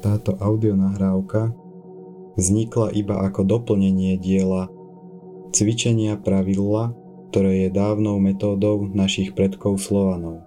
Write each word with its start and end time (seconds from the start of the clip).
Táto 0.00 0.32
audionahrávka 0.40 1.52
vznikla 2.40 2.88
iba 2.96 3.20
ako 3.20 3.44
doplnenie 3.44 4.16
diela 4.16 4.72
cvičenia 5.52 6.16
pravidla, 6.16 6.96
ktoré 7.28 7.66
je 7.66 7.68
dávnou 7.68 8.16
metódou 8.16 8.88
našich 8.88 9.36
predkov 9.36 9.76
Slovanov. 9.76 10.40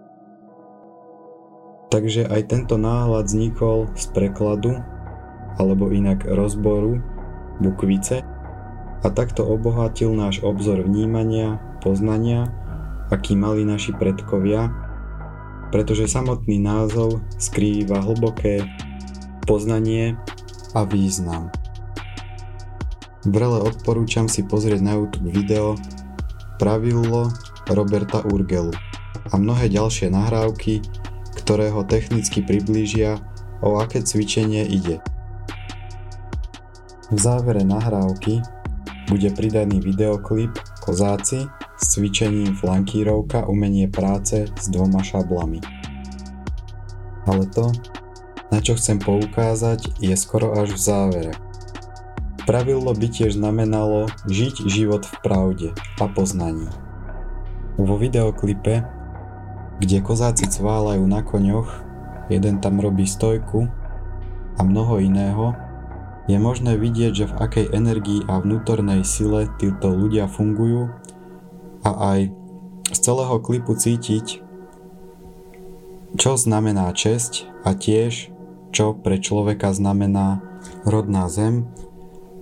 Takže 1.94 2.26
aj 2.26 2.50
tento 2.50 2.81
náhľad 2.81 3.29
vznikol 3.29 3.94
z 3.94 4.10
prekladu, 4.10 4.74
alebo 5.62 5.94
inak 5.94 6.26
rozboru, 6.26 6.98
bukvice 7.62 8.26
a 9.06 9.08
takto 9.14 9.46
obohatil 9.46 10.10
náš 10.18 10.42
obzor 10.42 10.82
vnímania, 10.82 11.62
poznania, 11.86 12.50
aký 13.14 13.38
mali 13.38 13.62
naši 13.62 13.94
predkovia, 13.94 14.74
pretože 15.70 16.10
samotný 16.10 16.58
názov 16.58 17.22
skrýva 17.38 18.02
hlboké 18.02 18.66
poznanie 19.44 20.18
a 20.73 20.84
význam. 20.88 21.54
Vrele 23.24 23.64
odporúčam 23.64 24.28
si 24.28 24.43
pozrieť 24.43 24.83
na 24.83 25.00
YouTube 25.00 25.32
video 25.32 25.79
Pravidlo 26.60 27.32
Roberta 27.71 28.19
Urgelu 28.28 28.75
a 29.32 29.33
mnohé 29.39 29.71
ďalšie 29.71 30.11
nahrávky, 30.11 30.83
ktoré 31.39 31.71
ho 31.71 31.88
technicky 31.88 32.44
priblížia, 32.44 33.23
o 33.64 33.80
aké 33.80 34.03
cvičenie 34.03 34.67
ide. 34.67 35.00
V 37.11 37.17
závere 37.19 37.64
nahrávky 37.64 38.44
bude 39.08 39.31
pridaný 39.31 39.80
videoklip 39.80 40.52
Kozáci 40.83 41.47
s 41.80 41.83
cvičením 41.95 42.59
flankírovka 42.59 43.47
umenie 43.47 43.88
práce 43.88 44.52
s 44.52 44.66
dvoma 44.67 45.00
šablami. 45.00 45.64
Ale 47.23 47.47
to, 47.55 47.72
na 48.53 48.62
čo 48.62 48.78
chcem 48.78 49.02
poukázať, 49.02 49.98
je 49.98 50.14
skoro 50.14 50.53
až 50.53 50.78
v 50.78 50.80
závere. 50.80 51.34
Pravidlo 52.45 52.94
by 52.94 53.08
tiež 53.09 53.41
znamenalo 53.41 54.14
žiť 54.30 54.69
život 54.69 55.09
v 55.09 55.16
pravde 55.25 55.67
a 55.97 56.05
poznaní. 56.05 56.69
Vo 57.81 57.97
videoklipe 57.97 58.86
kde 59.83 60.00
kozáci 60.00 60.47
cválajú 60.47 61.03
na 61.03 61.25
koňoch, 61.25 61.69
jeden 62.31 62.61
tam 62.64 62.80
robí 62.80 63.03
stojku 63.03 63.67
a 64.55 64.61
mnoho 64.64 65.02
iného, 65.03 65.58
je 66.30 66.39
možné 66.39 66.80
vidieť, 66.80 67.11
že 67.11 67.30
v 67.30 67.36
akej 67.36 67.66
energii 67.75 68.23
a 68.31 68.39
vnútornej 68.39 69.03
sile 69.03 69.52
títo 69.59 69.92
ľudia 69.92 70.31
fungujú 70.31 70.88
a 71.83 72.16
aj 72.16 72.20
z 72.95 72.97
celého 73.03 73.36
klipu 73.44 73.75
cítiť, 73.75 74.39
čo 76.16 76.31
znamená 76.39 76.88
česť 76.95 77.49
a 77.67 77.75
tiež, 77.75 78.33
čo 78.73 78.97
pre 78.97 79.21
človeka 79.21 79.69
znamená 79.69 80.41
rodná 80.83 81.29
zem 81.29 81.69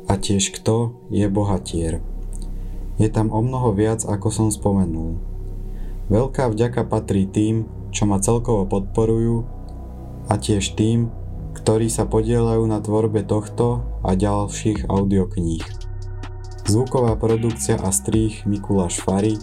a 0.07 0.15
tiež 0.15 0.55
kto 0.55 0.95
je 1.11 1.27
bohatier. 1.27 1.99
Je 2.95 3.11
tam 3.11 3.29
o 3.35 3.43
mnoho 3.43 3.75
viac, 3.75 4.07
ako 4.07 4.27
som 4.31 4.47
spomenul. 4.47 5.19
Veľká 6.07 6.47
vďaka 6.47 6.87
patrí 6.87 7.27
tým, 7.27 7.67
čo 7.91 8.07
ma 8.07 8.23
celkovo 8.23 8.63
podporujú 8.63 9.43
a 10.31 10.39
tiež 10.39 10.79
tým, 10.79 11.11
ktorí 11.51 11.91
sa 11.91 12.07
podielajú 12.07 12.63
na 12.63 12.79
tvorbe 12.79 13.27
tohto 13.27 13.83
a 14.01 14.15
ďalších 14.15 14.87
audiokníh. 14.87 15.63
Zvuková 16.67 17.19
produkcia 17.19 17.75
a 17.75 17.91
strých 17.91 18.47
Mikuláš 18.47 19.03
Fari, 19.03 19.35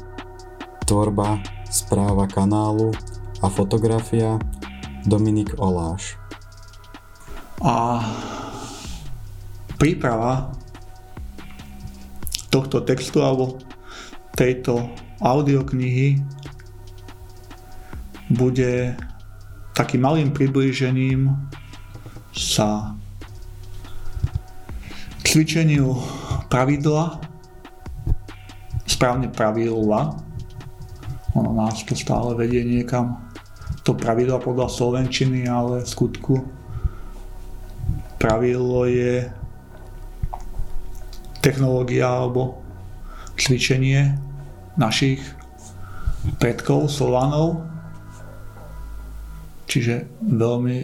tvorba, 0.88 1.44
správa 1.68 2.24
kanálu 2.24 2.96
a 3.44 3.52
fotografia 3.52 4.40
Dominik 5.04 5.60
Oláš. 5.60 6.27
A 7.58 8.02
príprava 9.78 10.54
tohto 12.50 12.82
textu 12.82 13.22
alebo 13.22 13.58
tejto 14.34 14.90
audioknihy 15.18 16.22
bude 18.30 18.94
takým 19.74 20.02
malým 20.04 20.30
priblížením 20.34 21.34
sa 22.34 22.94
cvičeniu 25.26 25.98
pravidla, 26.50 27.20
správne 28.86 29.28
pravidla, 29.28 30.16
ono 31.36 31.50
nás 31.54 31.84
to 31.84 31.94
stále 31.94 32.34
vedie 32.34 32.64
niekam, 32.64 33.28
to 33.86 33.94
pravidla 33.94 34.40
podľa 34.42 34.72
Slovenčiny, 34.72 35.46
ale 35.46 35.84
v 35.84 35.88
skutku 35.88 36.57
pravidlo 38.18 38.84
je 38.86 39.26
technológia 41.38 42.10
alebo 42.10 42.58
cvičenie 43.38 44.18
našich 44.74 45.22
predkov, 46.42 46.90
Slovanov, 46.90 47.68
Čiže 49.68 50.08
veľmi 50.24 50.78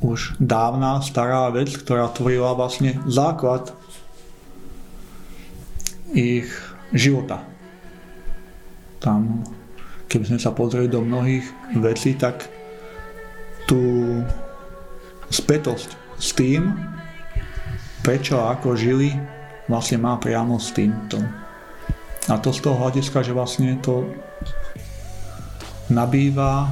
už 0.00 0.38
dávna, 0.38 1.02
stará 1.02 1.50
vec, 1.50 1.74
ktorá 1.74 2.08
tvorila 2.14 2.54
vlastne 2.54 2.96
základ 3.10 3.74
ich 6.14 6.46
života. 6.94 7.42
Tam, 9.02 9.42
keby 10.06 10.30
sme 10.30 10.40
sa 10.40 10.54
pozreli 10.54 10.86
do 10.86 11.02
mnohých 11.02 11.44
vecí, 11.82 12.14
tak 12.14 12.46
tú 13.66 13.82
spätosť 15.30 15.88
s 16.18 16.34
tým, 16.36 16.74
prečo 18.02 18.36
a 18.42 18.52
ako 18.58 18.76
žili, 18.76 19.14
vlastne 19.70 20.02
má 20.02 20.18
priamo 20.18 20.58
s 20.58 20.74
týmto. 20.74 21.22
A 22.28 22.36
to 22.36 22.50
z 22.52 22.60
toho 22.60 22.76
hľadiska, 22.76 23.22
že 23.22 23.32
vlastne 23.32 23.78
to 23.80 24.06
nabýva 25.90 26.70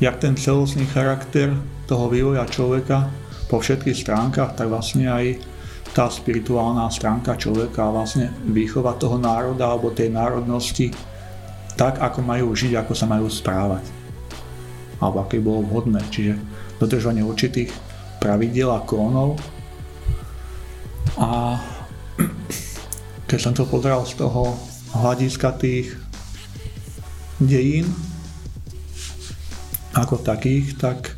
jak 0.00 0.16
ten 0.16 0.32
celostný 0.34 0.88
charakter 0.88 1.52
toho 1.84 2.08
vývoja 2.08 2.48
človeka 2.48 3.12
po 3.52 3.60
všetkých 3.60 4.00
stránkach, 4.00 4.56
tak 4.56 4.72
vlastne 4.72 5.12
aj 5.12 5.36
tá 5.92 6.08
spirituálna 6.08 6.88
stránka 6.88 7.36
človeka 7.36 7.90
vlastne 7.90 8.30
výchova 8.46 8.96
toho 8.96 9.20
národa 9.20 9.68
alebo 9.68 9.92
tej 9.92 10.08
národnosti 10.08 10.94
tak, 11.74 11.98
ako 11.98 12.20
majú 12.22 12.54
žiť, 12.54 12.78
ako 12.80 12.92
sa 12.94 13.10
majú 13.10 13.26
správať. 13.26 13.84
Alebo 15.00 15.24
aké 15.24 15.40
bolo 15.40 15.64
vhodné. 15.64 16.00
Čiže 16.12 16.36
dodržovanie 16.80 17.20
určitých 17.20 17.70
pravidiel 18.18 18.72
a 18.72 18.80
klonov. 18.88 19.36
A 21.20 21.60
keď 23.28 23.38
som 23.38 23.52
to 23.52 23.68
pozeral 23.68 24.08
z 24.08 24.16
toho 24.16 24.56
hľadiska 24.96 25.54
tých 25.60 25.92
dejín, 27.38 27.86
ako 29.94 30.18
takých, 30.22 30.80
tak 30.80 31.14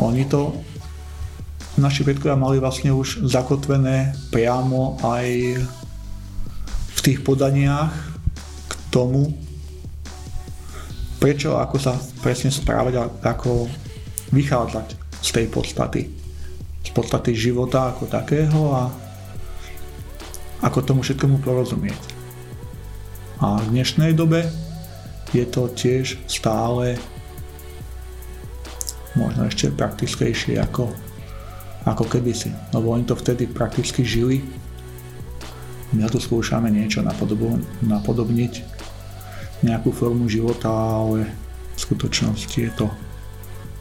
oni 0.00 0.24
to 0.28 0.56
naši 1.76 2.04
predkovia 2.04 2.36
mali 2.36 2.60
vlastne 2.60 2.92
už 2.92 3.24
zakotvené 3.26 4.12
priamo 4.28 5.00
aj 5.02 5.26
v 6.92 7.00
tých 7.00 7.24
podaniach 7.24 7.92
k 8.68 8.72
tomu, 8.92 9.41
prečo, 11.22 11.54
ako 11.54 11.78
sa 11.78 11.94
presne 12.18 12.50
správať 12.50 12.98
a 12.98 13.06
ako 13.30 13.70
vychádzať 14.34 14.86
z 15.22 15.28
tej 15.30 15.46
podstaty. 15.46 16.02
Z 16.82 16.90
podstaty 16.90 17.30
života 17.38 17.94
ako 17.94 18.10
takého 18.10 18.74
a 18.74 18.90
ako 20.66 20.82
tomu 20.82 21.06
všetkému 21.06 21.38
porozumieť. 21.38 22.02
A 23.38 23.62
v 23.62 23.70
dnešnej 23.70 24.18
dobe 24.18 24.50
je 25.30 25.46
to 25.46 25.70
tiež 25.70 26.18
stále 26.26 26.98
možno 29.14 29.46
ešte 29.46 29.70
praktickejšie 29.70 30.58
ako, 30.58 30.90
ako 31.86 32.02
kedysi. 32.10 32.50
Lebo 32.74 32.98
oni 32.98 33.06
to 33.06 33.14
vtedy 33.14 33.46
prakticky 33.46 34.02
žili. 34.02 34.42
My 35.94 36.10
tu 36.10 36.18
skúšame 36.18 36.66
niečo 36.66 37.04
napodobniť, 37.84 38.81
nejakú 39.62 39.94
formu 39.94 40.26
života, 40.26 40.68
ale 40.68 41.30
v 41.74 41.78
skutočnosti 41.78 42.58
je 42.58 42.72
to 42.74 42.86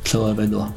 celé 0.06 0.34
vedľa. 0.38 0.70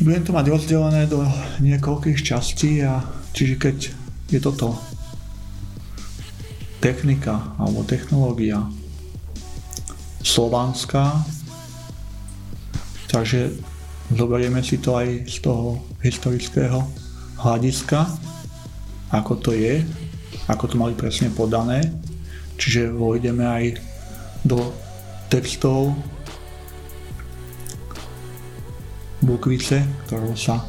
Budem 0.00 0.24
to 0.24 0.32
mať 0.32 0.46
rozdelené 0.48 1.04
do 1.04 1.20
niekoľkých 1.60 2.24
častí 2.24 2.80
a 2.80 3.04
čiže 3.36 3.60
keď 3.60 3.76
je 4.32 4.40
toto 4.40 4.72
technika 6.80 7.52
alebo 7.60 7.84
technológia 7.84 8.64
slovanská, 10.24 11.20
takže 13.12 13.52
zoberieme 14.16 14.64
si 14.64 14.80
to 14.80 14.96
aj 14.96 15.28
z 15.28 15.36
toho 15.44 15.84
historického 16.00 16.80
hľadiska, 17.36 18.08
ako 19.12 19.32
to 19.36 19.52
je, 19.52 19.84
ako 20.50 20.64
to 20.66 20.76
mali 20.76 20.98
presne 20.98 21.30
podané, 21.30 21.86
čiže 22.58 22.90
vojdeme 22.90 23.46
aj 23.46 23.64
do 24.42 24.74
textov 25.30 25.94
bukvice, 29.22 29.86
ktorou 30.08 30.34
sa 30.34 30.64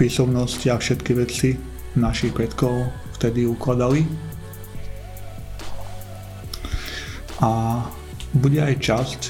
písomnosti 0.00 0.64
a 0.72 0.80
všetky 0.80 1.12
veci 1.12 1.60
našich 1.92 2.32
predkov 2.32 2.88
vtedy 3.20 3.44
ukladali. 3.44 4.08
A 7.44 7.84
bude 8.32 8.60
aj 8.64 8.80
časť, 8.80 9.20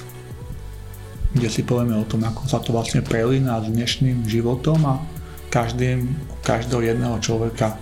kde 1.35 1.49
si 1.51 1.63
povieme 1.67 1.99
o 1.99 2.07
tom, 2.07 2.23
ako 2.23 2.47
sa 2.47 2.63
to 2.63 2.71
vlastne 2.71 3.03
prelína 3.03 3.63
s 3.63 3.71
dnešným 3.71 4.27
životom 4.31 4.79
a 4.87 4.95
každým, 5.51 6.07
každého 6.47 6.95
jedného 6.95 7.17
človeka 7.19 7.75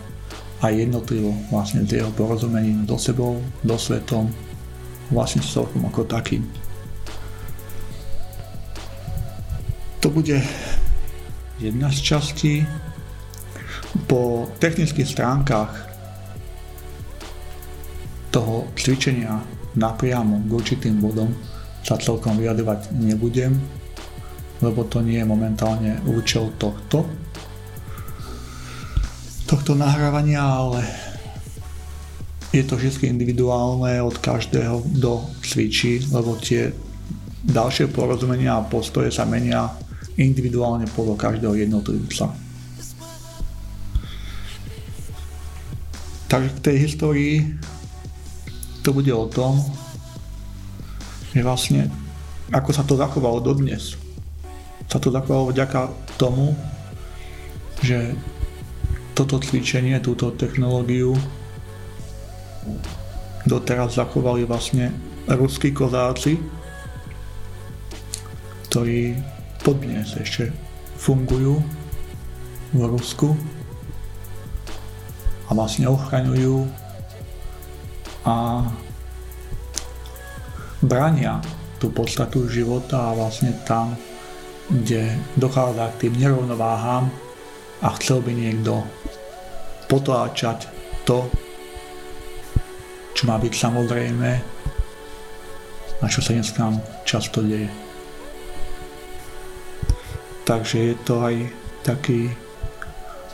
aj 0.59 0.73
jednotlivo 0.75 1.31
vlastne 1.55 1.87
s 1.87 1.91
jeho 1.95 2.11
porozumením 2.15 2.83
do 2.83 2.99
sebou, 2.99 3.39
do 3.63 3.77
svetom, 3.79 4.27
vlastne 5.15 5.41
s 5.41 5.55
celkom 5.55 5.87
ako 5.87 6.03
takým. 6.05 6.43
To 10.03 10.11
bude 10.11 10.39
jedna 11.59 11.91
z 11.91 11.99
častí. 12.03 12.55
Po 14.07 14.47
technických 14.61 15.09
stránkach 15.09 15.73
toho 18.31 18.69
cvičenia 18.77 19.43
napriamo 19.75 20.45
k 20.45 20.51
určitým 20.53 21.01
bodom 21.01 21.33
sa 21.83 21.97
celkom 21.97 22.37
vyjadrovať 22.37 22.95
nebudem, 22.95 23.57
lebo 24.61 24.85
to 24.87 25.01
nie 25.01 25.19
je 25.19 25.27
momentálne 25.27 25.99
účel 26.05 26.53
tohto, 26.61 27.09
tohto 29.49 29.73
nahrávania, 29.73 30.45
ale 30.45 30.85
je 32.53 32.61
to 32.69 32.77
vždy 32.77 33.09
individuálne 33.09 33.97
od 34.05 34.21
každého, 34.21 34.85
kto 35.01 35.25
cvičí, 35.41 36.05
lebo 36.13 36.37
tie 36.37 36.69
ďalšie 37.49 37.89
porozumenia 37.89 38.61
a 38.61 38.69
postoje 38.69 39.09
sa 39.09 39.25
menia 39.25 39.73
individuálne 40.21 40.85
podľa 40.93 41.17
každého 41.17 41.65
jednotlivca. 41.65 42.29
Takže 46.29 46.51
k 46.61 46.65
tej 46.65 46.77
histórii 46.85 47.35
to 48.85 48.93
bude 48.93 49.09
o 49.09 49.33
tom, 49.33 49.65
že 51.33 51.41
vlastne 51.41 51.89
ako 52.53 52.71
sa 52.73 52.85
to 52.85 53.01
zachovalo 53.01 53.41
dodnes. 53.41 53.97
Sa 54.89 55.01
to 55.01 55.09
zachovalo 55.09 55.53
vďaka 55.53 55.89
tomu, 56.21 56.53
že 57.81 58.13
toto 59.19 59.43
cvičenie, 59.43 59.99
túto 59.99 60.31
technológiu 60.31 61.11
doteraz 63.51 63.99
zachovali 63.99 64.47
vlastne 64.47 64.95
ruskí 65.27 65.75
kozáci, 65.75 66.39
ktorí 68.71 69.19
podnes 69.67 70.15
ešte 70.15 70.55
fungujú 71.03 71.59
v 72.71 72.81
Rusku 72.87 73.35
a 75.49 75.51
vlastne 75.51 75.91
ochraňujú 75.91 76.71
a 78.23 78.71
brania 80.79 81.43
tú 81.83 81.91
podstatu 81.91 82.47
života 82.47 83.11
a 83.11 83.17
vlastne 83.19 83.51
tam, 83.67 83.99
kde 84.71 85.11
dochádza 85.35 85.91
k 85.99 86.07
tým 86.07 86.15
nerovnováhám 86.23 87.11
a 87.83 87.89
chcel 87.99 88.23
by 88.23 88.31
niekto 88.35 88.83
potláčať 89.89 90.69
to, 91.09 91.27
čo 93.17 93.23
má 93.25 93.41
byť 93.41 93.55
samozrejme 93.57 94.31
a 95.99 96.05
čo 96.07 96.23
sa 96.23 96.37
dnes 96.37 96.55
nám 96.55 96.79
často 97.03 97.43
deje. 97.43 97.67
Takže 100.47 100.93
je 100.93 100.95
to 101.03 101.15
aj 101.25 101.37
taký 101.83 102.31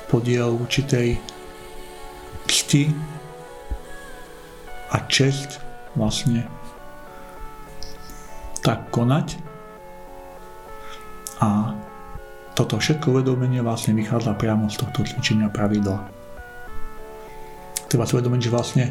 podiel 0.08 0.56
určitej 0.56 1.18
cti 2.46 2.90
a 4.94 4.96
čest 5.10 5.58
vlastne 5.98 6.46
tak 8.64 8.88
konať 8.94 9.36
a 11.42 11.76
toto 12.54 12.78
všetko 12.78 13.10
uvedomenie 13.10 13.60
vlastne 13.60 13.98
vychádza 13.98 14.32
priamo 14.38 14.70
z 14.70 14.80
tohto 14.80 15.02
cvičenia 15.02 15.50
pravidla. 15.50 16.23
Treba 17.94 18.10
si 18.10 18.18
že 18.18 18.50
vlastne 18.50 18.90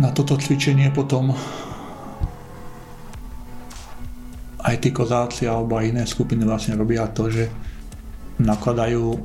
na 0.00 0.08
toto 0.08 0.40
cvičenie 0.40 0.88
potom 0.88 1.36
aj 4.64 4.80
tí 4.80 4.88
kozáci 4.88 5.44
alebo 5.44 5.76
aj 5.76 5.92
iné 5.92 6.08
skupiny 6.08 6.48
vlastne 6.48 6.80
robia 6.80 7.04
to, 7.12 7.28
že 7.28 7.52
nakladajú 8.40 9.20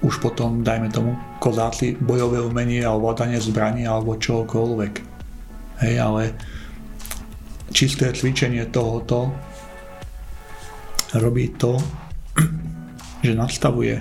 už 0.00 0.14
potom, 0.24 0.64
dajme 0.64 0.88
tomu, 0.88 1.20
kozáci 1.36 2.00
bojové 2.00 2.40
umenie 2.40 2.80
a 2.80 2.96
ovládanie 2.96 3.36
zbraní 3.44 3.84
alebo 3.84 4.16
čokoľvek. 4.16 4.94
Hej, 5.84 5.94
ale 6.00 6.32
čisté 7.76 8.08
cvičenie 8.16 8.72
tohoto 8.72 9.36
robí 11.12 11.52
to, 11.60 11.76
že 13.28 13.36
nastavuje 13.36 14.00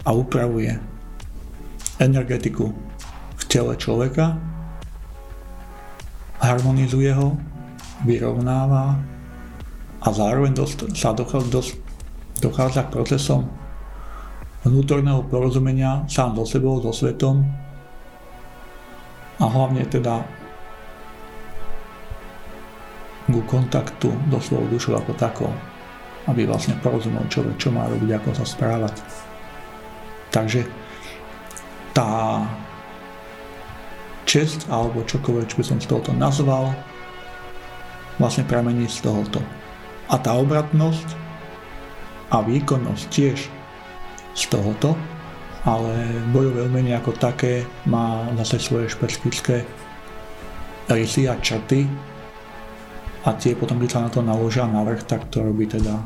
a 0.00 0.16
upravuje 0.16 0.96
energetiku 1.98 2.70
v 3.38 3.42
tele 3.50 3.74
človeka, 3.74 4.38
harmonizuje 6.38 7.10
ho, 7.14 7.34
vyrovnáva 8.06 8.94
a 9.98 10.08
zároveň 10.14 10.54
dost, 10.54 10.86
sa 10.94 11.10
dochádza, 11.10 11.50
dost, 11.50 11.74
dochádza 12.38 12.86
k 12.86 12.94
procesom 12.94 13.50
vnútorného 14.62 15.26
porozumenia 15.26 16.06
sám 16.06 16.38
so 16.38 16.46
sebou, 16.46 16.78
so 16.78 16.94
svetom 16.94 17.42
a 19.38 19.44
hlavne 19.46 19.82
teda 19.86 20.22
ku 23.28 23.44
kontaktu 23.44 24.08
do 24.32 24.38
svojho 24.40 24.66
dušu 24.72 24.90
ako 24.96 25.12
takou, 25.20 25.52
aby 26.26 26.48
vlastne 26.48 26.74
porozumel 26.80 27.22
človek, 27.28 27.60
čo 27.60 27.68
má 27.68 27.84
robiť, 27.84 28.10
ako 28.16 28.30
sa 28.32 28.44
správať. 28.48 28.94
Takže 30.32 30.64
tá 31.98 32.46
čest 34.22 34.70
alebo 34.70 35.02
čokoľvek, 35.02 35.50
čo 35.50 35.58
by 35.58 35.64
som 35.66 35.78
z 35.82 35.90
tohoto 35.90 36.14
nazval, 36.14 36.70
vlastne 38.22 38.46
pramení 38.46 38.86
z 38.86 39.02
tohoto. 39.02 39.42
A 40.06 40.14
tá 40.22 40.38
obratnosť 40.38 41.18
a 42.30 42.38
výkonnosť 42.46 43.04
tiež 43.10 43.38
z 44.38 44.42
tohoto, 44.46 44.94
ale 45.66 46.06
bojové 46.30 46.70
umenie 46.70 46.94
ako 46.94 47.18
také 47.18 47.66
má 47.90 48.30
zase 48.46 48.62
svoje 48.62 48.94
špecifické 48.94 49.66
rysy 50.86 51.26
a 51.26 51.34
črty 51.42 51.82
a 53.26 53.34
tie 53.34 53.58
potom, 53.58 53.82
keď 53.82 53.90
sa 53.90 54.04
na 54.06 54.10
to 54.14 54.22
naložia 54.22 54.70
navrh, 54.70 55.02
tak 55.02 55.26
to 55.34 55.42
robí 55.42 55.66
teda 55.66 55.98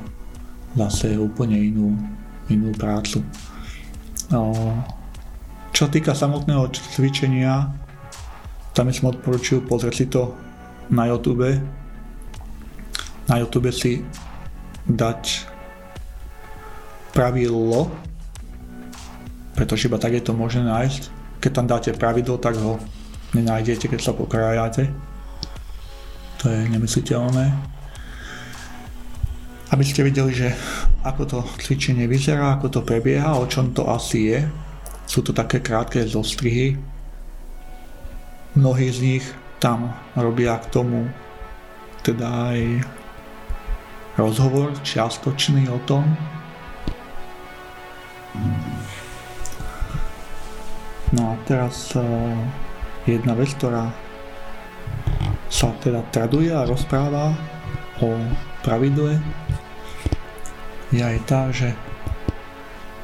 zase 0.73 1.21
úplne 1.21 1.61
inú, 1.61 1.93
inú 2.49 2.73
prácu. 2.73 3.21
No, 4.33 4.57
čo 5.73 5.88
týka 5.88 6.12
samotného 6.12 6.69
cvičenia, 6.71 7.73
tam 8.76 8.88
som 8.93 9.12
odporučil 9.12 9.64
pozrieť 9.64 9.95
si 9.97 10.07
to 10.09 10.37
na 10.93 11.09
YouTube. 11.09 11.49
Na 13.29 13.41
YouTube 13.41 13.73
si 13.73 14.05
dať 14.85 15.49
pravidlo, 17.12 17.88
pretože 19.57 19.88
iba 19.88 20.00
tak 20.00 20.17
je 20.17 20.25
to 20.25 20.37
možné 20.37 20.64
nájsť. 20.64 21.02
Keď 21.41 21.50
tam 21.52 21.67
dáte 21.69 21.91
pravidlo, 21.97 22.41
tak 22.41 22.57
ho 22.61 22.81
nenájdete, 23.37 23.88
keď 23.88 24.00
sa 24.00 24.12
pokrájate. 24.17 24.88
To 26.41 26.49
je 26.49 26.69
nemysliteľné. 26.69 27.52
Aby 29.73 29.85
ste 29.88 30.05
videli, 30.05 30.37
že 30.37 30.52
ako 31.00 31.23
to 31.25 31.38
cvičenie 31.64 32.05
vyzerá, 32.05 32.57
ako 32.57 32.69
to 32.69 32.81
prebieha, 32.85 33.41
o 33.41 33.49
čom 33.49 33.73
to 33.73 33.88
asi 33.88 34.33
je, 34.33 34.41
sú 35.06 35.21
to 35.23 35.32
také 35.35 35.61
krátke 35.61 36.02
zostrihy. 36.06 36.78
Mnohí 38.59 38.88
z 38.92 38.99
nich 39.00 39.25
tam 39.62 39.94
robia 40.18 40.59
k 40.61 40.71
tomu 40.71 41.09
teda 42.02 42.52
aj 42.52 42.61
rozhovor 44.18 44.75
čiastočný 44.82 45.71
o 45.71 45.78
tom. 45.87 46.04
No 51.12 51.23
a 51.32 51.35
teraz 51.44 51.92
uh, 51.94 52.02
jedna 53.04 53.37
vec, 53.37 53.52
ktorá 53.61 53.92
sa 55.52 55.68
teda 55.85 56.00
traduje 56.11 56.49
a 56.49 56.64
rozpráva 56.64 57.37
o 58.00 58.16
pravidle 58.64 59.21
je 60.92 61.00
aj 61.00 61.18
tá, 61.25 61.49
že 61.49 61.73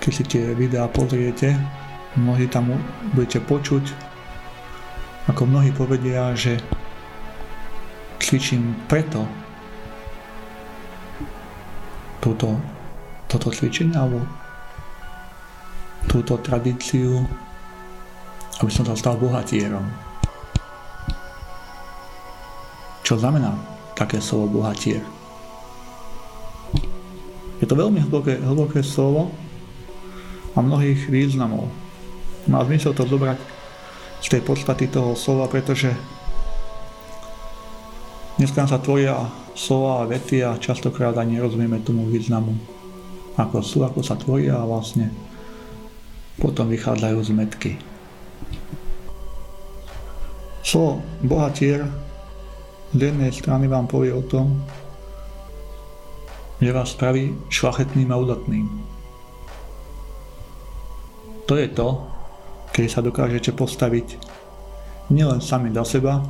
keď 0.01 0.13
si 0.13 0.25
tie 0.29 0.45
videá 0.53 0.85
pozriete, 0.93 1.57
mnohí 2.19 2.51
tam 2.51 2.75
budete 3.15 3.39
počuť, 3.47 3.85
ako 5.31 5.47
mnohí 5.47 5.71
povedia, 5.71 6.35
že 6.35 6.59
cvičím 8.19 8.75
preto, 8.91 9.25
túto, 12.19 12.59
toto 13.31 13.49
cvičenie 13.55 13.95
alebo 13.95 14.21
túto 16.11 16.37
tradíciu, 16.43 17.23
aby 18.59 18.71
som 18.73 18.83
sa 18.83 18.99
stal 18.99 19.15
bohatierom. 19.17 19.87
Čo 23.07 23.17
znamená 23.17 23.57
také 23.97 24.21
slovo 24.21 24.61
bohatier? 24.61 25.01
Je 27.59 27.67
to 27.67 27.75
veľmi 27.75 28.05
hlboké, 28.05 28.39
hlboké 28.39 28.85
slovo 28.85 29.33
a 30.55 30.61
mnohých 30.61 31.09
významov. 31.09 31.67
Má 32.49 32.65
zmysel 32.65 32.97
to 32.97 33.05
zobrať 33.05 33.37
z 34.25 34.27
tej 34.33 34.41
podstaty 34.41 34.89
toho 34.89 35.13
slova, 35.13 35.53
pretože 35.53 35.93
dneska 38.41 38.65
sa 38.65 38.81
tvoria 38.81 39.29
slova 39.53 40.03
a 40.03 40.09
vety 40.09 40.41
a 40.41 40.57
častokrát 40.57 41.13
ani 41.21 41.37
nerozumieme 41.37 41.85
tomu 41.85 42.09
významu. 42.09 42.57
Ako 43.37 43.61
sú, 43.61 43.85
ako 43.85 44.01
sa 44.01 44.17
tvoria 44.17 44.57
a 44.57 44.67
vlastne 44.67 45.13
potom 46.41 46.73
vychádzajú 46.73 47.19
z 47.21 47.31
metky. 47.37 47.73
Slovo 50.65 51.05
bohatier 51.21 51.85
z 52.97 53.13
jednej 53.13 53.31
strany 53.31 53.69
vám 53.69 53.85
povie 53.85 54.11
o 54.17 54.25
tom, 54.25 54.65
že 56.59 56.73
vás 56.73 56.97
spraví 56.97 57.37
šlachetným 57.53 58.09
a 58.11 58.17
udatným. 58.17 58.67
To 61.47 61.55
je 61.55 61.69
to, 61.71 62.18
keď 62.73 62.85
sa 62.89 63.01
dokážete 63.05 63.53
postaviť 63.55 64.19
nielen 65.13 65.41
sami 65.41 65.73
za 65.73 65.85
seba, 65.85 66.21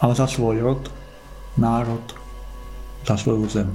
ale 0.00 0.12
za 0.12 0.28
svoj 0.28 0.60
rod, 0.60 0.82
národ, 1.56 2.02
za 3.04 3.16
svoju 3.16 3.48
zem. 3.48 3.68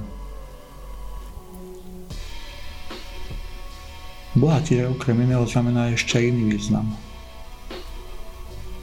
Bohatier 4.38 4.86
okrem 4.86 5.26
iného 5.26 5.42
znamená 5.42 5.90
ešte 5.90 6.22
iný 6.22 6.54
význam. 6.54 6.86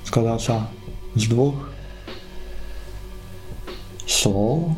Skladá 0.03 0.35
sa 0.39 0.67
z 1.15 1.31
dvoch 1.31 1.71
slov 4.03 4.75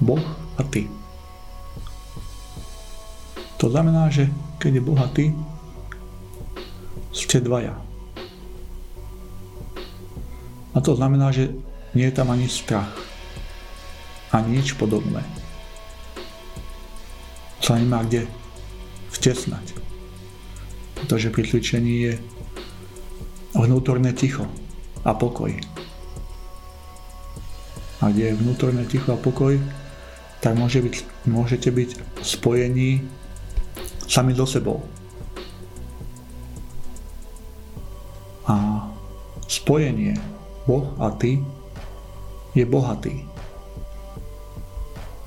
Boh 0.00 0.20
a 0.60 0.62
ty. 0.68 0.88
To 3.56 3.72
znamená, 3.72 4.12
že 4.12 4.28
keď 4.58 4.80
je 4.80 4.82
Boh 4.82 5.00
a 5.00 5.08
ty, 5.12 5.32
ste 7.16 7.40
dvaja. 7.40 7.72
A 10.76 10.78
to 10.84 10.92
znamená, 10.92 11.32
že 11.32 11.48
nie 11.96 12.04
je 12.04 12.16
tam 12.16 12.28
ani 12.28 12.44
strach, 12.52 12.92
ani 14.28 14.60
nič 14.60 14.76
podobné. 14.76 15.24
Sa 17.64 17.80
nemá 17.80 18.04
kde 18.04 18.28
vtesnať. 19.16 19.72
Pretože 21.00 21.32
pri 21.32 21.42
cvičení 21.48 21.94
je 22.04 22.14
vnútorné 23.56 24.12
ticho 24.12 24.44
a 25.00 25.16
pokoj. 25.16 25.56
A 28.04 28.12
kde 28.12 28.32
je 28.32 28.38
vnútorné 28.38 28.84
ticho 28.84 29.16
a 29.16 29.18
pokoj, 29.18 29.56
tak 30.44 30.52
môže 30.60 30.84
byť, 30.84 30.94
môžete 31.24 31.72
byť 31.72 31.90
spojení 32.20 33.00
sami 34.06 34.32
so 34.34 34.46
sebou. 34.46 34.82
A 38.46 38.86
spojenie 39.50 40.14
Boh 40.66 40.94
a 40.98 41.10
ty 41.14 41.42
je 42.54 42.62
bohatý. 42.66 43.26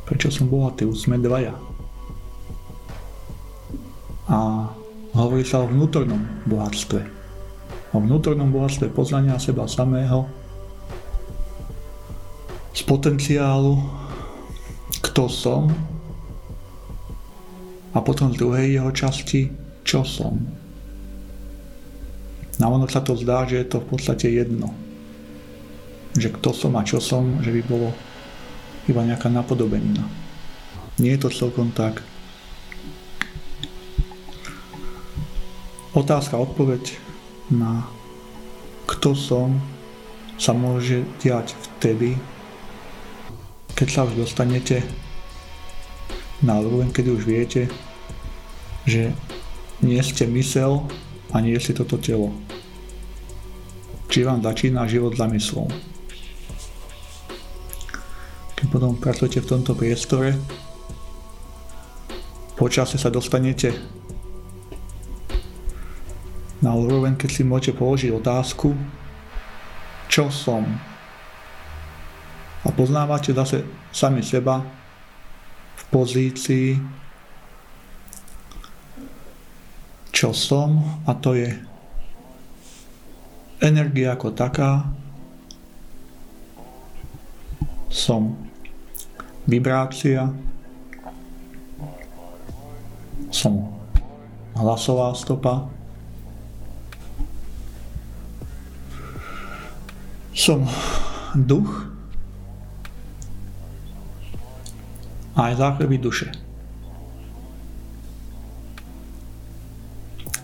Prečo 0.07 0.33
som 0.33 0.49
bohatý? 0.49 0.87
Už 0.89 1.05
sme 1.05 1.21
dvaja. 1.21 1.53
A 4.27 4.67
hovorí 5.13 5.45
sa 5.45 5.61
o 5.63 5.69
vnútornom 5.69 6.19
bohatstve. 6.49 7.01
O 7.93 7.97
vnútornom 8.01 8.49
bohatstve 8.49 8.89
poznania 8.91 9.37
seba 9.37 9.69
samého, 9.69 10.25
z 12.73 12.81
potenciálu 12.85 13.81
kto 15.19 15.25
som 15.27 15.67
a 17.93 17.97
potom 18.01 18.29
z 18.33 18.37
druhej 18.37 18.77
jeho 18.77 18.91
časti, 18.93 19.49
čo 19.81 20.05
som. 20.05 20.37
Na 22.59 22.67
ono 22.67 22.85
sa 22.85 22.99
to 22.99 23.15
zdá, 23.15 23.47
že 23.47 23.63
je 23.63 23.67
to 23.71 23.79
v 23.79 23.87
podstate 23.95 24.27
jedno. 24.29 24.75
Že 26.13 26.35
kto 26.37 26.49
som 26.51 26.75
a 26.75 26.83
čo 26.83 26.99
som, 26.99 27.39
že 27.39 27.55
by 27.55 27.61
bolo 27.65 27.89
iba 28.85 29.01
nejaká 29.05 29.31
napodobenina. 29.31 30.03
Nie 30.99 31.15
je 31.15 31.23
to 31.25 31.29
celkom 31.31 31.71
tak. 31.71 32.03
Otázka, 35.95 36.37
odpoveď 36.37 36.99
na 37.49 37.87
kto 38.85 39.15
som 39.15 39.57
sa 40.37 40.53
môže 40.53 41.07
diať 41.23 41.55
vtedy, 41.55 42.19
keď 43.73 43.87
sa 43.87 44.01
už 44.05 44.19
dostanete 44.19 44.83
na 46.39 46.59
úroveň, 46.59 46.91
kedy 46.91 47.09
už 47.11 47.23
viete, 47.27 47.67
že 48.87 49.11
nie 49.83 49.99
ste 49.99 50.27
mysel 50.27 50.87
a 51.31 51.39
nie 51.43 51.55
ste 51.59 51.75
toto 51.75 51.99
telo. 51.99 52.31
Či 54.09 54.25
vám 54.25 54.41
začína 54.41 54.89
život 54.89 55.13
zamyslom. 55.13 55.69
Keď 58.57 58.65
potom 58.67 58.97
pracujete 58.97 59.39
v 59.39 59.49
tomto 59.55 59.71
priestore, 59.77 60.35
počasie 62.59 62.99
sa 62.99 63.07
dostanete 63.07 63.71
na 66.59 66.75
úroveň, 66.75 67.15
keď 67.15 67.29
si 67.31 67.43
môžete 67.47 67.79
položiť 67.79 68.11
otázku, 68.11 68.75
čo 70.11 70.27
som. 70.27 70.67
A 72.59 72.67
poznávate 72.75 73.31
zase 73.31 73.63
sami 73.95 74.19
seba 74.19 74.59
pozícii, 75.89 76.77
čo 80.13 80.29
som, 80.33 81.01
a 81.09 81.13
to 81.17 81.33
je 81.33 81.49
energia 83.59 84.13
ako 84.13 84.31
taká, 84.31 84.85
som 87.89 88.37
vibrácia, 89.49 90.29
som 93.33 93.73
hlasová 94.53 95.13
stopa, 95.17 95.67
som 100.37 100.63
duch, 101.35 101.98
a 105.39 105.47
aj 105.47 105.55
záchreby 105.55 105.95
duše. 106.03 106.27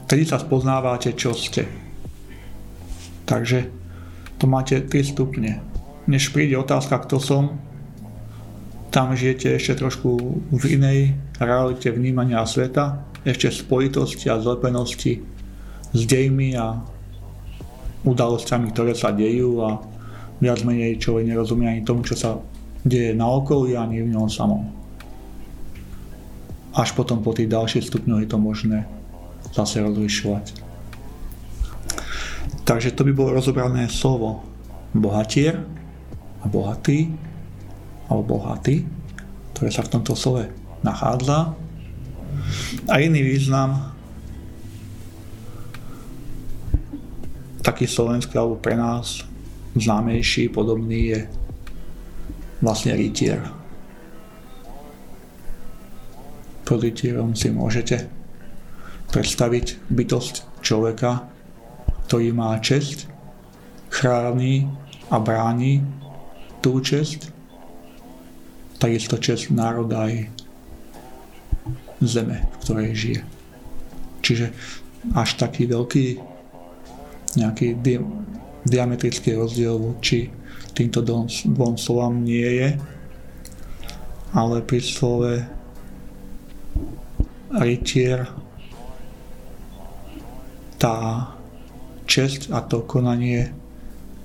Vtedy 0.07 0.23
sa 0.23 0.39
spoznávate, 0.39 1.11
čo 1.19 1.35
ste. 1.35 1.67
Takže 3.27 3.67
to 4.39 4.47
máte 4.47 4.79
3 4.87 4.95
stupne. 5.03 5.59
Než 6.07 6.31
príde 6.31 6.55
otázka, 6.55 7.03
kto 7.03 7.19
som, 7.19 7.43
tam 8.93 9.11
žijete 9.11 9.59
ešte 9.59 9.83
trošku 9.83 10.39
v 10.55 10.63
inej 10.79 11.19
realite 11.43 11.91
vnímania 11.91 12.47
sveta, 12.47 13.03
ešte 13.27 13.51
spojitosti 13.51 14.31
a 14.31 14.39
zlepenosti 14.39 15.19
s 15.91 16.01
dejmi 16.07 16.55
a 16.55 16.79
udalosťami, 18.07 18.71
ktoré 18.71 18.95
sa 18.95 19.11
dejú 19.11 19.59
a 19.59 19.81
viac 20.39 20.63
menej 20.63 21.01
človek 21.01 21.27
nerozumie 21.27 21.67
ani 21.67 21.81
tomu, 21.83 22.05
čo 22.07 22.15
sa 22.15 22.39
deje 22.85 23.17
na 23.17 23.25
okolí 23.25 23.73
ani 23.73 24.05
v 24.05 24.13
ňom 24.13 24.29
samom 24.29 24.84
až 26.75 26.91
potom 26.91 27.23
po 27.23 27.31
tých 27.31 27.47
ďalších 27.47 27.87
stupňoch 27.87 28.27
je 28.27 28.29
to 28.29 28.39
možné 28.39 28.83
zase 29.55 29.79
rozlišovať. 29.79 30.45
Takže 32.67 32.91
to 32.91 33.07
by 33.07 33.11
bolo 33.15 33.39
rozobrané 33.39 33.87
slovo 33.87 34.43
bohatier 34.91 35.63
a 36.43 36.45
bohatý 36.51 37.15
alebo 38.11 38.37
bohatý, 38.37 38.83
ktoré 39.55 39.69
sa 39.71 39.87
v 39.87 39.91
tomto 39.95 40.13
slove 40.19 40.51
nachádza. 40.83 41.55
A 42.91 42.93
iný 42.99 43.23
význam 43.23 43.95
taký 47.63 47.87
slovenský 47.87 48.35
alebo 48.35 48.59
pre 48.59 48.75
nás 48.75 49.23
známejší, 49.73 50.51
podobný 50.51 51.15
je 51.15 51.19
vlastne 52.61 52.93
rytier 52.93 53.64
Pozitívom 56.65 57.37
si 57.37 57.53
môžete 57.53 58.09
predstaviť 59.13 59.85
bytosť 59.87 60.65
človeka, 60.65 61.29
ktorý 62.09 62.33
má 62.33 62.57
česť, 62.57 63.05
chráni 63.93 64.67
a 65.13 65.21
bráni 65.21 65.85
tú 66.59 66.81
česť 66.81 67.35
takisto 68.85 69.17
čest 69.17 69.49
národa 69.49 70.09
aj 70.09 70.29
zeme, 72.03 72.43
v 72.43 72.55
ktorej 72.61 72.89
žije. 72.93 73.21
Čiže 74.21 74.45
až 75.15 75.29
taký 75.39 75.69
veľký 75.69 76.05
nejaký 77.39 77.67
di- 77.79 78.01
diametrický 78.65 79.37
rozdiel 79.37 79.77
voči 79.77 80.29
týmto 80.75 81.01
dvom 81.01 81.75
slovám 81.79 82.19
nie 82.25 82.45
je, 82.45 82.69
ale 84.35 84.59
pri 84.65 84.79
slove 84.83 85.33
rytier 87.51 88.29
tá 90.81 91.29
česť 92.05 92.53
a 92.53 92.61
to 92.61 92.85
konanie 92.85 93.53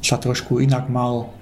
sa 0.01 0.17
trošku 0.17 0.61
inak 0.61 0.89
mal 0.89 1.33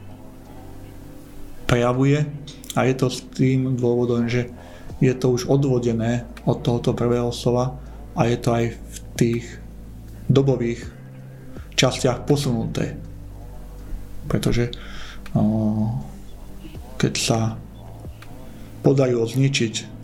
prejavuje 1.67 2.27
a 2.75 2.81
je 2.87 2.95
to 2.95 3.07
s 3.11 3.23
tým 3.35 3.75
dôvodom, 3.79 4.27
že 4.31 4.51
je 4.99 5.15
to 5.15 5.31
už 5.35 5.47
odvodené 5.47 6.27
od 6.43 6.63
tohoto 6.63 6.95
prvého 6.95 7.31
slova 7.31 7.79
a 8.19 8.27
je 8.27 8.37
to 8.39 8.51
aj 8.51 8.65
v 8.75 8.97
tých 9.15 9.45
dobových 10.27 10.83
častiach 11.79 12.27
posunuté. 12.27 12.99
Pretože 14.27 14.75
keď 16.99 17.15
sa 17.15 17.55
podarilo 18.83 19.23
zničiť 19.23 19.98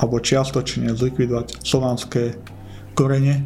alebo 0.00 0.16
čiastočne 0.16 0.96
zlikvidovať 0.96 1.60
slovanské 1.60 2.40
korene, 2.96 3.44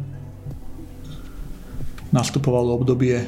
nastupovalo 2.15 2.79
obdobie 2.79 3.19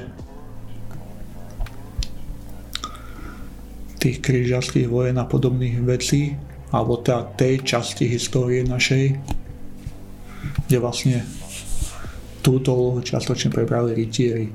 tých 4.00 4.24
krížarských 4.24 4.88
vojen 4.88 5.20
a 5.20 5.28
podobných 5.28 5.84
vecí, 5.84 6.40
alebo 6.72 7.04
teda 7.04 7.36
tej 7.36 7.68
časti 7.68 8.08
histórie 8.08 8.64
našej, 8.64 9.20
kde 10.68 10.78
vlastne 10.80 11.28
túto 12.40 12.72
úlohu 12.72 13.04
čiastočne 13.04 13.52
prebrali 13.52 13.92
rytieri 13.92 14.48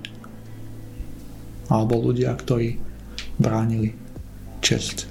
alebo 1.68 2.00
ľudia, 2.00 2.32
ktorí 2.36 2.76
bránili 3.36 3.92
čest 4.60 5.08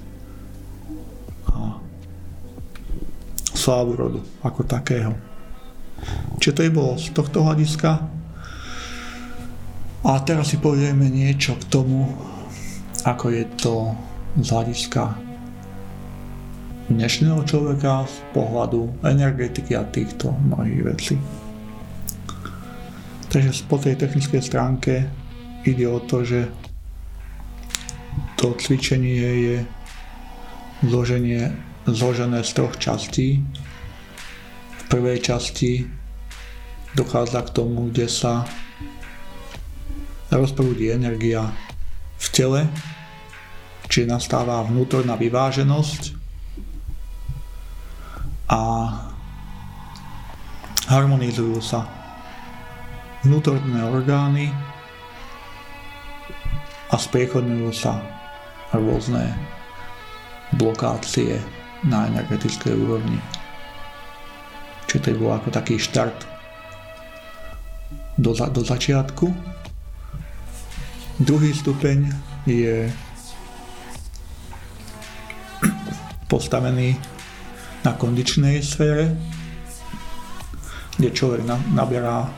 a 1.50 1.81
slávu 3.62 3.94
rodu 3.94 4.20
ako 4.42 4.66
takého. 4.66 5.14
Čiže 6.42 6.54
to 6.58 6.62
je 6.66 6.72
bolo 6.74 6.98
z 6.98 7.14
tohto 7.14 7.46
hľadiska. 7.46 7.90
A 10.02 10.12
teraz 10.26 10.50
si 10.50 10.58
povieme 10.58 11.06
niečo 11.06 11.54
k 11.54 11.70
tomu, 11.70 12.10
ako 13.06 13.30
je 13.30 13.44
to 13.54 13.94
z 14.42 14.46
hľadiska 14.50 15.14
dnešného 16.90 17.46
človeka 17.46 18.02
z 18.10 18.16
pohľadu 18.34 19.06
energetiky 19.06 19.78
a 19.78 19.86
týchto 19.86 20.34
mnohých 20.34 20.82
vecí. 20.82 21.14
Takže 23.30 23.64
po 23.70 23.78
tej 23.78 23.96
technickej 23.96 24.42
stránke 24.42 25.06
ide 25.62 25.86
o 25.86 26.02
to, 26.02 26.26
že 26.26 26.50
to 28.36 28.52
cvičenie 28.58 29.22
je 29.22 29.56
zloženie, 30.84 31.71
zložené 31.86 32.44
z 32.46 32.50
troch 32.54 32.78
častí. 32.78 33.42
V 34.78 34.82
prvej 34.86 35.24
časti 35.24 35.88
dochádza 36.94 37.42
k 37.48 37.50
tomu, 37.50 37.88
kde 37.90 38.06
sa 38.06 38.44
rozprúdi 40.32 40.92
energia 40.92 41.48
v 42.20 42.26
tele, 42.32 42.62
či 43.88 44.08
nastáva 44.08 44.64
vnútorná 44.64 45.16
vyváženosť 45.16 46.02
a 48.52 48.60
harmonizujú 50.92 51.60
sa 51.60 51.88
vnútorné 53.24 53.80
orgány 53.80 54.52
a 56.92 56.96
spriechodňujú 57.00 57.70
sa 57.72 57.96
rôzne 58.76 59.32
blokácie 60.56 61.40
na 61.86 62.06
energetickej 62.10 62.74
úrovni. 62.78 63.18
Čiže 64.86 65.02
to 65.02 65.18
bol 65.18 65.32
ako 65.34 65.48
taký 65.50 65.80
štart 65.80 66.28
do, 68.18 68.32
do 68.34 68.62
začiatku. 68.62 69.32
Druhý 71.22 71.54
stupeň 71.54 72.12
je 72.44 72.90
postavený 76.28 76.96
na 77.84 77.92
kondičnej 77.98 78.62
sfére, 78.64 79.12
kde 80.96 81.08
človek 81.12 81.44
naberá 81.74 82.30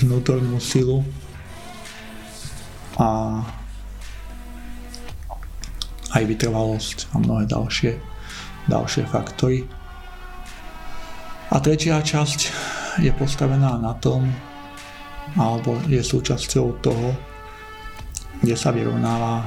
vnútornú 0.00 0.56
silu 0.62 1.04
a 2.96 3.40
aj 6.10 6.22
vytrvalosť 6.26 7.14
a 7.14 7.22
mnohé 7.22 7.46
ďalšie, 7.46 7.92
ďalšie 8.66 9.02
faktory. 9.06 9.66
A 11.50 11.56
tretia 11.58 11.98
časť 11.98 12.40
je 13.02 13.10
postavená 13.14 13.78
na 13.78 13.94
tom, 13.98 14.26
alebo 15.38 15.78
je 15.86 16.02
súčasťou 16.02 16.82
toho, 16.82 17.14
kde 18.42 18.54
sa 18.58 18.74
vyrovnáva 18.74 19.46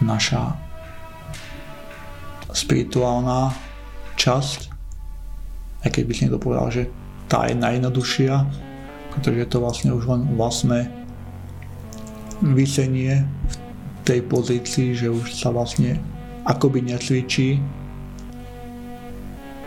naša 0.00 0.54
spirituálna 2.54 3.52
časť, 4.16 4.60
aj 5.84 5.90
keď 5.92 6.02
by 6.04 6.12
si 6.14 6.20
niekto 6.24 6.40
povedal, 6.40 6.68
že 6.72 6.82
tá 7.28 7.44
je 7.44 7.54
najjednoduchšia, 7.58 8.34
pretože 9.12 9.36
je 9.36 9.48
to 9.48 9.58
vlastne 9.60 9.90
už 9.92 10.04
len 10.08 10.22
vlastné 10.38 10.88
vysenie 12.40 13.26
v 13.26 13.67
tej 14.08 14.24
pozícii, 14.24 14.96
že 14.96 15.12
už 15.12 15.36
sa 15.36 15.52
vlastne 15.52 16.00
akoby 16.48 16.80
necvičí, 16.80 17.60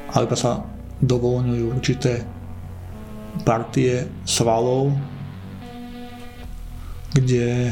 alebo 0.10 0.34
sa 0.34 0.66
dovolňujú 0.98 1.66
určité 1.78 2.26
partie 3.46 4.10
svalov, 4.26 4.98
kde 7.14 7.70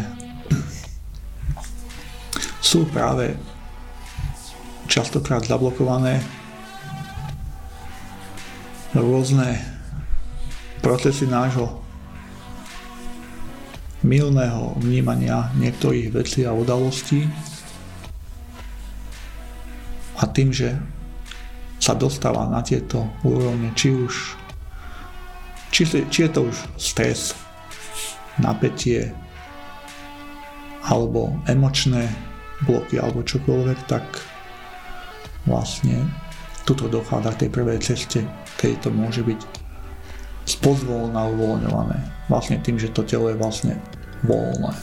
sú 2.62 2.86
práve 2.94 3.34
častokrát 4.86 5.42
zablokované 5.42 6.22
rôzne 8.94 9.58
procesy 10.86 11.26
nášho 11.26 11.79
milného 14.04 14.80
vnímania 14.80 15.52
niektorých 15.60 16.16
vecí 16.16 16.48
a 16.48 16.56
udalostí 16.56 17.28
a 20.20 20.24
tým, 20.28 20.52
že 20.52 20.76
sa 21.80 21.96
dostáva 21.96 22.48
na 22.48 22.60
tieto 22.60 23.08
úrovne, 23.24 23.72
či 23.76 23.96
už 23.96 24.40
či, 25.70 25.86
či 25.86 26.20
je 26.26 26.32
to 26.32 26.50
už 26.50 26.58
stres, 26.76 27.38
napätie 28.42 29.12
alebo 30.84 31.36
emočné 31.46 32.10
bloky 32.66 32.98
alebo 32.98 33.24
čokoľvek, 33.24 33.80
tak 33.86 34.04
vlastne 35.46 36.04
tuto 36.64 36.90
dochádza 36.90 37.36
k 37.36 37.40
tej 37.46 37.50
prvej 37.52 37.80
ceste, 37.80 38.20
keď 38.58 38.88
to 38.88 38.90
môže 38.92 39.22
byť 39.24 39.59
spozvolná 40.50 41.30
uvoľňované. 41.30 41.98
Vlastne 42.26 42.58
tým, 42.60 42.82
že 42.82 42.90
to 42.90 43.06
telo 43.06 43.30
je 43.30 43.38
vlastne 43.38 43.78
voľné. 44.26 44.74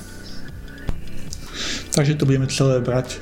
Takže 1.91 2.15
to 2.15 2.29
budeme 2.29 2.47
celé 2.47 2.79
brať 2.79 3.19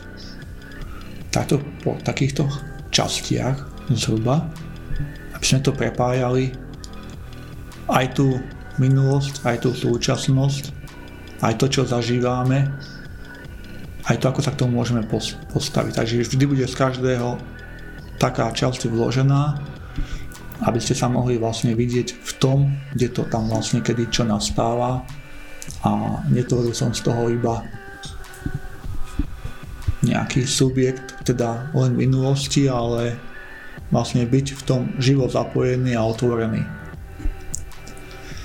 takto 1.32 1.62
po 1.80 1.96
takýchto 2.04 2.46
častiach 2.92 3.88
zhruba, 3.96 4.46
aby 5.34 5.44
sme 5.44 5.64
to 5.64 5.72
prepájali 5.72 6.52
aj 7.88 8.18
tú 8.18 8.38
minulosť, 8.76 9.46
aj 9.46 9.56
tú 9.64 9.70
súčasnosť, 9.72 10.64
aj 11.42 11.54
to, 11.58 11.66
čo 11.70 11.82
zažívame 11.88 12.70
aj 14.04 14.20
to, 14.20 14.28
ako 14.28 14.40
sa 14.44 14.52
k 14.52 14.60
tomu 14.60 14.76
môžeme 14.76 15.00
postaviť. 15.52 15.92
Takže 15.96 16.28
vždy 16.28 16.44
bude 16.44 16.64
z 16.68 16.76
každého 16.76 17.40
taká 18.20 18.52
časť 18.52 18.92
vložená, 18.92 19.56
aby 20.62 20.78
ste 20.78 20.94
sa 20.94 21.10
mohli 21.10 21.34
vlastne 21.40 21.74
vidieť 21.74 22.08
v 22.14 22.32
tom, 22.38 22.58
kde 22.94 23.10
to 23.10 23.22
tam 23.26 23.50
vlastne 23.50 23.82
kedy 23.82 24.06
čo 24.14 24.22
nastáva 24.22 25.02
a 25.82 25.90
netvoril 26.30 26.70
som 26.70 26.94
z 26.94 27.02
toho 27.02 27.26
iba 27.32 27.64
nejaký 30.04 30.44
subjekt, 30.44 31.24
teda 31.24 31.72
len 31.72 31.96
minulosti, 31.96 32.68
ale 32.68 33.16
vlastne 33.88 34.28
byť 34.28 34.46
v 34.52 34.62
tom 34.62 34.82
živo 35.00 35.26
zapojený 35.26 35.96
a 35.96 36.04
otvorený. 36.04 36.62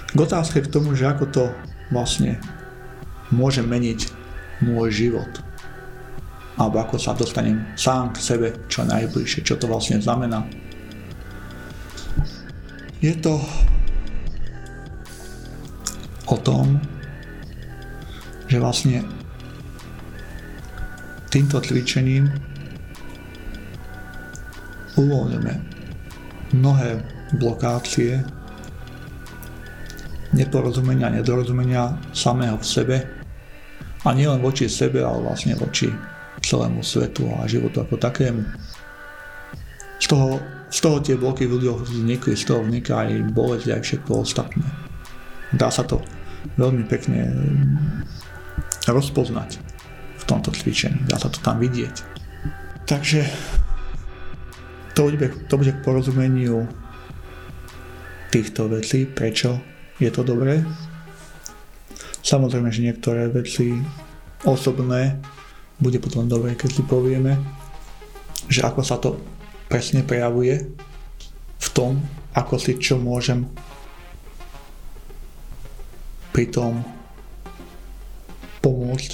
K 0.10 0.18
otázke 0.18 0.64
k 0.64 0.72
tomu, 0.72 0.96
že 0.98 1.06
ako 1.06 1.26
to 1.30 1.44
vlastne 1.94 2.40
môže 3.30 3.62
meniť 3.62 4.10
môj 4.66 4.90
život. 4.90 5.30
Alebo 6.60 6.82
ako 6.82 6.96
sa 7.00 7.16
dostanem 7.16 7.64
sám 7.80 8.12
k 8.12 8.18
sebe 8.20 8.48
čo 8.68 8.84
najbližšie, 8.84 9.46
čo 9.46 9.56
to 9.56 9.70
vlastne 9.70 10.02
znamená. 10.02 10.44
Je 13.00 13.16
to 13.16 13.40
o 16.28 16.36
tom, 16.36 16.84
že 18.52 18.60
vlastne 18.60 19.08
týmto 21.32 21.64
cvičením 21.64 22.28
uvoľňujeme 25.00 25.54
mnohé 26.60 26.90
blokácie, 27.40 28.20
neporozumenia, 30.36 31.08
nedorozumenia 31.08 31.96
samého 32.12 32.60
v 32.60 32.66
sebe 32.68 32.98
a 34.04 34.12
nielen 34.12 34.44
voči 34.44 34.68
sebe, 34.68 35.00
ale 35.00 35.24
vlastne 35.24 35.56
voči 35.56 35.88
celému 36.44 36.84
svetu 36.84 37.32
a 37.32 37.48
životu 37.48 37.80
ako 37.80 37.96
takému. 37.96 38.44
Z 40.04 40.06
toho 40.12 40.59
z 40.70 40.78
toho 40.86 41.02
tie 41.02 41.18
bloky 41.18 41.50
v 41.50 41.58
ľuďoch 41.58 41.90
vznikli, 41.90 42.38
z 42.38 42.46
toho 42.46 42.62
vzniká 42.62 43.10
aj 43.10 43.34
bolesť, 43.34 43.74
aj 43.74 43.82
všetko 43.82 44.12
ostatné. 44.22 44.68
Dá 45.54 45.74
sa 45.74 45.82
to 45.82 46.02
veľmi 46.62 46.86
pekne 46.86 47.26
rozpoznať 48.86 49.58
v 50.18 50.24
tomto 50.30 50.54
cvičení, 50.54 51.10
dá 51.10 51.18
sa 51.18 51.30
to 51.34 51.42
tam 51.42 51.58
vidieť. 51.58 52.06
Takže 52.86 53.26
to 54.94 55.10
bude, 55.10 55.18
to 55.50 55.54
bude 55.58 55.72
k 55.74 55.84
porozumeniu 55.86 56.66
týchto 58.30 58.70
vecí, 58.70 59.10
prečo 59.10 59.58
je 59.98 60.10
to 60.14 60.22
dobré. 60.22 60.62
Samozrejme, 62.22 62.70
že 62.70 62.86
niektoré 62.86 63.26
veci 63.34 63.74
osobné 64.46 65.18
bude 65.82 65.98
potom 65.98 66.30
dobré, 66.30 66.54
keď 66.54 66.70
si 66.78 66.84
povieme, 66.86 67.40
že 68.52 68.62
ako 68.66 68.82
sa 68.84 69.00
to 69.00 69.18
presne 69.70 70.02
prejavuje 70.02 70.66
v 71.62 71.68
tom, 71.78 72.02
ako 72.34 72.58
si 72.58 72.74
čo 72.82 72.98
môžem 72.98 73.46
pri 76.34 76.50
tom 76.50 76.82
pomôcť, 78.66 79.12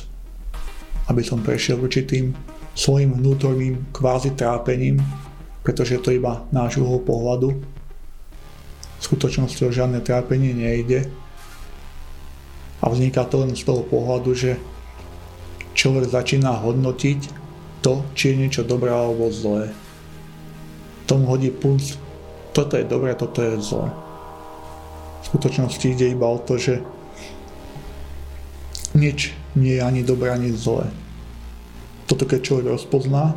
aby 1.12 1.22
som 1.22 1.44
prešiel 1.44 1.84
určitým 1.84 2.32
svojim 2.72 3.20
vnútorným 3.20 3.92
kvázi 3.92 4.32
trápením, 4.36 5.04
pretože 5.62 6.00
to 6.00 6.16
iba 6.16 6.48
náš 6.56 6.80
uhol 6.80 7.04
pohľadu. 7.04 7.50
V 8.96 9.02
skutočnosti 9.04 9.60
o 9.68 9.76
žiadne 9.76 10.00
trápenie 10.02 10.56
nejde 10.56 11.12
a 12.80 12.86
vzniká 12.88 13.28
to 13.28 13.44
len 13.44 13.54
z 13.54 13.64
toho 13.68 13.84
pohľadu, 13.84 14.32
že 14.34 14.52
človek 15.76 16.08
začína 16.08 16.64
hodnotiť 16.64 17.20
to, 17.84 18.02
či 18.16 18.34
je 18.34 18.40
niečo 18.40 18.64
dobré 18.64 18.90
alebo 18.90 19.30
zlé 19.30 19.85
tomu 21.06 21.30
hodí 21.30 21.54
puls, 21.54 21.98
toto 22.54 22.78
je 22.78 22.86
dobré, 22.86 23.14
toto 23.14 23.42
je 23.42 23.62
zlé. 23.62 23.90
V 25.22 25.24
skutočnosti 25.34 25.86
ide 25.86 26.14
iba 26.14 26.30
o 26.30 26.38
to, 26.38 26.58
že 26.58 26.82
nič 28.96 29.36
nie 29.60 29.78
je 29.78 29.82
ani 29.84 30.02
dobré, 30.02 30.32
ani 30.32 30.54
zlé. 30.54 30.90
Toto 32.06 32.24
keď 32.30 32.40
človek 32.42 32.68
rozpozná, 32.78 33.34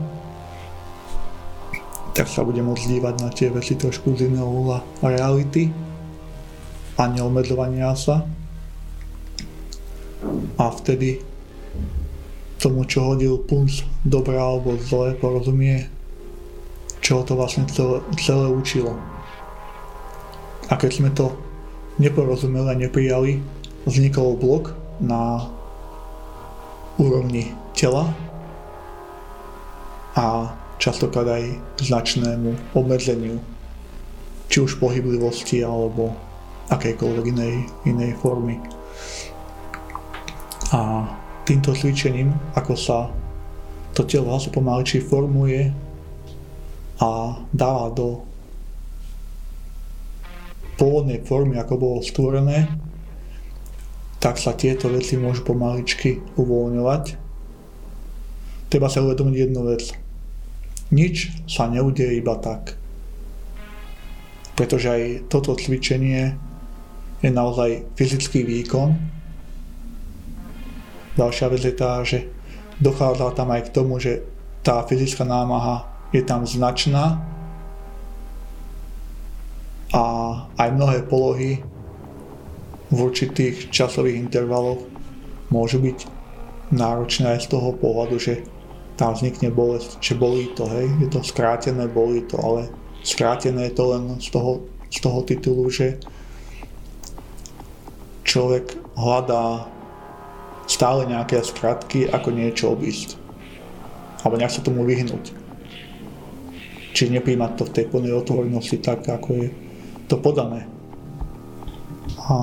tak 2.12 2.26
sa 2.26 2.42
bude 2.42 2.58
môcť 2.60 2.84
dívať 2.98 3.14
na 3.22 3.30
tie 3.30 3.48
veci 3.48 3.78
trošku 3.78 4.18
z 4.18 4.26
iného 4.26 4.46
uhla 4.46 4.82
reality 5.00 5.70
a 6.98 7.06
neobmedzovania 7.06 7.94
sa. 7.94 8.26
A 10.58 10.64
vtedy 10.74 11.22
tomu, 12.58 12.82
čo 12.90 13.14
hodil 13.14 13.38
puls 13.38 13.86
dobré 14.02 14.34
alebo 14.34 14.74
zlé, 14.82 15.14
porozumie 15.14 15.86
čo 17.08 17.24
to 17.24 17.40
vlastne 17.40 17.64
celé, 17.72 18.04
celé 18.20 18.52
učilo. 18.52 18.92
A 20.68 20.76
keď 20.76 20.90
sme 20.92 21.08
to 21.08 21.32
neporozumeli 21.96 22.68
a 22.68 22.76
neprijali, 22.76 23.40
vznikol 23.88 24.36
blok 24.36 24.76
na 25.00 25.48
úrovni 27.00 27.56
tela 27.72 28.12
a 30.12 30.52
častokrát 30.76 31.24
aj 31.24 31.56
značnému 31.80 32.76
obmedzeniu, 32.76 33.40
či 34.52 34.60
už 34.60 34.76
pohyblivosti 34.76 35.64
alebo 35.64 36.12
akejkoľvek 36.68 37.24
inej, 37.24 37.54
inej 37.88 38.20
formy. 38.20 38.60
A 40.76 41.08
týmto 41.48 41.72
cvičením, 41.72 42.36
ako 42.52 42.76
sa 42.76 43.08
to 43.96 44.04
telo 44.04 44.36
pomalčí 44.52 45.00
formuje, 45.00 45.87
a 46.98 47.42
dáva 47.54 47.94
do 47.94 48.26
pôvodnej 50.78 51.22
formy, 51.26 51.58
ako 51.58 51.74
bolo 51.78 51.98
stvorené, 52.02 52.70
tak 54.18 54.38
sa 54.38 54.54
tieto 54.54 54.90
veci 54.90 55.14
môžu 55.14 55.46
pomaličky 55.46 56.18
uvoľňovať. 56.38 57.04
Treba 58.70 58.90
sa 58.90 59.02
uvedomiť 59.02 59.36
jednu 59.38 59.62
vec. 59.66 59.94
Nič 60.90 61.30
sa 61.46 61.70
neudeje 61.70 62.18
iba 62.18 62.34
tak. 62.38 62.74
Pretože 64.58 64.88
aj 64.90 65.02
toto 65.30 65.54
cvičenie 65.54 66.34
je 67.22 67.30
naozaj 67.30 67.94
fyzický 67.94 68.42
výkon. 68.42 68.98
Ďalšia 71.14 71.46
vec 71.50 71.62
je 71.62 71.74
tá, 71.74 72.02
že 72.02 72.26
dochádza 72.82 73.34
tam 73.34 73.50
aj 73.54 73.70
k 73.70 73.74
tomu, 73.74 73.98
že 73.98 74.22
tá 74.62 74.82
fyzická 74.86 75.22
námaha 75.26 75.97
je 76.12 76.22
tam 76.24 76.46
značná 76.48 77.20
a 79.92 80.04
aj 80.56 80.68
mnohé 80.72 81.04
polohy 81.08 81.64
v 82.88 82.98
určitých 82.98 83.68
časových 83.68 84.16
intervaloch 84.16 84.80
môžu 85.52 85.80
byť 85.80 85.98
náročné 86.72 87.36
aj 87.36 87.48
z 87.48 87.48
toho 87.56 87.72
pohľadu, 87.76 88.16
že 88.20 88.44
tam 89.00 89.16
vznikne 89.16 89.52
bolesť, 89.52 90.00
že 90.00 90.18
bolí 90.18 90.52
to, 90.52 90.68
hej, 90.68 90.88
je 91.00 91.08
to 91.08 91.20
skrátené, 91.24 91.88
bolí 91.88 92.24
to, 92.28 92.36
ale 92.40 92.68
skrátené 93.04 93.70
je 93.70 93.74
to 93.76 93.84
len 93.94 94.02
z 94.20 94.28
toho, 94.32 94.66
z 94.90 94.98
toho 95.00 95.20
titulu, 95.24 95.64
že 95.70 95.96
človek 98.28 98.76
hľadá 98.98 99.64
stále 100.68 101.08
nejaké 101.08 101.40
skratky, 101.40 102.04
ako 102.10 102.28
niečo 102.28 102.76
obísť. 102.76 103.16
Alebo 104.20 104.36
nejak 104.36 104.52
sa 104.52 104.60
tomu 104.60 104.84
vyhnúť. 104.84 105.37
Či 106.98 107.14
nepríjmať 107.14 107.52
to 107.54 107.62
v 107.70 107.74
tej 107.78 107.84
plnej 107.94 108.10
otvorenosti 108.10 108.82
tak, 108.82 109.06
ako 109.06 109.30
je 109.38 109.48
to 110.10 110.18
podané. 110.18 110.66
A 112.26 112.34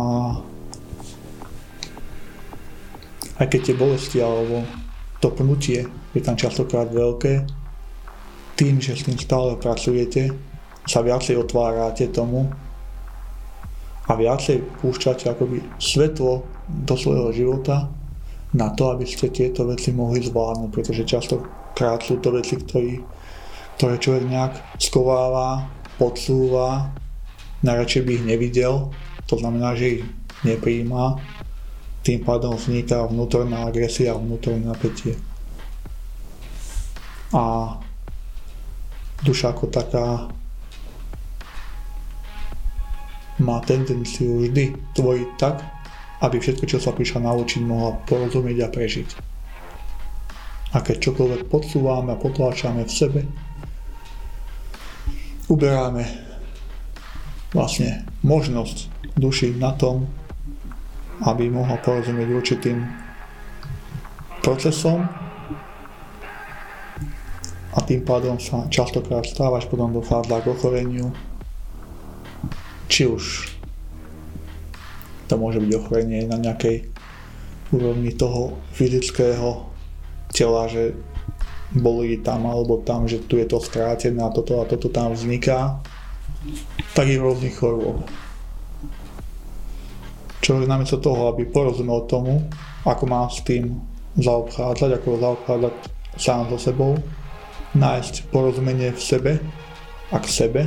aj 3.35 3.51
keď 3.51 3.59
tie 3.67 3.75
bolesti 3.75 4.23
alebo 4.23 4.63
to 5.19 5.27
pnutie 5.35 5.83
je 6.15 6.21
tam 6.23 6.39
častokrát 6.39 6.87
veľké, 6.87 7.43
tým, 8.55 8.79
že 8.79 8.95
s 8.95 9.03
tým 9.03 9.19
stále 9.19 9.59
pracujete, 9.59 10.31
sa 10.87 11.03
viacej 11.03 11.35
otvárate 11.35 12.07
tomu 12.07 12.47
a 14.07 14.11
viacej 14.15 14.79
púšťate 14.79 15.35
akoby 15.35 15.59
svetlo 15.75 16.47
do 16.87 16.95
svojho 16.95 17.35
života 17.35 17.91
na 18.55 18.71
to, 18.71 18.87
aby 18.95 19.03
ste 19.03 19.27
tieto 19.27 19.67
veci 19.67 19.91
mohli 19.91 20.23
zvládnuť, 20.23 20.69
pretože 20.71 21.03
častokrát 21.03 21.99
sú 21.99 22.23
to 22.23 22.31
veci, 22.31 22.55
ktoré 22.55 23.03
ktoré 23.75 23.99
človek 23.99 24.25
nejak 24.27 24.53
skováva, 24.79 25.67
podsúva, 25.99 26.91
najradšej 27.63 28.03
by 28.03 28.11
ich 28.15 28.25
nevidel, 28.27 28.95
to 29.27 29.35
znamená, 29.39 29.75
že 29.75 29.99
ich 29.99 30.03
nepríjma, 30.43 31.19
tým 32.05 32.21
pádom 32.21 32.53
vzniká 32.53 33.01
vnútorná 33.09 33.65
agresia 33.65 34.13
vnútorné 34.13 34.61
napätie. 34.61 35.17
A 37.33 37.75
duša 39.25 39.51
ako 39.51 39.73
taká 39.73 40.29
má 43.41 43.59
tendenciu 43.65 44.45
vždy 44.45 44.77
tvoriť 44.95 45.29
tak, 45.35 45.65
aby 46.23 46.39
všetko, 46.39 46.63
čo 46.69 46.79
sa 46.79 46.95
prišla 46.95 47.27
naučiť, 47.27 47.59
mohla 47.65 47.99
porozumieť 48.07 48.57
a 48.63 48.69
prežiť. 48.71 49.09
A 50.71 50.79
keď 50.79 51.11
čokoľvek 51.11 51.41
podsúvame 51.51 52.15
a 52.15 52.21
potláčame 52.21 52.87
v 52.87 52.91
sebe, 52.91 53.21
uberáme 55.49 56.05
vlastne 57.53 58.03
možnosť 58.25 58.89
duši 59.15 59.55
na 59.55 59.71
tom, 59.77 60.09
aby 61.23 61.47
mohla 61.47 61.79
porozumieť 61.79 62.29
určitým 62.35 62.77
procesom 64.43 65.07
a 67.75 67.79
tým 67.83 68.03
pádom 68.07 68.39
sa 68.39 68.67
častokrát 68.71 69.23
stáva, 69.27 69.59
až 69.59 69.67
potom 69.67 69.91
dochádza 69.91 70.43
k 70.43 70.51
ochoreniu. 70.51 71.11
Či 72.87 73.09
už 73.09 73.23
to 75.27 75.35
môže 75.35 75.59
byť 75.59 75.71
ochorenie 75.75 76.23
na 76.29 76.37
nejakej 76.37 76.87
úrovni 77.73 78.13
toho 78.13 78.55
fyzického 78.77 79.67
tela, 80.31 80.69
že 80.69 80.95
bolí 81.75 82.23
tam 82.23 82.47
alebo 82.47 82.79
tam, 82.81 83.07
že 83.07 83.23
tu 83.27 83.35
je 83.35 83.45
to 83.45 83.59
skrátené 83.59 84.23
a 84.23 84.31
toto 84.31 84.63
a 84.63 84.65
toto 84.65 84.87
tam 84.87 85.11
vzniká, 85.11 85.83
tak 86.95 87.11
i 87.11 87.19
rôznych 87.19 87.59
chorôb. 87.59 88.07
Človek 90.39 90.69
namiesto 90.69 91.01
toho, 91.01 91.33
aby 91.33 91.49
porozumel 91.49 92.05
tomu, 92.05 92.45
ako 92.85 93.03
má 93.09 93.25
s 93.27 93.41
tým 93.41 93.81
zaobchádzať, 94.15 94.89
ako 95.01 95.19
zaobchádzať 95.19 95.75
sám 96.15 96.47
so 96.53 96.57
sebou, 96.61 96.95
nájsť 97.75 98.31
porozumenie 98.31 98.95
v 98.95 99.01
sebe 99.01 99.31
a 100.13 100.17
k 100.21 100.25
sebe, 100.29 100.61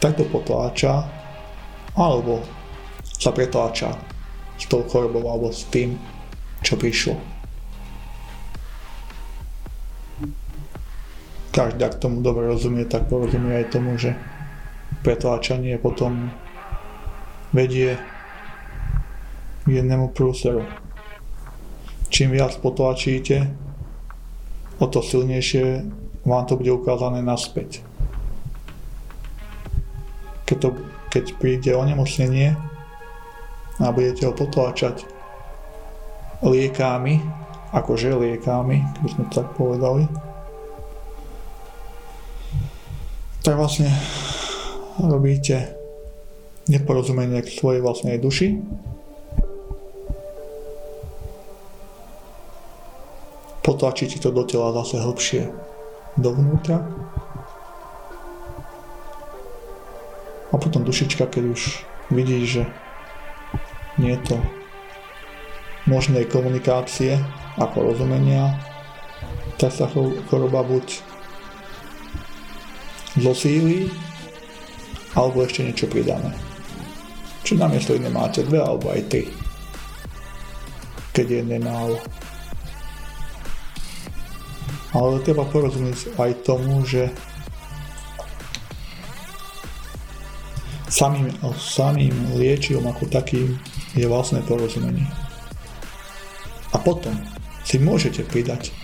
tak 0.00 0.16
to 0.16 0.24
potláča 0.32 1.04
alebo 1.92 2.40
sa 3.04 3.34
pretláča 3.34 3.92
s 4.56 4.64
tou 4.64 4.80
chorobou 4.88 5.28
alebo 5.28 5.52
s 5.52 5.68
tým, 5.68 5.98
čo 6.64 6.78
prišlo. 6.80 7.39
Každý, 11.50 11.82
ak 11.82 11.98
tomu 11.98 12.22
dobre 12.22 12.46
rozumie, 12.46 12.86
tak 12.86 13.10
porozumie 13.10 13.58
aj 13.58 13.74
tomu, 13.74 13.98
že 13.98 14.14
pretláčanie 15.02 15.74
potom 15.82 16.30
vedie 17.50 17.98
k 19.66 19.68
jednému 19.68 20.14
prúseru. 20.14 20.62
Čím 22.10 22.38
viac 22.38 22.54
potlačíte, 22.62 23.50
o 24.78 24.86
to 24.86 25.02
silnejšie 25.02 25.86
vám 26.22 26.46
to 26.46 26.54
bude 26.54 26.70
ukázané 26.70 27.22
naspäť. 27.22 27.82
Keď, 30.46 30.56
to, 30.58 30.68
keď 31.10 31.24
príde 31.38 31.70
onemocnenie 31.74 32.54
a 33.78 33.86
budete 33.94 34.26
ho 34.26 34.32
potláčať 34.34 35.06
liekami, 36.42 37.22
akože 37.70 38.14
liekami, 38.14 38.82
keby 38.98 39.08
sme 39.08 39.24
tak 39.30 39.46
povedali, 39.54 40.06
tak 43.40 43.56
vlastne 43.56 43.88
robíte 45.00 45.76
neporozumenie 46.68 47.40
k 47.40 47.48
svojej 47.50 47.80
vlastnej 47.80 48.20
duši 48.20 48.60
potlačíte 53.70 54.18
to 54.18 54.34
do 54.34 54.42
tela 54.42 54.74
zase 54.82 54.98
hlbšie 54.98 55.46
dovnútra. 56.18 56.82
A 60.50 60.54
potom 60.58 60.82
dušička, 60.82 61.30
keď 61.30 61.54
už 61.54 61.86
vidí, 62.10 62.42
že 62.42 62.66
nie 63.94 64.18
je 64.18 64.34
to 64.34 64.36
možnej 65.86 66.26
komunikácie 66.26 67.14
a 67.54 67.64
porozumenia, 67.70 68.58
tak 69.62 69.70
sa 69.70 69.86
choroba 70.26 70.66
buď 70.66 71.09
zosíli, 73.18 73.90
alebo 75.18 75.42
ešte 75.42 75.66
niečo 75.66 75.90
pridáme. 75.90 76.30
Či 77.42 77.58
namiesto 77.58 77.96
iné 77.96 78.12
máte 78.12 78.46
dve 78.46 78.62
alebo 78.62 78.94
aj 78.94 79.02
tri. 79.10 79.26
Keď 81.10 81.26
je 81.26 81.58
málo. 81.58 81.98
Ale 84.94 85.22
treba 85.22 85.46
porozumieť 85.46 86.14
aj 86.18 86.30
tomu, 86.46 86.82
že 86.86 87.10
samým, 90.90 91.30
samým 91.58 92.14
liečivom 92.38 92.86
ako 92.90 93.06
takým 93.06 93.54
je 93.94 94.06
vlastné 94.06 94.42
porozumenie. 94.46 95.06
A 96.74 96.78
potom 96.78 97.14
si 97.66 97.78
môžete 97.78 98.26
pridať 98.26 98.74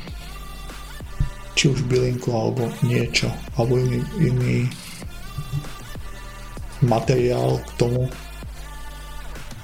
či 1.56 1.72
už 1.72 1.88
bylinku 1.88 2.28
alebo 2.36 2.68
niečo, 2.84 3.32
alebo 3.56 3.80
iný, 3.80 4.04
iný 4.20 4.68
materiál 6.84 7.56
k 7.64 7.70
tomu, 7.80 8.04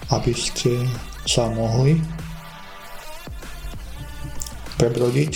aby 0.08 0.32
ste 0.32 0.88
sa 1.28 1.52
mohli 1.52 2.00
prebrodiť 4.80 5.32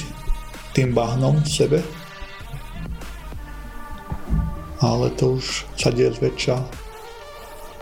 tým 0.72 0.96
bahnom 0.96 1.36
v 1.44 1.48
sebe. 1.48 1.78
Ale 4.80 5.12
to 5.16 5.36
už 5.36 5.68
sa 5.76 5.92
deje 5.92 6.16
zväčša 6.16 6.56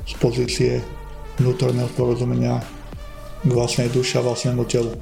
z 0.05 0.13
pozície 0.19 0.73
vnútorného 1.39 1.91
porozumenia 1.95 2.59
k 3.43 3.51
vlastnej 3.51 3.91
duši 3.91 4.19
a 4.19 4.27
vlastnému 4.27 4.63
telu. 4.67 4.95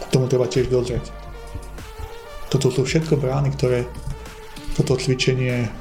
K 0.00 0.04
tomu 0.12 0.28
treba 0.28 0.48
tiež 0.48 0.68
dozrieť. 0.68 1.21
Toto 2.52 2.68
sú 2.68 2.84
všetko 2.84 3.16
brány, 3.16 3.48
ktoré 3.56 3.88
toto 4.76 5.00
cvičenie 5.00 5.72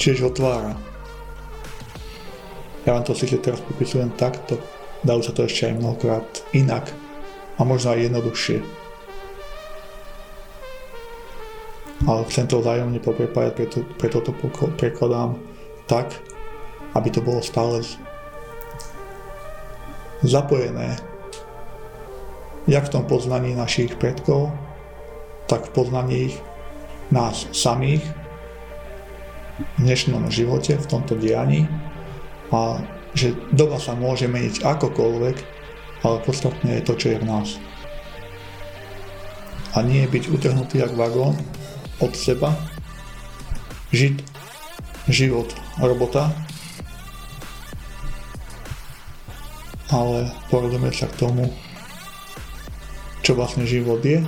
tiež 0.00 0.32
otvára. 0.32 0.72
Ja 2.88 2.96
vám 2.96 3.04
to 3.04 3.12
síce 3.12 3.36
teraz 3.44 3.60
popisujem 3.60 4.16
takto, 4.16 4.56
dajú 5.04 5.20
sa 5.20 5.36
to 5.36 5.44
ešte 5.44 5.68
aj 5.68 5.74
mnohokrát 5.76 6.24
inak 6.56 6.88
a 7.60 7.68
možno 7.68 7.92
aj 7.92 8.08
jednoduchšie. 8.08 8.64
Ale 12.08 12.24
chcem 12.32 12.48
to 12.48 12.64
vzájomne 12.64 12.96
poprepájať, 13.04 13.52
preto, 13.52 13.78
preto 14.00 14.24
to 14.24 14.32
prekladám 14.80 15.36
tak, 15.84 16.08
aby 16.96 17.12
to 17.12 17.20
bolo 17.20 17.44
stále 17.44 17.84
zapojené 20.24 20.96
jak 22.66 22.82
v 22.90 22.92
tom 22.98 23.04
poznaní 23.06 23.54
našich 23.54 23.94
predkov, 23.94 24.50
tak 25.46 25.70
v 25.70 25.74
poznaní 25.74 26.16
ich 26.30 26.36
nás 27.10 27.46
samých 27.54 28.02
v 29.56 29.88
dnešnom 29.88 30.28
živote, 30.28 30.76
v 30.76 30.90
tomto 30.90 31.16
dianí 31.16 31.64
a 32.52 32.82
že 33.16 33.32
doba 33.54 33.80
sa 33.80 33.96
môže 33.96 34.28
meniť 34.28 34.60
akokoľvek, 34.60 35.36
ale 36.04 36.16
podstatné 36.26 36.78
je 36.78 36.82
to, 36.84 36.94
čo 36.98 37.06
je 37.16 37.18
v 37.22 37.28
nás. 37.28 37.48
A 39.72 39.80
nie 39.80 40.04
byť 40.04 40.28
utrhnutý 40.28 40.84
jak 40.84 40.92
vagón 40.92 41.40
od 42.04 42.12
seba, 42.12 42.52
žiť 43.96 44.20
život 45.08 45.48
robota, 45.80 46.28
ale 49.88 50.28
porozumieť 50.50 51.06
sa 51.06 51.08
k 51.08 51.18
tomu, 51.24 51.48
čo 53.24 53.32
vlastne 53.38 53.64
život 53.64 54.02
je, 54.04 54.20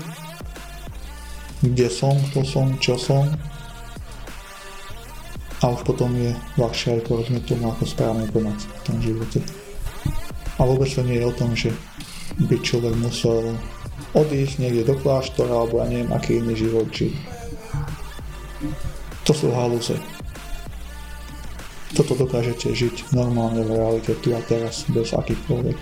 kde 1.63 1.89
som, 1.91 2.15
kto 2.31 2.47
som, 2.47 2.67
čo 2.79 2.95
som 2.95 3.27
a 5.59 5.75
už 5.75 5.83
potom 5.83 6.15
je 6.15 6.31
ľahšie 6.55 7.03
aj 7.03 7.11
porozumieť 7.11 7.51
tomu, 7.51 7.67
ako 7.75 7.83
správne 7.83 8.31
konať 8.31 8.59
v 8.63 8.81
tom 8.87 8.97
živote. 9.03 9.39
A 10.59 10.63
vôbec 10.63 10.87
to 10.87 11.03
nie 11.03 11.19
je 11.19 11.27
o 11.27 11.35
tom, 11.35 11.51
že 11.59 11.75
by 12.47 12.63
človek 12.63 12.95
musel 13.03 13.59
odísť 14.15 14.63
niekde 14.63 14.87
do 14.87 14.95
kláštora 14.95 15.51
alebo 15.51 15.83
ja 15.83 15.91
neviem 15.91 16.15
aký 16.15 16.39
iný 16.39 16.55
život 16.55 16.87
žiť. 16.95 17.15
To 19.27 19.33
sú 19.35 19.51
halúze. 19.51 19.99
Toto 21.99 22.15
dokážete 22.15 22.71
žiť 22.71 23.11
normálne 23.11 23.67
v 23.67 23.75
realite 23.75 24.15
tu 24.23 24.31
a 24.39 24.41
teraz 24.47 24.87
bez 24.95 25.11
akýchkoľvek 25.11 25.79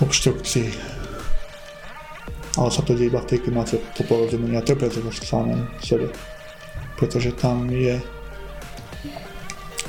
obštrukcií. 0.00 0.95
Ale 2.56 2.68
sa 2.72 2.80
to 2.80 2.96
deje 2.96 3.12
iba 3.12 3.20
v 3.20 3.28
tej, 3.28 3.38
keď 3.44 3.52
máte 3.52 3.76
to 3.92 4.02
porozumenie 4.08 4.56
a 4.56 4.64
trpezlivosť 4.64 5.22
samém 5.28 5.60
sebe. 5.84 6.08
Pretože 6.96 7.36
tam 7.36 7.68
je 7.68 8.00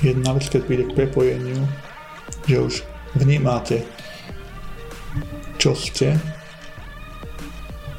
jedna 0.03 0.35
vec, 0.35 0.51
keď 0.51 0.61
príde 0.67 0.83
k 0.91 0.95
prepojeniu 0.95 1.63
že 2.47 2.63
už 2.63 2.75
vnímate, 3.19 3.83
čo 5.59 5.75
ste, 5.75 6.15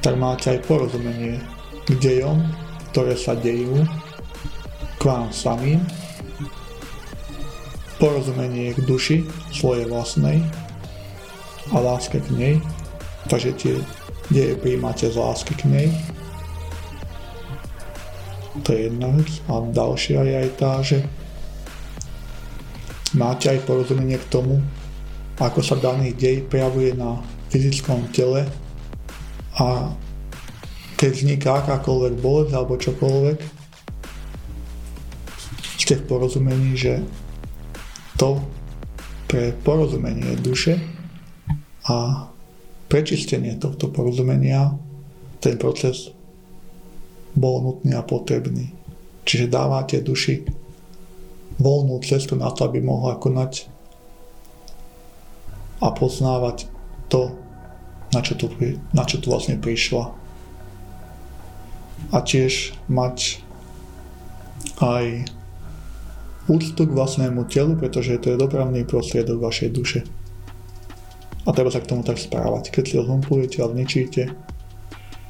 tak 0.00 0.16
máte 0.16 0.56
aj 0.56 0.64
porozumenie 0.64 1.36
k 1.84 1.90
dejom, 2.00 2.40
ktoré 2.90 3.12
sa 3.12 3.36
dejú 3.36 3.84
k 4.96 5.02
vám 5.04 5.28
samým, 5.28 5.84
porozumenie 8.00 8.72
k 8.72 8.80
duši 8.88 9.16
svojej 9.52 9.84
vlastnej 9.84 10.40
a 11.68 11.76
láske 11.84 12.24
k 12.24 12.28
nej, 12.32 12.54
takže 13.28 13.52
tie 13.60 13.74
deje 14.32 14.56
príjmate 14.56 15.08
z 15.08 15.16
lásky 15.16 15.52
k 15.54 15.64
nej. 15.68 15.88
To 18.64 18.74
je 18.74 18.90
jedna 18.90 19.08
vec. 19.14 19.30
A 19.46 19.62
ďalšia 19.62 20.18
je 20.24 20.34
aj 20.34 20.50
tá, 20.58 20.72
že 20.82 20.98
máte 23.14 23.48
aj 23.48 23.64
porozumenie 23.64 24.18
k 24.18 24.30
tomu, 24.32 24.60
ako 25.38 25.62
sa 25.62 25.78
daný 25.78 26.12
dej 26.12 26.44
prejavuje 26.44 26.92
na 26.92 27.22
fyzickom 27.48 28.10
tele 28.12 28.44
a 29.56 29.94
keď 30.98 31.10
vzniká 31.14 31.50
akákoľvek 31.62 32.14
bolesť 32.18 32.52
alebo 32.52 32.74
čokoľvek, 32.74 33.38
ste 35.78 35.94
v 35.94 36.08
porozumení, 36.10 36.76
že 36.76 37.00
to 38.20 38.42
pre 39.24 39.56
porozumenie 39.64 40.36
duše 40.36 40.76
a 41.88 42.27
prečistenie 42.88 43.60
tohto 43.60 43.92
porozumenia 43.92 44.74
ten 45.38 45.60
proces 45.60 46.10
bol 47.36 47.62
nutný 47.62 47.94
a 47.94 48.02
potrebný. 48.02 48.72
Čiže 49.28 49.52
dávate 49.52 50.00
duši 50.00 50.48
voľnú 51.60 52.00
cestu 52.00 52.34
na 52.34 52.48
to, 52.48 52.64
aby 52.64 52.80
mohla 52.80 53.20
konať 53.20 53.68
a 55.78 55.94
poznávať 55.94 56.66
to, 57.12 57.36
na 58.10 58.20
čo 58.24 58.34
tu, 58.34 58.50
na 58.90 59.04
čo 59.04 59.20
tu 59.20 59.30
vlastne 59.30 59.60
prišla. 59.60 60.10
A 62.08 62.18
tiež 62.24 62.72
mať 62.88 63.44
aj 64.80 65.28
úctu 66.48 66.82
k 66.88 66.96
vlastnému 66.96 67.44
telu, 67.52 67.76
pretože 67.76 68.16
to 68.18 68.32
je 68.32 68.40
dopravný 68.40 68.82
prostriedok 68.88 69.38
vašej 69.44 69.70
duše. 69.70 70.00
A 71.48 71.56
treba 71.56 71.72
sa 71.72 71.80
k 71.80 71.88
tomu 71.88 72.04
tak 72.04 72.20
správať. 72.20 72.68
Keď 72.68 72.84
si 72.84 72.94
ho 73.00 73.08
zhumpujete 73.08 73.64
a 73.64 73.72
zničíte, 73.72 74.36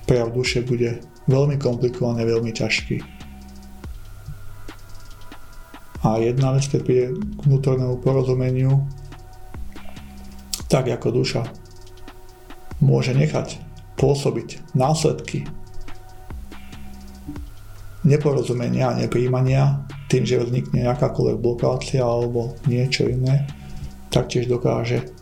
prejav 0.03 0.35
duše 0.35 0.67
bude 0.67 0.99
veľmi 1.31 1.55
komplikovaný, 1.63 2.27
veľmi 2.27 2.51
ťažký. 2.51 2.99
A 6.03 6.19
jedna 6.19 6.59
vec, 6.59 6.67
keď 6.67 6.81
príde 6.83 7.07
k 7.15 7.41
vnútornému 7.47 8.03
porozumeniu, 8.03 8.83
tak 10.67 10.91
ako 10.91 11.23
duša 11.23 11.43
môže 12.83 13.15
nechať 13.15 13.63
pôsobiť 13.99 14.75
následky 14.79 15.47
neporozumenia 18.07 18.95
a 18.95 18.99
nepríjmania 18.99 19.85
tým, 20.07 20.23
že 20.25 20.41
vznikne 20.41 20.87
akákoľvek 20.87 21.39
blokácia 21.43 22.01
alebo 22.01 22.55
niečo 22.65 23.11
iné, 23.11 23.45
taktiež 24.09 24.47
dokáže 24.49 25.18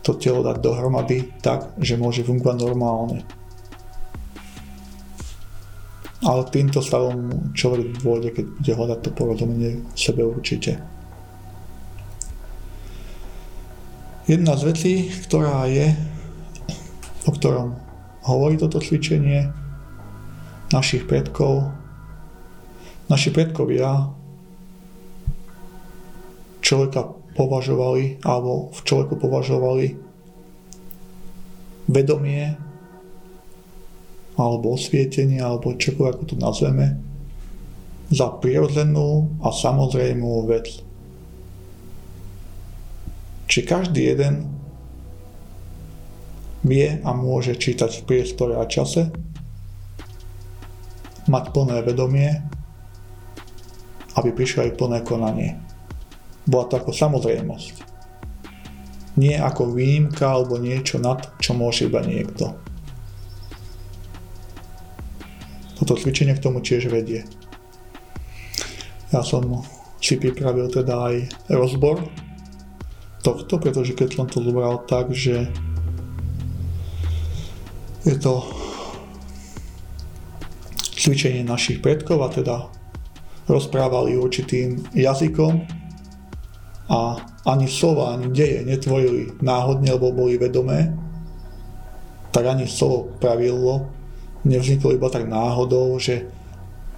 to 0.00 0.16
telo 0.16 0.40
dať 0.40 0.56
dohromady 0.64 1.28
tak, 1.44 1.76
že 1.76 2.00
môže 2.00 2.24
fungovať 2.24 2.56
normálne. 2.60 3.20
Ale 6.20 6.44
týmto 6.52 6.84
stavom 6.84 7.52
človek 7.56 8.00
dôjde, 8.04 8.30
keď 8.36 8.44
bude 8.44 8.72
hľadať 8.76 8.98
to 9.00 9.10
porozumenie 9.16 9.72
sebe 9.96 10.24
určite. 10.24 10.80
Jedna 14.28 14.54
z 14.54 14.62
vecí, 14.68 14.92
ktorá 15.26 15.64
je, 15.66 15.90
o 17.24 17.30
ktorom 17.32 17.74
hovorí 18.24 18.60
toto 18.60 18.78
cvičenie 18.78 19.48
našich 20.70 21.08
predkov, 21.08 21.72
naši 23.10 23.34
predkovia 23.34 24.12
človeka 26.62 27.19
považovali, 27.40 28.20
alebo 28.20 28.68
v 28.68 28.80
človeku 28.84 29.16
považovali 29.16 29.96
vedomie, 31.88 32.52
alebo 34.36 34.76
osvietenie, 34.76 35.40
alebo 35.40 35.72
čokoľvek 35.72 36.12
ako 36.20 36.24
to 36.28 36.36
nazveme, 36.36 37.00
za 38.12 38.28
prirodzenú 38.28 39.40
a 39.40 39.48
samozrejmú 39.48 40.44
vec. 40.44 40.68
Či 43.48 43.58
každý 43.64 44.12
jeden 44.12 44.52
vie 46.60 47.00
a 47.00 47.10
môže 47.16 47.56
čítať 47.56 48.04
v 48.04 48.06
priestore 48.06 48.60
a 48.60 48.68
čase, 48.68 49.08
mať 51.30 51.44
plné 51.54 51.80
vedomie, 51.86 52.30
aby 54.18 54.28
prišlo 54.34 54.66
aj 54.66 54.76
plné 54.76 54.98
konanie. 55.06 55.69
Bola 56.50 56.66
to 56.66 56.82
ako 56.82 56.90
samozrejmosť. 56.90 57.86
Nie 59.22 59.38
ako 59.38 59.70
výnimka 59.70 60.26
alebo 60.26 60.58
niečo 60.58 60.98
nad, 60.98 61.22
čo 61.38 61.54
môže 61.54 61.86
iba 61.86 62.02
niekto. 62.02 62.58
Toto 65.78 65.94
cvičenie 65.94 66.34
k 66.34 66.42
tomu 66.42 66.58
tiež 66.58 66.90
vedie. 66.90 67.22
Ja 69.14 69.22
som 69.22 69.62
si 70.02 70.18
pripravil 70.18 70.66
teda 70.66 70.94
aj 71.06 71.14
rozbor 71.54 72.02
tohto, 73.22 73.62
pretože 73.62 73.94
keď 73.94 74.08
som 74.10 74.26
to 74.26 74.42
zobral 74.42 74.82
tak, 74.90 75.14
že 75.14 75.46
je 78.02 78.16
to 78.18 78.42
cvičenie 80.98 81.46
našich 81.46 81.78
predkov 81.84 82.26
a 82.26 82.28
teda 82.32 82.56
rozprávali 83.46 84.16
určitým 84.16 84.84
jazykom 84.92 85.79
a 86.90 87.16
ani 87.46 87.70
slova, 87.70 88.18
ani 88.18 88.34
deje 88.34 88.66
netvorili 88.66 89.30
náhodne, 89.38 89.94
lebo 89.94 90.10
boli 90.10 90.34
vedomé, 90.34 90.90
tak 92.34 92.46
ani 92.46 92.66
slovo 92.66 93.14
pravidlo 93.22 94.00
nevzniklo 94.44 94.92
iba 94.96 95.08
tak 95.12 95.28
náhodou, 95.28 95.98
že 96.00 96.24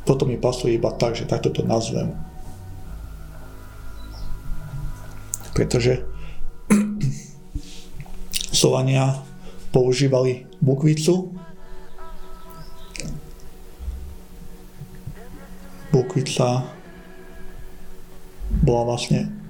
potom 0.07 0.31
mi 0.31 0.38
pasuje 0.38 0.78
iba 0.78 0.90
tak, 0.94 1.18
že 1.18 1.26
takto 1.26 1.50
to 1.50 1.62
nazvem. 1.66 2.14
Pretože 5.52 6.07
Slovania 8.62 9.20
používali 9.74 10.46
bukvicu. 10.62 11.35
Bukvica 15.92 16.64
bola 18.64 18.83
vlastne 18.96 19.41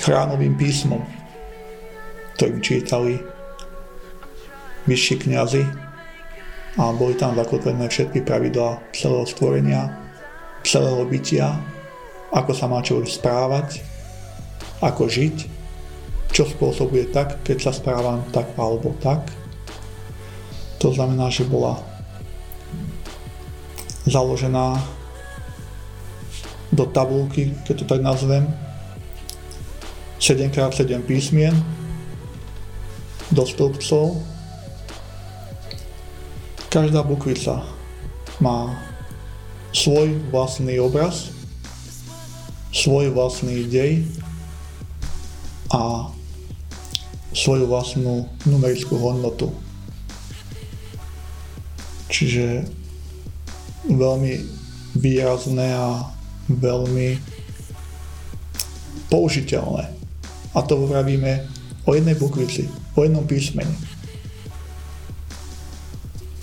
chrámovým 0.00 0.56
písmom, 0.56 1.04
ktorým 2.36 2.60
čítali 2.64 3.20
vyšší 4.88 5.28
kniazy 5.28 5.62
a 6.80 6.90
boli 6.96 7.12
tam 7.14 7.36
zakotvené 7.36 7.86
všetky 7.86 8.24
pravidlá 8.24 8.80
celého 8.96 9.28
stvorenia, 9.28 9.92
celého 10.64 11.04
bytia, 11.04 11.60
ako 12.32 12.52
sa 12.56 12.66
má 12.66 12.80
človek 12.80 13.10
správať, 13.12 13.84
ako 14.80 15.04
žiť 15.06 15.60
čo 16.30 16.46
spôsobuje 16.46 17.10
tak, 17.10 17.42
keď 17.42 17.68
sa 17.68 17.72
správam 17.74 18.22
tak 18.30 18.54
alebo 18.54 18.94
tak. 19.02 19.26
To 20.80 20.94
znamená, 20.94 21.28
že 21.28 21.44
bola 21.44 21.76
založená 24.06 24.80
do 26.70 26.86
tabulky, 26.86 27.52
keď 27.66 27.74
to 27.82 27.84
tak 27.84 28.00
nazvem, 28.00 28.46
7x7 30.20 31.00
písmien 31.08 31.56
do 33.32 33.40
stĺpcov. 33.48 34.20
Každá 36.68 37.00
bukvica 37.02 37.64
má 38.38 38.76
svoj 39.72 40.20
vlastný 40.28 40.76
obraz, 40.76 41.32
svoj 42.68 43.10
vlastný 43.16 43.64
dej 43.64 44.04
a 45.72 46.12
svoju 47.32 47.64
vlastnú 47.64 48.28
numerickú 48.44 49.00
hodnotu. 49.00 49.48
Čiže 52.10 52.66
veľmi 53.88 54.32
výrazné 54.98 55.68
a 55.72 56.10
veľmi 56.50 57.16
použiteľné. 59.08 59.99
A 60.54 60.62
to 60.66 60.86
vravíme 60.86 61.46
o 61.86 61.94
jednej 61.94 62.18
bukvici, 62.18 62.66
o 62.98 63.06
jednom 63.06 63.22
písmeni. 63.26 63.72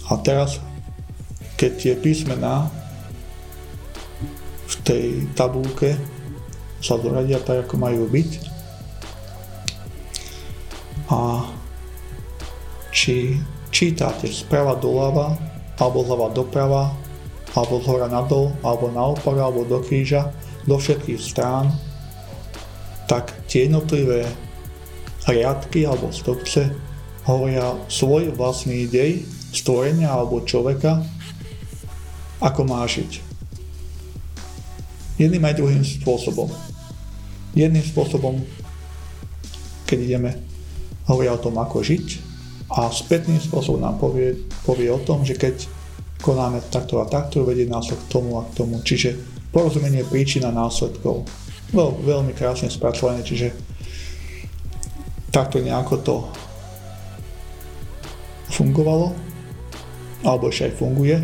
A 0.07 0.15
teraz, 0.23 0.63
keď 1.59 1.71
tie 1.75 1.93
písmená 1.99 2.71
v 4.67 4.75
tej 4.87 5.05
tabulke 5.35 5.99
sa 6.79 6.95
zoradia 6.95 7.43
tak, 7.43 7.67
ako 7.67 7.75
majú 7.75 8.07
byť, 8.07 8.31
a 11.07 11.47
či 12.91 13.39
čítate 13.71 14.27
sprava 14.31 14.75
doľava, 14.75 15.35
alebo 15.79 16.03
zľava 16.03 16.27
doprava, 16.35 16.83
alebo 17.55 17.81
z 17.81 17.87
nadol, 18.11 18.53
alebo 18.61 18.91
naopak, 18.91 19.37
alebo 19.37 19.65
do 19.65 19.79
kríža, 19.81 20.29
do 20.67 20.75
všetkých 20.77 21.21
strán, 21.21 21.71
tak 23.07 23.31
tie 23.47 23.65
jednotlivé 23.65 24.27
riadky 25.27 25.87
alebo 25.87 26.11
stopce 26.11 26.71
hovoria 27.27 27.75
svoj 27.91 28.35
vlastný 28.35 28.87
dej 28.87 29.23
stvorenia 29.51 30.11
alebo 30.11 30.43
človeka, 30.43 31.03
ako 32.43 32.61
má 32.67 32.83
žiť. 32.87 33.23
Jedným 35.17 35.43
aj 35.43 35.57
druhým 35.57 35.83
spôsobom. 35.83 36.51
Jedným 37.57 37.81
spôsobom, 37.81 38.37
keď 39.89 39.97
ideme 39.97 40.31
hovoria 41.09 41.33
o 41.33 41.41
tom, 41.41 41.57
ako 41.57 41.81
žiť 41.81 42.07
a 42.69 42.91
spätným 42.91 43.39
spôsobom 43.41 43.81
nám 43.81 43.97
povie, 43.97 44.45
povie 44.67 44.91
o 44.91 45.01
tom, 45.01 45.23
že 45.23 45.39
keď 45.39 45.65
konáme 46.21 46.61
takto 46.69 47.01
a 47.01 47.09
takto, 47.09 47.47
vedie 47.47 47.65
nás 47.65 47.87
k 47.89 47.97
tomu 48.11 48.37
a 48.37 48.45
k 48.45 48.61
tomu. 48.61 48.83
Čiže 48.83 49.17
porozumenie 49.49 50.05
príčina 50.05 50.53
následkov. 50.53 51.25
Veľ, 51.75 51.89
veľmi 51.99 52.31
krásne 52.31 52.71
spracované, 52.71 53.23
čiže 53.27 53.51
takto 55.35 55.59
nejako 55.59 55.95
to 55.99 56.15
fungovalo, 58.55 59.11
alebo 60.23 60.49
ešte 60.49 60.71
aj 60.71 60.77
funguje. 60.79 61.17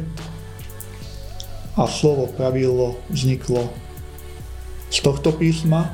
A 1.73 1.89
slovo 1.89 2.29
pravidlo 2.29 2.99
vzniklo 3.09 3.71
z 4.93 4.97
tohto 5.01 5.33
písma 5.33 5.89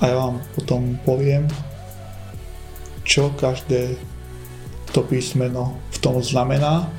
a 0.00 0.02
ja 0.04 0.16
vám 0.20 0.36
potom 0.52 1.00
poviem, 1.08 1.48
čo 3.08 3.32
každé 3.40 3.96
to 4.92 5.00
písmeno 5.06 5.80
v 5.94 5.98
tom 6.04 6.20
znamená, 6.20 6.92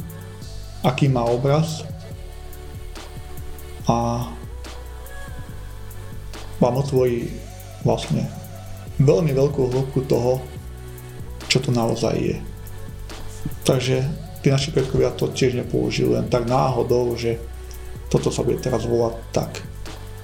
aký 0.82 1.05
má 1.05 1.21
obraz 1.27 1.86
a 3.86 4.25
vám 6.62 6.78
otvorí 6.78 7.28
vlastne 7.82 8.30
veľmi 9.01 9.34
veľkú 9.34 9.62
hĺbku 9.74 10.05
toho, 10.05 10.38
čo 11.49 11.57
to 11.57 11.74
naozaj 11.74 12.14
je. 12.14 12.38
Takže 13.66 14.05
tí 14.45 14.53
naši 14.53 14.70
predkovia 14.70 15.09
to 15.18 15.34
tiež 15.34 15.57
nepoužili 15.57 16.14
len 16.14 16.30
tak 16.30 16.45
náhodou, 16.45 17.18
že 17.18 17.41
toto 18.14 18.30
sa 18.30 18.45
bude 18.45 18.62
teraz 18.62 18.86
volať 18.86 19.16
tak. 19.34 19.51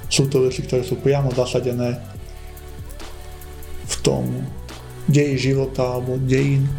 Sú 0.07 0.29
to 0.29 0.45
veci, 0.45 0.61
ktoré 0.61 0.85
sú 0.85 1.01
priamo 1.01 1.33
zasadené 1.33 1.97
v 3.87 3.95
tom 4.05 4.23
deji 5.09 5.51
života 5.51 5.97
alebo 5.97 6.21
dejín 6.21 6.69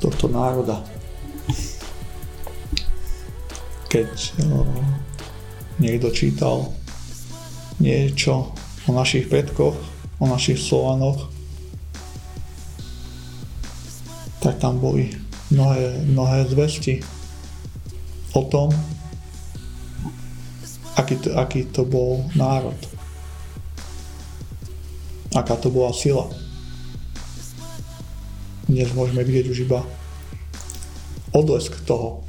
tohto 0.00 0.26
národa. 0.26 0.82
Keď 3.92 4.10
o, 4.48 4.64
niekto 5.76 6.08
čítal 6.10 6.72
niečo 7.82 8.54
o 8.86 8.90
našich 8.94 9.26
predkoch, 9.26 9.74
o 10.22 10.24
našich 10.30 10.62
Slovanoch, 10.62 11.26
tak 14.38 14.62
tam 14.62 14.78
boli 14.78 15.10
mnohé, 15.50 16.06
mnohé 16.06 16.46
zvesti 16.46 17.02
o 18.38 18.42
tom, 18.46 18.70
aký 20.94 21.18
to, 21.18 21.34
aký 21.34 21.66
to 21.74 21.82
bol 21.82 22.22
národ. 22.38 22.78
Aká 25.34 25.58
to 25.58 25.72
bola 25.72 25.90
sila. 25.90 26.30
Dnes 28.70 28.94
môžeme 28.94 29.26
vidieť 29.26 29.46
už 29.50 29.58
iba 29.66 29.82
odlesk 31.34 31.82
toho, 31.82 32.22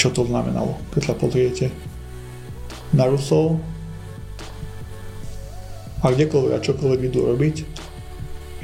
čo 0.00 0.10
to 0.10 0.26
znamenalo. 0.26 0.74
Keď 0.90 1.02
sa 1.06 1.14
pozriete 1.14 1.91
na 2.92 3.08
Rusov 3.08 3.60
a 6.02 6.10
kdekoľvek 6.10 6.52
a 6.52 6.64
čokoľvek 6.64 7.00
idú 7.08 7.20
robiť, 7.30 7.56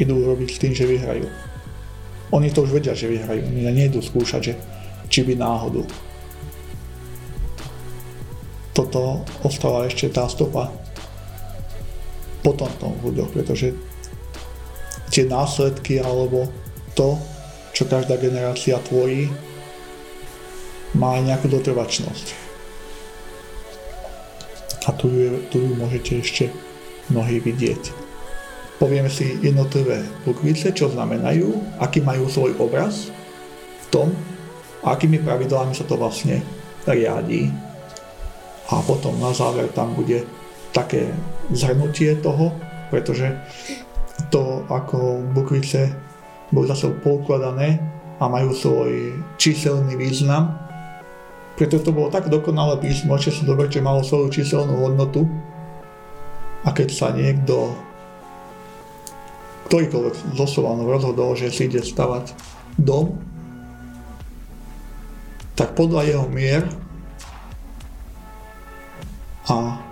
idú 0.02 0.14
robiť 0.26 0.48
s 0.52 0.60
tým, 0.60 0.72
že 0.74 0.84
vyhrajú. 0.90 1.26
Oni 2.34 2.52
to 2.52 2.68
už 2.68 2.76
vedia, 2.76 2.92
že 2.92 3.08
vyhrajú. 3.08 3.40
Oni 3.40 3.72
nejdú 3.72 4.04
skúšať, 4.04 4.40
že 4.42 4.54
či 5.08 5.24
by 5.24 5.38
náhodou. 5.38 5.88
Toto 8.76 9.24
ostáva 9.42 9.88
ešte 9.88 10.12
tá 10.12 10.28
stopa 10.28 10.70
potom 12.44 12.70
tom 12.78 12.92
v 13.00 13.10
ľuďoch, 13.10 13.30
pretože 13.34 13.74
tie 15.10 15.26
následky 15.26 15.98
alebo 15.98 16.46
to, 16.94 17.18
čo 17.74 17.84
každá 17.88 18.16
generácia 18.16 18.78
tvorí, 18.86 19.28
má 20.96 21.18
aj 21.18 21.22
nejakú 21.28 21.46
dotrvačnosť. 21.52 22.47
A 24.88 24.96
tu 24.96 25.12
ju, 25.12 25.44
tu 25.52 25.60
ju 25.60 25.76
môžete 25.76 26.24
ešte 26.24 26.44
mnohí 27.12 27.44
vidieť 27.44 28.08
povieme 28.78 29.10
si 29.10 29.36
jednotlivé 29.42 30.06
bukvice, 30.22 30.70
čo 30.70 30.88
znamenajú, 30.88 31.78
aký 31.82 32.00
majú 32.00 32.30
svoj 32.30 32.54
obraz 32.62 33.10
v 33.82 33.86
tom, 33.90 34.08
akými 34.86 35.18
pravidlami 35.20 35.74
sa 35.74 35.84
to 35.84 35.98
vlastne 35.98 36.40
riadí. 36.86 37.50
A 38.70 38.78
potom 38.86 39.18
na 39.18 39.34
záver 39.34 39.68
tam 39.74 39.92
bude 39.98 40.22
také 40.70 41.10
zhrnutie 41.50 42.22
toho, 42.22 42.54
pretože 42.88 43.34
to, 44.30 44.62
ako 44.70 45.20
bukvice 45.34 45.90
boli 46.54 46.70
zase 46.70 46.88
poukladané 47.02 47.82
a 48.18 48.24
majú 48.30 48.54
svoj 48.54 49.14
číselný 49.36 49.98
význam, 49.98 50.67
preto 51.58 51.82
to 51.82 51.90
bolo 51.90 52.06
tak 52.06 52.30
dokonalé 52.30 52.78
písmo, 52.78 53.18
že 53.18 53.34
si 53.34 53.42
že 53.42 53.82
malo 53.82 54.06
svoju 54.06 54.30
číselnú 54.30 54.78
hodnotu. 54.78 55.26
A 56.62 56.70
keď 56.70 56.88
sa 56.94 57.10
niekto 57.10 57.74
ktorýkoľvek 59.66 60.14
zo 60.38 60.46
Slovanov 60.48 60.88
rozhodol, 60.88 61.36
že 61.36 61.52
si 61.52 61.68
ide 61.68 61.84
stavať 61.84 62.32
dom, 62.80 63.20
tak 65.58 65.74
podľa 65.74 66.06
jeho 66.06 66.26
mier 66.30 66.64
a 69.50 69.82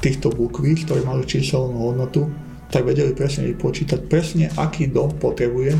týchto 0.00 0.32
bukví, 0.32 0.74
ktoré 0.82 1.04
mali 1.04 1.28
číselnú 1.28 1.92
hodnotu, 1.92 2.32
tak 2.72 2.88
vedeli 2.88 3.12
presne 3.12 3.52
vypočítať 3.52 4.10
presne, 4.10 4.50
aký 4.56 4.88
dom 4.90 5.12
potrebuje 5.20 5.76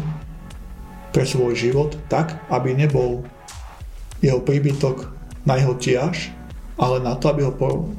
pre 1.11 1.25
svoj 1.25 1.57
život, 1.57 1.97
tak, 2.07 2.37
aby 2.53 2.77
nebol 2.77 3.27
jeho 4.23 4.41
príbytok 4.43 5.09
na 5.47 5.57
jeho 5.57 5.75
tiaž, 5.79 6.35
ale 6.79 7.03
na 7.03 7.15
to, 7.19 7.31
aby 7.31 7.43
ho, 7.47 7.53
po, 7.55 7.91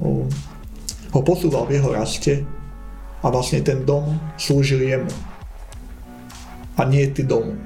ho 1.12 1.22
posúval 1.24 1.68
v 1.68 1.80
jeho 1.80 1.90
raste 1.92 2.34
a 3.20 3.28
vlastne 3.28 3.60
ten 3.60 3.84
dom 3.84 4.16
slúžil 4.40 4.84
jemu 4.84 5.12
a 6.80 6.88
nie 6.88 7.04
ty 7.12 7.28
domu. 7.28 7.60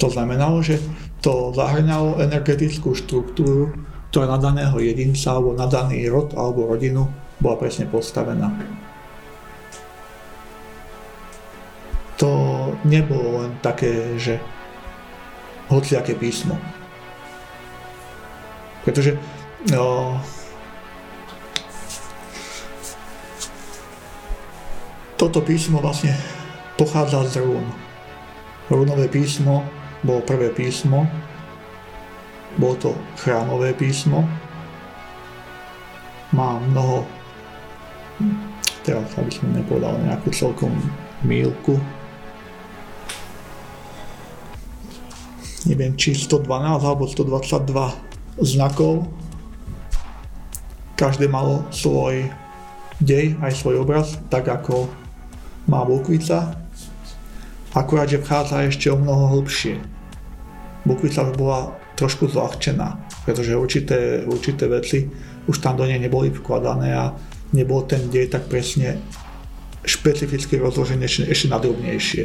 To 0.00 0.08
znamenalo, 0.08 0.64
že 0.64 0.80
to 1.20 1.52
zahrňalo 1.52 2.24
energetickú 2.24 2.96
štruktúru, 2.96 3.68
ktorá 4.08 4.32
na 4.32 4.40
daného 4.40 4.80
jedinca 4.80 5.36
alebo 5.36 5.52
na 5.52 5.68
daný 5.68 6.08
rod 6.08 6.32
alebo 6.32 6.64
rodinu 6.64 7.04
bola 7.36 7.60
presne 7.60 7.84
postavená. 7.84 8.48
To 12.16 12.32
nebolo 12.84 13.44
len 13.44 13.52
také, 13.60 14.16
že 14.16 14.40
hociaké 15.68 16.16
písmo. 16.16 16.56
Pretože 18.84 19.16
no, 19.68 20.16
Toto 25.20 25.44
písmo 25.44 25.84
vlastne 25.84 26.16
pochádza 26.80 27.20
z 27.28 27.44
rún. 27.44 27.60
Rúnové 28.72 29.04
písmo 29.04 29.68
bolo 30.00 30.24
prvé 30.24 30.48
písmo, 30.48 31.04
bolo 32.56 32.74
to 32.80 32.90
chrámové 33.20 33.76
písmo, 33.76 34.24
má 36.32 36.56
mnoho, 36.56 37.04
teraz 38.80 39.12
aby 39.20 39.28
som 39.28 39.52
nepovedal 39.52 39.92
nejakú 40.08 40.32
celkom 40.32 40.72
mílku, 41.20 41.76
neviem 45.68 45.92
či 46.00 46.16
112 46.16 46.48
alebo 46.80 47.04
122 47.04 48.09
znakov. 48.38 49.10
Každé 50.94 51.26
malo 51.26 51.64
svoj 51.72 52.28
dej, 53.00 53.34
aj 53.40 53.56
svoj 53.56 53.82
obraz, 53.82 54.20
tak 54.28 54.46
ako 54.46 54.86
má 55.66 55.82
Bukvica, 55.88 56.60
akurát, 57.72 58.10
že 58.10 58.20
vchádza 58.20 58.68
ešte 58.68 58.92
o 58.92 59.00
mnoho 59.00 59.40
hlbšie. 59.40 59.80
Bukvica 60.84 61.24
už 61.24 61.34
bola 61.36 61.72
trošku 61.96 62.28
zľahčená, 62.28 62.96
pretože 63.24 63.56
určité, 63.56 64.24
určité 64.24 64.68
veci 64.68 65.08
už 65.48 65.60
tam 65.60 65.76
do 65.76 65.84
nej 65.88 66.00
neboli 66.00 66.32
vkladané 66.32 66.96
a 66.96 67.12
nebol 67.56 67.84
ten 67.84 68.08
dej 68.08 68.28
tak 68.28 68.48
presne 68.48 69.00
špecificky 69.84 70.60
rozložený 70.60 71.02
ešte, 71.04 71.22
ešte 71.28 71.46
nadrobnejšie. 71.48 72.24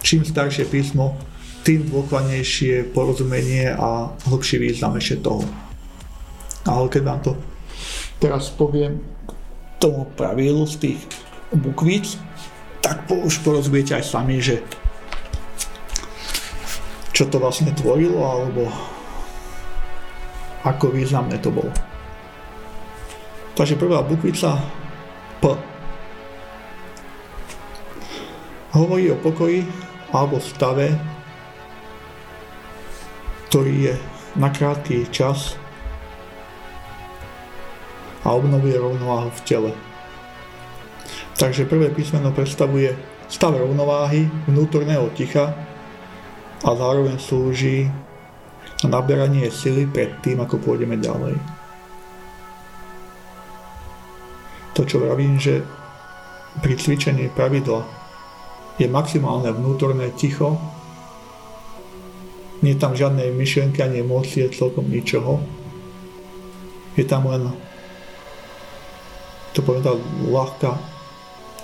Čím 0.00 0.24
staršie 0.24 0.64
písmo, 0.68 1.16
tým 1.62 1.88
dôkladnejšie 1.90 2.90
porozumenie 2.94 3.72
a 3.74 4.12
hlbší 4.28 4.56
význam 4.58 4.96
ešte 4.96 5.22
toho. 5.24 5.44
Ale 6.68 6.86
keď 6.90 7.02
vám 7.04 7.20
to 7.24 7.32
teraz 8.18 8.50
poviem 8.50 8.98
tomu 9.78 10.10
pravilu 10.18 10.66
z 10.66 10.76
tých 10.76 11.00
bukvíc, 11.54 12.18
tak 12.82 13.06
už 13.10 13.40
porozumiete 13.46 13.94
aj 13.94 14.04
sami, 14.04 14.42
že 14.42 14.60
čo 17.14 17.26
to 17.26 17.42
vlastne 17.42 17.74
tvorilo, 17.74 18.22
alebo 18.22 18.70
ako 20.62 20.94
významné 20.94 21.38
to 21.42 21.50
bolo. 21.50 21.70
Takže 23.58 23.74
prvá 23.74 24.06
bukvica 24.06 24.54
P 25.42 25.50
hovorí 28.78 29.10
o 29.10 29.18
pokoji 29.18 29.66
alebo 30.14 30.38
stave, 30.38 30.94
ktorý 33.48 33.74
je 33.90 33.94
na 34.36 34.52
krátky 34.52 35.08
čas 35.08 35.56
a 38.22 38.36
obnovuje 38.36 38.76
rovnováhu 38.76 39.32
v 39.32 39.44
tele. 39.48 39.72
Takže 41.38 41.64
prvé 41.64 41.88
písmeno 41.88 42.28
predstavuje 42.34 42.92
stav 43.30 43.56
rovnováhy, 43.56 44.28
vnútorného 44.50 45.08
ticha 45.16 45.56
a 46.60 46.70
zároveň 46.76 47.16
slúži 47.16 47.88
na 48.84 49.00
naberanie 49.00 49.48
sily 49.48 49.88
pred 49.88 50.12
tým, 50.20 50.44
ako 50.44 50.60
pôjdeme 50.60 51.00
ďalej. 51.00 51.34
To, 54.76 54.86
čo 54.86 55.02
vravím, 55.02 55.40
že 55.40 55.64
pri 56.62 56.78
cvičení 56.78 57.32
pravidla 57.34 57.82
je 58.78 58.86
maximálne 58.86 59.50
vnútorné 59.50 60.14
ticho, 60.14 60.54
nie 62.62 62.74
tam 62.74 62.94
žiadnej 62.94 63.30
myšlienky 63.30 63.78
ani 63.82 64.02
emócie, 64.02 64.50
celkom 64.50 64.90
ničoho. 64.90 65.38
Je 66.98 67.06
tam 67.06 67.30
len 67.30 67.54
to 69.54 69.62
poviem 69.62 69.82
tak 69.82 69.98
ľahká 70.30 70.70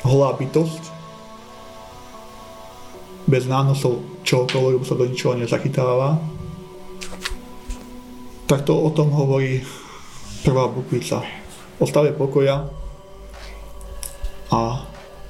holá 0.07 0.35
bytosť 0.35 0.83
bez 3.25 3.49
nánosov 3.49 4.03
čohokoľvek, 4.27 4.85
sa 4.85 4.99
do 4.99 5.09
ničoho 5.09 5.39
nezachytáva. 5.39 6.19
Tak 8.45 8.69
to 8.69 8.77
o 8.77 8.91
tom 8.93 9.09
hovorí 9.15 9.65
prvá 10.45 10.69
bukvica. 10.69 11.25
O 11.81 11.89
stave 11.89 12.13
pokoja 12.13 12.69
a 14.53 14.61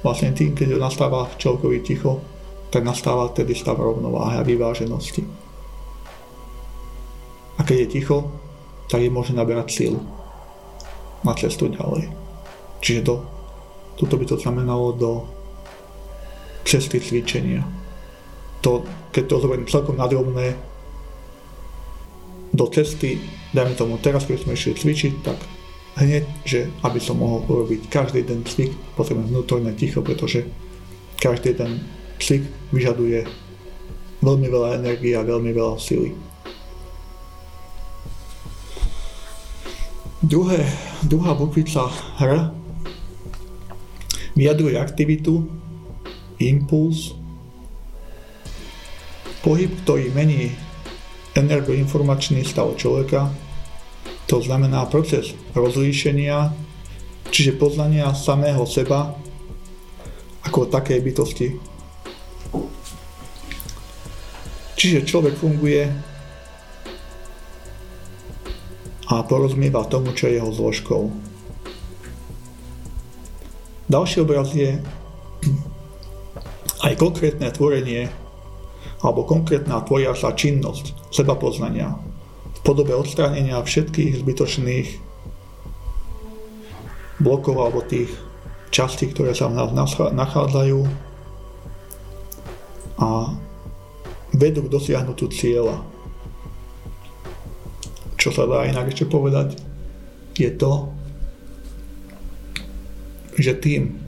vlastne 0.03 0.35
tým, 0.35 0.53
keď 0.53 0.75
nastáva 0.75 1.31
čelkový 1.39 1.79
ticho, 1.81 2.19
tak 2.69 2.83
nastáva 2.83 3.31
tedy 3.31 3.55
stav 3.55 3.79
rovnováhy 3.79 4.37
a 4.37 4.45
vyváženosti. 4.45 5.44
Keď 7.65 7.77
je 7.81 7.87
ticho, 7.89 8.29
tak 8.85 9.01
je 9.01 9.09
môže 9.09 9.33
naberať 9.33 9.67
sílu 9.73 9.99
na 11.25 11.33
cestu 11.33 11.73
ďalej. 11.73 12.13
Čiže 12.85 13.01
to, 13.01 13.15
toto 13.97 14.15
by 14.21 14.25
to 14.29 14.37
znamenalo 14.37 14.93
do 14.93 15.11
cesty 16.61 17.01
cvičenia. 17.01 17.65
To, 18.61 18.85
keď 19.09 19.23
to 19.25 19.41
zoberiem 19.41 19.69
celkom 19.69 19.97
nadrobné, 19.97 20.53
do 22.55 22.65
cesty, 22.71 23.19
dajme 23.51 23.75
tomu 23.75 23.99
teraz, 23.99 24.23
keď 24.23 24.47
sme 24.47 24.55
išli 24.55 24.79
cvičiť, 24.79 25.13
tak 25.27 25.37
hneď, 25.99 26.23
že 26.47 26.71
aby 26.87 26.99
som 27.03 27.19
mohol 27.19 27.43
urobiť 27.43 27.91
každý 27.91 28.23
ten 28.23 28.47
cvik, 28.47 28.71
potrebujem 28.95 29.27
vnútorné 29.27 29.75
ticho, 29.75 29.99
pretože 29.99 30.47
každý 31.19 31.51
ten 31.51 31.83
cvik 32.15 32.47
vyžaduje 32.71 33.27
veľmi 34.23 34.47
veľa 34.47 34.79
energie 34.79 35.13
a 35.19 35.27
veľmi 35.27 35.51
veľa 35.51 35.75
sily. 35.75 36.15
Druhé, 40.25 40.65
druhá 41.05 41.37
bukvica 41.37 41.85
R 42.17 42.49
vyjadruje 44.33 44.73
aktivitu, 44.73 45.45
impuls, 46.41 47.13
pohyb, 49.45 49.69
ktorý 49.85 50.09
mení 50.17 50.49
energoinformačný 51.37 52.41
stav 52.41 52.73
človeka, 52.73 53.29
to 54.25 54.41
znamená 54.41 54.89
proces 54.89 55.37
rozlíšenia, 55.53 56.49
čiže 57.29 57.61
poznania 57.61 58.09
samého 58.17 58.65
seba 58.65 59.13
ako 60.41 60.65
takej 60.73 61.05
bytosti. 61.05 61.47
Čiže 64.73 65.05
človek 65.05 65.37
funguje 65.37 66.14
a 69.05 69.21
porozmieva 69.21 69.85
tomu, 69.85 70.13
čo 70.17 70.29
je 70.29 70.41
jeho 70.41 70.49
zložkou. 70.49 71.13
Ďalší 73.85 74.17
obraz 74.25 74.49
je 74.57 74.81
aj 76.81 76.93
konkrétne 76.97 77.45
tvorenie 77.53 78.09
alebo 79.05 79.29
konkrétna 79.29 79.85
tvoriaca 79.85 80.33
činnosť 80.33 81.13
seba 81.13 81.37
poznania 81.37 81.93
v 82.49 82.59
podobe 82.65 82.97
odstránenia 82.97 83.61
všetkých 83.61 84.25
zbytočných 84.25 84.87
blokov 87.21 87.55
alebo 87.61 87.85
tých 87.85 88.09
častí, 88.73 89.07
ktoré 89.13 89.37
sa 89.37 89.47
v 89.53 89.77
nás 89.77 89.93
nachádzajú 89.95 90.79
a 92.99 93.37
vedú 94.33 94.65
k 94.65 94.73
dosiahnutiu 94.73 95.29
cieľa. 95.29 95.94
Čo 98.25 98.33
sa 98.33 98.49
dá 98.49 98.65
inak 98.65 98.89
ešte 98.89 99.05
povedať, 99.05 99.53
je 100.33 100.49
to, 100.49 100.89
že 103.37 103.53
tým, 103.61 104.01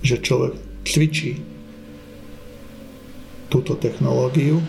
že 0.00 0.16
človek 0.24 0.56
cvičí 0.88 1.36
túto 3.52 3.76
technológiu, 3.76 4.64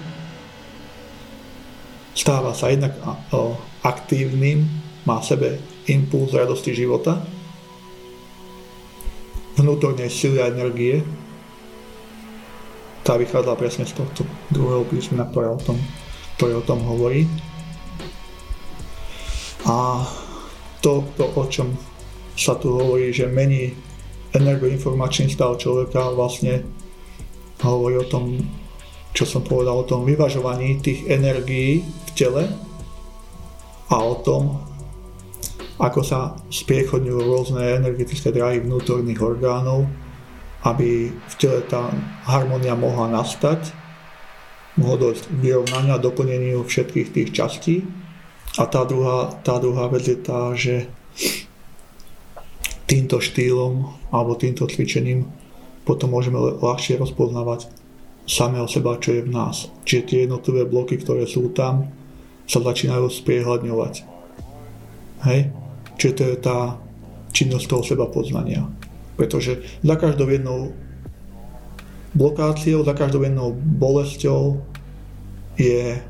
stáva 2.12 2.52
sa 2.52 2.68
jednak 2.68 3.00
aktívnym, 3.80 4.68
má 5.08 5.24
v 5.24 5.30
sebe 5.32 5.50
impuls 5.88 6.36
radosti 6.36 6.76
života, 6.76 7.24
vnútornej 9.56 10.12
sily 10.12 10.44
a 10.44 10.52
energie, 10.52 11.00
tá 13.08 13.16
vychádza 13.16 13.56
presne 13.56 13.88
z 13.88 13.96
tohto 13.96 14.28
druhého 14.52 14.84
písmena, 14.84 15.32
ktoré 15.32 15.48
o 15.48 15.60
tom, 15.64 15.80
ktoré 16.36 16.60
o 16.60 16.64
tom 16.68 16.84
hovorí. 16.84 17.24
A 19.70 20.02
to, 20.82 21.06
to, 21.14 21.30
o 21.30 21.44
čom 21.46 21.78
sa 22.34 22.58
tu 22.58 22.74
hovorí, 22.74 23.14
že 23.14 23.30
mení 23.30 23.78
energoinformačný 24.34 25.30
stav 25.30 25.62
človeka 25.62 26.10
vlastne 26.18 26.66
hovorí 27.62 28.02
o 28.02 28.10
tom, 28.10 28.42
čo 29.14 29.30
som 29.30 29.46
povedal, 29.46 29.84
o 29.84 29.90
tom 29.90 30.10
vyvažovaní 30.10 30.82
tých 30.82 31.06
energií 31.06 31.86
v 31.86 32.10
tele 32.18 32.44
a 33.90 33.96
o 34.02 34.16
tom, 34.26 34.58
ako 35.80 36.02
sa 36.02 36.34
spriechodňujú 36.50 37.20
rôzne 37.20 37.64
energetické 37.80 38.34
dráhy 38.34 38.64
vnútorných 38.64 39.22
orgánov, 39.22 39.86
aby 40.66 41.14
v 41.14 41.34
tele 41.40 41.64
tá 41.68 41.88
harmonia 42.28 42.76
mohla 42.76 43.08
nastať, 43.12 43.72
mohlo 44.76 45.10
dojsť 45.10 45.24
k 45.32 45.40
vyrovnaniu 45.40 45.92
a 45.96 46.04
doplneniu 46.04 46.60
všetkých 46.64 47.08
tých 47.16 47.30
častí. 47.32 47.76
A 48.58 48.64
tá 48.66 48.82
druhá, 48.88 49.30
tá 49.46 49.62
druhá 49.62 49.86
vec 49.94 50.10
je 50.10 50.18
tá, 50.18 50.56
že 50.58 50.90
týmto 52.90 53.22
štýlom 53.22 53.86
alebo 54.10 54.34
týmto 54.34 54.66
cvičením 54.66 55.30
potom 55.86 56.10
môžeme 56.10 56.38
ľahšie 56.38 56.98
rozpoznávať 56.98 57.70
samého 58.26 58.66
seba, 58.66 58.98
čo 58.98 59.14
je 59.14 59.26
v 59.26 59.34
nás. 59.34 59.70
Čiže 59.86 60.06
tie 60.06 60.18
jednotlivé 60.26 60.66
bloky, 60.66 60.98
ktoré 60.98 61.30
sú 61.30 61.50
tam, 61.54 61.90
sa 62.50 62.62
začínajú 62.62 63.10
spriehľadňovať. 63.10 63.94
Hej? 65.30 65.40
Čiže 65.98 66.14
to 66.14 66.24
je 66.26 66.36
tá 66.38 66.60
činnosť 67.34 67.66
toho 67.70 67.84
seba 67.86 68.06
poznania. 68.10 68.66
Pretože 69.18 69.62
za 69.86 69.96
každou 69.98 70.30
jednou 70.30 70.74
blokáciou, 72.14 72.82
za 72.86 72.94
každou 72.98 73.22
jednou 73.22 73.54
bolesťou 73.54 74.62
je 75.58 76.02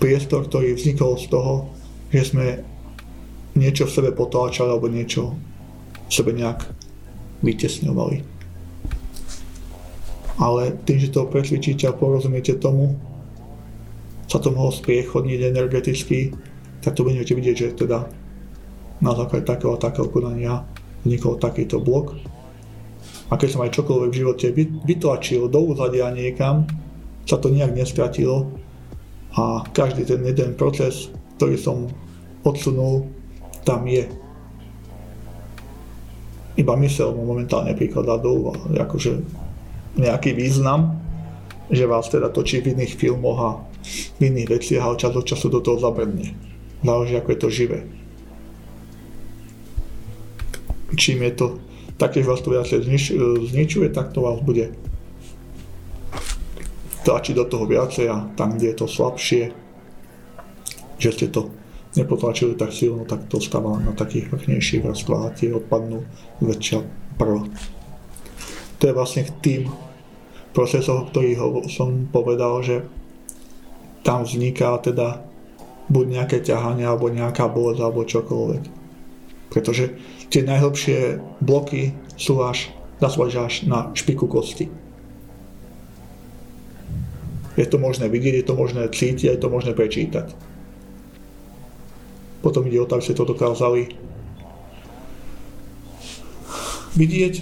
priestor, 0.00 0.48
ktorý 0.48 0.74
vznikol 0.74 1.20
z 1.20 1.28
toho, 1.28 1.68
že 2.08 2.32
sme 2.32 2.64
niečo 3.54 3.84
v 3.84 3.94
sebe 3.94 4.10
potláčali 4.16 4.72
alebo 4.72 4.88
niečo 4.88 5.36
v 6.08 6.12
sebe 6.12 6.32
nejak 6.32 6.64
vytesňovali. 7.44 8.16
Ale 10.40 10.62
tým, 10.88 10.98
že 10.98 11.12
to 11.12 11.28
presvičíte 11.28 11.84
a 11.84 11.92
porozumiete 11.92 12.56
tomu, 12.56 12.96
sa 14.24 14.40
to 14.40 14.48
mohlo 14.54 14.72
spriechodniť 14.72 15.40
energeticky, 15.52 16.32
tak 16.80 16.96
to 16.96 17.04
budete 17.04 17.36
vidieť, 17.36 17.56
že 17.56 17.76
teda 17.84 18.08
na 19.04 19.12
základe 19.12 19.44
takého 19.44 19.76
a 19.76 19.82
takého 19.82 20.08
konania 20.08 20.64
vznikol 21.04 21.36
takýto 21.36 21.76
blok. 21.76 22.16
A 23.28 23.36
keď 23.36 23.48
som 23.52 23.62
aj 23.62 23.76
čokoľvek 23.76 24.10
v 24.10 24.20
živote 24.20 24.46
vytlačil 24.88 25.50
do 25.52 25.60
úzadia 25.60 26.08
niekam, 26.08 26.64
sa 27.28 27.36
to 27.36 27.52
nejak 27.52 27.76
nestratilo 27.76 28.48
a 29.36 29.62
každý 29.70 30.02
ten 30.06 30.26
jeden 30.26 30.58
proces, 30.58 31.10
ktorý 31.38 31.54
som 31.54 31.86
odsunul, 32.42 33.06
tam 33.62 33.86
je. 33.86 34.08
Iba 36.58 36.74
mysel 36.82 37.14
mu 37.14 37.24
momentálne 37.24 37.72
prikladá 37.76 38.18
do 38.18 38.52
akože 38.74 39.22
nejaký 39.96 40.34
význam, 40.34 40.98
že 41.70 41.86
vás 41.86 42.10
teda 42.10 42.28
točí 42.34 42.58
v 42.58 42.74
iných 42.74 42.98
filmoch 42.98 43.38
a 43.38 43.50
v 44.18 44.20
iných 44.28 44.48
veciach 44.58 44.82
a 44.82 44.98
čas 44.98 45.14
od 45.14 45.24
času 45.24 45.46
do 45.48 45.62
toho 45.62 45.78
zabrne. 45.78 46.34
Záleží, 46.82 47.14
ako 47.16 47.30
je 47.30 47.38
to 47.38 47.48
živé. 47.48 47.78
Čím 50.98 51.22
je 51.22 51.32
to 51.38 51.46
také, 51.96 52.20
že 52.24 52.28
vás 52.28 52.42
to 52.42 52.50
viacej 52.50 52.82
znič, 52.82 53.04
zničuje, 53.54 53.88
tak 53.94 54.10
to 54.10 54.26
vás 54.26 54.42
bude 54.42 54.74
tlačiť 57.04 57.34
do 57.36 57.44
toho 57.48 57.64
viacej 57.64 58.06
a 58.08 58.28
tam, 58.36 58.56
kde 58.56 58.72
je 58.72 58.76
to 58.76 58.86
slabšie, 58.86 59.42
že 61.00 61.10
ste 61.16 61.26
to 61.32 61.48
nepotlačili 61.96 62.54
tak 62.54 62.70
silno, 62.70 63.02
tak 63.08 63.26
to 63.26 63.42
stáva 63.42 63.80
na 63.82 63.90
takých 63.96 64.30
vrchnejších 64.30 64.84
vrstvách 64.86 65.24
a 65.26 65.34
tie 65.34 65.50
odpadnú 65.50 66.06
väčšia 66.38 66.86
prv. 67.18 67.50
To 68.78 68.82
je 68.86 68.96
vlastne 68.96 69.26
tým 69.42 69.68
procesom, 70.54 71.10
ktorý 71.10 71.36
som 71.68 72.06
povedal, 72.08 72.62
že 72.62 72.76
tam 74.06 74.24
vzniká 74.24 74.78
teda 74.80 75.20
buď 75.90 76.04
nejaké 76.06 76.38
ťahanie, 76.40 76.86
alebo 76.86 77.10
nejaká 77.10 77.50
bolesť, 77.50 77.80
alebo 77.82 78.06
čokoľvek. 78.06 78.62
Pretože 79.50 79.98
tie 80.30 80.46
najhlbšie 80.46 81.18
bloky 81.42 81.92
sú 82.14 82.38
až, 82.46 82.70
až 83.02 83.54
na 83.66 83.90
špiku 83.92 84.30
kosti. 84.30 84.70
Je 87.60 87.68
to 87.68 87.76
možné 87.76 88.08
vidieť, 88.08 88.40
je 88.40 88.46
to 88.48 88.56
možné 88.56 88.88
cítiť, 88.88 89.36
je 89.36 89.40
to 89.40 89.52
možné 89.52 89.76
prečítať. 89.76 90.32
Potom 92.40 92.64
ide 92.64 92.80
o 92.80 92.88
to, 92.88 92.96
aby 92.96 93.04
ste 93.04 93.12
to 93.20 93.28
dokázali 93.28 93.92
vidieť, 96.96 97.34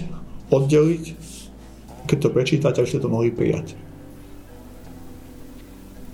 oddeliť, 0.51 1.03
keď 2.03 2.17
to 2.19 2.29
prečítate, 2.35 2.77
aby 2.83 2.89
ste 2.91 2.99
to 2.99 3.07
mohli 3.07 3.31
prijať. 3.31 3.79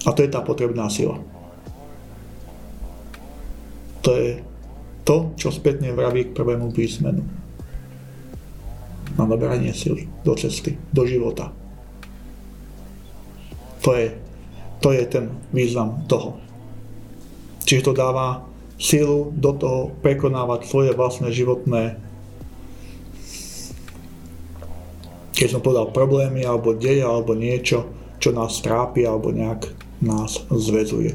A 0.06 0.14
to 0.14 0.22
je 0.22 0.30
tá 0.30 0.46
potrebná 0.46 0.86
sila. 0.94 1.18
To 4.06 4.14
je 4.14 4.46
to, 5.02 5.34
čo 5.34 5.50
spätne 5.50 5.90
vraví 5.98 6.30
k 6.30 6.38
prvému 6.38 6.70
písmenu. 6.70 7.26
Na 9.18 9.26
naberanie 9.26 9.74
sily, 9.74 10.06
do 10.22 10.38
cesty, 10.38 10.78
do 10.94 11.10
života. 11.10 11.65
To 13.86 13.94
je, 13.94 14.18
to 14.82 14.90
je 14.92 15.04
ten 15.06 15.30
význam 15.54 16.02
toho. 16.10 16.42
Čiže 17.66 17.86
to 17.90 17.94
dáva 17.94 18.42
silu 18.82 19.30
do 19.32 19.54
toho 19.54 19.94
prekonávať 20.02 20.66
svoje 20.68 20.92
vlastné 20.98 21.30
životné 21.32 22.02
keď 25.36 25.48
som 25.52 25.62
povedal 25.62 25.92
problémy 25.92 26.48
alebo 26.48 26.72
deje 26.72 27.04
alebo 27.04 27.36
niečo, 27.36 27.92
čo 28.24 28.32
nás 28.32 28.64
trápi 28.64 29.04
alebo 29.04 29.36
nejak 29.36 29.68
nás 30.00 30.48
zväzuje. 30.48 31.12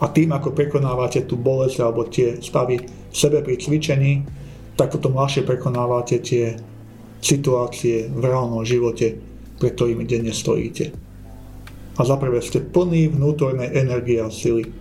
A 0.00 0.08
tým, 0.08 0.32
ako 0.32 0.56
prekonávate 0.56 1.28
tú 1.28 1.36
bolesť 1.36 1.84
alebo 1.84 2.08
tie 2.08 2.40
stavy 2.40 2.80
v 2.80 3.14
sebe 3.14 3.44
pri 3.44 3.60
cvičení, 3.60 4.24
tak 4.80 4.96
potom 4.96 5.20
ľahšie 5.20 5.44
prekonávate 5.44 6.16
tie 6.24 6.56
situácie 7.20 8.08
v 8.08 8.22
reálnom 8.24 8.64
živote, 8.64 9.20
pre 9.60 9.76
ktorými 9.76 10.08
denne 10.08 10.32
stojíte. 10.32 10.96
A 11.94 12.02
zaprvé 12.02 12.40
ste 12.40 12.64
plní 12.64 13.12
vnútornej 13.12 13.76
energie 13.76 14.16
a 14.24 14.32
sily. 14.32 14.72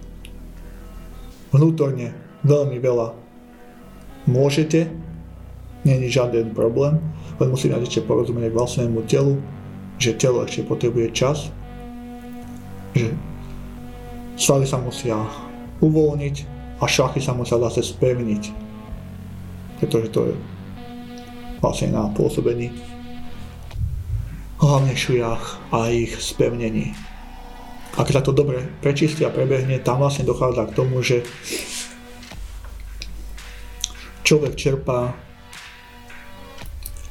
Vnútorne 1.52 2.16
veľmi 2.48 2.80
veľa 2.80 3.12
môžete, 4.32 4.88
není 5.84 6.08
žiaden 6.08 6.56
problém, 6.56 6.96
len 7.44 7.48
musíme 7.52 7.76
ešte 7.76 8.08
porozumieť 8.08 8.56
vlastnému 8.56 9.04
telu, 9.04 9.36
že 10.00 10.16
telo 10.16 10.48
ešte 10.48 10.64
potrebuje 10.64 11.12
čas, 11.12 11.52
že 12.96 13.12
svaly 14.40 14.64
sa 14.64 14.80
musia 14.80 15.20
uvoľniť 15.84 16.36
a 16.80 16.86
šachy 16.88 17.20
sa 17.20 17.36
musia 17.36 17.60
zase 17.60 17.84
spevniť. 17.84 18.44
Pretože 19.84 20.08
to 20.12 20.20
je 20.32 20.36
vlastne 21.60 21.92
na 21.92 22.08
pôsobení 22.16 22.72
hlavne 24.60 24.94
šujach 24.96 25.72
a 25.72 25.88
ich 25.88 26.20
spevnení. 26.20 26.96
A 27.96 28.04
keď 28.04 28.22
sa 28.22 28.26
to 28.28 28.36
dobre 28.36 28.64
prečistí 28.84 29.24
a 29.24 29.34
prebehne, 29.34 29.80
tam 29.80 30.04
vlastne 30.04 30.28
dochádza 30.28 30.68
k 30.70 30.76
tomu, 30.76 31.04
že 31.04 31.24
človek 34.24 34.54
čerpá 34.56 35.16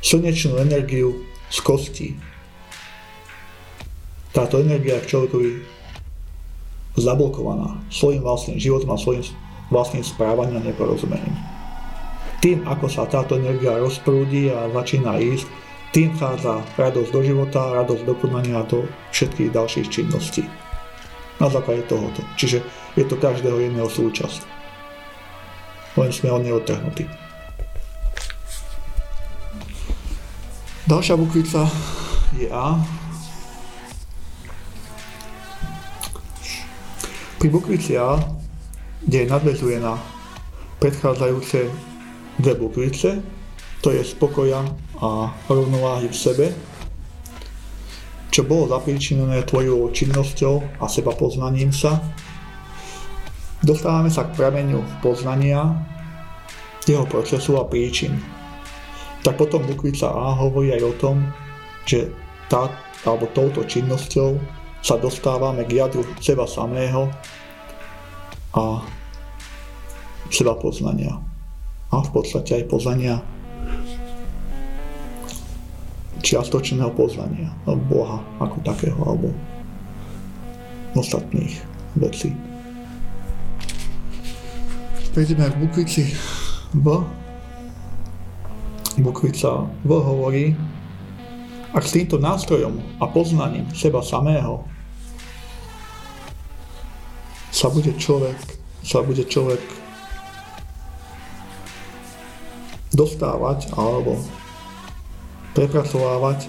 slnečnú 0.04 0.60
energiu 0.60 1.26
z 1.50 1.58
kostí, 1.64 2.08
táto 4.30 4.62
energia 4.62 5.02
je 5.02 5.10
človekovi 5.10 5.50
zablokovaná 6.94 7.80
svojim 7.90 8.22
vlastným 8.22 8.62
životom 8.62 8.94
a 8.94 9.00
svojim 9.00 9.24
vlastným 9.72 10.04
správaním 10.04 10.62
a 10.62 10.66
neporozumením. 10.68 11.36
Tým, 12.38 12.62
ako 12.70 12.86
sa 12.86 13.10
táto 13.10 13.34
energia 13.34 13.82
rozprúdi 13.82 14.46
a 14.54 14.70
začína 14.70 15.18
ísť, 15.18 15.67
tým 15.92 16.12
chádza 16.16 16.60
radosť 16.76 17.10
do 17.10 17.20
života, 17.24 17.74
radosť 17.74 18.04
do 18.04 18.14
konania 18.14 18.60
a 18.60 18.68
do 18.68 18.84
všetkých 19.12 19.52
ďalších 19.52 19.88
činností. 19.88 20.44
Na 21.38 21.48
základe 21.48 21.86
tohoto. 21.86 22.20
Čiže 22.34 22.60
je 22.98 23.04
to 23.06 23.14
každého 23.14 23.62
jedného 23.62 23.86
súčasť. 23.86 24.42
Len 25.96 26.10
sme 26.10 26.34
od 26.34 26.42
neho. 26.42 26.60
Ďalšia 30.88 31.14
bukvica 31.20 31.68
je 32.36 32.48
A, 32.48 32.80
Pri 37.38 37.54
bukvici 37.54 37.94
A, 37.94 38.18
kde 39.06 39.30
nadvezuje 39.30 39.78
na 39.78 39.94
predchádzajúce 40.82 41.70
dve 42.42 42.52
bukvice, 42.58 43.22
to 43.78 43.94
je 43.94 44.02
spokoja 44.02 44.66
a 44.98 45.30
rovnováhy 45.46 46.10
v 46.10 46.16
sebe, 46.16 46.46
čo 48.34 48.42
bolo 48.42 48.70
zapríčinené 48.70 49.46
tvojou 49.46 49.90
činnosťou 49.94 50.82
a 50.82 50.86
seba 50.90 51.14
poznaním 51.14 51.70
sa. 51.70 52.02
Dostávame 53.62 54.10
sa 54.10 54.26
k 54.26 54.38
prameniu 54.38 54.82
poznania, 55.02 55.74
jeho 56.86 57.04
procesu 57.06 57.58
a 57.58 57.66
príčin. 57.66 58.16
Tak 59.20 59.34
potom 59.36 59.66
bukvica 59.66 60.08
A 60.08 60.38
hovorí 60.38 60.72
aj 60.72 60.82
o 60.88 60.94
tom, 60.96 61.16
že 61.84 62.08
tá, 62.48 62.70
alebo 63.04 63.28
touto 63.34 63.66
činnosťou 63.66 64.38
sa 64.80 64.96
dostávame 64.96 65.66
k 65.66 65.84
jadru 65.84 66.06
seba 66.22 66.46
samého 66.46 67.10
a 68.54 68.80
seba 70.30 70.54
poznania. 70.56 71.18
A 71.92 72.00
v 72.00 72.10
podstate 72.14 72.62
aj 72.62 72.70
poznania 72.70 73.20
čiastočného 76.22 76.90
poznania 76.94 77.54
Boha 77.64 78.22
ako 78.42 78.58
takého 78.66 78.98
alebo 79.02 79.30
ostatných 80.98 81.58
vecí. 81.98 82.34
Prejdeme 85.14 85.50
k 85.50 85.56
bukvici 85.58 86.02
V. 86.78 86.86
Bukvica 88.98 89.66
V 89.86 89.90
hovorí, 89.90 90.54
ak 91.74 91.84
s 91.86 91.94
týmto 91.94 92.18
nástrojom 92.18 92.78
a 92.98 93.06
poznaním 93.06 93.66
seba 93.74 94.02
samého 94.02 94.66
sa 97.50 97.66
bude 97.70 97.94
človek, 97.98 98.38
sa 98.82 99.02
bude 99.02 99.26
človek 99.26 99.60
dostávať 102.94 103.70
alebo 103.74 104.18
prepracovávať 105.58 106.46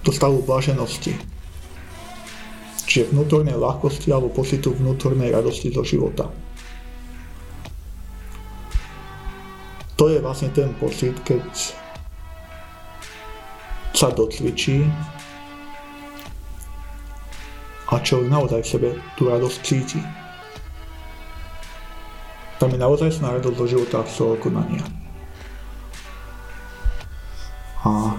do 0.00 0.08
stavu 0.08 0.40
blaženosti. 0.40 1.12
Čiže 2.88 3.12
vnútornej 3.12 3.52
ľahkosti 3.52 4.08
alebo 4.08 4.32
pocitu 4.32 4.72
vnútornej 4.72 5.28
radosti 5.28 5.68
zo 5.68 5.84
života. 5.84 6.32
To 10.00 10.08
je 10.08 10.16
vlastne 10.24 10.48
ten 10.56 10.72
pocit, 10.80 11.12
keď 11.20 11.44
sa 13.92 14.08
docvičí 14.08 14.88
a 17.92 18.00
človek 18.00 18.32
naozaj 18.32 18.60
v 18.64 18.70
sebe 18.72 18.90
tú 19.20 19.28
radosť 19.28 19.58
cíti. 19.60 20.00
Tam 22.56 22.72
je 22.72 22.80
naozaj 22.80 23.20
radosť 23.20 23.56
do 23.60 23.66
života 23.68 24.00
z 24.08 24.12
toho 24.16 24.40
konania. 24.40 24.99
A 27.84 28.14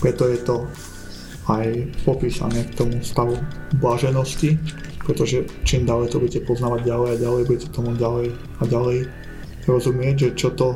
preto 0.00 0.28
je 0.28 0.38
to 0.42 0.56
aj 1.48 1.66
popísané 2.04 2.68
k 2.70 2.76
tomu 2.78 3.00
stavu 3.02 3.38
bláženosti, 3.80 4.58
pretože 5.02 5.48
čím 5.66 5.88
ďalej 5.88 6.14
to 6.14 6.20
budete 6.22 6.46
poznávať 6.46 6.86
ďalej 6.86 7.08
a 7.10 7.20
ďalej, 7.20 7.42
budete 7.48 7.68
tomu 7.74 7.90
ďalej 7.98 8.26
a 8.32 8.62
ďalej 8.66 8.98
rozumieť, 9.66 10.14
že 10.18 10.30
čo 10.38 10.48
to 10.54 10.68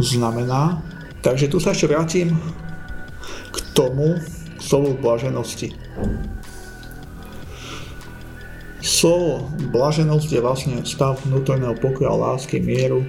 znamená 0.00 0.80
Takže 1.26 1.50
tu 1.50 1.58
sa 1.58 1.74
ešte 1.74 1.90
vrátim 1.90 2.38
k 3.50 3.56
tomu 3.74 4.14
slovu 4.62 4.94
blaženosti. 4.94 5.74
Slovo 8.78 9.50
blaženosť 9.74 10.30
je 10.30 10.38
vlastne 10.38 10.76
stav 10.86 11.18
vnútorného 11.26 11.74
pokoja, 11.82 12.14
lásky, 12.14 12.62
mieru 12.62 13.02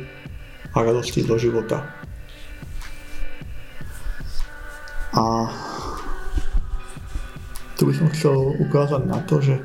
a 0.74 0.82
radosti 0.82 1.22
do 1.22 1.38
života. 1.38 1.86
A 5.18 5.49
tu 7.74 7.89
by 7.89 7.93
som 7.93 8.07
chcel 8.13 8.38
ukázať 8.61 9.01
na 9.09 9.18
to, 9.26 9.41
že 9.41 9.57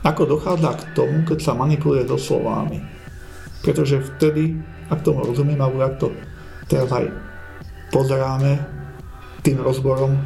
ako 0.00 0.38
dochádza 0.38 0.72
k 0.76 0.82
tomu, 0.96 1.24
keď 1.28 1.38
sa 1.40 1.52
manipuluje 1.52 2.08
so 2.08 2.16
slovami. 2.16 2.80
Pretože 3.60 4.00
vtedy, 4.00 4.56
ak 4.88 5.04
tomu 5.04 5.26
rozumiem, 5.26 5.60
alebo 5.60 5.84
ak 5.84 6.00
to 6.00 6.08
teraz 6.70 6.88
aj 6.94 7.12
pozeráme 7.90 8.56
tým 9.44 9.60
rozborom 9.60 10.16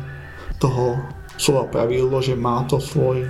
toho 0.60 1.00
slova 1.40 1.66
pravidlo, 1.72 2.20
že 2.20 2.36
má 2.36 2.62
to 2.68 2.76
svoj 2.76 3.24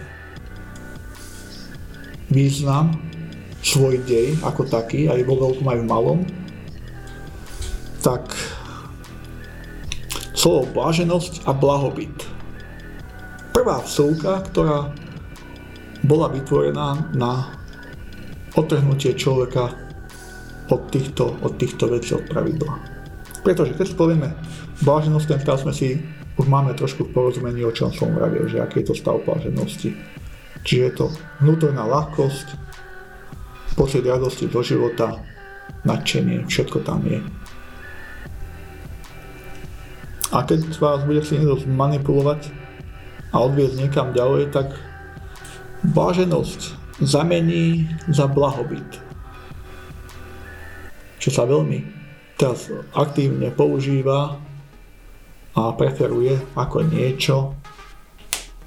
význam, 2.30 2.95
svoj 3.62 4.03
dej 4.07 4.34
ako 4.43 4.66
taký, 4.66 5.07
aj 5.07 5.22
vo 5.26 5.34
veľkom, 5.38 5.66
aj 5.66 5.78
v 5.78 5.86
malom, 5.86 6.20
tak 8.03 8.32
slovo 10.41 10.64
bláženosť 10.72 11.45
a 11.45 11.53
blahobyt. 11.53 12.24
Prvá 13.53 13.84
vsúka, 13.84 14.41
ktorá 14.49 14.88
bola 16.01 16.32
vytvorená 16.32 17.12
na 17.12 17.53
otrhnutie 18.57 19.12
človeka 19.20 19.68
od 20.72 20.88
týchto, 20.88 21.36
od 21.45 21.61
týchto 21.61 21.93
vecí, 21.93 22.16
od 22.16 22.24
pravidla. 22.24 22.72
Pretože 23.45 23.76
keď 23.76 23.84
si 23.84 24.01
povieme 24.01 24.32
bláženosť, 24.80 25.26
ten 25.28 25.41
stav 25.45 25.61
sme 25.61 25.76
si 25.76 26.01
už 26.41 26.49
máme 26.49 26.72
trošku 26.72 27.05
v 27.05 27.12
porozumení, 27.12 27.61
o 27.68 27.76
čom 27.76 27.93
som 27.93 28.09
vravil, 28.16 28.49
že 28.49 28.64
aký 28.64 28.80
je 28.80 28.88
to 28.88 28.95
stav 28.97 29.20
bláženosti. 29.20 29.93
Čiže 30.64 30.82
je 30.88 30.93
to 30.97 31.07
vnútorná 31.45 31.84
ľahkosť, 31.84 32.57
pocit 33.76 34.09
radosti 34.09 34.49
do 34.49 34.64
života, 34.64 35.20
nadšenie, 35.84 36.49
všetko 36.49 36.80
tam 36.80 37.05
je. 37.05 37.20
A 40.31 40.47
keď 40.47 40.70
vás 40.78 41.03
bude 41.03 41.26
si 41.26 41.35
niekto 41.35 41.66
manipulovať 41.66 42.55
a 43.35 43.43
odviezť 43.43 43.74
niekam 43.83 44.14
ďalej, 44.14 44.55
tak 44.55 44.70
bláženosť 45.83 46.78
zamení 47.03 47.91
za 48.07 48.31
blahobyt. 48.31 48.87
Čo 51.18 51.31
sa 51.35 51.45
veľmi 51.49 51.83
teraz 52.39 52.70
aktívne 52.95 53.51
používa 53.53 54.39
a 55.59 55.62
preferuje 55.74 56.39
ako 56.55 56.78
niečo. 56.87 57.37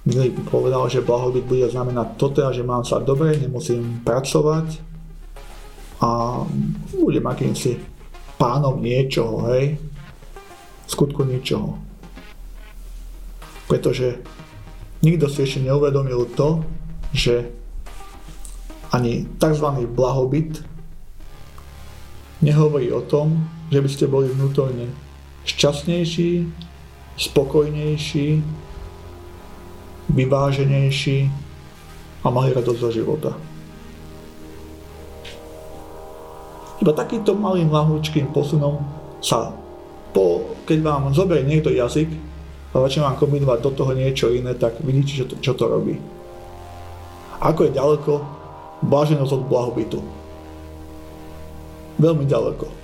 Milý 0.04 0.36
by 0.36 0.44
povedal, 0.52 0.84
že 0.92 1.00
blahobyt 1.00 1.48
bude 1.48 1.72
znamenať 1.72 2.20
toto, 2.20 2.44
že 2.52 2.60
mám 2.60 2.84
sa 2.84 3.00
dobre, 3.00 3.40
nemusím 3.40 4.04
pracovať 4.04 4.84
a 6.04 6.44
budem 6.92 7.24
akýmsi 7.24 7.80
pánom 8.36 8.84
niečoho, 8.84 9.48
hej, 9.56 9.80
skutku 10.94 11.26
ničoho. 11.26 11.82
Pretože 13.66 14.22
nikto 15.02 15.26
si 15.26 15.42
ešte 15.42 15.66
neuvedomil 15.66 16.30
to, 16.38 16.62
že 17.10 17.50
ani 18.94 19.26
tzv. 19.42 19.68
blahobyt 19.90 20.62
nehovorí 22.46 22.94
o 22.94 23.02
tom, 23.02 23.42
že 23.74 23.82
by 23.82 23.90
ste 23.90 24.06
boli 24.06 24.30
vnútorne 24.30 24.94
šťastnejší, 25.50 26.46
spokojnejší, 27.18 28.30
vyváženejší 30.14 31.18
a 32.22 32.28
mali 32.30 32.54
radosť 32.54 32.80
zo 32.80 32.90
života. 32.94 33.32
Iba 36.84 36.94
takýmto 36.94 37.34
malým 37.34 37.72
lahúčkým 37.72 38.30
posunom 38.36 38.84
sa, 39.24 39.56
po, 40.12 40.53
keď 40.64 40.78
vám 40.84 41.12
zoberie 41.12 41.44
niekto 41.48 41.72
jazyk 41.72 42.10
a 42.74 42.82
začne 42.88 43.06
vám 43.06 43.20
kombinovať 43.20 43.60
do 43.62 43.72
toho 43.72 43.92
niečo 43.94 44.32
iné, 44.34 44.56
tak 44.58 44.80
vidíte, 44.82 45.24
čo 45.24 45.26
to, 45.30 45.36
čo 45.40 45.54
to 45.54 45.66
robí. 45.70 46.00
Ako 47.44 47.68
je 47.68 47.76
ďaleko 47.76 48.12
bláženosť 48.84 49.34
od 49.36 49.44
blahobytu. 49.48 50.00
Veľmi 52.00 52.26
ďaleko 52.26 52.84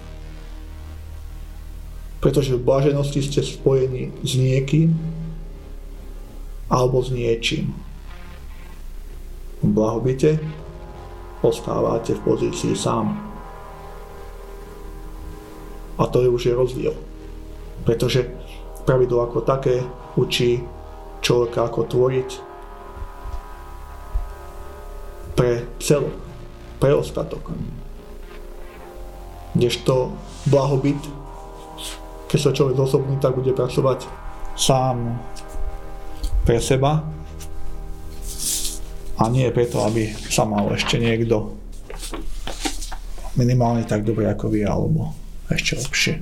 pretože 2.20 2.56
v 2.56 2.64
blaženosti 2.64 3.24
ste 3.24 3.40
spojení 3.40 4.12
s 4.24 4.36
niekým 4.36 4.92
alebo 6.68 7.00
s 7.00 7.10
niečím. 7.10 7.72
V 9.64 9.68
blahobite 9.72 10.40
ostávate 11.40 12.16
v 12.16 12.24
pozícii 12.24 12.76
sám. 12.76 13.16
A 16.00 16.04
to 16.08 16.24
je 16.24 16.30
už 16.32 16.44
je 16.48 16.54
rozdiel. 16.56 16.96
Pretože 17.90 18.30
pravidlo 18.86 19.26
ako 19.26 19.42
také 19.42 19.82
učí 20.14 20.62
človeka 21.26 21.66
ako 21.66 21.90
tvoriť 21.90 22.30
pre 25.34 25.66
celok, 25.82 26.14
pre 26.78 26.94
ostatok. 26.94 27.50
Kdežto 29.58 30.14
blahobyt 30.46 31.02
keď 32.30 32.40
sa 32.40 32.54
človek 32.54 32.78
zosobní, 32.78 33.18
tak 33.18 33.34
bude 33.34 33.58
pracovať 33.58 34.06
sám 34.54 35.18
pre 36.46 36.62
seba 36.62 37.02
a 39.18 39.24
nie 39.34 39.50
preto, 39.50 39.82
aby 39.82 40.14
sa 40.30 40.46
mal 40.46 40.70
ešte 40.70 41.02
niekto 41.02 41.58
minimálne 43.34 43.82
tak 43.82 44.06
dobre 44.06 44.30
ako 44.30 44.46
vy, 44.54 44.62
alebo 44.62 45.18
ešte 45.50 45.82
lepšie. 45.82 46.14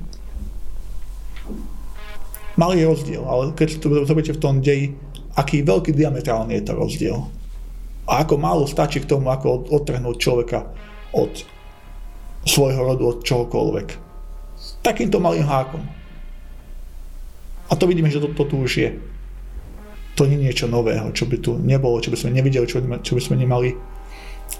Malý 2.58 2.90
rozdiel, 2.90 3.22
ale 3.22 3.54
keď 3.54 3.78
to 3.78 4.02
zoberiete 4.02 4.34
v 4.34 4.42
tom 4.42 4.58
deji, 4.58 4.90
aký 5.38 5.62
veľký 5.62 5.94
diametrálny 5.94 6.58
je 6.58 6.64
to 6.66 6.74
rozdiel. 6.74 7.30
A 8.10 8.26
ako 8.26 8.34
málo 8.34 8.66
stačí 8.66 8.98
k 8.98 9.06
tomu, 9.06 9.30
ako 9.30 9.70
odtrhnúť 9.70 10.16
človeka 10.18 10.66
od 11.14 11.30
svojho 12.42 12.82
rodu, 12.82 13.14
od 13.14 13.22
čohokoľvek. 13.22 13.88
Takýmto 14.82 15.22
malým 15.22 15.46
hákom. 15.46 15.86
A 17.70 17.72
to 17.78 17.86
vidíme, 17.86 18.10
že 18.10 18.18
to, 18.18 18.34
to 18.34 18.42
tu 18.48 18.56
už 18.58 18.72
je. 18.74 18.90
To 20.18 20.26
nie 20.26 20.42
je 20.42 20.50
niečo 20.50 20.66
nového, 20.66 21.14
čo 21.14 21.30
by 21.30 21.38
tu 21.38 21.54
nebolo, 21.62 22.02
čo 22.02 22.10
by 22.10 22.18
sme 22.18 22.34
nevideli, 22.34 22.66
čo, 22.66 22.82
čo 22.82 23.12
by 23.14 23.22
sme 23.22 23.38
nemali 23.38 23.70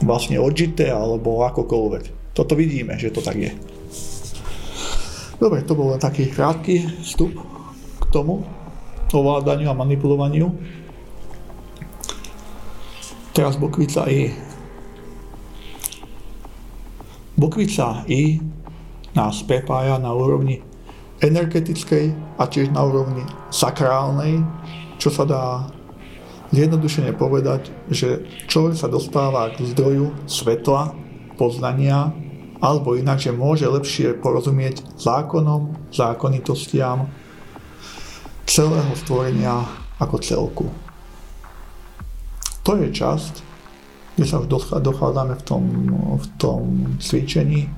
vlastne 0.07 0.39
odžité 0.39 0.95
alebo 0.95 1.43
akokoľvek. 1.51 2.31
Toto 2.31 2.55
vidíme, 2.55 2.95
že 2.95 3.11
to 3.11 3.19
tak 3.19 3.43
je. 3.43 3.51
Dobre, 5.43 5.67
to 5.67 5.75
bol 5.75 5.91
len 5.91 5.99
taký 5.99 6.31
krátky 6.31 7.03
vstup 7.03 7.58
tomu 8.09 8.45
ovládaniu 9.13 9.73
a 9.73 9.77
manipulovaniu. 9.77 10.53
Teraz 13.33 13.57
bokvica 13.57 14.05
I. 14.11 14.35
Bokvica 17.39 18.03
I 18.11 18.43
nás 19.15 19.47
prepája 19.47 19.97
na 20.03 20.11
úrovni 20.11 20.61
energetickej 21.23 22.15
a 22.39 22.47
tiež 22.51 22.75
na 22.75 22.83
úrovni 22.83 23.23
sakrálnej, 23.51 24.43
čo 24.99 25.11
sa 25.11 25.23
dá 25.23 25.45
zjednodušene 26.51 27.15
povedať, 27.15 27.71
že 27.91 28.27
človek 28.51 28.75
sa 28.75 28.91
dostáva 28.91 29.55
k 29.55 29.63
zdroju 29.71 30.27
svetla, 30.27 30.95
poznania, 31.39 32.11
alebo 32.59 32.99
inak, 32.99 33.23
že 33.23 33.31
môže 33.31 33.71
lepšie 33.71 34.19
porozumieť 34.19 34.83
zákonom, 34.99 35.91
zákonitostiam 35.95 37.07
celého 38.49 38.93
stvorenia 38.97 39.69
ako 40.01 40.17
celku. 40.25 40.67
To 42.65 42.81
je 42.81 42.89
časť, 42.89 43.35
kde 44.17 44.25
sa 44.25 44.41
už 44.41 44.49
dochádzame 44.81 45.37
v 45.37 45.43
tom, 45.45 45.63
v 46.17 46.27
tom 46.41 46.63
cvičení 46.97 47.69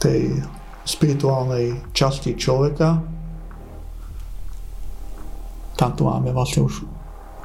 tej 0.00 0.40
spirituálnej 0.84 1.80
časti 1.92 2.36
človeka. 2.36 3.04
Tam 5.76 5.90
to 5.92 6.08
máme 6.08 6.32
vlastne 6.32 6.64
už 6.64 6.84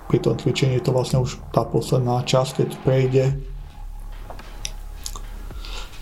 pri 0.10 0.18
tom 0.26 0.34
cvičení 0.34 0.82
je 0.82 0.90
to 0.90 0.92
vlastne 0.92 1.22
už 1.22 1.38
tá 1.54 1.62
posledná 1.62 2.26
časť, 2.26 2.66
keď 2.66 2.70
prejde 2.82 3.26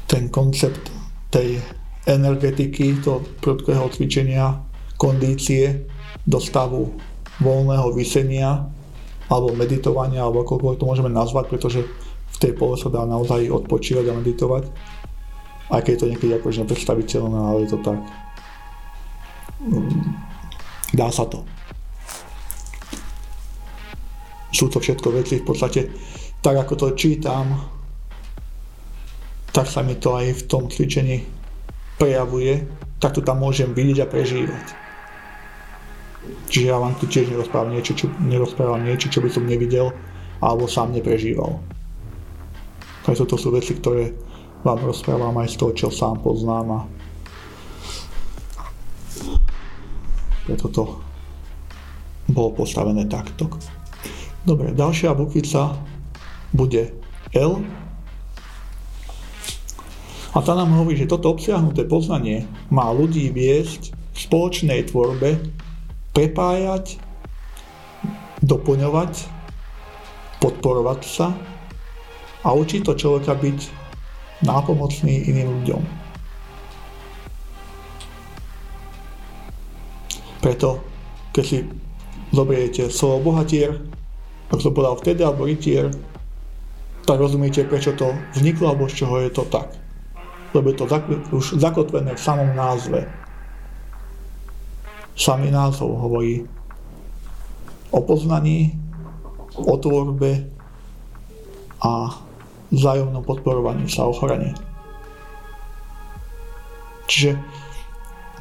ten 0.08 0.32
koncept 0.32 0.88
tej 1.28 1.60
energetiky, 2.08 3.04
toho 3.04 3.20
prudkého 3.44 3.92
cvičenia, 3.92 4.64
kondície 4.98 5.88
do 6.26 6.42
stavu 6.42 6.98
voľného 7.40 7.94
vysenia 7.94 8.66
alebo 9.30 9.54
meditovania, 9.54 10.26
alebo 10.26 10.44
akokoľvek 10.44 10.80
to 10.82 10.90
môžeme 10.90 11.12
nazvať, 11.12 11.46
pretože 11.52 11.86
v 12.28 12.38
tej 12.42 12.52
pole 12.58 12.76
sa 12.76 12.90
dá 12.90 13.06
naozaj 13.06 13.50
odpočívať 13.50 14.06
a 14.10 14.18
meditovať 14.18 14.64
aj 15.68 15.82
keď 15.84 15.92
je 15.92 16.00
to 16.00 16.10
niekedy 16.12 16.32
akože 16.36 16.58
nepredstaviteľné, 16.64 17.38
ale 17.38 17.60
je 17.68 17.70
to 17.76 17.80
tak. 17.84 18.00
Dá 20.96 21.08
sa 21.12 21.28
to. 21.28 21.44
Sú 24.56 24.72
to 24.72 24.80
všetko 24.80 25.12
veci 25.12 25.44
v 25.44 25.46
podstate, 25.46 25.82
tak 26.40 26.56
ako 26.56 26.74
to 26.80 26.88
čítam, 26.96 27.68
tak 29.52 29.68
sa 29.68 29.84
mi 29.84 30.00
to 30.00 30.16
aj 30.16 30.40
v 30.40 30.42
tom 30.48 30.72
cvičení 30.72 31.28
prejavuje, 32.00 32.64
tak 33.04 33.20
to 33.20 33.22
tam 33.22 33.44
môžem 33.44 33.76
vidieť 33.76 34.08
a 34.08 34.08
prežívať. 34.08 34.87
Čiže 36.48 36.66
ja 36.72 36.78
vám 36.80 36.96
tu 37.00 37.06
tiež 37.10 37.32
nerozprávam 37.32 37.76
niečo, 37.76 37.94
čo, 37.98 38.06
nerozprávam 38.24 38.82
niečo, 38.84 39.12
čo 39.12 39.20
by 39.20 39.30
som 39.32 39.44
nevidel, 39.48 39.92
alebo 40.40 40.70
sám 40.70 40.94
neprežíval. 40.94 41.60
Takže 43.04 43.24
toto 43.24 43.36
sú 43.40 43.50
veci, 43.56 43.76
ktoré 43.76 44.12
vám 44.68 44.84
rozprávam 44.84 45.36
aj 45.40 45.54
z 45.54 45.56
toho, 45.60 45.72
čo 45.72 45.88
sám 45.88 46.20
poznám 46.20 46.68
a 46.72 46.80
preto 50.48 50.68
to 50.72 50.84
bolo 52.32 52.56
postavené 52.56 53.08
takto. 53.08 53.52
Dobre, 54.48 54.72
ďalšia 54.72 55.12
bukvica 55.12 55.76
bude 56.56 56.96
L. 57.36 57.60
A 60.32 60.38
tá 60.40 60.54
nám 60.56 60.72
hovorí, 60.72 60.96
že 60.96 61.10
toto 61.10 61.36
obsiahnuté 61.36 61.84
poznanie 61.88 62.48
má 62.72 62.88
ľudí 62.92 63.28
viesť 63.32 63.92
v 63.92 64.18
spoločnej 64.18 64.88
tvorbe, 64.88 65.40
prepájať, 66.18 66.98
doplňovať, 68.42 69.14
podporovať 70.42 71.02
sa 71.06 71.30
a 72.42 72.58
učiť 72.58 72.82
to 72.82 72.98
človeka 72.98 73.38
byť 73.38 73.60
nápomocný 74.42 75.30
iným 75.30 75.62
ľuďom. 75.62 75.84
Preto, 80.42 80.82
keď 81.38 81.44
si 81.46 81.62
zoberiete 82.34 82.90
slovo 82.90 83.30
bohatier, 83.30 83.78
ak 84.50 84.58
som 84.58 84.74
povedal 84.74 84.98
vtedy, 84.98 85.22
alebo 85.22 85.46
rytier, 85.46 85.94
tak 87.06 87.22
rozumiete, 87.22 87.62
prečo 87.70 87.94
to 87.94 88.10
vzniklo, 88.34 88.74
alebo 88.74 88.90
z 88.90 89.06
čoho 89.06 89.22
je 89.22 89.30
to 89.30 89.46
tak. 89.54 89.70
Lebo 90.58 90.74
je 90.74 90.82
to 90.82 90.90
už 91.30 91.62
zakotvené 91.62 92.18
v 92.18 92.26
samom 92.26 92.58
názve. 92.58 93.06
Samý 95.18 95.50
názov 95.50 95.98
hovorí 95.98 96.46
o 97.90 98.00
poznaní, 98.06 98.78
o 99.58 99.74
tvorbe 99.82 100.46
a 101.82 102.22
vzájomnom 102.70 103.26
podporovaní 103.26 103.90
sa 103.90 104.06
ochrane. 104.06 104.54
Čiže 107.10 107.34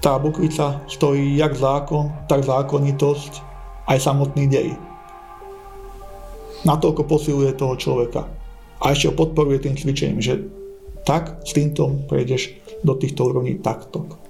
tá 0.04 0.20
bukvica 0.20 0.84
stojí 0.84 1.40
jak 1.40 1.56
zákon, 1.56 2.28
tak 2.28 2.44
zákonitosť, 2.44 3.32
aj 3.88 3.98
samotný 4.02 4.44
dej. 4.44 4.68
Natoľko 6.68 7.08
posiluje 7.08 7.56
toho 7.56 7.78
človeka. 7.78 8.28
A 8.82 8.92
ešte 8.92 9.08
ho 9.08 9.14
podporuje 9.16 9.64
tým 9.64 9.78
cvičením, 9.78 10.20
že 10.20 10.44
tak 11.06 11.40
s 11.46 11.54
týmto 11.54 12.04
prejdeš 12.10 12.52
do 12.82 12.98
týchto 12.98 13.32
úrovní 13.32 13.62
takto. 13.62 14.25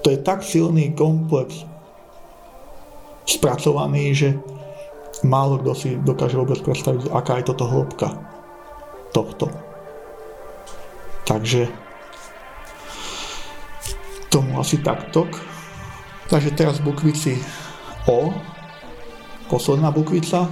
To 0.00 0.08
je 0.08 0.18
tak 0.20 0.40
silný 0.40 0.96
komplex 0.96 1.68
spracovaný, 3.28 4.16
že 4.16 4.28
málo 5.22 5.60
kto 5.60 5.72
si 5.76 5.88
dokáže 6.00 6.40
vôbec 6.40 6.58
predstaviť, 6.64 7.12
aká 7.12 7.38
je 7.40 7.48
toto 7.52 7.68
hĺbka 7.68 8.08
tohto. 9.12 9.52
Takže 11.28 11.70
tomu 14.30 14.58
asi 14.58 14.80
takto. 14.80 15.26
Takže 16.30 16.54
teraz 16.54 16.78
bukvici 16.78 17.38
O, 18.08 18.32
posledná 19.50 19.90
bukvica. 19.92 20.48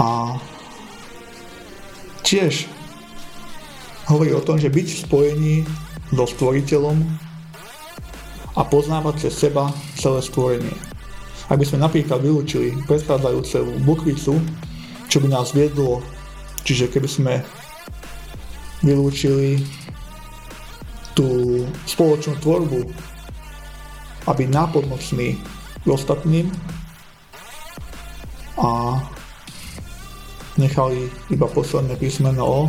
A 0.00 0.38
tiež 2.24 2.70
hovorí 4.08 4.32
o 4.32 4.40
tom, 4.40 4.56
že 4.56 4.72
byť 4.72 4.86
v 4.88 5.02
spojení 5.04 5.56
so 6.12 6.28
stvoriteľom 6.28 7.00
a 8.52 8.62
poznávať 8.68 9.26
cez 9.26 9.48
seba 9.48 9.72
celé 9.96 10.20
stvorenie. 10.20 10.76
Ak 11.48 11.56
by 11.56 11.64
sme 11.64 11.84
napríklad 11.84 12.20
vylúčili 12.20 12.76
predchádzajúcu 12.84 13.80
bukvicu, 13.88 14.36
čo 15.08 15.16
by 15.20 15.28
nás 15.32 15.56
viedlo, 15.56 16.04
čiže 16.64 16.92
keby 16.92 17.08
sme 17.08 17.34
vylúčili 18.84 19.64
tú 21.16 21.60
spoločnú 21.88 22.40
tvorbu 22.40 22.88
a 24.28 24.30
byť 24.32 24.48
ostatným 25.92 26.48
a 28.60 29.00
nechali 30.60 31.08
iba 31.32 31.48
posledné 31.48 31.96
písmeno 31.96 32.44
O, 32.44 32.60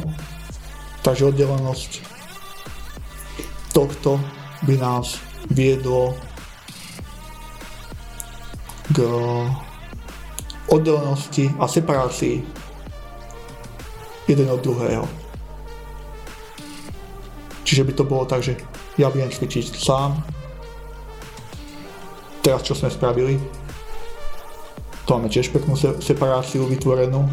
takže 1.03 1.29
oddelenosť 1.29 2.12
tohto 3.73 4.21
by 4.63 4.77
nás 4.77 5.19
viedlo 5.49 6.15
k 8.93 8.97
oddelenosti 10.69 11.51
a 11.59 11.67
separácii 11.67 12.45
jeden 14.29 14.47
od 14.47 14.61
druhého. 14.61 15.05
Čiže 17.63 17.83
by 17.83 17.93
to 17.97 18.03
bolo 18.05 18.23
tak, 18.29 18.45
že 18.45 18.55
ja 19.01 19.09
budem 19.09 19.33
cvičiť 19.33 19.73
sám. 19.73 20.21
Teraz 22.45 22.61
čo 22.61 22.77
sme 22.77 22.93
spravili? 22.93 23.41
To 25.09 25.17
máme 25.17 25.27
tiež 25.27 25.51
peknú 25.51 25.75
separáciu 25.99 26.69
vytvorenú. 26.69 27.27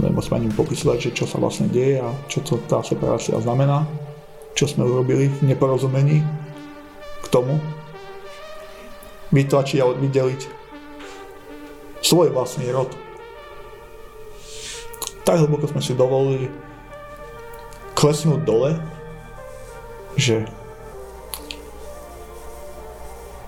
Nemusíme 0.00 0.40
ani 0.40 0.48
popisovať, 0.48 0.98
že 0.98 1.10
čo 1.12 1.24
sa 1.28 1.36
vlastne 1.36 1.68
deje 1.68 2.00
a 2.00 2.08
čo 2.30 2.40
to 2.40 2.56
tá 2.64 2.80
separácia 2.80 3.36
znamená. 3.36 3.84
Čo 4.56 4.68
sme 4.68 4.88
urobili 4.88 5.28
v 5.28 5.52
neporozumení 5.52 6.24
k 7.22 7.26
tomu 7.28 7.60
vytlačiť 9.32 9.78
a 9.80 9.92
vydeliť 9.92 10.40
svoj 12.04 12.32
vlastný 12.32 12.68
rod. 12.72 12.92
Tak 15.22 15.38
hlboko 15.44 15.70
sme 15.70 15.80
si 15.80 15.96
dovolili 15.96 16.50
klesnúť 17.96 18.40
dole, 18.42 18.76
že 20.18 20.44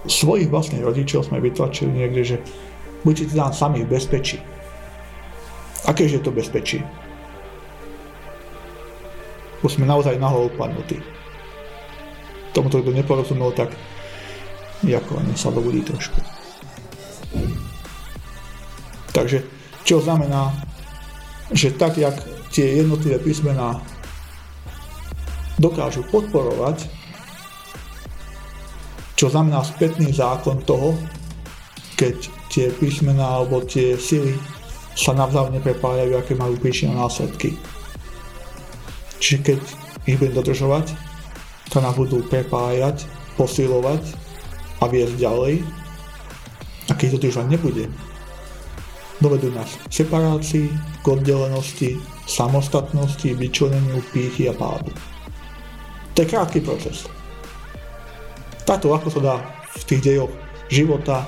svojich 0.06 0.48
vlastných 0.52 0.84
rodičov 0.84 1.28
sme 1.28 1.40
vytlačili 1.40 1.90
niekde, 1.92 2.22
že 2.22 2.36
buďte 3.02 3.36
tam 3.36 3.52
sami 3.52 3.84
v 3.84 3.90
bezpečí. 3.90 4.38
Aké 5.84 6.08
je 6.08 6.20
to 6.20 6.32
bezpečí? 6.32 6.80
Už 9.60 9.76
sme 9.76 9.88
naozaj 9.88 10.16
nahol 10.16 10.48
upadnutí. 10.52 11.00
Tomu 12.56 12.72
to, 12.72 12.80
kto 12.80 12.92
neporozumel, 12.92 13.52
tak 13.52 13.72
ako 14.84 15.16
len 15.16 15.32
sa 15.32 15.48
dobudí 15.48 15.80
trošku. 15.80 16.20
Takže, 19.16 19.40
čo 19.86 20.04
znamená, 20.04 20.52
že 21.54 21.72
tak, 21.72 21.96
jak 21.96 22.16
tie 22.52 22.84
jednotlivé 22.84 23.16
písmená 23.22 23.80
dokážu 25.56 26.04
podporovať, 26.12 26.84
čo 29.14 29.30
znamená 29.30 29.62
spätný 29.62 30.10
zákon 30.10 30.60
toho, 30.66 30.98
keď 31.94 32.28
tie 32.50 32.66
písmená 32.74 33.38
alebo 33.40 33.62
tie 33.62 33.94
sily 33.94 34.34
sa 34.94 35.12
navzájom 35.12 35.58
neprepájajú, 35.58 36.14
aké 36.14 36.32
majú 36.38 36.54
príčiny 36.58 36.94
následky. 36.94 37.58
Čiže 39.18 39.38
keď 39.42 39.60
ich 40.06 40.18
budem 40.18 40.34
dodržovať, 40.38 40.94
to 41.70 41.82
nás 41.82 41.94
budú 41.98 42.22
prepájať, 42.30 43.02
posilovať 43.34 44.02
a 44.78 44.84
viesť 44.86 45.16
ďalej. 45.18 45.54
A 46.88 46.92
keď 46.94 47.16
to 47.16 47.28
držať 47.28 47.46
nebude, 47.48 47.88
dovedú 49.18 49.48
nás 49.50 49.80
k 49.88 50.04
separácii, 50.04 50.68
k 51.00 51.04
oddelenosti, 51.08 51.96
samostatnosti, 52.28 53.32
vyčleneniu, 53.32 54.04
pýchy 54.12 54.52
a 54.52 54.54
pádu. 54.54 54.92
To 56.14 56.22
je 56.22 56.30
krátky 56.30 56.60
proces. 56.62 57.08
Takto 58.68 58.92
ľahko 58.92 59.08
sa 59.10 59.20
dá 59.20 59.36
v 59.74 59.82
tých 59.88 60.00
dejoch 60.04 60.32
života 60.70 61.26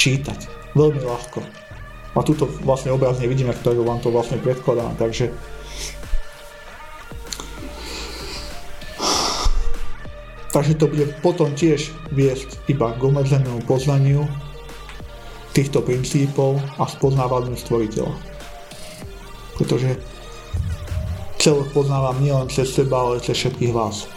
čítať. 0.00 0.48
Veľmi 0.72 1.02
ľahko. 1.04 1.42
A 2.20 2.26
túto 2.26 2.44
vlastne 2.60 2.92
obrazne 2.92 3.24
vidíme, 3.24 3.56
ktorú 3.56 3.80
vám 3.80 4.04
to 4.04 4.12
vlastne 4.12 4.36
predkladám, 4.44 4.92
takže 5.00 5.32
Takže 10.50 10.82
to 10.82 10.90
bude 10.90 11.06
potom 11.22 11.54
tiež 11.54 11.94
viesť 12.10 12.58
iba 12.66 12.90
k 12.98 13.00
obmedzenému 13.06 13.64
poznaniu 13.70 14.26
týchto 15.54 15.78
princípov 15.78 16.58
a 16.74 16.90
spoznávaniu 16.90 17.54
stvoriteľa. 17.54 18.10
Pretože 19.54 19.94
celok 21.38 21.70
poznávam 21.70 22.18
nielen 22.18 22.50
cez 22.50 22.66
seba, 22.74 22.98
ale 22.98 23.22
cez 23.22 23.38
všetkých 23.38 23.72
vás. 23.72 24.10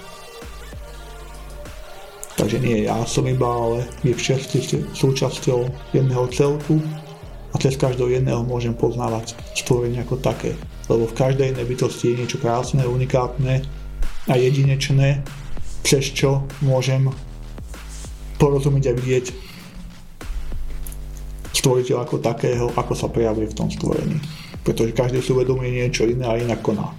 Takže 2.33 2.57
nie 2.59 2.89
ja 2.89 2.97
som 3.05 3.29
iba, 3.29 3.45
ale 3.45 3.85
vy 4.01 4.17
všetci 4.17 4.91
súčasťou 4.97 5.69
jedného 5.93 6.25
celku 6.33 6.81
a 7.53 7.55
cez 7.61 7.77
každého 7.77 8.09
jedného 8.09 8.41
môžem 8.41 8.73
poznávať 8.73 9.37
stvorenie 9.53 10.01
ako 10.01 10.17
také. 10.17 10.57
Lebo 10.89 11.05
v 11.05 11.15
každej 11.15 11.53
jednej 11.53 11.65
bytosti 11.69 12.05
je 12.11 12.19
niečo 12.25 12.41
krásne, 12.41 12.83
unikátne 12.83 13.61
a 14.27 14.33
jedinečné, 14.33 15.21
cez 15.85 16.09
čo 16.09 16.49
môžem 16.65 17.13
porozumieť 18.41 18.91
a 18.91 18.97
vidieť 18.97 19.25
stvoriteľ 21.53 21.97
ako 22.03 22.15
takého, 22.19 22.65
ako 22.73 22.93
sa 22.97 23.07
prejavuje 23.07 23.47
v 23.53 23.57
tom 23.57 23.69
stvorení. 23.69 24.17
Pretože 24.65 24.95
každý 24.97 25.21
si 25.21 25.31
uvedomuje 25.31 25.71
niečo 25.71 26.09
iné 26.09 26.25
a 26.27 26.39
inak 26.39 26.59
koná. 26.59 26.91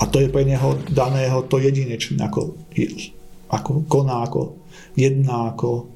A 0.00 0.04
to 0.10 0.18
je 0.18 0.28
pre 0.28 0.42
neho 0.42 0.76
daného 0.90 1.46
to 1.46 1.62
jedinečné, 1.62 2.18
ako, 2.26 2.58
ako 3.48 3.70
koná, 3.86 4.26
ako 4.26 4.58
jedná, 4.98 5.54
ako 5.54 5.88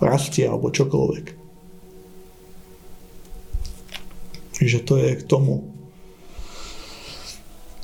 rastie 0.00 0.48
alebo 0.48 0.72
čokoľvek. 0.72 1.39
Čiže 4.60 4.84
to 4.84 5.00
je 5.00 5.16
k 5.16 5.24
tomu. 5.24 5.72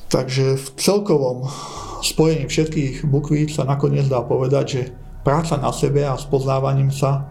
Takže 0.07 0.55
v 0.55 0.67
celkovom 0.77 1.49
spojení 2.05 2.45
všetkých 2.45 3.03
bukvíc 3.09 3.57
sa 3.57 3.65
nakoniec 3.65 4.05
dá 4.05 4.21
povedať, 4.21 4.65
že 4.69 4.81
práca 5.25 5.57
na 5.57 5.73
sebe 5.73 6.05
a 6.05 6.15
spoznávaním 6.15 6.93
sa, 6.93 7.27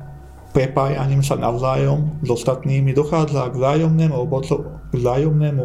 prepájaním 0.52 1.22
sa 1.22 1.38
navzájom 1.38 2.20
s 2.20 2.28
ostatnými 2.28 2.92
dochádza 2.92 3.48
k 3.48 3.56
vzájomnému, 3.56 4.18
k 4.90 4.94
vzájomnému 4.98 5.64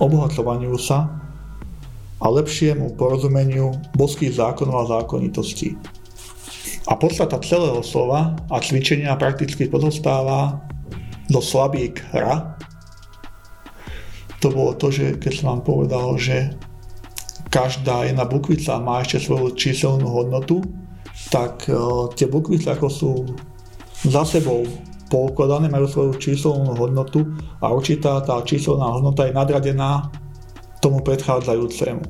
obohacovaniu 0.00 0.78
sa 0.80 1.20
a 2.20 2.26
lepšiemu 2.28 2.96
porozumeniu 2.96 3.76
boských 3.96 4.36
zákonov 4.36 4.76
a 4.86 4.88
zákonitostí. 5.00 5.76
A 6.88 6.96
podstata 6.96 7.40
celého 7.40 7.80
slova 7.84 8.36
a 8.48 8.56
cvičenia 8.60 9.16
prakticky 9.16 9.68
pozostáva 9.68 10.60
do 11.28 11.40
slabík 11.40 12.00
hra. 12.12 12.59
To 14.40 14.48
bolo 14.48 14.72
to, 14.76 14.88
že 14.88 15.20
keď 15.20 15.32
som 15.36 15.46
vám 15.56 15.62
povedal, 15.64 16.16
že 16.16 16.56
každá 17.52 18.08
jedna 18.08 18.24
bukvica 18.24 18.80
má 18.80 19.04
ešte 19.04 19.28
svoju 19.28 19.52
číselnú 19.52 20.08
hodnotu, 20.08 20.64
tak 21.28 21.68
uh, 21.68 22.08
tie 22.16 22.24
bukvice 22.24 22.72
ako 22.72 22.88
sú 22.88 23.12
za 24.06 24.24
sebou 24.24 24.64
poukladané, 25.10 25.68
majú 25.68 25.84
svoju 25.90 26.12
číselnú 26.16 26.72
hodnotu 26.78 27.26
a 27.60 27.68
určitá 27.74 28.22
tá 28.24 28.40
číselná 28.46 28.86
hodnota 28.96 29.26
je 29.26 29.36
nadradená 29.36 30.08
tomu 30.80 31.04
predchádzajúcemu. 31.04 32.00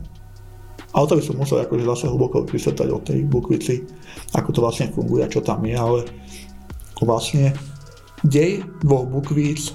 Ale 0.90 1.04
to 1.06 1.16
by 1.18 1.22
som 1.22 1.36
musel 1.38 1.58
akože 1.64 1.86
zase 1.86 2.04
hlboko 2.06 2.46
vysvetľať 2.46 2.88
o 2.92 3.00
tej 3.02 3.18
bukvici, 3.26 3.82
ako 4.36 4.48
to 4.54 4.60
vlastne 4.62 4.92
funguje 4.92 5.24
a 5.24 5.32
čo 5.32 5.40
tam 5.40 5.64
je, 5.64 5.74
ale 5.74 6.06
vlastne 7.00 7.56
dej 8.20 8.60
dvoch 8.84 9.08
bukvíc 9.08 9.72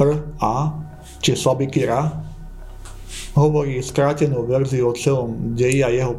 R, 0.00 0.24
A, 0.40 0.72
či 1.18 1.34
slabiky 1.34 1.86
R, 1.86 1.92
hovorí 3.38 3.78
skrátenú 3.78 4.46
verziu 4.46 4.90
o 4.90 4.98
celom 4.98 5.54
deji 5.54 5.80
a 5.82 5.90
jeho 5.90 6.18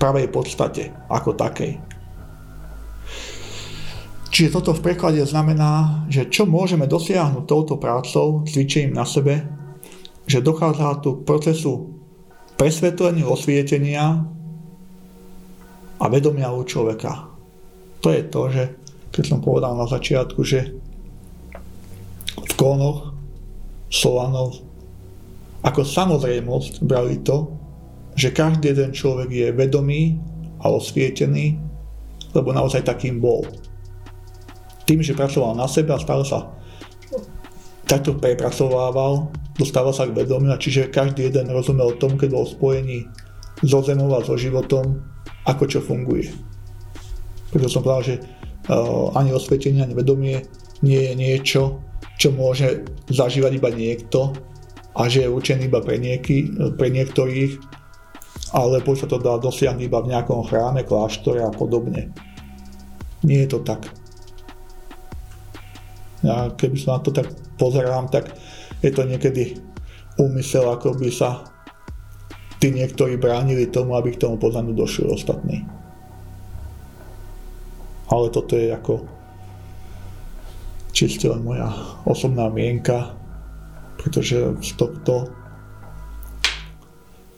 pravej 0.00 0.28
podstate 0.32 0.90
ako 1.08 1.36
takej. 1.36 1.80
Čiže 4.34 4.50
toto 4.50 4.74
v 4.74 4.82
preklade 4.82 5.22
znamená, 5.22 6.02
že 6.10 6.26
čo 6.26 6.42
môžeme 6.42 6.90
dosiahnuť 6.90 7.46
touto 7.46 7.78
prácou, 7.78 8.42
cvičením 8.42 8.98
na 8.98 9.06
sebe, 9.06 9.46
že 10.26 10.42
dochádza 10.42 10.98
tu 11.06 11.22
k 11.22 11.26
procesu 11.28 11.94
presvetleniu, 12.58 13.30
osvietenia 13.30 14.26
a 16.02 16.04
vedomia 16.10 16.50
u 16.50 16.66
človeka. 16.66 17.30
To 18.02 18.10
je 18.10 18.22
to, 18.26 18.42
že 18.50 18.62
keď 19.14 19.22
som 19.22 19.38
povedal 19.38 19.78
na 19.78 19.86
začiatku, 19.86 20.42
že 20.42 20.74
v 22.34 22.52
klónoch 22.58 23.13
Slovanov 23.88 24.64
ako 25.64 25.80
samozrejmosť 25.80 26.84
brali 26.84 27.24
to, 27.24 27.48
že 28.14 28.36
každý 28.36 28.76
jeden 28.76 28.92
človek 28.92 29.32
je 29.32 29.48
vedomý 29.56 30.20
a 30.60 30.68
osvietený, 30.68 31.56
lebo 32.36 32.52
naozaj 32.52 32.84
takým 32.84 33.18
bol. 33.18 33.48
Tým, 34.84 35.00
že 35.00 35.16
pracoval 35.16 35.56
na 35.56 35.64
sebe 35.64 35.96
a 35.96 35.98
stále 35.98 36.22
sa 36.28 36.52
takto 37.88 38.12
prepracovával, 38.20 39.32
dostával 39.56 39.96
sa 39.96 40.04
k 40.04 40.12
vedomiu, 40.12 40.52
čiže 40.60 40.92
každý 40.92 41.32
jeden 41.32 41.48
rozumel 41.48 41.96
tomu, 41.96 42.20
keď 42.20 42.28
bol 42.36 42.44
spojený 42.44 43.08
so 43.64 43.80
zemou 43.80 44.12
a 44.12 44.20
so 44.20 44.36
životom, 44.36 45.00
ako 45.48 45.64
čo 45.64 45.80
funguje. 45.80 46.28
Preto 47.48 47.72
som 47.72 47.80
povedal, 47.80 48.04
že 48.04 48.14
uh, 48.20 49.16
ani 49.16 49.32
osvietenie, 49.32 49.80
ani 49.80 49.96
vedomie 49.96 50.44
nie 50.84 51.00
je 51.00 51.12
niečo, 51.16 51.80
čo 52.18 52.30
môže 52.30 52.86
zažívať 53.10 53.52
iba 53.58 53.70
niekto 53.74 54.32
a 54.94 55.10
že 55.10 55.26
je 55.26 55.34
určený 55.34 55.66
iba 55.66 55.82
pre, 55.82 55.98
nieky, 55.98 56.54
pre 56.78 56.88
niektorých, 56.90 57.58
ale 58.54 58.78
sa 58.94 59.06
to 59.10 59.18
dá 59.18 59.34
dosiahnuť 59.42 59.82
iba 59.82 59.98
v 59.98 60.14
nejakom 60.14 60.46
chráme, 60.46 60.86
kláštore 60.86 61.42
a 61.42 61.50
podobne. 61.50 62.14
Nie 63.26 63.46
je 63.46 63.58
to 63.58 63.60
tak. 63.66 63.90
Ja 66.22 66.54
keby 66.54 66.76
sa 66.78 66.96
na 66.96 67.00
to 67.02 67.10
tak 67.10 67.28
pozerám, 67.58 68.08
tak 68.08 68.30
je 68.80 68.90
to 68.94 69.02
niekedy 69.04 69.58
úmysel, 70.16 70.70
ako 70.70 70.94
by 70.94 71.10
sa 71.10 71.50
tí 72.62 72.70
niektorí 72.70 73.18
bránili 73.18 73.68
tomu, 73.68 73.98
aby 73.98 74.14
k 74.14 74.22
tomu 74.24 74.38
poznaniu 74.38 74.72
došli 74.72 75.10
ostatní. 75.10 75.66
Ale 78.08 78.30
toto 78.30 78.54
je 78.54 78.70
ako 78.70 79.13
čiste 80.94 81.26
len 81.26 81.42
moja 81.42 81.66
osobná 82.06 82.46
mienka, 82.46 83.18
pretože 83.98 84.54
z 84.62 84.70
tohto, 84.78 85.26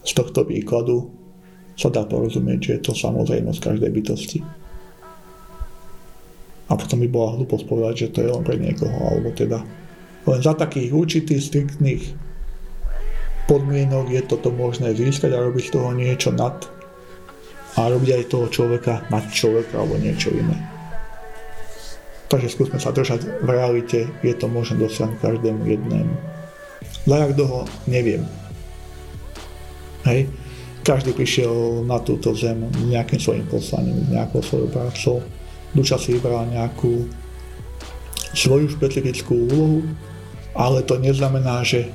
z 0.05 0.13
tohto 0.13 0.45
výkladu 0.45 1.09
sa 1.73 1.89
dá 1.89 2.05
porozumieť, 2.05 2.59
že 2.61 2.73
je 2.77 2.83
to 2.85 2.93
samozrejmosť 2.93 3.61
každej 3.61 3.91
bytosti. 3.91 4.41
A 6.67 6.73
potom 6.75 7.01
by 7.01 7.09
bola 7.09 7.41
hlúposť 7.41 7.65
povedať, 7.65 7.95
že 7.97 8.13
to 8.13 8.19
je 8.21 8.29
len 8.29 8.45
pre 8.45 8.57
niekoho, 8.61 8.93
alebo 8.93 9.33
teda 9.33 9.65
len 10.27 10.41
za 10.43 10.53
takých 10.53 10.91
určitých 10.93 11.41
striktných 11.41 12.03
podmienok 13.47 14.11
je 14.11 14.23
toto 14.27 14.51
možné 14.51 14.91
získať 14.93 15.31
a 15.33 15.45
robiť 15.47 15.65
z 15.71 15.73
toho 15.73 15.91
niečo 15.95 16.35
nad 16.35 16.67
a 17.79 17.81
robiť 17.87 18.11
aj 18.11 18.25
toho 18.27 18.47
človeka 18.51 19.07
nad 19.07 19.23
človeka 19.31 19.79
alebo 19.79 19.95
niečo 20.03 20.35
iné. 20.35 20.76
Takže 22.27 22.49
skúsme 22.51 22.79
sa 22.83 22.91
držať 22.91 23.43
v 23.43 23.49
realite, 23.49 24.11
je 24.23 24.35
to 24.35 24.51
možné 24.51 24.83
dosiahnuť 24.83 25.23
každému 25.23 25.63
jednému. 25.63 26.15
Zajak 27.07 27.39
dlho 27.39 27.71
neviem. 27.87 28.27
Hej. 30.07 30.27
Každý 30.83 31.15
prišiel 31.15 31.83
na 31.87 31.99
túto 31.99 32.31
zem 32.35 32.67
nejakým 32.87 33.19
svojim 33.19 33.47
poslaním, 33.51 34.07
nejakou 34.11 34.43
svojou 34.43 34.71
prácou. 34.71 35.17
Duša 35.75 35.99
si 35.99 36.15
vybrala 36.15 36.47
nejakú 36.51 37.11
svoju 38.35 38.71
špecifickú 38.75 39.35
úlohu 39.51 39.83
ale 40.57 40.81
to 40.83 40.97
neznamená, 40.97 41.61
že 41.61 41.93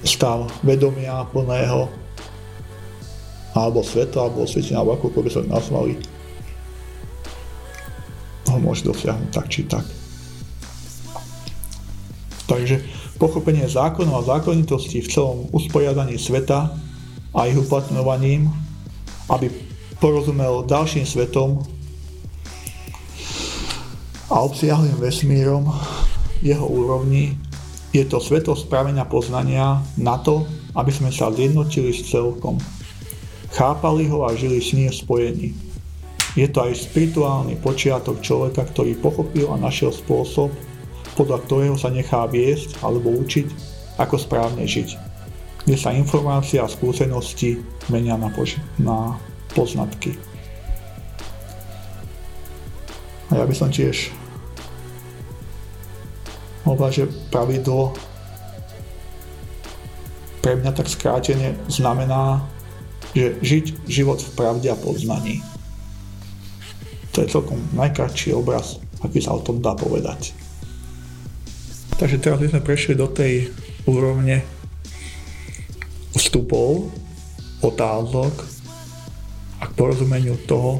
stav 0.00 0.48
vedomia 0.64 1.28
plného 1.28 1.92
alebo 3.52 3.84
sveta, 3.84 4.22
alebo 4.22 4.48
osvietenia, 4.48 4.80
alebo 4.80 4.96
ako 4.96 5.20
by 5.20 5.30
sme 5.30 5.44
nazvali, 5.50 5.92
ho 8.58 8.60
môže 8.60 8.82
dosiahnuť 8.82 9.30
tak 9.30 9.46
či 9.46 9.62
tak. 9.70 9.86
Takže 12.50 12.82
pochopenie 13.22 13.70
zákonov 13.70 14.26
a 14.26 14.28
zákonitosti 14.34 15.04
v 15.04 15.10
celom 15.10 15.38
usporiadaní 15.54 16.18
sveta 16.18 16.74
a 17.30 17.38
ich 17.46 17.54
uplatňovaním, 17.54 18.50
aby 19.30 19.52
porozumel 20.02 20.66
ďalším 20.66 21.06
svetom 21.06 21.62
a 24.26 24.42
obsiahlým 24.42 24.98
vesmírom, 24.98 25.70
jeho 26.42 26.66
úrovni, 26.66 27.38
je 27.90 28.04
to 28.04 28.20
svetosť 28.20 28.68
pravenia 28.68 29.08
poznania 29.08 29.80
na 29.96 30.20
to, 30.20 30.44
aby 30.76 30.92
sme 30.92 31.08
sa 31.08 31.32
zjednotili 31.32 31.90
s 31.90 32.06
celkom. 32.12 32.60
Chápali 33.56 34.06
ho 34.06 34.28
a 34.28 34.36
žili 34.36 34.60
s 34.60 34.76
ním 34.76 34.92
spojení. 34.92 35.67
Je 36.38 36.46
to 36.46 36.62
aj 36.62 36.78
spirituálny 36.78 37.58
počiatok 37.58 38.22
človeka, 38.22 38.62
ktorý 38.70 38.94
pochopil 39.02 39.50
a 39.50 39.58
našiel 39.58 39.90
spôsob, 39.90 40.54
podľa 41.18 41.42
ktorého 41.42 41.74
sa 41.74 41.90
nechá 41.90 42.30
viesť 42.30 42.78
alebo 42.78 43.10
učiť, 43.10 43.50
ako 43.98 44.14
správne 44.14 44.62
žiť. 44.62 44.94
Kde 45.66 45.74
sa 45.74 45.90
informácia 45.90 46.62
a 46.62 46.70
skúsenosti 46.70 47.58
menia 47.90 48.14
na, 48.14 48.30
pož- 48.30 48.62
na 48.78 49.18
poznatky. 49.50 50.14
A 53.34 53.42
ja 53.42 53.44
by 53.44 53.54
som 53.58 53.74
tiež 53.74 54.14
že 56.92 57.08
pravidlo 57.32 57.96
pre 60.44 60.60
mňa 60.60 60.70
tak 60.76 60.86
skrátene 60.86 61.56
znamená, 61.66 62.44
že 63.16 63.40
žiť 63.40 63.88
život 63.88 64.20
v 64.20 64.30
pravde 64.36 64.68
a 64.68 64.76
poznaní. 64.76 65.40
To 67.18 67.26
je 67.26 67.34
celkom 67.34 67.58
najkračší 67.74 68.30
obraz, 68.30 68.78
aký 69.02 69.18
sa 69.18 69.34
o 69.34 69.42
tom 69.42 69.58
dá 69.58 69.74
povedať. 69.74 70.38
Takže 71.98 72.22
teraz 72.22 72.38
by 72.38 72.46
sme 72.46 72.62
prešli 72.62 72.94
do 72.94 73.10
tej 73.10 73.50
úrovne 73.90 74.46
vstupov, 76.14 76.94
otázok 77.58 78.30
a 79.58 79.66
k 79.66 79.72
porozumeniu 79.74 80.38
toho, 80.46 80.78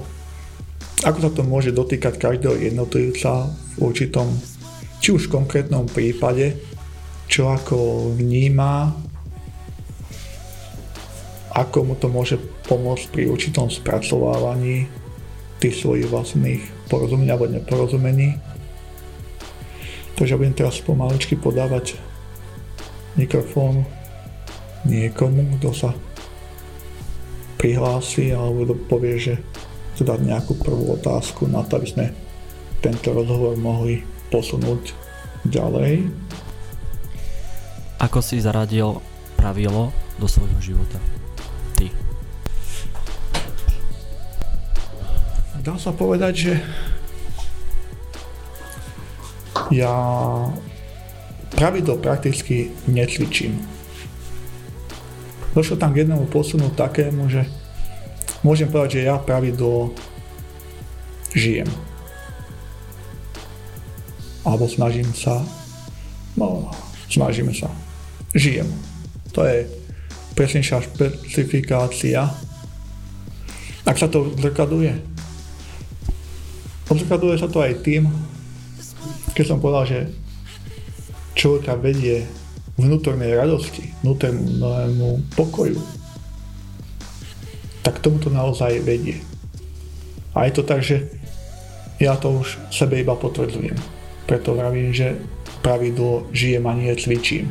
ako 1.03 1.19
sa 1.27 1.31
to 1.35 1.43
môže 1.43 1.75
dotýkať 1.75 2.15
každého 2.23 2.55
jednotlivca 2.71 3.51
v 3.75 3.91
určitom, 3.91 4.31
či 5.03 5.19
už 5.19 5.27
konkrétnom 5.27 5.91
prípade, 5.91 6.55
čo 7.27 7.51
ako 7.51 8.15
vníma, 8.15 8.95
ako 11.51 11.79
mu 11.83 11.95
to 11.99 12.07
môže 12.07 12.39
pomôcť 12.71 13.11
pri 13.11 13.27
určitom 13.27 13.67
spracovávaní 13.67 14.98
tých 15.59 15.83
svojich 15.83 16.07
vlastných 16.07 16.63
porozumení 16.87 17.31
alebo 17.31 17.51
neporozumení. 17.51 18.39
Takže 20.19 20.35
budem 20.35 20.55
teraz 20.55 20.83
pomaličky 20.83 21.39
podávať 21.39 21.95
mikrofón 23.15 23.87
niekomu, 24.87 25.59
kto 25.59 25.71
sa 25.75 25.91
prihlási 27.59 28.31
alebo 28.31 28.75
povie, 28.87 29.19
že 29.19 29.35
chce 29.95 30.03
dať 30.07 30.21
nejakú 30.23 30.55
prvú 30.63 30.95
otázku 30.95 31.51
na 31.51 31.67
to, 31.67 31.83
aby 31.83 31.87
sme 31.91 32.07
tento 32.79 33.11
rozhovor 33.11 33.59
mohli 33.59 34.07
posunúť 34.31 34.95
ďalej. 35.43 36.07
Ako 37.99 38.23
si 38.23 38.39
zaradil 38.39 39.03
pravidlo 39.35 39.91
do 40.23 40.27
svojho 40.31 40.59
života? 40.63 41.18
Dá 45.69 45.77
sa 45.77 45.93
povedať, 45.93 46.49
že 46.49 46.55
ja 49.69 49.93
pravidlo 51.53 52.01
prakticky 52.01 52.73
necvičím. 52.89 53.61
Došlo 55.53 55.77
tam 55.77 55.93
k 55.93 56.09
jednému 56.09 56.25
posunu 56.33 56.73
takému, 56.73 57.29
že 57.29 57.45
môžem 58.41 58.73
povedať, 58.73 58.97
že 58.97 59.13
ja 59.13 59.21
pravidlo 59.21 59.93
žijem. 61.37 61.69
Alebo 64.49 64.73
snažím 64.73 65.13
sa, 65.13 65.45
no, 66.41 66.73
snažíme 67.13 67.53
sa. 67.53 67.69
Žijem. 68.33 68.73
To 69.37 69.45
je 69.45 69.69
presnejšia 70.33 70.81
špecifikácia. 70.81 72.25
Ak 73.85 74.01
sa 74.01 74.09
to 74.09 74.33
zrkaduje, 74.41 75.18
odzrkaduje 76.89 77.37
sa 77.37 77.49
to 77.49 77.61
aj 77.61 77.85
tým, 77.85 78.09
keď 79.37 79.45
som 79.45 79.61
povedal, 79.61 79.85
že 79.87 80.01
človeka 81.39 81.79
vedie 81.79 82.27
vnútornej 82.75 83.37
radosti, 83.39 83.95
vnútornému 84.03 85.35
pokoju, 85.37 85.79
tak 87.87 88.03
tomu 88.03 88.19
to 88.19 88.33
naozaj 88.33 88.83
vedie. 88.83 89.23
A 90.35 90.47
je 90.47 90.53
to 90.59 90.63
tak, 90.67 90.83
že 90.83 91.07
ja 91.99 92.15
to 92.15 92.43
už 92.43 92.59
sebe 92.71 92.99
iba 92.99 93.19
potvrdzujem. 93.19 93.75
Preto 94.27 94.55
vravím, 94.55 94.95
že 94.95 95.19
pravidlo 95.63 96.31
žijem 96.31 96.65
a 96.67 96.73
nie 96.75 96.95
cvičím. 96.95 97.51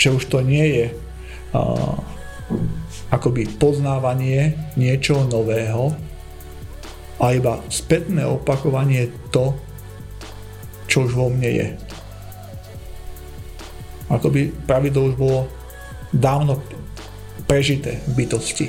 Že 0.00 0.08
už 0.16 0.24
to 0.32 0.38
nie 0.40 0.66
je 0.66 0.86
uh, 1.52 1.96
akoby 3.12 3.44
poznávanie 3.60 4.56
niečoho 4.80 5.28
nového, 5.28 5.92
a 7.20 7.24
iba 7.36 7.60
spätné 7.68 8.24
opakovanie 8.24 9.12
to, 9.34 9.52
čo 10.86 11.08
už 11.08 11.12
vo 11.12 11.28
mne 11.28 11.50
je. 11.50 11.68
Akoby 14.12 14.52
pravidlo 14.68 15.12
už 15.12 15.16
bolo 15.16 15.40
dávno 16.12 16.60
prežité 17.48 18.04
v 18.12 18.24
bytosti. 18.24 18.68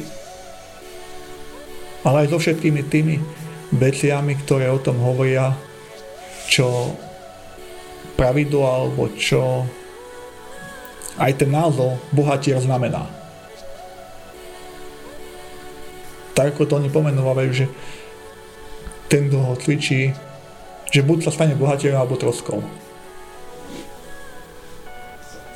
Ale 2.04 2.28
aj 2.28 2.36
so 2.36 2.40
všetkými 2.40 2.82
tými 2.88 3.16
veciami, 3.76 4.40
ktoré 4.44 4.72
o 4.72 4.80
tom 4.80 5.00
hovoria, 5.00 5.56
čo 6.48 6.96
pravidlo 8.20 8.64
alebo 8.64 9.12
čo 9.16 9.64
aj 11.18 11.32
ten 11.38 11.50
názov 11.52 12.00
bohatier 12.12 12.60
znamená. 12.60 13.06
Tak 16.34 16.58
ako 16.58 16.66
to 16.66 16.74
oni 16.82 16.90
pomenovávajú, 16.90 17.52
že 17.54 17.66
ten, 19.14 19.30
kto 19.30 19.46
ho 19.46 19.54
cvičí, 19.54 20.10
že 20.90 21.06
buď 21.06 21.30
sa 21.30 21.32
stane 21.38 21.54
bohatierom 21.54 22.02
alebo 22.02 22.18
troskou. 22.18 22.66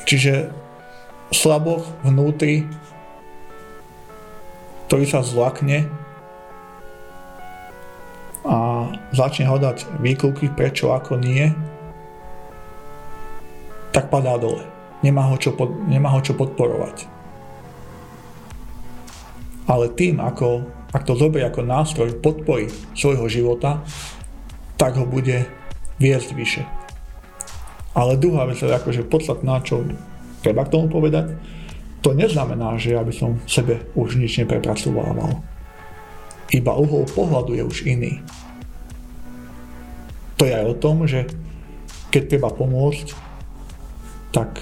Čiže 0.05 0.53
slaboch 1.33 1.89
vnútri, 2.05 2.69
ktorý 4.85 5.09
sa 5.09 5.25
zlakne 5.25 5.89
a 8.45 8.87
začne 9.09 9.49
hľadať 9.49 9.89
výkluky, 10.05 10.53
prečo, 10.53 10.93
ako 10.93 11.17
nie, 11.17 11.49
tak 13.89 14.13
padá 14.13 14.37
dole. 14.37 14.61
Nemá 15.01 15.33
ho 15.33 15.35
čo, 15.41 15.57
pod, 15.57 15.73
nemá 15.89 16.13
ho 16.13 16.21
čo 16.21 16.37
podporovať. 16.37 17.16
Ale 19.67 19.91
tým, 19.93 20.23
ako 20.23 20.63
ak 20.95 21.03
to 21.03 21.19
zoberie 21.19 21.43
ako 21.43 21.67
nástroj 21.67 22.09
podpory 22.23 22.71
svojho 22.95 23.27
života, 23.27 23.83
tak 24.79 24.95
ho 24.95 25.03
bude 25.03 25.43
viesť 25.99 26.29
vyše. 26.31 26.63
Ale 27.97 28.15
druhá 28.15 28.45
vec 28.45 28.61
je 28.61 28.69
akože 28.69 29.09
podstatná, 29.09 29.59
čo 29.65 29.83
treba 30.45 30.63
k 30.63 30.73
tomu 30.73 30.87
povedať, 30.87 31.33
to 32.05 32.13
neznamená, 32.13 32.77
že 32.77 32.93
ja 32.93 33.01
by 33.01 33.11
som 33.11 33.41
sebe 33.49 33.83
už 33.97 34.15
nič 34.15 34.39
neprepracovával. 34.39 35.41
Iba 36.53 36.71
uhol 36.77 37.09
pohľadu 37.11 37.57
je 37.57 37.63
už 37.65 37.77
iný. 37.83 38.23
To 40.37 40.45
je 40.45 40.53
aj 40.53 40.65
o 40.69 40.75
tom, 40.77 41.03
že 41.09 41.25
keď 42.13 42.37
treba 42.37 42.53
pomôcť, 42.53 43.07
tak 44.31 44.61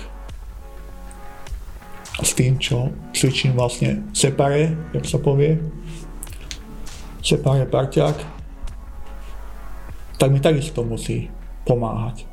s 2.23 2.31
tým, 2.31 2.55
čo 2.55 2.95
cvičím 3.11 3.55
vlastne 3.59 4.07
separé, 4.15 4.71
jak 4.95 5.03
sa 5.03 5.19
povie, 5.19 5.59
je 7.25 7.65
parťák, 7.67 8.17
tak 10.15 10.29
mi 10.31 10.39
takisto 10.39 10.85
musí 10.85 11.27
pomáhať. 11.65 12.23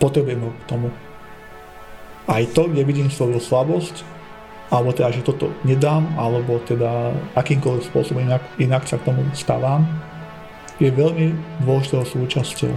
Potrebujem 0.00 0.40
ho 0.40 0.50
k 0.50 0.64
tomu. 0.66 0.88
Aj 2.28 2.42
to, 2.50 2.66
kde 2.66 2.82
vidím 2.88 3.12
svoju 3.12 3.38
slabosť, 3.38 4.02
alebo 4.68 4.92
teda, 4.92 5.12
že 5.12 5.24
toto 5.24 5.52
nedám, 5.64 6.04
alebo 6.16 6.60
teda 6.64 7.12
akýmkoľvek 7.36 7.88
spôsobom 7.88 8.24
inak, 8.24 8.42
inak 8.60 8.84
sa 8.84 9.00
k 9.00 9.12
tomu 9.12 9.24
stávam, 9.32 9.84
je 10.78 10.92
veľmi 10.92 11.34
dôležitou 11.64 12.04
súčasťou. 12.04 12.72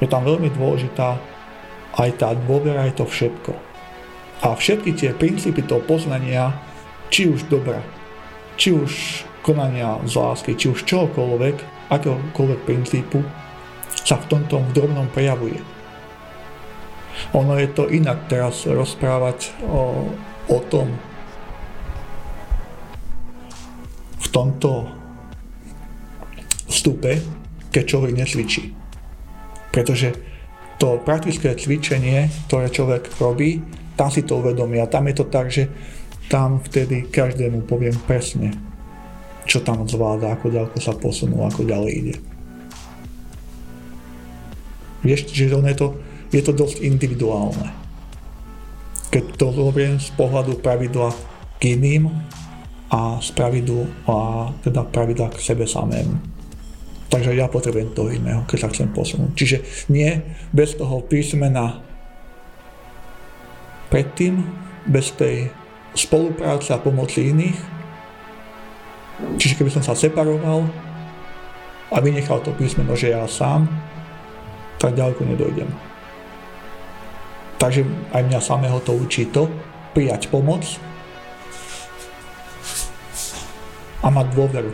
Je 0.00 0.06
tam 0.08 0.26
veľmi 0.26 0.50
dôležitá 0.54 1.16
aj 1.96 2.10
tá 2.18 2.34
dôvera, 2.34 2.86
aj 2.86 2.98
to 2.98 3.04
všetko. 3.06 3.69
A 4.40 4.56
všetky 4.56 4.96
tie 4.96 5.10
princípy 5.12 5.60
toho 5.68 5.84
poznania, 5.84 6.56
či 7.12 7.28
už 7.28 7.44
dobra, 7.52 7.84
či 8.56 8.72
už 8.72 9.22
konania 9.44 10.00
z 10.08 10.16
lásky, 10.16 10.56
či 10.56 10.72
už 10.72 10.88
čohokoľvek, 10.88 11.56
akéhokoľvek 11.92 12.60
princípu, 12.64 13.20
sa 13.92 14.16
v 14.16 14.28
tomto 14.32 14.64
v 14.64 14.70
drobnom 14.72 15.08
prejavuje. 15.12 15.60
Ono 17.36 17.52
je 17.60 17.68
to 17.68 17.84
inak 17.92 18.32
teraz 18.32 18.64
rozprávať 18.64 19.52
o, 19.68 20.08
o 20.48 20.58
tom 20.72 20.88
v 24.20 24.26
tomto 24.32 24.88
vstupe, 26.70 27.20
keď 27.68 27.82
človek 27.84 28.12
necvičí. 28.16 28.72
Pretože 29.68 30.16
to 30.80 30.96
praktické 31.04 31.52
cvičenie, 31.52 32.32
ktoré 32.48 32.72
človek 32.72 33.12
robí, 33.20 33.60
tam 34.00 34.08
si 34.08 34.24
to 34.24 34.40
uvedomí 34.40 34.80
a 34.80 34.88
tam 34.88 35.12
je 35.12 35.14
to 35.20 35.28
tak, 35.28 35.52
že 35.52 35.68
tam 36.32 36.64
vtedy 36.64 37.12
každému 37.12 37.68
poviem 37.68 37.92
presne, 38.08 38.56
čo 39.44 39.60
tam 39.60 39.84
zvláda, 39.84 40.32
ako 40.32 40.48
ďaleko 40.48 40.78
sa 40.80 40.96
posunú, 40.96 41.44
ako 41.44 41.68
ďalej 41.68 41.92
ide. 41.92 42.14
Vieš, 45.04 45.28
že 45.36 45.52
on 45.52 45.68
je 45.68 45.76
to, 45.76 46.00
je 46.32 46.40
to 46.40 46.56
dosť 46.56 46.80
individuálne. 46.80 47.68
Keď 49.12 49.36
to 49.36 49.52
zoberiem 49.52 50.00
z 50.00 50.08
pohľadu 50.16 50.64
pravidla 50.64 51.12
k 51.60 51.76
iným 51.76 52.08
a 52.88 53.20
z 53.20 53.28
pravidla, 53.36 53.84
a 54.08 54.16
teda 54.64 54.88
pravidla 54.88 55.28
k 55.28 55.44
sebe 55.44 55.68
samému. 55.68 56.16
Takže 57.10 57.36
ja 57.36 57.50
potrebujem 57.52 57.92
toho 57.92 58.08
iného, 58.08 58.48
keď 58.48 58.64
sa 58.64 58.70
chcem 58.72 58.88
posunúť. 58.96 59.34
Čiže 59.34 59.56
nie 59.92 60.24
bez 60.56 60.78
toho 60.78 61.04
písmena 61.04 61.89
predtým, 63.90 64.46
bez 64.86 65.12
tej 65.12 65.52
spolupráce 65.92 66.72
a 66.72 66.80
pomoci 66.80 67.34
iných, 67.34 67.80
Čiže 69.36 69.56
keby 69.60 69.70
som 69.72 69.84
sa 69.84 69.92
separoval 69.92 70.64
a 71.92 71.96
vynechal 72.00 72.40
to 72.40 72.54
písmeno, 72.56 72.96
že 72.96 73.12
ja 73.12 73.24
sám, 73.28 73.68
tak 74.80 74.96
ďaleko 74.96 75.22
nedojdem. 75.28 75.68
Takže 77.60 77.84
aj 78.16 78.22
mňa 78.24 78.40
samého 78.40 78.80
to 78.80 78.96
učí 78.96 79.28
to, 79.28 79.52
prijať 79.92 80.32
pomoc 80.32 80.64
a 84.00 84.08
mať 84.08 84.26
dôveru. 84.32 84.72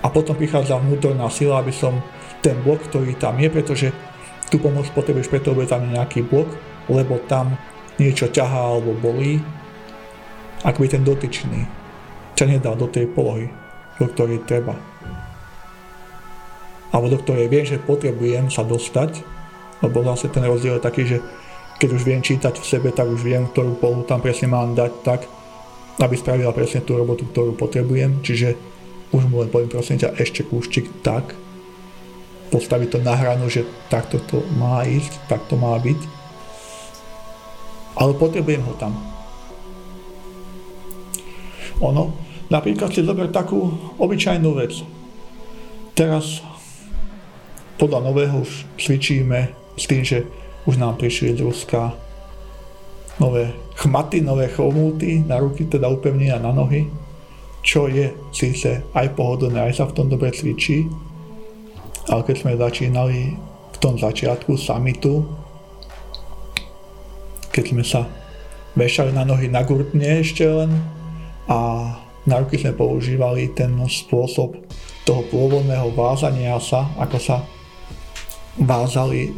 A 0.00 0.08
potom 0.08 0.32
prichádza 0.32 0.80
vnútorná 0.80 1.28
sila, 1.28 1.60
aby 1.60 1.74
som 1.76 2.00
ten 2.40 2.56
blok, 2.64 2.88
ktorý 2.88 3.12
tam 3.20 3.36
je, 3.36 3.52
pretože 3.52 3.86
tú 4.48 4.56
pomoc 4.56 4.88
potrebuješ, 4.96 5.28
preto 5.28 5.52
je 5.52 5.68
tam 5.68 5.84
nejaký 5.84 6.24
blok, 6.24 6.48
lebo 6.90 7.22
tam 7.30 7.54
niečo 7.96 8.26
ťahá 8.26 8.74
alebo 8.74 8.98
bolí, 8.98 9.38
ak 10.66 10.76
by 10.76 10.86
ten 10.90 11.06
dotyčný 11.06 11.64
ťa 12.36 12.56
nedal 12.56 12.76
do 12.76 12.88
tej 12.88 13.08
polohy, 13.08 13.48
do 14.00 14.08
ktorej 14.08 14.44
treba. 14.48 14.76
Alebo 16.90 17.12
do 17.12 17.18
ktorej 17.20 17.52
viem, 17.52 17.68
že 17.68 17.78
potrebujem 17.78 18.50
sa 18.50 18.66
dostať, 18.66 19.22
lebo 19.84 20.02
vlastne 20.02 20.32
ten 20.32 20.44
rozdiel 20.44 20.80
je 20.80 20.86
taký, 20.88 21.02
že 21.06 21.18
keď 21.80 21.88
už 21.96 22.02
viem 22.04 22.20
čítať 22.20 22.60
v 22.60 22.68
sebe, 22.68 22.88
tak 22.92 23.08
už 23.08 23.24
viem, 23.24 23.48
ktorú 23.48 23.80
polohu 23.80 24.04
tam 24.04 24.20
presne 24.20 24.52
mám 24.52 24.76
dať 24.76 24.92
tak, 25.00 25.20
aby 26.00 26.14
spravila 26.16 26.52
presne 26.52 26.84
tú 26.84 26.96
robotu, 26.96 27.28
ktorú 27.28 27.56
potrebujem. 27.56 28.20
Čiže 28.20 28.56
už 29.16 29.28
mu 29.28 29.40
len 29.40 29.48
poviem 29.48 29.72
prosím 29.72 30.00
ťa 30.00 30.16
ešte 30.16 30.44
kúščik 30.44 31.04
tak, 31.04 31.32
postaviť 32.52 32.88
to 32.88 32.98
na 33.00 33.14
hranu, 33.16 33.48
že 33.48 33.64
takto 33.88 34.20
to 34.28 34.42
má 34.58 34.82
ísť, 34.84 35.28
tak 35.30 35.44
to 35.46 35.56
má 35.56 35.76
byť. 35.78 36.19
Ale 38.00 38.16
potrebujem 38.16 38.64
ho 38.64 38.74
tam. 38.80 38.96
Ono, 41.84 42.12
napríklad 42.48 42.92
si 42.92 43.04
zober 43.04 43.28
takú 43.28 43.68
obyčajnú 44.00 44.50
vec. 44.56 44.80
Teraz 45.92 46.40
podľa 47.80 48.04
nového 48.04 48.44
už 48.44 48.68
cvičíme 48.76 49.52
s 49.76 49.84
tým, 49.88 50.04
že 50.04 50.24
už 50.68 50.76
nám 50.76 51.00
prišli 51.00 51.36
z 51.36 51.44
Ruska 51.44 51.92
nové 53.16 53.52
chmaty, 53.80 54.20
nové 54.20 54.48
chomulty 54.52 55.24
na 55.24 55.40
ruky, 55.40 55.64
teda 55.64 55.88
upevnenia 55.88 56.40
na 56.40 56.52
nohy, 56.52 56.88
čo 57.64 57.88
je 57.88 58.12
síce 58.32 58.84
aj 58.92 59.16
pohodlné, 59.16 59.72
aj 59.72 59.80
sa 59.80 59.84
v 59.88 59.96
tom 59.96 60.08
dobre 60.08 60.32
cvičí, 60.32 60.88
ale 62.08 62.24
keď 62.24 62.36
sme 62.36 62.60
začínali 62.60 63.18
v 63.72 63.76
tom 63.80 63.96
začiatku 63.96 64.56
samitu, 64.56 65.24
keď 67.50 67.64
sme 67.70 67.84
sa 67.84 68.06
vešali 68.78 69.10
na 69.10 69.26
nohy 69.26 69.50
na 69.50 69.66
gurtne 69.66 70.22
ešte 70.22 70.46
len 70.46 70.70
a 71.50 71.58
na 72.24 72.36
ruky 72.38 72.60
sme 72.60 72.76
používali 72.76 73.50
ten 73.52 73.74
spôsob 73.74 74.54
toho 75.02 75.22
pôvodného 75.32 75.90
vázania 75.96 76.54
sa, 76.62 76.86
ako 77.00 77.18
sa 77.18 77.42
vázali 78.60 79.34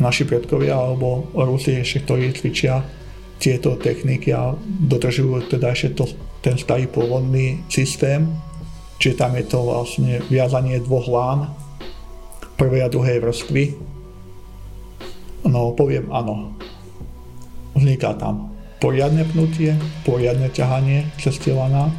naši 0.00 0.24
predkovia 0.24 0.76
alebo 0.76 1.28
Rusi 1.36 1.80
ešte, 1.80 2.04
ktorí 2.04 2.32
cvičia 2.32 2.84
tieto 3.40 3.76
techniky 3.80 4.36
a 4.36 4.52
dodržujú 4.60 5.48
teda 5.48 5.72
ešte 5.72 5.96
to, 5.96 6.04
ten 6.44 6.60
starý 6.60 6.88
pôvodný 6.88 7.64
systém. 7.72 8.28
Čiže 9.00 9.16
tam 9.16 9.32
je 9.36 9.44
to 9.48 9.64
vlastne 9.64 10.20
viazanie 10.28 10.76
dvoch 10.84 11.08
lán 11.08 11.48
prvej 12.60 12.84
a 12.84 12.92
druhej 12.92 13.24
vrstvy. 13.24 13.64
No 15.44 15.72
poviem 15.72 16.10
áno. 16.12 16.54
Vzniká 17.76 18.16
tam 18.18 18.52
poriadne 18.80 19.28
pnutie, 19.28 19.76
poriadne 20.08 20.48
ťahanie 20.48 21.08
cez 21.20 21.36
tie 21.36 21.52
lana. 21.52 21.92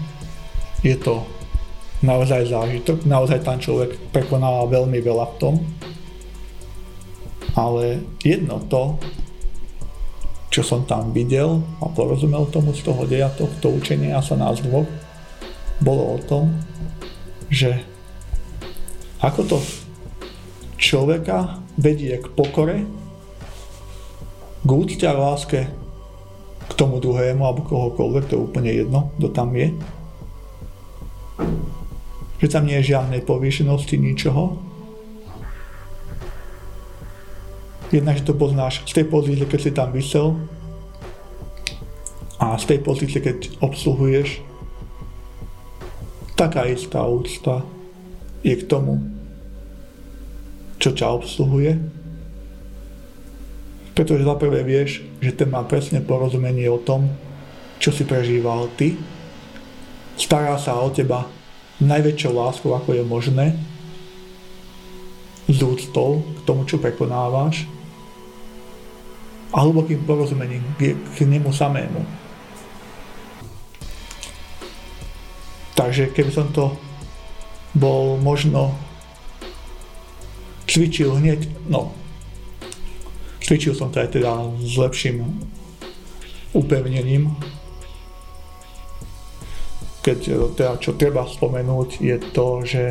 Je 0.81 0.97
to 0.97 1.21
naozaj 2.01 2.49
zážitok, 2.49 3.05
naozaj 3.05 3.45
tam 3.45 3.61
človek 3.61 3.93
prekonáva 4.09 4.65
veľmi 4.65 4.97
veľa 4.97 5.25
v 5.29 5.37
tom 5.37 5.55
ale 7.55 7.99
jedno 8.23 8.63
to, 8.71 8.95
čo 10.51 10.63
som 10.63 10.83
tam 10.83 11.15
videl 11.15 11.63
a 11.79 11.87
porozumel 11.91 12.47
tomu 12.51 12.75
z 12.75 12.83
toho 12.83 13.07
deja, 13.07 13.31
tohto 13.31 13.71
učenia 13.71 14.19
sa 14.19 14.35
nás 14.35 14.59
dvoch, 14.59 14.87
bolo 15.79 16.15
o 16.15 16.17
tom, 16.19 16.51
že 17.47 17.79
ako 19.23 19.41
to 19.47 19.57
človeka 20.75 21.59
vedie 21.79 22.19
k 22.19 22.27
pokore, 22.35 22.83
k 24.61 24.69
úcte 24.69 25.05
a 25.07 25.17
láske 25.17 25.69
k 26.69 26.71
tomu 26.77 27.01
druhému 27.01 27.41
alebo 27.43 27.65
kohokoľvek, 27.65 28.23
to 28.29 28.33
je 28.37 28.45
úplne 28.45 28.71
jedno, 28.71 29.11
kto 29.17 29.27
tam 29.33 29.51
je. 29.57 29.73
Že 32.39 32.47
tam 32.47 32.63
nie 32.65 32.77
je 32.79 32.95
žiadnej 32.95 33.21
povýšenosti, 33.25 33.97
ničoho, 33.97 34.71
Jednak, 37.91 38.23
že 38.23 38.23
to 38.23 38.39
poznáš 38.39 38.87
z 38.87 39.03
tej 39.03 39.05
pozície, 39.11 39.43
keď 39.43 39.59
si 39.59 39.71
tam 39.75 39.91
vysel 39.91 40.39
a 42.39 42.55
z 42.55 42.63
tej 42.71 42.79
pozície, 42.79 43.19
keď 43.19 43.59
obsluhuješ, 43.59 44.39
taká 46.39 46.71
istá 46.71 47.03
úcta 47.03 47.67
je 48.47 48.55
k 48.55 48.63
tomu, 48.63 49.03
čo 50.79 50.95
ťa 50.95 51.19
obsluhuje. 51.19 51.83
Pretože 53.91 54.23
za 54.23 54.35
prvé 54.39 54.63
vieš, 54.63 55.03
že 55.19 55.35
ten 55.35 55.51
má 55.51 55.63
presne 55.67 55.99
porozumenie 55.99 56.67
o 56.71 56.79
tom, 56.79 57.11
čo 57.81 57.91
si 57.91 58.07
prežíval 58.07 58.71
ty. 58.79 58.95
Stará 60.15 60.55
sa 60.55 60.77
o 60.79 60.93
teba 60.93 61.27
najväčšou 61.81 62.31
láskou, 62.31 62.71
ako 62.77 62.93
je 62.93 63.03
možné, 63.03 63.47
z 65.49 65.59
úctou 65.65 66.23
k 66.23 66.39
tomu, 66.47 66.63
čo 66.63 66.79
prekonávaš 66.79 67.67
a 69.51 69.67
hlbokým 69.67 70.07
porozumením 70.07 70.63
k, 70.79 70.95
k 70.95 71.17
nemu 71.27 71.51
samému. 71.51 72.01
Takže 75.75 76.13
keby 76.15 76.31
som 76.31 76.47
to 76.55 76.71
bol 77.75 78.15
možno 78.15 78.71
cvičil 80.69 81.19
hneď, 81.19 81.51
no, 81.67 81.91
cvičil 83.51 83.75
som 83.75 83.91
to 83.91 83.99
aj 83.99 84.15
teda 84.15 84.31
s 84.63 84.79
lepším 84.79 85.27
upevnením. 86.55 87.35
Keď 90.07 90.19
teda 90.55 90.79
čo 90.79 90.95
treba 90.95 91.27
spomenúť 91.27 91.99
je 91.99 92.15
to, 92.31 92.47
že 92.63 92.83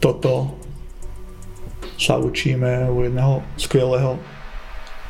toto 0.00 0.56
sa 2.00 2.16
učíme 2.16 2.88
u 2.88 3.04
jedného 3.04 3.44
skvelého 3.60 4.16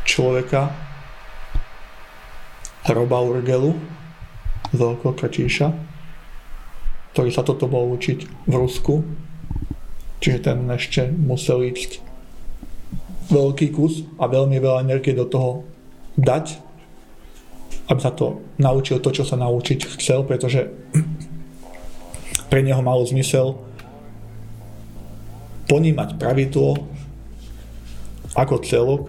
človeka, 0.02 0.74
Roba 2.90 3.22
Urgelu 3.22 3.78
z 4.74 4.80
Kračíša, 4.98 5.70
ktorý 7.14 7.30
sa 7.30 7.46
toto 7.46 7.70
bol 7.70 7.86
učiť 7.94 8.50
v 8.50 8.54
Rusku, 8.58 9.06
čiže 10.18 10.50
ten 10.50 10.66
ešte 10.74 11.06
musel 11.14 11.70
ísť 11.70 12.11
veľký 13.32 13.72
kus 13.72 14.04
a 14.20 14.28
veľmi 14.28 14.60
veľa 14.60 14.84
energie 14.84 15.16
do 15.16 15.24
toho 15.24 15.64
dať, 16.20 16.60
aby 17.88 18.00
sa 18.00 18.12
to 18.12 18.44
naučil 18.60 19.00
to, 19.00 19.08
čo 19.10 19.24
sa 19.24 19.40
naučiť 19.40 19.96
chcel, 19.98 20.28
pretože 20.28 20.68
pre 22.52 22.60
neho 22.60 22.84
malo 22.84 23.02
zmysel 23.08 23.56
ponímať 25.66 26.20
pravidlo 26.20 26.84
ako 28.36 28.54
celok 28.60 29.02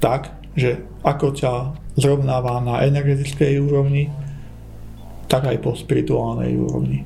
tak, 0.00 0.32
že 0.56 0.80
ako 1.04 1.26
ťa 1.36 1.52
zrovnáva 1.96 2.60
na 2.64 2.82
energetickej 2.84 3.60
úrovni, 3.60 4.08
tak 5.28 5.48
aj 5.48 5.60
po 5.60 5.76
spirituálnej 5.76 6.56
úrovni. 6.56 7.04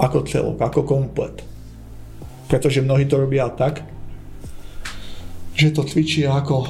Ako 0.00 0.26
celok, 0.26 0.58
ako 0.60 0.84
komplet. 0.84 1.44
Pretože 2.50 2.84
mnohí 2.84 3.06
to 3.08 3.20
robia 3.20 3.48
tak, 3.52 3.93
že 5.54 5.70
to 5.70 5.86
cvičia 5.86 6.34
ako 6.34 6.66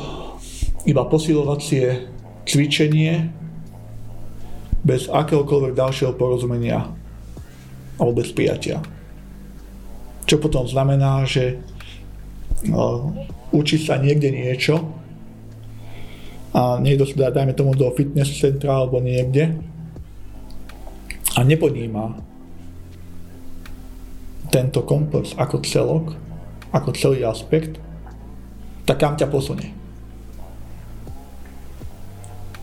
iba 0.85 1.03
posilovacie 1.09 2.09
cvičenie 2.45 3.33
bez 4.85 5.09
akéhokoľvek 5.09 5.73
ďalšieho 5.73 6.13
porozumenia 6.13 6.93
alebo 7.97 8.21
bez 8.21 8.37
prijatia. 8.37 8.85
Čo 10.29 10.37
potom 10.41 10.69
znamená, 10.69 11.25
že 11.25 11.57
no, 12.69 13.13
učí 13.49 13.81
sa 13.81 13.97
niekde 13.97 14.29
niečo 14.29 14.77
a 16.53 16.77
niekto 16.79 17.09
sa 17.09 17.29
dá, 17.29 17.41
dajme 17.41 17.57
tomu, 17.57 17.73
do 17.73 17.89
fitness 17.97 18.37
centra 18.37 18.85
alebo 18.85 19.01
niekde 19.01 19.57
a 21.35 21.41
nepodníma 21.43 22.21
tento 24.53 24.87
komplex 24.87 25.35
ako 25.35 25.57
celok, 25.67 26.07
ako 26.71 26.95
celý 26.95 27.27
aspekt, 27.27 27.81
tak 28.85 29.01
kam 29.01 29.17
ťa 29.17 29.29
posunie. 29.33 29.73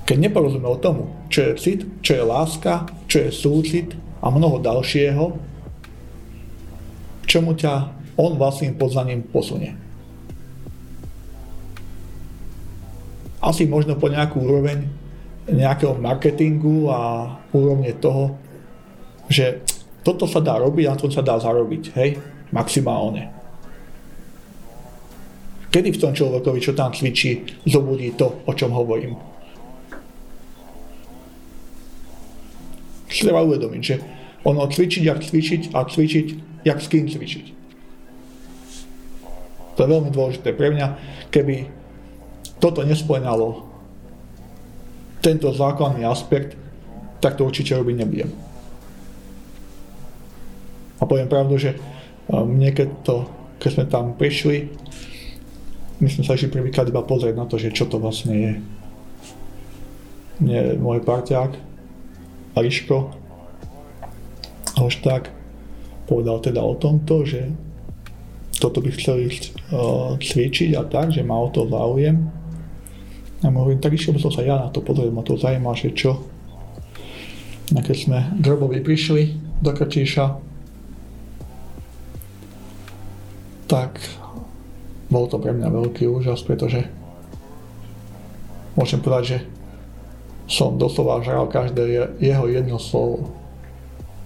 Keď 0.05 0.17
neporozumel 0.17 0.77
tomu, 0.83 1.13
čo 1.31 1.51
je 1.51 1.51
cit, 1.57 1.81
čo 2.03 2.19
je 2.19 2.23
láska, 2.25 2.89
čo 3.07 3.25
je 3.25 3.31
súcit 3.31 3.95
a 4.19 4.27
mnoho 4.27 4.59
ďalšieho, 4.59 5.25
čomu 7.25 7.55
ťa 7.55 7.73
on 8.19 8.35
vlastným 8.35 8.75
poznaním 8.75 9.23
posunie. 9.23 9.73
Asi 13.41 13.65
možno 13.65 13.97
po 13.97 14.11
nejakú 14.11 14.43
úroveň 14.43 14.85
nejakého 15.49 15.97
marketingu 15.97 16.91
a 16.93 17.33
úrovne 17.49 17.95
toho, 17.97 18.37
že 19.31 19.65
toto 20.05 20.29
sa 20.29 20.43
dá 20.43 20.59
robiť 20.59 20.85
a 20.91 20.99
to 20.99 21.09
sa 21.09 21.25
dá 21.25 21.39
zarobiť, 21.41 21.83
hej, 21.97 22.21
maximálne. 22.53 23.40
Kedy 25.71 25.95
v 25.95 26.01
tom 26.03 26.11
človekovi, 26.11 26.59
čo 26.59 26.75
tam 26.75 26.91
cvičí, 26.91 27.63
zobudí 27.63 28.11
to, 28.19 28.43
o 28.43 28.51
čom 28.51 28.75
hovorím? 28.75 29.15
Treba 33.07 33.39
uvedomiť, 33.43 33.81
že 33.81 33.95
ono 34.43 34.67
cvičiť, 34.67 35.03
jak 35.07 35.23
cvičiť 35.23 35.61
a 35.71 35.87
cvičiť, 35.87 36.27
jak 36.67 36.79
s 36.81 36.87
kým 36.91 37.07
cvičiť. 37.07 37.45
To 39.77 39.79
je 39.79 39.91
veľmi 39.95 40.11
dôležité 40.11 40.51
pre 40.51 40.75
mňa, 40.75 40.87
keby 41.31 41.71
toto 42.59 42.83
nespojenalo 42.83 43.71
tento 45.23 45.53
základný 45.55 46.03
aspekt, 46.03 46.59
tak 47.21 47.37
to 47.37 47.47
určite 47.47 47.77
robiť 47.77 47.95
nebudem. 47.95 48.31
A 50.99 51.05
poviem 51.05 51.29
pravdu, 51.31 51.57
že 51.57 51.77
mne 52.29 52.69
keď, 52.73 52.89
to, 53.05 53.15
keď 53.61 53.69
sme 53.71 53.85
tam 53.89 54.05
prišli, 54.17 54.69
my 56.01 56.07
sme 56.09 56.25
sa 56.25 56.33
išli 56.33 56.49
prvýkrát 56.49 56.89
iba 56.89 57.05
pozrieť 57.05 57.37
na 57.37 57.45
to, 57.45 57.61
že 57.61 57.71
čo 57.71 57.85
to 57.85 58.01
vlastne 58.01 58.33
je. 58.33 58.53
Mne 60.41 60.81
môj 60.81 61.05
parťák, 61.05 61.53
Ališko, 62.57 63.21
tak 65.05 65.29
povedal 66.09 66.41
teda 66.41 66.61
o 66.65 66.73
tomto, 66.73 67.23
že 67.23 67.53
toto 68.61 68.81
by 68.81 68.89
chcel 68.93 69.25
ísť 69.25 69.43
uh, 69.73 70.17
cvičiť 70.17 70.77
a 70.77 70.85
tak, 70.85 71.13
že 71.13 71.25
má 71.25 71.37
o 71.37 71.49
to 71.49 71.65
záujem. 71.65 72.29
A 73.41 73.49
ja 73.49 73.49
hovorím, 73.49 73.81
tak 73.81 73.97
išiel 73.97 74.17
som 74.21 74.29
sa 74.29 74.45
ja 74.45 74.57
na 74.57 74.69
to 74.69 74.85
pozrieť, 74.85 75.09
ma 75.09 75.25
to 75.25 75.33
zaujíma, 75.33 75.73
že 75.73 75.97
čo. 75.97 76.21
A 77.73 77.79
keď 77.81 77.97
sme 77.97 78.19
Grobovi 78.37 78.85
prišli 78.85 79.33
do 79.61 79.73
Krčíša, 79.73 80.37
tak 83.65 83.97
bol 85.11 85.27
to 85.27 85.37
pre 85.37 85.51
mňa 85.51 85.67
veľký 85.67 86.07
úžas, 86.07 86.39
pretože 86.41 86.87
môžem 88.79 89.03
povedať, 89.03 89.23
že 89.27 89.37
som 90.47 90.79
doslova 90.79 91.19
žral 91.21 91.51
každé 91.51 92.15
jeho 92.19 92.45
jedno 92.47 92.79
slovo 92.79 93.41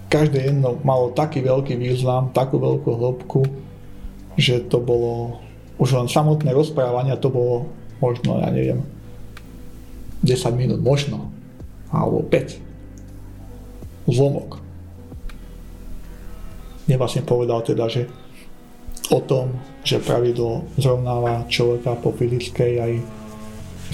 každé 0.06 0.54
jedno 0.54 0.78
malo 0.86 1.10
taký 1.10 1.42
veľký 1.42 1.74
význam, 1.76 2.30
takú 2.30 2.62
veľkú 2.62 2.90
hĺbku, 2.94 3.42
že 4.38 4.62
to 4.70 4.78
bolo, 4.78 5.42
už 5.82 5.98
len 5.98 6.06
samotné 6.06 6.54
rozprávania 6.54 7.18
to 7.18 7.28
bolo 7.28 7.66
možno, 7.98 8.38
ja 8.38 8.48
neviem, 8.54 8.86
10 10.22 10.54
minút 10.54 10.80
možno, 10.80 11.30
alebo 11.90 12.22
5. 12.22 12.62
Zlomok. 14.06 14.62
Mne 16.86 16.96
vlastne 17.02 17.26
povedal 17.26 17.66
teda, 17.66 17.90
že 17.90 18.06
o 19.10 19.18
tom, 19.18 19.58
že 19.86 20.02
pravidlo 20.02 20.66
zrovnáva 20.74 21.46
človeka 21.46 21.94
po 22.02 22.10
fyzickej 22.10 22.72
aj 22.82 22.92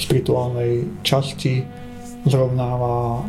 spirituálnej 0.01 0.89
časti, 1.05 1.61
zrovnáva 2.25 3.21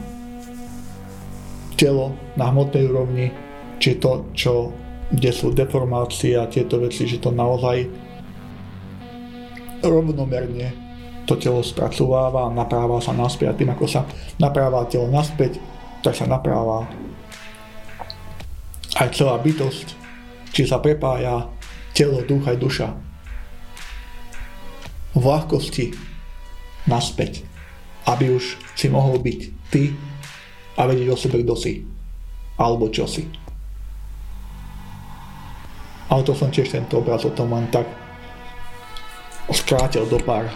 telo 1.76 2.15
na 2.40 2.48
hmotnej 2.48 2.88
úrovni, 2.88 3.27
či 3.84 3.99
to, 3.99 4.31
čo, 4.31 4.72
kde 5.11 5.31
sú 5.35 5.52
deformácie 5.52 6.40
a 6.40 6.48
tieto 6.48 6.80
veci, 6.80 7.03
že 7.03 7.19
to 7.19 7.35
naozaj 7.35 7.84
rovnomerne 9.84 10.84
to 11.23 11.40
telo 11.40 11.64
spracováva 11.64 12.52
napráva 12.52 12.99
sa 12.99 13.15
naspäť. 13.15 13.48
A 13.52 13.57
tým, 13.57 13.72
ako 13.72 13.85
sa 13.88 14.03
napráva 14.40 14.84
telo 14.91 15.07
naspäť, 15.07 15.60
tak 16.03 16.15
sa 16.19 16.27
napráva 16.27 16.88
aj 18.99 19.10
celá 19.15 19.40
bytosť, 19.40 19.88
či 20.53 20.68
sa 20.68 20.77
prepája 20.84 21.48
telo, 21.94 22.26
duch 22.26 22.45
aj 22.49 22.57
duša. 22.57 22.88
V 25.14 25.24
ľahkosti 25.24 25.94
naspäť, 26.90 27.45
aby 28.10 28.34
už 28.34 28.57
si 28.74 28.90
mohol 28.90 29.22
byť 29.22 29.40
ty 29.70 29.94
a 30.76 30.90
vedieť 30.90 31.07
o 31.14 31.18
sebe, 31.18 31.45
kto 31.45 31.53
si. 31.53 31.86
Alebo 32.57 32.90
čo 32.90 33.06
si. 33.06 33.30
Ale 36.10 36.22
to 36.26 36.34
som 36.34 36.49
tiež 36.49 36.70
tento 36.70 36.98
obraz 37.02 37.26
o 37.26 37.34
tom 37.34 37.53
len 37.53 37.70
tak 37.70 37.86
skrátil 39.53 40.10
do 40.10 40.18
pár 40.18 40.49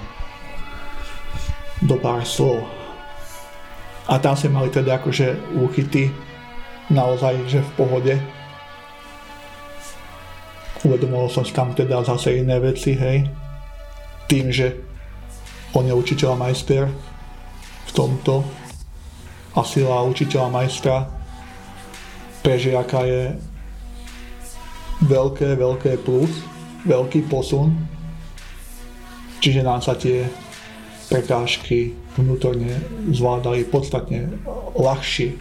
do 1.86 1.94
pár 2.02 2.26
slov. 2.26 2.66
A 4.10 4.18
tam 4.18 4.34
sme 4.34 4.56
mali 4.58 4.70
teda 4.74 4.98
akože 4.98 5.58
úchyty 5.60 6.10
naozaj, 6.90 7.38
že 7.46 7.60
v 7.62 7.72
pohode. 7.78 8.14
Uvedomoval 10.86 11.30
som 11.32 11.46
si 11.46 11.56
tam 11.56 11.74
teda 11.74 12.04
zase 12.06 12.38
iné 12.38 12.60
veci, 12.62 12.94
hej. 12.94 13.26
Tým, 14.30 14.52
že 14.52 14.78
on 15.74 15.88
je 15.88 15.94
učiteľ 15.96 16.36
a 16.36 16.42
majster 16.46 16.86
v 17.88 17.92
tomto, 17.96 18.44
a 19.58 19.66
sila 19.66 20.06
učiteľa 20.06 20.54
majstra 20.54 21.10
pre 22.46 22.62
žiaka 22.62 23.02
je 23.10 23.24
veľké, 25.10 25.58
veľké 25.58 25.92
plus, 26.06 26.30
veľký 26.86 27.26
posun. 27.26 27.74
Čiže 29.42 29.66
nám 29.66 29.82
sa 29.82 29.98
tie 29.98 30.30
prekážky 31.10 31.98
vnútorne 32.14 32.78
zvládali 33.10 33.66
podstatne 33.66 34.38
ľahšie. 34.78 35.34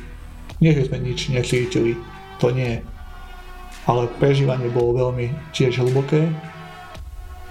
Nie, 0.64 0.72
že 0.72 0.88
sme 0.88 1.04
nič 1.04 1.28
necítili, 1.28 2.00
to 2.40 2.48
nie. 2.48 2.80
Ale 3.86 4.10
prežívanie 4.18 4.66
bolo 4.70 4.98
veľmi 5.06 5.30
tiež 5.54 5.78
hlboké, 5.78 6.26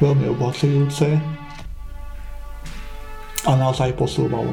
veľmi 0.03 0.27
obohacujúce 0.35 1.15
a 3.45 3.51
nás 3.55 3.79
aj 3.79 3.95
posúvalo. 3.95 4.51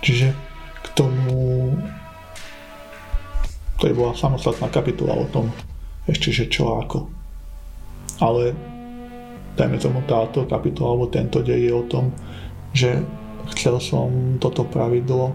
Čiže 0.00 0.32
k 0.80 0.86
tomu 0.96 1.76
to 3.80 3.88
je 3.88 3.96
bola 3.96 4.12
samostatná 4.12 4.68
kapitola 4.68 5.16
o 5.16 5.24
tom, 5.32 5.48
ešte 6.04 6.28
že 6.28 6.52
čo 6.52 6.76
a 6.76 6.84
ako. 6.84 7.08
Ale 8.20 8.52
dajme 9.56 9.80
tomu 9.80 10.04
táto 10.04 10.44
kapitola 10.44 10.92
alebo 10.92 11.08
tento 11.08 11.40
dej 11.40 11.68
je 11.68 11.72
o 11.72 11.84
tom, 11.88 12.12
že 12.76 13.00
chcel 13.56 13.80
som 13.80 14.36
toto 14.36 14.68
pravidlo 14.68 15.32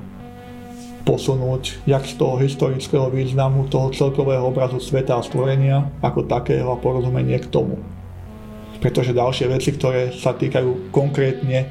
posunúť 1.06 1.86
jak 1.86 2.03
z 2.03 2.18
toho 2.18 2.41
historického 2.41 3.14
významu 3.14 3.69
toho 3.69 3.94
celkového 3.94 4.49
obrazu 4.49 4.82
sveta 4.82 5.22
a 5.22 5.26
stvorenia 5.26 5.94
ako 6.02 6.26
takého 6.26 6.73
a 6.73 6.82
porozumenie 6.82 7.38
k 7.38 7.48
tomu. 7.53 7.77
Pretože 8.82 9.15
ďalšie 9.15 9.45
veci, 9.48 9.69
ktoré 9.72 10.11
sa 10.11 10.34
týkajú 10.34 10.90
konkrétne 10.90 11.69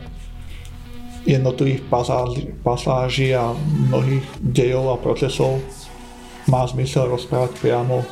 jednotlivých 1.27 1.82
pasáží, 1.90 2.44
pasáží 2.62 3.28
a 3.35 3.52
mnohých 3.90 4.24
dejov 4.40 4.94
a 4.94 4.97
procesov 5.02 5.59
má 6.47 6.62
zmysel 6.69 7.11
rozprávať 7.11 7.59
priamo 7.59 8.06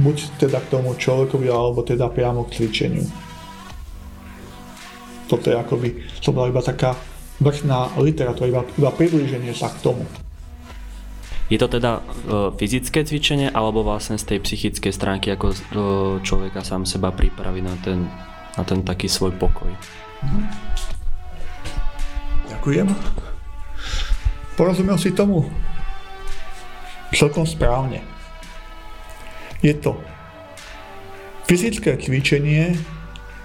buď 0.00 0.16
teda 0.40 0.58
k 0.64 0.70
tomu 0.72 0.96
človekovi, 0.96 1.46
alebo 1.52 1.84
teda 1.84 2.08
priamo 2.08 2.48
k 2.48 2.56
cvičeniu. 2.56 3.04
Toto 5.28 5.46
je 5.52 5.56
akoby, 5.60 5.88
to 6.24 6.32
bola 6.32 6.48
iba 6.48 6.64
taká 6.64 6.96
vrchná 7.40 7.96
literatúra, 7.96 8.46
iba, 8.46 8.62
iba 8.76 8.90
priblíženie 8.92 9.56
sa 9.56 9.72
k 9.72 9.80
tomu. 9.80 10.04
Je 11.50 11.58
to 11.58 11.66
teda 11.66 11.98
e, 11.98 12.02
fyzické 12.54 13.02
cvičenie, 13.02 13.50
alebo 13.50 13.82
vlastne 13.82 14.14
z 14.14 14.36
tej 14.36 14.38
psychickej 14.46 14.92
stránky, 14.94 15.34
ako 15.34 15.46
e, 15.50 15.56
človeka 16.22 16.62
sám 16.62 16.86
seba 16.86 17.10
pripraví 17.10 17.58
na 17.58 17.74
ten, 17.82 18.06
na 18.54 18.62
ten 18.62 18.86
taký 18.86 19.10
svoj 19.10 19.34
pokoj? 19.34 19.72
Mhm. 20.22 20.40
Ďakujem. 22.54 22.86
Porozumel 24.54 25.00
si 25.00 25.10
tomu? 25.16 25.48
Celkom 27.10 27.48
správne. 27.48 28.04
Je 29.64 29.74
to 29.74 29.98
fyzické 31.50 31.98
cvičenie, 31.98 32.78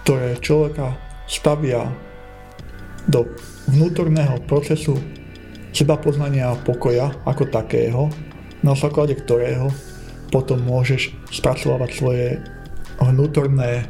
ktoré 0.06 0.38
človeka 0.38 0.94
stavia 1.26 1.90
do 3.10 3.26
vnútorného 3.70 4.42
procesu 4.46 4.98
seba 5.76 5.98
poznania 6.00 6.56
pokoja 6.64 7.12
ako 7.28 7.50
takého, 7.50 8.08
na 8.64 8.78
základe 8.78 9.18
ktorého 9.18 9.70
potom 10.32 10.62
môžeš 10.64 11.14
spracovávať 11.32 11.92
svoje 11.96 12.28
vnútorné 13.02 13.86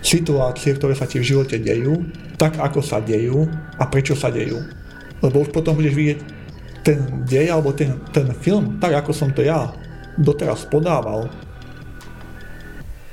situácie, 0.00 0.72
ktoré 0.74 0.96
sa 0.96 1.04
ti 1.04 1.20
v 1.20 1.28
živote 1.28 1.60
dejú, 1.60 2.08
tak 2.40 2.56
ako 2.56 2.80
sa 2.80 3.04
dejú 3.04 3.44
a 3.76 3.84
prečo 3.84 4.16
sa 4.16 4.32
dejú. 4.32 4.62
Lebo 5.20 5.44
už 5.44 5.52
potom 5.52 5.76
budeš 5.76 5.92
vidieť 5.92 6.18
ten 6.80 6.98
dej 7.28 7.52
alebo 7.52 7.76
ten, 7.76 8.00
ten 8.08 8.32
film, 8.32 8.80
tak 8.80 9.04
ako 9.04 9.12
som 9.12 9.28
to 9.36 9.44
ja 9.44 9.68
doteraz 10.16 10.64
podával, 10.64 11.28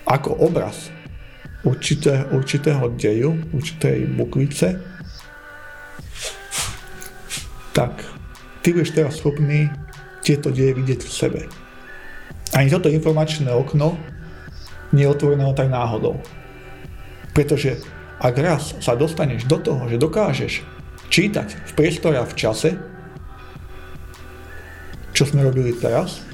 ako 0.07 0.39
obraz 0.39 0.87
určité, 1.67 2.23
určitého 2.31 2.95
deju, 2.95 3.35
určitej 3.51 4.07
bukvice 4.15 4.96
tak 7.77 8.01
ty 8.65 8.73
budeš 8.73 8.97
teraz 8.97 9.21
schopný 9.21 9.69
tieto 10.25 10.49
deje 10.49 10.73
vidieť 10.73 11.05
v 11.05 11.13
sebe. 11.13 11.41
Ani 12.57 12.73
toto 12.73 12.89
informačné 12.89 13.53
okno 13.53 13.93
nie 14.97 15.05
je 15.05 15.13
otvorené 15.13 15.45
tak 15.53 15.69
náhodou. 15.69 16.17
Pretože 17.37 17.77
ak 18.17 18.33
raz 18.41 18.73
sa 18.81 18.97
dostaneš 18.97 19.45
do 19.45 19.61
toho, 19.61 19.85
že 19.85 20.01
dokážeš 20.01 20.65
čítať 21.13 21.53
v 21.53 21.71
priestore 21.77 22.17
a 22.17 22.25
v 22.25 22.33
čase, 22.33 22.81
čo 25.13 25.29
sme 25.29 25.45
robili 25.45 25.77
teraz, 25.77 26.25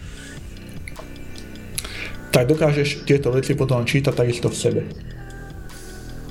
tak 2.32 2.48
dokážeš 2.48 3.03
tieto 3.03 3.36
veci 3.36 3.52
potom 3.52 3.84
čítať 3.84 4.15
takisto 4.15 4.48
v 4.48 4.56
sebe. 4.56 4.82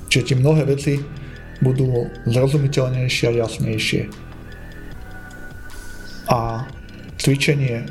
Čiže 0.08 0.24
ti 0.24 0.34
mnohé 0.40 0.64
veci 0.64 1.04
budú 1.60 2.08
zrozumiteľnejšie 2.24 3.24
a 3.28 3.36
jasnejšie. 3.44 4.31
A 6.30 6.66
cvičenie 7.18 7.82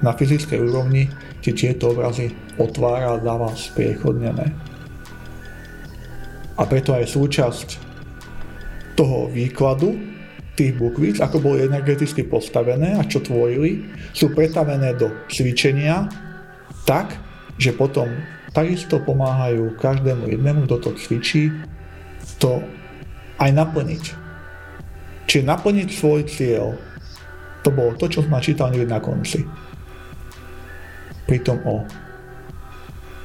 na 0.00 0.14
fyzickej 0.14 0.60
úrovni 0.62 1.10
ti 1.42 1.52
tieto 1.52 1.92
obrazy 1.92 2.32
otvára 2.56 3.18
a 3.18 3.22
dáva 3.22 3.52
spriechodnené. 3.54 4.52
A 6.58 6.62
preto 6.66 6.94
aj 6.94 7.06
súčasť 7.06 7.68
toho 8.98 9.30
výkladu 9.30 9.94
tých 10.58 10.74
bukvíc, 10.74 11.22
ako 11.22 11.38
boli 11.38 11.62
energeticky 11.62 12.26
postavené 12.26 12.98
a 12.98 13.06
čo 13.06 13.22
tvorili, 13.22 13.86
sú 14.10 14.34
pretavené 14.34 14.98
do 14.98 15.14
cvičenia 15.30 16.10
tak, 16.82 17.14
že 17.62 17.70
potom 17.70 18.10
takisto 18.50 18.98
pomáhajú 18.98 19.78
každému 19.78 20.26
jednému, 20.34 20.66
kto 20.66 20.76
to 20.82 20.90
cvičí, 20.98 21.54
to 22.42 22.58
aj 23.38 23.50
naplniť. 23.54 24.04
Čiže 25.30 25.46
naplniť 25.46 25.88
svoj 25.94 26.26
cieľ, 26.26 26.74
to 27.68 27.76
bolo 27.76 27.92
to, 28.00 28.08
čo 28.08 28.24
sme 28.24 28.40
čítali 28.40 28.80
na 28.88 28.96
konci. 28.96 29.44
Pritom 31.28 31.60
o 31.68 31.84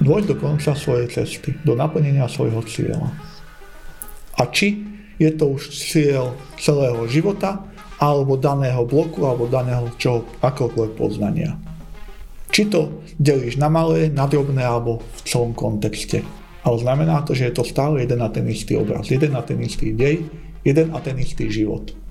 dôjsť 0.03 0.27
do 0.27 0.35
konca 0.35 0.75
svojej 0.75 1.07
cesty, 1.07 1.55
do 1.63 1.79
naplnenia 1.79 2.27
svojho 2.27 2.59
cieľa. 2.67 3.07
A 4.35 4.43
či 4.51 4.83
je 5.15 5.31
to 5.31 5.55
už 5.55 5.71
cieľ 5.71 6.35
celého 6.59 7.07
života, 7.07 7.63
alebo 8.03 8.35
daného 8.35 8.83
bloku, 8.83 9.23
alebo 9.23 9.47
daného 9.47 9.87
čo, 9.95 10.27
akokoľvek 10.43 10.91
poznania. 10.99 11.55
Či 12.51 12.67
to 12.67 12.99
delíš 13.15 13.55
na 13.55 13.71
malé, 13.71 14.11
na 14.11 14.27
drobné 14.27 14.59
alebo 14.59 14.99
v 14.99 15.19
celom 15.23 15.55
kontexte. 15.55 16.19
Ale 16.67 16.83
znamená 16.83 17.23
to, 17.23 17.31
že 17.31 17.47
je 17.47 17.55
to 17.55 17.63
stále 17.63 17.95
jeden 17.95 18.19
a 18.19 18.27
ten 18.27 18.43
istý 18.51 18.75
obraz, 18.75 19.07
jeden 19.07 19.39
a 19.39 19.41
ten 19.41 19.63
istý 19.63 19.95
dej, 19.95 20.27
jeden 20.67 20.91
a 20.91 20.99
ten 20.99 21.15
istý 21.15 21.47
život. 21.47 22.02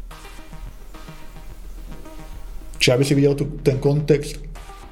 Čiže 2.82 2.94
aby 2.98 3.04
si 3.06 3.14
videl 3.14 3.38
tu, 3.38 3.62
ten 3.62 3.78
kontext 3.78 4.42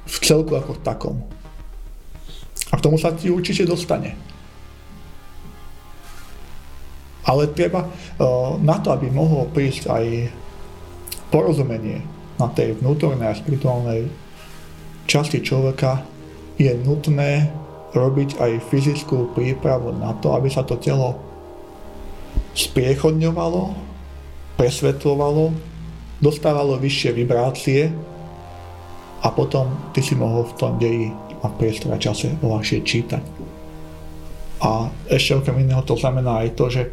v 0.07 0.15
celku 0.23 0.55
ako 0.55 0.79
takom. 0.79 1.19
A 2.71 2.79
k 2.79 2.83
tomu 2.87 2.95
sa 2.95 3.11
ti 3.11 3.27
určite 3.27 3.67
dostane. 3.67 4.15
Ale 7.27 7.51
treba 7.51 7.83
uh, 7.83 8.55
na 8.63 8.79
to, 8.79 8.95
aby 8.95 9.11
mohlo 9.11 9.51
prísť 9.51 9.91
aj 9.91 10.31
porozumenie 11.35 11.99
na 12.39 12.47
tej 12.47 12.79
vnútornej 12.79 13.27
a 13.27 13.35
spirituálnej 13.35 14.07
časti 15.03 15.43
človeka 15.43 15.99
je 16.55 16.71
nutné 16.87 17.51
robiť 17.91 18.39
aj 18.39 18.71
fyzickú 18.71 19.35
prípravu 19.35 19.91
na 19.99 20.15
to, 20.23 20.31
aby 20.31 20.47
sa 20.47 20.63
to 20.63 20.79
telo 20.79 21.19
spriechodňovalo, 22.55 23.75
presvetľovalo, 24.55 25.70
dostávalo 26.21 26.77
vyššie 26.77 27.11
vibrácie 27.17 27.89
a 29.21 29.27
potom 29.33 29.91
ty 29.91 30.05
si 30.05 30.13
mohol 30.13 30.45
v 30.45 30.55
tom 30.55 30.77
deji 30.77 31.09
a 31.41 31.49
v 31.49 31.57
priestore 31.57 31.97
čase 31.97 32.37
ľahšie 32.39 32.85
čítať. 32.85 33.23
A 34.61 34.93
ešte 35.09 35.41
okrem 35.41 35.65
iného 35.65 35.81
to 35.81 35.97
znamená 35.97 36.45
aj 36.45 36.49
to, 36.53 36.65
že 36.69 36.83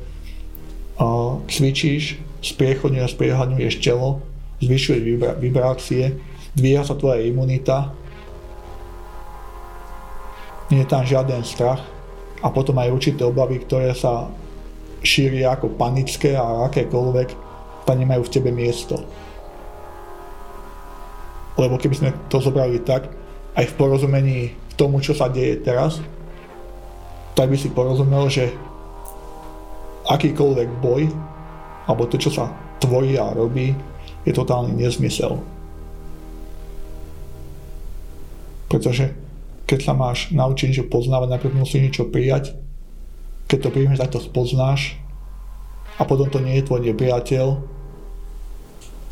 cvičíš, 1.47 2.17
spriechodňuješ, 2.41 3.13
spriechodňuješ 3.13 3.75
telo, 3.85 4.25
zvyšuje 4.65 4.99
vibrácie, 5.39 6.17
dvíha 6.57 6.83
sa 6.83 6.97
tvoja 6.97 7.23
imunita, 7.23 7.93
nie 10.73 10.85
je 10.85 10.89
tam 10.89 11.05
žiaden 11.05 11.45
strach 11.45 11.85
a 12.41 12.49
potom 12.49 12.77
aj 12.81 12.93
určité 12.93 13.25
obavy, 13.25 13.61
ktoré 13.63 13.93
sa 13.93 14.29
šíria 15.05 15.55
ako 15.55 15.77
panické 15.79 16.35
a 16.35 16.67
akékoľvek, 16.69 17.48
tam 17.89 17.97
nemajú 17.97 18.29
v 18.29 18.33
tebe 18.37 18.53
miesto. 18.53 19.01
Lebo 21.57 21.81
keby 21.81 21.95
sme 21.97 22.11
to 22.29 22.37
zobrali 22.45 22.85
tak, 22.85 23.09
aj 23.57 23.65
v 23.65 23.77
porozumení 23.81 24.53
k 24.53 24.73
tomu, 24.77 25.01
čo 25.01 25.17
sa 25.17 25.33
deje 25.33 25.65
teraz, 25.65 26.05
tak 27.33 27.49
by 27.49 27.57
si 27.57 27.73
porozumel, 27.73 28.29
že 28.29 28.53
akýkoľvek 30.05 30.69
boj, 30.85 31.09
alebo 31.89 32.05
to, 32.05 32.21
čo 32.21 32.29
sa 32.29 32.53
tvorí 32.77 33.17
a 33.17 33.33
robí, 33.33 33.73
je 34.29 34.33
totálny 34.37 34.77
nezmysel. 34.77 35.41
Pretože 38.69 39.17
keď 39.65 39.79
sa 39.81 39.93
máš 39.97 40.29
naučiť 40.29 40.67
niečo 40.69 40.87
poznávať, 40.93 41.29
najprv 41.33 41.57
musíš 41.57 41.81
niečo 41.89 42.05
prijať. 42.13 42.53
Keď 43.49 43.59
to 43.65 43.73
príjmeš, 43.73 44.01
tak 44.05 44.13
to 44.13 44.21
spoznáš 44.21 45.01
a 45.97 46.05
potom 46.05 46.29
to 46.29 46.39
nie 46.39 46.61
je 46.61 46.69
tvoj 46.69 46.85
nepriateľ, 46.85 47.78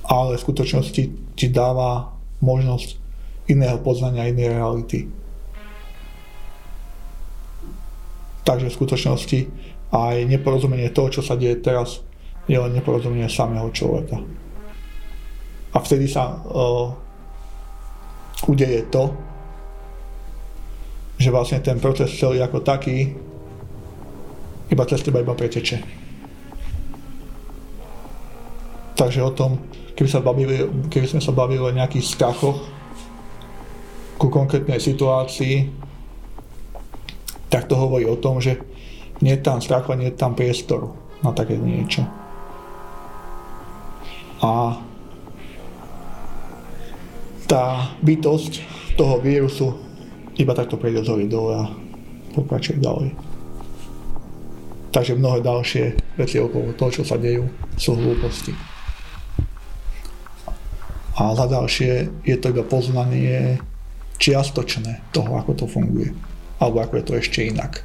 ale 0.06 0.38
v 0.38 0.44
skutočnosti 0.46 1.02
ti 1.34 1.46
dáva 1.50 2.14
možnosť 2.38 2.98
iného 3.50 3.78
poznania, 3.82 4.30
inej 4.30 4.58
reality. 4.58 5.10
Takže 8.46 8.70
v 8.70 8.76
skutočnosti 8.78 9.38
aj 9.90 10.26
neporozumenie 10.26 10.90
toho, 10.94 11.10
čo 11.10 11.22
sa 11.22 11.34
deje 11.34 11.58
teraz, 11.58 12.02
je 12.46 12.54
len 12.54 12.74
neporozumenie 12.74 13.26
samého 13.26 13.66
človeka. 13.74 14.22
A 15.74 15.76
vtedy 15.82 16.06
sa 16.06 16.38
uh, 16.46 16.94
udeje 18.46 18.86
to, 18.86 19.10
že 21.18 21.34
vlastne 21.34 21.58
ten 21.58 21.82
proces 21.82 22.14
celý 22.14 22.38
ako 22.44 22.62
taký 22.62 23.18
iba 24.70 24.84
cez 24.86 25.02
teba 25.02 25.22
iba 25.22 25.34
preteče. 25.34 25.78
Takže 28.96 29.20
o 29.22 29.32
tom, 29.34 29.60
keby, 29.96 30.08
sa 30.12 30.20
bavili, 30.20 30.68
keby 30.92 31.06
sme 31.08 31.20
sa 31.24 31.32
bavili 31.32 31.64
o 31.64 31.72
nejakých 31.72 32.04
strachoch 32.04 32.60
ku 34.20 34.28
konkrétnej 34.28 34.76
situácii, 34.76 35.72
tak 37.48 37.64
to 37.66 37.74
hovorí 37.74 38.04
o 38.04 38.20
tom, 38.20 38.38
že 38.38 38.60
nie 39.24 39.32
je 39.32 39.44
tam 39.44 39.64
strach 39.64 39.88
a 39.88 39.96
nie 39.96 40.12
je 40.12 40.20
tam 40.20 40.36
priestor 40.36 40.92
na 41.24 41.32
také 41.32 41.56
niečo. 41.56 42.04
A 44.44 44.76
tá 47.48 47.96
bytosť 48.04 48.60
toho 49.00 49.16
vírusu 49.24 49.72
iba 50.36 50.52
takto 50.52 50.76
prejde 50.76 51.06
z 51.06 51.08
hory 51.08 51.26
dole 51.30 51.52
a 51.56 51.64
pokračuje 52.36 52.82
ďalej. 52.82 53.16
Takže 54.92 55.16
mnohé 55.16 55.40
ďalšie 55.40 55.84
veci 56.20 56.36
okolo 56.40 56.76
toho, 56.76 56.90
čo 56.92 57.04
sa 57.04 57.16
dejú, 57.16 57.48
sú 57.80 57.96
hlúposti. 57.96 58.75
A 61.16 61.32
za 61.32 61.48
ďalšie 61.48 62.24
je 62.28 62.36
to 62.36 62.52
iba 62.52 62.64
poznanie 62.64 63.56
čiastočné 64.20 65.00
toho, 65.12 65.40
ako 65.40 65.52
to 65.56 65.64
funguje. 65.64 66.12
Alebo 66.60 66.84
ako 66.84 66.94
je 67.00 67.04
to 67.04 67.14
ešte 67.16 67.40
inak. 67.48 67.84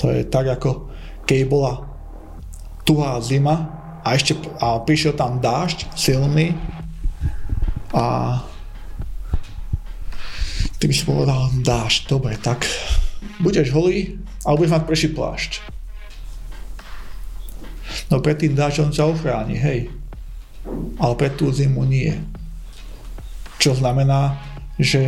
To 0.00 0.08
je 0.08 0.24
tak, 0.24 0.48
ako 0.48 0.88
keď 1.28 1.38
bola 1.44 1.84
tuhá 2.88 3.20
zima 3.20 3.68
a 4.00 4.16
ešte 4.16 4.32
a 4.56 4.80
prišiel 4.80 5.12
tam 5.12 5.44
dážď 5.44 5.92
silný 5.92 6.56
a 7.92 8.40
ty 10.80 10.88
by 10.88 10.94
si 10.96 11.04
povedal, 11.04 11.52
dáš, 11.60 12.08
dobre, 12.08 12.40
tak 12.40 12.64
budeš 13.44 13.68
holý, 13.76 14.16
ale 14.48 14.56
budeš 14.56 14.72
mať 14.72 14.84
preši 14.88 15.08
plášť. 15.12 15.79
No 18.10 18.18
pred 18.18 18.38
tým 18.38 18.54
dážďom 18.58 18.90
sa 18.90 19.06
ochráni, 19.06 19.58
hej. 19.58 19.90
Ale 21.00 21.14
pred 21.16 21.34
tú 21.34 21.50
zimu 21.50 21.86
nie. 21.86 22.12
Čo 23.60 23.76
znamená, 23.76 24.40
že 24.80 25.02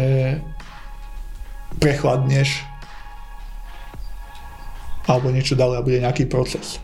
prechladneš 1.80 2.62
alebo 5.09 5.34
niečo 5.34 5.59
ďalej 5.59 5.76
a 5.78 5.86
bude 5.86 5.98
nejaký 6.04 6.24
proces. 6.30 6.78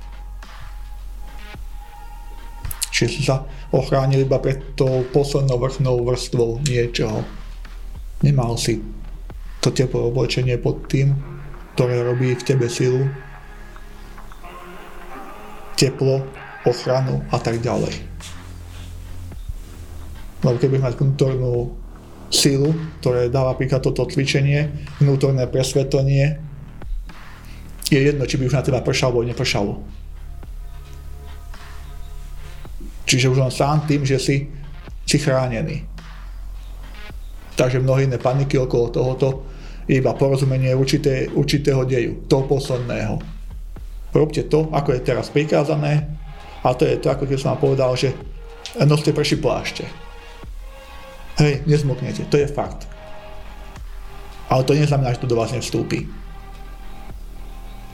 Čiže 2.90 3.10
si 3.14 3.22
sa 3.22 3.46
ochránil 3.70 4.26
iba 4.26 4.42
pred 4.42 4.74
tou 4.74 5.06
poslednou 5.14 5.60
vrchnou 5.62 6.02
vrstvou 6.02 6.58
niečoho. 6.66 7.22
Nemal 8.26 8.58
si 8.58 8.82
to 9.62 9.70
teplé 9.70 10.02
oblečenie 10.02 10.58
pod 10.58 10.90
tým, 10.90 11.14
ktoré 11.78 12.02
robí 12.02 12.34
v 12.34 12.42
tebe 12.42 12.66
silu. 12.66 13.06
Teplo, 15.78 16.26
ochranu 16.66 17.22
a 17.30 17.38
tak 17.38 17.62
ďalej. 17.62 17.94
Lebo 20.42 20.56
keď 20.58 20.68
mať 20.82 20.94
vnútornú 20.98 21.78
sílu, 22.28 22.74
ktoré 23.00 23.30
dáva 23.32 23.54
napríklad 23.56 23.80
toto 23.80 24.04
cvičenie, 24.04 24.68
vnútorné 25.00 25.46
presvetlenie, 25.46 26.38
je 27.88 27.98
jedno, 28.04 28.28
či 28.28 28.36
by 28.36 28.44
už 28.50 28.56
na 28.58 28.64
teba 28.66 28.84
pršalo 28.84 29.22
alebo 29.22 29.30
nepršalo. 29.32 29.74
Čiže 33.08 33.32
už 33.32 33.40
len 33.40 33.52
sám 33.54 33.88
tým, 33.88 34.04
že 34.04 34.20
si, 34.20 34.52
si 35.08 35.16
chránený. 35.16 35.88
Takže 37.56 37.80
mnohé 37.80 38.04
iné 38.04 38.20
paniky 38.20 38.60
okolo 38.60 38.92
tohoto 38.92 39.28
je 39.88 39.96
iba 39.98 40.12
porozumenie 40.12 40.76
určité, 40.76 41.32
určitého 41.32 41.88
deju, 41.88 42.28
toho 42.28 42.44
posledného. 42.44 43.37
Robte 44.12 44.42
to, 44.48 44.72
ako 44.72 44.96
je 44.96 45.00
teraz 45.04 45.28
prikázané, 45.28 46.08
a 46.64 46.74
to 46.74 46.84
je 46.84 46.98
to, 46.98 47.08
ako 47.12 47.28
keď 47.28 47.36
som 47.38 47.50
vám 47.54 47.62
povedal, 47.62 47.90
že 47.94 48.10
noste 48.82 49.14
prší 49.14 49.38
plášte. 49.38 49.86
Hej, 51.38 51.62
nezmoknete, 51.70 52.26
to 52.26 52.36
je 52.36 52.50
fakt. 52.50 52.90
Ale 54.50 54.64
to 54.64 54.74
neznamená, 54.74 55.14
že 55.14 55.22
to 55.22 55.30
do 55.30 55.38
vás 55.38 55.54
nevstúpi. 55.54 56.08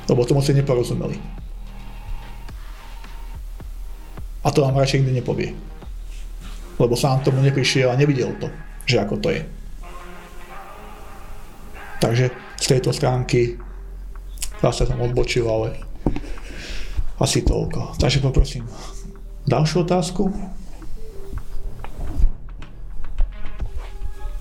Lebo 0.09 0.25
tomu 0.25 0.41
ste 0.41 0.57
neporozumeli. 0.57 1.21
A 4.45 4.49
to 4.53 4.65
vám 4.65 4.77
radšej 4.77 5.05
nikdy 5.05 5.21
nepovie. 5.21 5.51
Lebo 6.81 6.97
sám 6.97 7.21
tomu 7.21 7.45
neprišiel 7.45 7.93
a 7.93 7.99
nevidel 7.99 8.33
to, 8.41 8.49
že 8.89 9.01
ako 9.01 9.17
to 9.21 9.29
je. 9.33 9.43
Takže 12.01 12.25
z 12.61 12.67
tejto 12.69 12.93
stránky 12.93 13.57
zase 14.61 14.85
som 14.89 15.01
odbočil, 15.01 15.49
ale 15.49 15.77
asi 17.21 17.45
toľko. 17.45 17.99
Takže 17.99 18.19
poprosím 18.25 18.67
ďalšiu 19.45 19.85
otázku. 19.85 20.33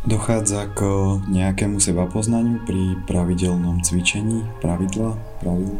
Dochádza 0.03 0.67
k 0.75 0.83
nejakému 1.31 1.79
seba 1.79 2.03
poznaniu 2.11 2.59
pri 2.67 2.99
pravidelnom 3.07 3.79
cvičení? 3.79 4.43
Pravidla? 4.59 5.15
Pravidla? 5.39 5.79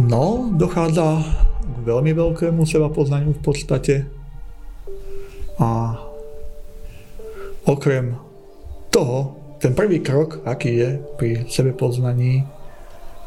No, 0.00 0.48
dochádza 0.56 1.20
k 1.60 1.76
veľmi 1.84 2.16
veľkému 2.16 2.64
seba 2.64 2.88
poznaniu 2.88 3.36
v 3.36 3.42
podstate. 3.44 3.94
A 5.60 6.00
okrem 7.68 8.16
toho, 8.88 9.37
ten 9.58 9.74
prvý 9.74 10.00
krok, 10.00 10.46
aký 10.46 10.70
je 10.70 10.90
pri 11.18 11.30
sebe 11.50 11.74
poznaní, 11.74 12.46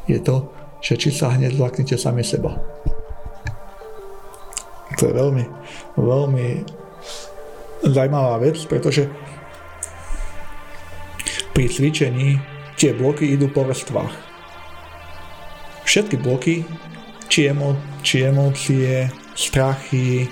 je 0.08 0.20
to, 0.24 0.48
že 0.80 0.98
či 0.98 1.10
sa 1.12 1.36
hneď 1.36 1.60
zlaknete 1.60 2.00
sami 2.00 2.24
seba. 2.24 2.56
To 4.98 5.08
je 5.08 5.14
veľmi, 5.14 5.44
veľmi 6.00 6.48
zaujímavá 7.84 8.40
vec, 8.40 8.58
pretože 8.66 9.12
pri 11.52 11.66
cvičení 11.68 12.40
tie 12.80 12.96
bloky 12.96 13.36
idú 13.36 13.52
po 13.52 13.68
vrstvách. 13.68 14.16
Všetky 15.84 16.16
bloky, 16.24 16.64
či, 17.28 17.52
emo, 17.52 17.76
či 18.00 18.24
emócie, 18.24 19.12
strachy, 19.36 20.32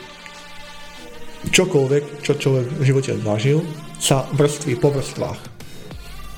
čokoľvek, 1.52 2.24
čo 2.24 2.40
človek 2.40 2.66
v 2.80 2.84
živote 2.88 3.12
zažil, 3.20 3.60
sa 4.00 4.24
vrství 4.32 4.80
po 4.80 4.96
vrstvách 4.96 5.49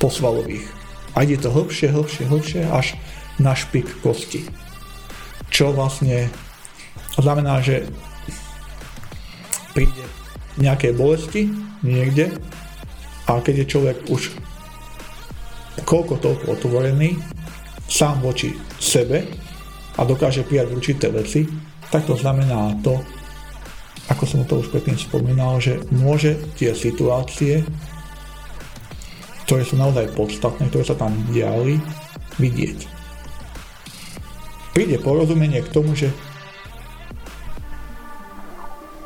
posvalových. 0.02 0.66
A 1.14 1.24
ide 1.24 1.38
to 1.38 1.54
hlbšie, 1.54 1.94
hlbšie, 1.94 2.26
hlbšie, 2.26 2.62
až 2.66 2.98
na 3.38 3.54
špik 3.54 4.02
kosti. 4.02 4.50
Čo 5.54 5.72
vlastne 5.78 6.34
znamená, 7.22 7.62
že 7.62 7.86
príde 9.78 10.04
nejaké 10.60 10.92
bolesti 10.92 11.48
niekde 11.86 12.34
a 13.30 13.40
keď 13.40 13.64
je 13.64 13.72
človek 13.72 13.98
už 14.12 14.34
koľko 15.88 16.20
toľko 16.20 16.46
otvorený 16.60 17.16
sám 17.88 18.24
voči 18.24 18.56
sebe 18.80 19.28
a 20.00 20.02
dokáže 20.08 20.48
prijať 20.48 20.68
určité 20.72 21.08
veci, 21.12 21.48
tak 21.92 22.08
to 22.08 22.16
znamená 22.16 22.80
to, 22.80 22.96
ako 24.08 24.24
som 24.24 24.48
to 24.48 24.64
už 24.64 24.72
predtým 24.72 24.96
spomínal, 24.96 25.60
že 25.60 25.84
môže 25.92 26.40
tie 26.56 26.72
situácie, 26.72 27.68
ktoré 29.52 29.68
sú 29.68 29.76
naozaj 29.76 30.16
podstatné, 30.16 30.72
ktoré 30.72 30.88
sa 30.88 30.96
tam 30.96 31.12
diali, 31.28 31.76
vidieť. 32.40 32.88
Príde 34.72 34.96
porozumenie 35.04 35.60
k 35.60 35.76
tomu, 35.76 35.92
že 35.92 36.08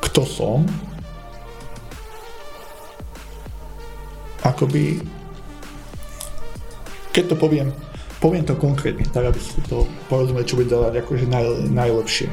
kto 0.05 0.21
som, 0.21 0.69
akoby, 4.45 5.01
keď 7.09 7.33
to 7.33 7.35
poviem, 7.41 7.73
poviem 8.21 8.45
to 8.45 8.53
konkrétne, 8.53 9.09
tak 9.09 9.25
aby 9.25 9.41
si 9.41 9.57
to 9.65 9.89
porozumeli, 10.13 10.45
čo 10.45 10.61
bude 10.61 10.69
dávať 10.69 11.01
akože 11.01 11.25
naj, 11.25 11.73
najlepšie 11.73 12.29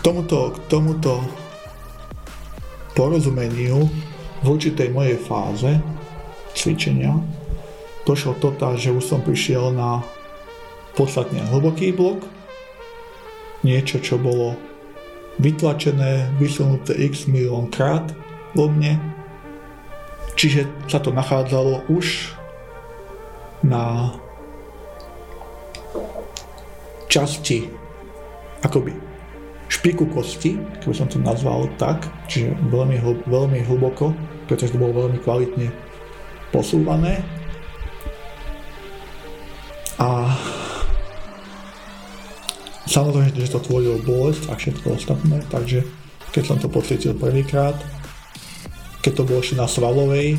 tomuto, 0.00 0.56
k 0.56 0.56
tomuto 0.72 1.20
porozumeniu 2.96 3.92
v 4.42 4.46
určitej 4.46 4.90
mojej 4.90 5.18
fáze 5.22 5.70
cvičenia 6.52 7.14
došlo 8.02 8.34
to 8.42 8.50
tá, 8.58 8.74
že 8.74 8.90
už 8.90 9.04
som 9.06 9.22
prišiel 9.22 9.70
na 9.70 10.02
podstatne 10.98 11.40
hlboký 11.48 11.94
blok, 11.94 12.26
niečo, 13.62 14.02
čo 14.02 14.18
bolo 14.18 14.58
vytlačené, 15.38 16.34
vysunuté 16.36 16.92
x 17.08 17.30
milión 17.30 17.70
krát 17.70 18.04
vo 18.52 18.68
mne, 18.68 18.98
čiže 20.36 20.68
sa 20.90 21.00
to 21.00 21.14
nachádzalo 21.14 21.86
už 21.88 22.36
na 23.62 24.12
časti 27.06 27.70
akoby 28.66 28.92
špiku 29.72 30.04
kosti, 30.12 30.60
keby 30.84 30.94
som 30.94 31.08
to 31.08 31.16
nazval 31.16 31.64
tak, 31.80 32.04
čiže 32.28 32.52
veľmi, 32.68 33.00
veľmi 33.24 33.58
hlboko, 33.64 34.12
pretože 34.46 34.74
to 34.74 34.80
bolo 34.82 35.06
veľmi 35.06 35.18
kvalitne 35.22 35.68
posúvané. 36.52 37.24
A 40.02 40.34
samozrejme, 42.90 43.32
že 43.32 43.54
to 43.54 43.62
tvorilo 43.62 44.02
bolesť 44.02 44.50
a 44.50 44.58
všetko 44.58 44.86
ostatné, 44.98 45.40
takže 45.48 45.86
keď 46.32 46.42
som 46.42 46.58
to 46.58 46.68
pocítil 46.68 47.12
prvýkrát, 47.14 47.76
keď 49.02 49.12
to 49.18 49.26
bolo 49.26 49.40
ešte 49.42 49.58
na 49.58 49.68
svalovej 49.68 50.38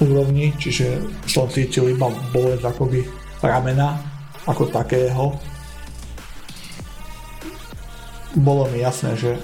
úrovni, 0.00 0.52
čiže 0.60 1.00
som 1.24 1.48
cítil 1.48 1.92
iba 1.92 2.12
bolesť 2.32 2.64
akoby 2.68 3.00
ramena 3.40 3.96
ako 4.44 4.68
takého, 4.68 5.34
bolo 8.36 8.68
mi 8.68 8.84
jasné, 8.84 9.16
že 9.16 9.40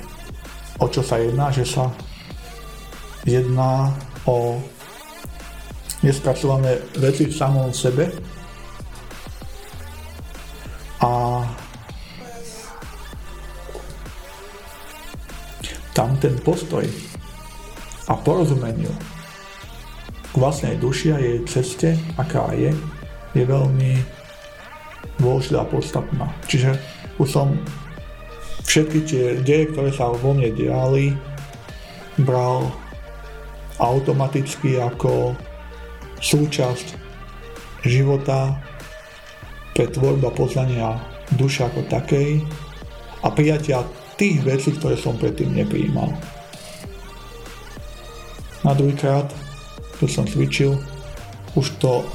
o 0.76 0.86
čo 0.88 1.00
sa 1.00 1.16
jedná, 1.16 1.48
že 1.48 1.64
sa 1.64 1.88
jedná 3.24 3.94
o 4.26 4.58
nespracované 6.02 6.82
veci 6.98 7.30
v 7.30 7.34
samom 7.34 7.70
sebe 7.70 8.10
a 10.98 11.10
tam 15.94 16.16
ten 16.18 16.34
postoj 16.42 16.82
a 18.10 18.14
porozumeniu 18.18 18.90
k 20.32 20.34
vlastnej 20.34 20.80
duši 20.80 21.12
a 21.12 21.18
jej 21.20 21.38
ceste, 21.46 21.94
aká 22.18 22.50
je, 22.56 22.72
je 23.36 23.44
veľmi 23.44 24.00
dôležitá 25.20 25.62
a 25.62 25.68
podstatná. 25.68 26.26
Čiže 26.48 26.74
už 27.20 27.28
som 27.28 27.54
všetky 28.64 28.98
tie 29.04 29.24
deje, 29.44 29.70
ktoré 29.70 29.92
sa 29.92 30.08
vo 30.10 30.32
mne 30.32 30.50
diali, 30.56 31.12
bral 32.24 32.72
automaticky 33.82 34.78
ako 34.78 35.34
súčasť 36.22 36.94
života 37.82 38.54
pre 39.74 39.90
tvorba 39.90 40.30
poznania 40.30 41.02
duše 41.34 41.66
ako 41.66 41.82
takej 41.90 42.44
a 43.26 43.28
prijatia 43.34 43.82
tých 44.14 44.38
vecí, 44.44 44.70
ktoré 44.76 44.94
som 44.94 45.18
predtým 45.18 45.50
nepríjmal. 45.50 46.14
Na 48.62 48.70
druhýkrát, 48.78 49.26
keď 49.98 50.09
som 50.10 50.24
cvičil, 50.28 50.78
už 51.59 51.74
to 51.82 52.06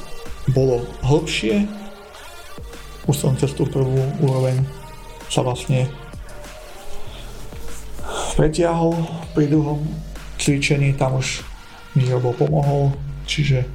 bolo 0.56 0.88
hlbšie, 1.04 1.68
už 3.04 3.16
som 3.16 3.36
cez 3.36 3.52
tú 3.52 3.68
prvú 3.68 4.00
úroveň 4.24 4.64
sa 5.28 5.44
vlastne 5.44 5.92
pretiahol 8.40 8.96
pri 9.36 9.52
druhom 9.52 9.84
cvičení, 10.40 10.96
tam 10.96 11.20
už 11.20 11.42
mi 11.98 12.06
Robo 12.06 12.38
pomohol, 12.38 12.94
čiže 13.26 13.66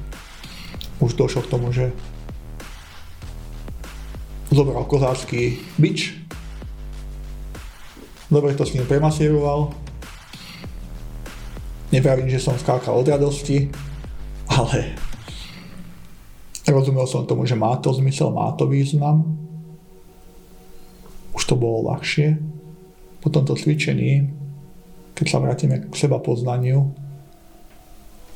už 1.03 1.19
došlo 1.19 1.43
k 1.43 1.51
tomu, 1.51 1.75
že 1.75 1.91
zobral 4.47 4.87
kozácky 4.87 5.59
bič, 5.75 6.15
dobre 8.31 8.55
to 8.55 8.63
s 8.63 8.73
ním 8.73 8.87
premasíroval, 8.87 9.83
Nepravím, 11.93 12.25
že 12.25 12.41
som 12.41 12.57
skákal 12.57 12.97
od 12.97 13.05
radosti, 13.05 13.69
ale 14.49 14.97
rozumel 16.65 17.05
som 17.05 17.21
tomu, 17.29 17.45
že 17.45 17.53
má 17.53 17.77
to 17.77 17.93
zmysel, 17.93 18.33
má 18.33 18.49
to 18.57 18.65
význam. 18.65 19.37
Už 21.37 21.45
to 21.45 21.53
bolo 21.53 21.93
ľahšie. 21.93 22.41
Po 23.21 23.29
tomto 23.29 23.53
cvičení, 23.53 24.25
keď 25.13 25.25
sa 25.29 25.37
vrátime 25.37 25.85
k 25.85 25.93
seba 25.93 26.17
poznaniu, 26.17 26.97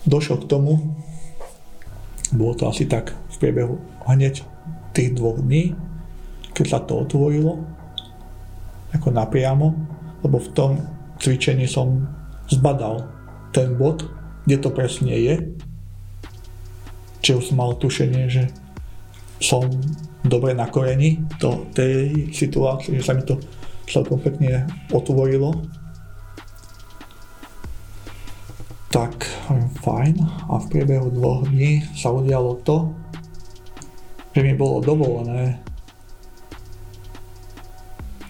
došiel 0.08 0.42
k 0.42 0.50
tomu, 0.50 0.96
bolo 2.32 2.54
to 2.56 2.68
asi 2.68 2.88
tak 2.88 3.12
v 3.12 3.36
priebehu 3.40 3.76
hneď 4.08 4.44
tých 4.96 5.14
dvoch 5.16 5.40
dní, 5.40 5.76
keď 6.56 6.66
sa 6.66 6.80
to 6.82 7.04
otvorilo, 7.04 7.62
ako 8.96 9.14
napriamo, 9.14 9.68
lebo 10.24 10.40
v 10.40 10.50
tom 10.56 10.72
cvičení 11.20 11.68
som 11.68 12.08
zbadal 12.48 13.06
ten 13.52 13.76
bod, 13.76 14.08
kde 14.48 14.58
to 14.64 14.70
presne 14.72 15.12
je. 15.12 15.36
Čiže 17.22 17.38
už 17.38 17.46
som 17.52 17.58
mal 17.60 17.76
tušenie, 17.76 18.24
že 18.32 18.48
som 19.44 19.68
dobre 20.26 20.56
na 20.58 20.66
koreni 20.72 21.22
do 21.38 21.68
tej 21.76 22.32
situácie, 22.34 22.98
že 22.98 23.06
sa 23.06 23.14
mi 23.14 23.24
to 23.28 23.38
celkom 23.88 24.20
pekne 24.20 24.66
otvorilo. 24.90 25.54
Tak, 28.88 29.28
fajn. 29.84 30.16
A 30.50 30.58
v 30.58 30.70
priebehu 30.72 31.12
dvoch 31.12 31.48
dní 31.48 31.84
sa 31.94 32.12
udialo 32.12 32.60
to, 32.64 32.92
že 34.32 34.42
mi 34.44 34.54
bolo 34.56 34.80
dovolené 34.80 35.60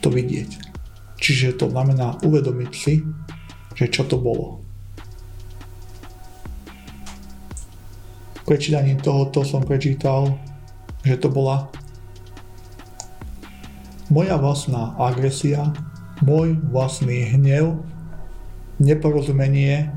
to 0.02 0.10
vidieť. 0.10 0.70
Čiže 1.18 1.60
to 1.60 1.70
znamená 1.70 2.22
uvedomiť 2.24 2.72
si, 2.72 3.04
že 3.78 3.86
čo 3.90 4.06
to 4.08 4.18
bolo. 4.18 4.68
prečítaním 8.48 9.04
tohoto 9.04 9.44
som 9.44 9.60
prečítal, 9.60 10.40
že 11.04 11.20
to 11.20 11.28
bola 11.28 11.68
moja 14.08 14.40
vlastná 14.40 14.96
agresia, 14.96 15.76
môj 16.24 16.56
vlastný 16.72 17.28
hnev, 17.36 17.84
neporozumenie 18.80 19.92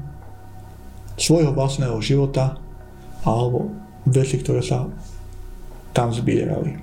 svojho 1.21 1.53
vlastného 1.53 2.01
života 2.01 2.57
alebo 3.29 3.69
veci, 4.09 4.41
ktoré 4.41 4.65
sa 4.65 4.89
tam 5.93 6.09
zbierali. 6.09 6.81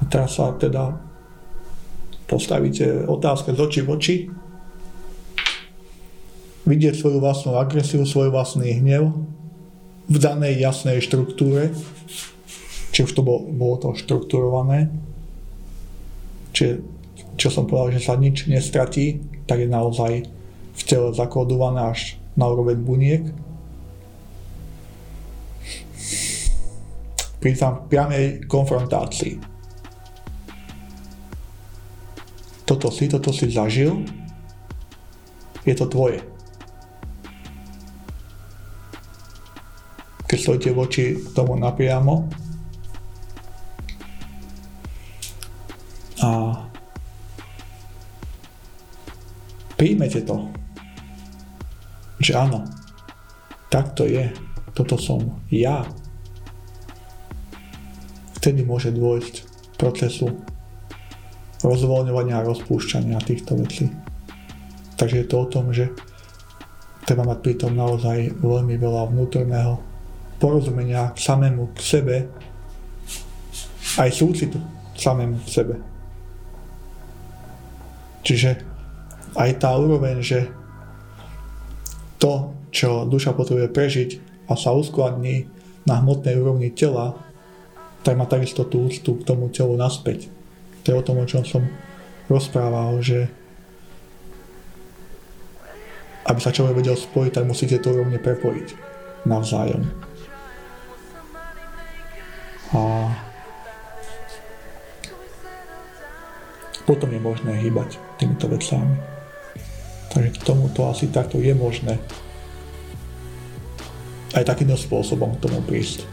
A 0.00 0.02
teraz 0.10 0.34
sa 0.34 0.50
teda 0.58 0.98
postavíte 2.26 3.06
otázka 3.06 3.54
z 3.54 3.60
očí 3.62 3.80
v 3.86 3.90
oči 3.94 4.16
vidieť 6.66 6.94
svoju 6.98 7.18
vlastnú 7.22 7.58
agresiu, 7.58 8.02
svoj 8.02 8.34
vlastný 8.34 8.78
hnev 8.82 9.14
v 10.10 10.16
danej 10.18 10.58
jasnej 10.58 10.98
štruktúre, 11.02 11.70
či 12.90 13.06
už 13.06 13.14
to 13.14 13.22
bolo, 13.22 13.46
bolo 13.46 13.78
to 13.78 13.88
štrukturované, 13.94 14.90
či, 16.50 16.82
čo 17.38 17.48
som 17.50 17.66
povedal, 17.66 17.98
že 17.98 18.06
sa 18.06 18.18
nič 18.18 18.50
nestratí, 18.50 19.22
tak 19.46 19.62
je 19.62 19.68
naozaj 19.70 20.39
v 20.74 20.82
tele 20.86 21.10
zakodované 21.14 21.90
až 21.90 22.20
na 22.34 22.46
úroveň 22.50 22.78
buniek. 22.80 23.22
Pri 27.40 27.56
tam 27.56 27.88
priamej 27.88 28.44
konfrontácii. 28.44 29.40
Toto 32.68 32.92
si, 32.92 33.10
toto 33.10 33.34
si 33.34 33.50
zažil, 33.50 34.06
je 35.66 35.74
to 35.74 35.90
tvoje. 35.90 36.30
keď 40.30 40.38
stojíte 40.38 40.70
voči 40.70 41.04
tomu 41.34 41.58
napriamo. 41.58 42.30
A 46.22 46.30
príjmete 49.74 50.22
to, 50.22 50.46
že 52.20 52.36
áno, 52.36 52.68
tak 53.72 53.96
to 53.96 54.04
je, 54.04 54.28
toto 54.76 55.00
som 55.00 55.40
ja. 55.48 55.88
Vtedy 58.36 58.60
môže 58.64 58.92
dôjsť 58.92 59.34
procesu 59.80 60.28
rozvoľňovania 61.64 62.40
a 62.40 62.46
rozpúšťania 62.46 63.20
týchto 63.24 63.56
vecí. 63.56 63.88
Takže 64.96 65.24
je 65.24 65.26
to 65.28 65.36
o 65.40 65.46
tom, 65.48 65.72
že 65.72 65.88
treba 67.08 67.24
mať 67.24 67.40
pritom 67.40 67.72
naozaj 67.72 68.36
veľmi 68.36 68.76
veľa 68.76 69.08
vnútorného 69.08 69.80
porozumenia 70.40 71.12
k 71.12 71.18
samému 71.20 71.72
k 71.72 71.78
sebe, 71.80 72.16
aj 74.00 74.10
súcitu 74.12 74.60
samému 74.96 75.40
k 75.44 75.48
sebe. 75.48 75.74
Čiže 78.20 78.50
aj 79.36 79.50
tá 79.56 79.72
úroveň, 79.76 80.20
že 80.20 80.59
to, 82.20 82.52
čo 82.70 83.08
duša 83.08 83.32
potrebuje 83.32 83.72
prežiť 83.72 84.10
a 84.46 84.54
sa 84.54 84.76
uskladní 84.76 85.48
na 85.88 85.98
hmotnej 85.98 86.36
úrovni 86.36 86.68
tela, 86.70 87.16
tak 88.04 88.14
má 88.20 88.28
takisto 88.28 88.68
tú 88.68 88.86
úctu 88.86 89.16
k 89.16 89.26
tomu 89.26 89.48
telu 89.48 89.74
naspäť. 89.74 90.28
To 90.84 90.92
je 90.92 91.00
o 91.00 91.06
tom, 91.06 91.20
o 91.20 91.28
čom 91.28 91.42
som 91.42 91.64
rozprával, 92.28 93.00
že 93.00 93.28
aby 96.28 96.38
sa 96.38 96.54
človek 96.54 96.78
vedel 96.78 96.94
spojiť, 96.94 97.32
tak 97.34 97.48
musíte 97.48 97.80
to 97.82 97.90
úrovne 97.90 98.20
prepojiť 98.20 98.68
navzájom. 99.26 99.82
A 102.70 103.10
potom 106.86 107.10
je 107.10 107.18
možné 107.18 107.52
hýbať 107.58 107.98
týmito 108.14 108.46
vecami. 108.46 109.19
Takže 110.10 110.30
k 110.34 110.42
tomuto 110.42 110.90
asi 110.90 111.06
takto 111.08 111.38
je 111.38 111.54
možné 111.54 111.98
aj 114.34 114.46
takýmto 114.46 114.78
spôsobom 114.78 115.38
k 115.38 115.42
tomu 115.46 115.58
prísť. 115.62 116.06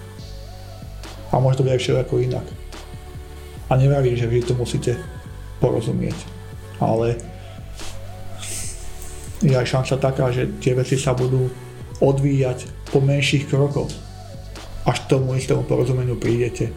A 1.33 1.41
možno 1.41 1.65
byť 1.65 1.73
aj 1.73 1.81
všetko 1.81 2.15
inak. 2.23 2.45
A 3.67 3.75
nevravím, 3.75 4.15
že 4.15 4.29
vy 4.29 4.41
to 4.45 4.55
musíte 4.55 4.95
porozumieť, 5.59 6.15
ale 6.79 7.19
je 9.43 9.53
aj 9.53 9.67
šanca 9.69 9.95
taká, 10.01 10.25
že 10.33 10.49
tie 10.61 10.73
veci 10.73 10.97
sa 10.97 11.13
budú 11.13 11.49
odvíjať 12.01 12.89
po 12.89 13.01
menších 13.01 13.49
krokoch 13.49 13.89
až 14.87 15.03
k 15.03 15.09
tomu 15.11 15.35
istému 15.35 15.67
porozumeniu 15.67 16.15
prídete. 16.15 16.71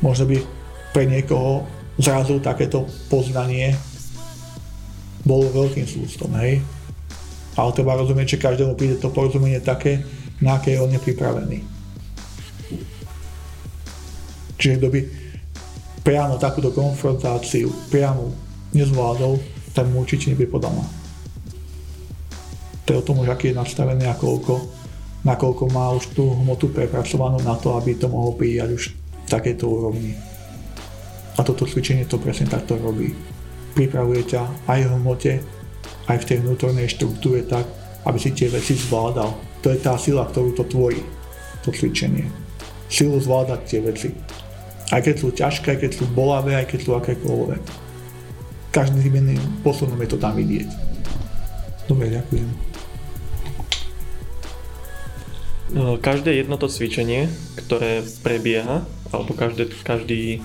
Možno 0.00 0.30
by 0.30 0.40
pre 0.96 1.04
niekoho 1.04 1.68
zrazu 2.00 2.40
takéto 2.40 2.88
poznanie 3.12 3.76
bolo 5.28 5.52
veľkým 5.52 5.84
sústom, 5.84 6.32
hej? 6.40 6.64
Ale 7.52 7.70
treba 7.76 8.00
rozumieť, 8.00 8.40
že 8.40 8.44
každému 8.48 8.72
príde 8.80 8.96
to 8.96 9.12
porozumenie 9.12 9.60
také, 9.60 10.00
na 10.40 10.56
aké 10.56 10.72
je 10.72 10.80
on 10.80 10.88
nepripravený. 10.88 11.60
Čiže 14.56 14.80
kto 14.80 14.88
by 14.88 15.00
priamo 16.00 16.40
takúto 16.40 16.72
konfrontáciu 16.72 17.68
priamo 17.92 18.32
nezvládol, 18.72 19.36
tak 19.76 19.84
mu 19.92 20.00
určite 20.00 20.32
nebude 20.32 20.48
podľa 20.48 20.88
To 22.88 22.96
je 22.96 23.00
o 23.04 23.06
tom 23.06 23.20
už, 23.20 23.28
aký 23.28 23.52
je 23.52 23.60
nastavený 23.60 24.08
a 24.08 24.16
koľko 24.16 24.78
nakoľko 25.26 25.64
má 25.74 25.90
už 25.92 26.14
tú 26.14 26.30
hmotu 26.30 26.70
prepracovanú 26.70 27.42
na 27.42 27.58
to, 27.58 27.74
aby 27.74 27.92
to 27.98 28.06
mohol 28.08 28.32
prijať 28.32 28.70
už 28.72 28.84
v 28.94 29.28
takejto 29.28 29.64
úrovni. 29.66 30.16
A 31.38 31.44
toto 31.44 31.66
cvičenie 31.68 32.06
to 32.08 32.18
presne 32.18 32.50
takto 32.50 32.78
robí. 32.78 33.14
Pripravuje 33.78 34.26
ťa 34.26 34.42
aj 34.66 34.90
v 34.90 34.92
hmote, 34.98 35.32
aj 36.10 36.16
v 36.18 36.26
tej 36.26 36.38
vnútornej 36.42 36.90
štruktúre 36.90 37.46
tak, 37.46 37.62
aby 38.10 38.18
si 38.18 38.34
tie 38.34 38.50
veci 38.50 38.74
zvládal. 38.74 39.30
To 39.62 39.70
je 39.70 39.78
tá 39.78 39.94
sila, 39.94 40.26
ktorú 40.26 40.50
to 40.58 40.66
tvorí, 40.66 40.98
to 41.62 41.70
cvičenie. 41.70 42.26
Silu 42.90 43.22
zvládať 43.22 43.60
tie 43.70 43.78
veci. 43.78 44.10
Aj 44.90 44.98
keď 44.98 45.14
sú 45.14 45.30
ťažké, 45.30 45.78
aj 45.78 45.80
keď 45.86 45.90
sú 45.94 46.10
bolavé, 46.10 46.58
aj 46.58 46.74
keď 46.74 46.80
sú 46.82 46.90
akékoľvek. 46.98 47.62
Každým 48.74 49.14
iným 49.14 49.42
posunom 49.62 50.00
je 50.02 50.10
to 50.10 50.18
tam 50.18 50.34
vidieť. 50.34 50.68
Dobre, 51.86 52.10
ďakujem. 52.10 52.48
No, 55.78 56.02
každé 56.02 56.34
jedno 56.34 56.58
to 56.58 56.66
cvičenie, 56.66 57.30
ktoré 57.62 58.02
prebieha, 58.26 58.82
alebo 59.14 59.38
každý, 59.38 59.70
každý 59.86 60.42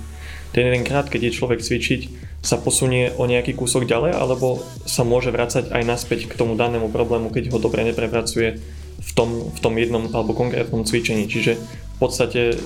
ten 0.54 0.70
jeden 0.70 0.86
krát, 0.86 1.10
keď 1.10 1.32
je 1.32 1.36
človek 1.40 1.64
cvičiť, 1.64 2.23
sa 2.44 2.60
posunie 2.60 3.08
o 3.16 3.24
nejaký 3.24 3.56
kúsok 3.56 3.88
ďalej, 3.88 4.20
alebo 4.20 4.60
sa 4.84 5.00
môže 5.00 5.32
vrácať 5.32 5.72
aj 5.72 5.82
naspäť 5.88 6.28
k 6.28 6.36
tomu 6.36 6.60
danému 6.60 6.92
problému, 6.92 7.32
keď 7.32 7.48
ho 7.48 7.58
dobre 7.58 7.88
neprepracuje 7.88 8.60
v 9.00 9.10
tom, 9.16 9.48
v 9.48 9.58
tom 9.64 9.72
jednom 9.80 10.04
alebo 10.12 10.36
konkrétnom 10.36 10.84
cvičení. 10.84 11.24
Čiže 11.24 11.56
v 11.56 11.96
podstate 11.96 12.60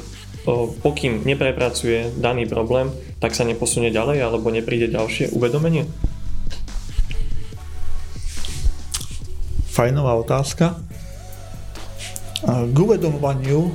pokým 0.83 1.23
neprepracuje 1.23 2.11
daný 2.19 2.51
problém, 2.51 2.91
tak 3.23 3.39
sa 3.39 3.47
neposunie 3.47 3.95
ďalej 3.95 4.19
alebo 4.19 4.51
nepríde 4.51 4.91
ďalšie 4.91 5.31
uvedomenie? 5.31 5.87
Fajnová 9.71 10.19
otázka. 10.19 10.75
K 12.43 12.77
uvedomovaniu 12.77 13.71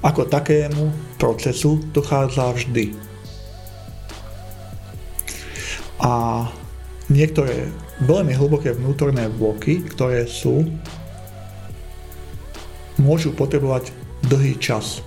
ako 0.00 0.22
takému 0.32 1.16
procesu 1.20 1.84
dochádza 1.92 2.56
vždy. 2.56 3.05
A 6.02 6.44
niektoré 7.08 7.70
veľmi 8.04 8.36
hlboké 8.36 8.76
vnútorné 8.76 9.30
bloky, 9.32 9.80
ktoré 9.80 10.28
sú, 10.28 10.68
môžu 13.00 13.32
potrebovať 13.32 13.92
dlhý 14.28 14.56
čas. 14.56 15.04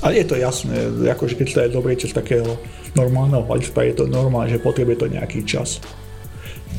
A 0.00 0.16
je 0.16 0.24
to 0.24 0.38
jasné, 0.38 0.88
akože 1.12 1.36
keď 1.36 1.46
sa 1.48 1.60
aj 1.68 1.74
zoberiete 1.76 2.06
z 2.08 2.16
takého 2.16 2.56
normálneho 2.96 3.44
hľadiska, 3.44 3.84
je 3.84 3.94
to 4.00 4.04
normálne, 4.08 4.48
že 4.48 4.62
potrebuje 4.62 4.96
to 4.96 5.12
nejaký 5.12 5.44
čas. 5.44 5.78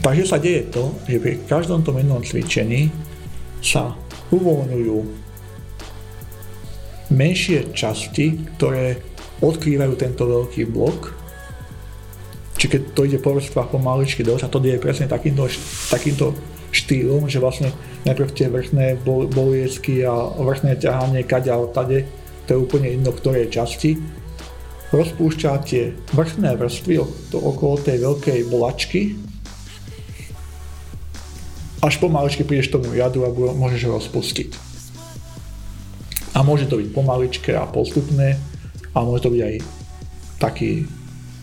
Takže 0.02 0.26
sa 0.26 0.42
deje 0.42 0.66
to, 0.74 0.98
že 1.06 1.22
pri 1.22 1.38
každom 1.46 1.86
tom 1.86 2.02
jednom 2.02 2.24
cvičení 2.26 2.90
sa 3.62 3.94
uvoľňujú 4.34 4.98
menšie 7.14 7.76
časti, 7.78 8.42
ktoré 8.58 8.98
odkrývajú 9.44 9.94
tento 10.00 10.24
veľký 10.26 10.66
blok. 10.72 11.14
Či 12.62 12.70
keď 12.70 12.82
to 12.94 13.10
ide 13.10 13.18
po 13.18 13.34
vrstvách 13.34 13.74
pomaličky 13.74 14.22
dosť 14.22 14.46
a 14.46 14.54
to 14.54 14.62
je 14.62 14.78
presne 14.78 15.10
takýmto, 15.10 15.50
takýmto 15.90 16.38
štýlom, 16.70 17.26
že 17.26 17.42
vlastne 17.42 17.74
najprv 18.06 18.30
tie 18.38 18.54
vrchné 18.54 19.02
boliesky 19.34 20.06
a 20.06 20.14
vrchné 20.38 20.78
ťahanie 20.78 21.26
kaďa 21.26 21.58
a 21.58 21.66
tade 21.74 22.06
to 22.46 22.54
je 22.54 22.62
úplne 22.62 22.86
jedno, 22.86 23.10
ktoré 23.18 23.50
časti, 23.50 23.98
rozpúšťa 24.94 25.52
tie 25.66 25.98
vrchné 26.14 26.54
vrstvy 26.54 27.02
to 27.34 27.42
okolo 27.42 27.82
tej 27.82 27.98
veľkej 27.98 28.40
bolačky, 28.54 29.18
až 31.82 31.98
pomaličky 31.98 32.46
prídeš 32.46 32.70
tomu 32.70 32.94
jadu 32.94 33.26
a 33.26 33.34
môžeš 33.34 33.90
ho 33.90 33.98
rozpustiť. 33.98 34.54
A 36.38 36.46
môže 36.46 36.70
to 36.70 36.78
byť 36.78 36.94
pomaličké 36.94 37.58
a 37.58 37.66
postupné 37.66 38.38
a 38.94 38.98
môže 39.02 39.26
to 39.26 39.34
byť 39.34 39.42
aj 39.42 39.56
taký 40.38 40.86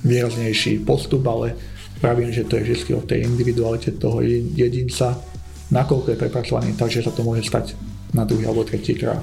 výraznejší 0.09 0.83
postup, 0.89 1.23
ale 1.29 1.53
pravím, 2.01 2.33
že 2.33 2.49
to 2.49 2.57
je 2.57 2.73
vždy 2.73 2.93
o 2.97 3.05
tej 3.05 3.29
individualite 3.29 3.93
toho 4.01 4.25
jedinca, 4.57 5.21
nakoľko 5.69 6.17
je 6.17 6.21
prepracovaný, 6.21 6.73
takže 6.75 7.05
sa 7.05 7.13
to 7.13 7.21
môže 7.21 7.45
stať 7.45 7.77
na 8.17 8.25
druhý 8.25 8.49
alebo 8.49 8.65
tretí 8.65 8.97
krát 8.97 9.21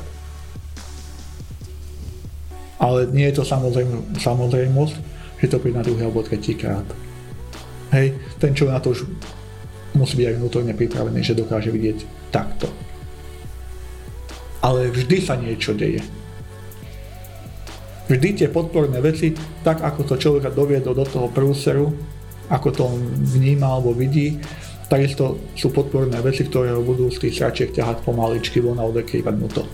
ale 2.79 3.09
nie 3.09 3.25
je 3.31 3.41
to 3.41 3.43
samozrejm, 3.47 4.19
samozrejmosť, 4.19 4.95
že 5.41 5.49
to 5.49 5.57
príde 5.57 5.79
na 5.79 5.85
druhý 5.85 6.05
alebo 6.05 6.21
tretí 6.21 6.53
krát. 6.53 6.85
Hej, 7.89 8.13
ten 8.37 8.51
človek 8.53 8.75
na 8.75 8.83
to 8.83 8.91
už 8.91 9.09
musí 9.95 10.19
byť 10.19 10.27
aj 10.27 10.37
vnútorne 10.37 10.73
pripravený, 10.75 11.23
že 11.23 11.37
dokáže 11.37 11.71
vidieť 11.71 12.29
takto. 12.29 12.67
Ale 14.59 14.91
vždy 14.91 15.17
sa 15.21 15.39
niečo 15.39 15.71
deje. 15.73 16.01
Vždy 18.05 18.29
tie 18.45 18.47
podporné 18.53 19.01
veci, 19.01 19.33
tak 19.65 19.81
ako 19.81 20.05
to 20.05 20.15
človeka 20.21 20.53
doviedol 20.53 20.93
do 20.93 21.05
toho 21.05 21.27
prúseru, 21.33 21.89
ako 22.53 22.67
to 22.69 22.81
on 22.85 23.01
vníma 23.25 23.65
alebo 23.65 23.97
vidí, 23.97 24.37
takisto 24.85 25.41
sú 25.57 25.73
podporné 25.73 26.21
veci, 26.21 26.45
ktoré 26.45 26.69
ho 26.77 26.85
budú 26.85 27.09
z 27.09 27.25
tých 27.25 27.41
sračiek 27.41 27.73
ťahať 27.73 28.05
pomaličky 28.05 28.61
von 28.61 28.77
a 28.77 28.85
odekrývať 28.85 29.35
mu 29.37 29.49
to 29.49 29.65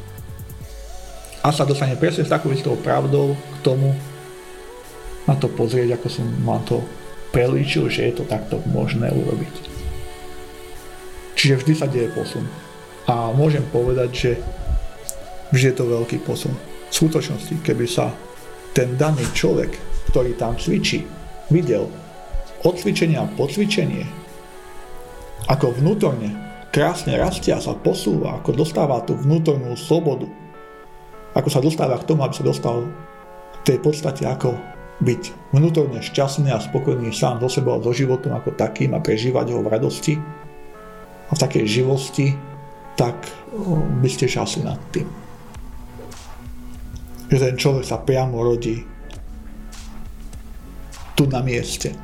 a 1.42 1.50
sa 1.50 1.66
dostane 1.66 1.98
presne 1.98 2.22
s 2.22 2.30
takou 2.30 2.54
istou 2.54 2.78
pravdou 2.78 3.34
k 3.34 3.58
tomu, 3.66 3.98
na 5.26 5.34
to 5.34 5.50
pozrieť, 5.50 5.98
ako 5.98 6.08
som 6.10 6.26
vám 6.46 6.62
to 6.70 6.78
prelíčil, 7.34 7.90
že 7.90 8.10
je 8.10 8.14
to 8.22 8.24
takto 8.30 8.62
možné 8.70 9.10
urobiť. 9.10 9.56
Čiže 11.34 11.58
vždy 11.62 11.74
sa 11.74 11.90
deje 11.90 12.14
posun. 12.14 12.46
A 13.10 13.34
môžem 13.34 13.66
povedať, 13.74 14.10
že 14.14 14.32
vždy 15.50 15.74
je 15.74 15.78
to 15.78 15.86
veľký 15.90 16.22
posun. 16.22 16.54
V 16.92 17.08
skutočnosti, 17.08 17.64
keby 17.64 17.88
sa 17.88 18.12
ten 18.76 19.00
daný 19.00 19.24
človek, 19.32 19.72
ktorý 20.12 20.36
tam 20.36 20.60
cvičí, 20.60 21.08
videl 21.48 21.88
od 22.68 22.76
cvičenia 22.76 23.24
po 23.40 23.48
cvičenie, 23.48 24.04
ako 25.48 25.72
vnútorne 25.80 26.36
krásne 26.72 27.16
rastia 27.16 27.60
sa 27.60 27.76
posúva, 27.76 28.40
ako 28.40 28.56
dostáva 28.56 29.04
tú 29.04 29.16
vnútornú 29.16 29.76
slobodu, 29.76 30.28
ako 31.32 31.48
sa 31.48 31.64
dostáva 31.64 31.96
k 32.00 32.08
tomu, 32.08 32.28
aby 32.28 32.36
sa 32.36 32.44
dostal 32.44 32.88
k 33.64 33.76
tej 33.76 33.78
podstate, 33.80 34.28
ako 34.28 34.56
byť 35.02 35.52
vnútorne 35.56 36.00
šťastný 36.04 36.54
a 36.54 36.62
spokojný 36.62 37.10
sám 37.10 37.42
so 37.42 37.50
sebou 37.50 37.80
a 37.80 37.84
so 37.84 37.90
životom 37.90 38.38
ako 38.38 38.54
takým 38.54 38.94
a 38.94 39.02
prežívať 39.02 39.56
ho 39.56 39.64
v 39.64 39.72
radosti 39.72 40.14
a 41.28 41.32
v 41.34 41.42
takej 41.42 41.66
živosti, 41.82 42.38
tak 42.94 43.16
by 44.04 44.10
ste 44.12 44.30
šasli 44.30 44.62
nad 44.62 44.78
tým. 44.94 45.21
Že 47.32 47.38
ten 47.40 47.56
človek 47.56 47.86
sa 47.88 48.04
priamo 48.04 48.44
rodí 48.44 48.84
tu 51.16 51.24
na 51.32 51.40
mieste, 51.40 51.96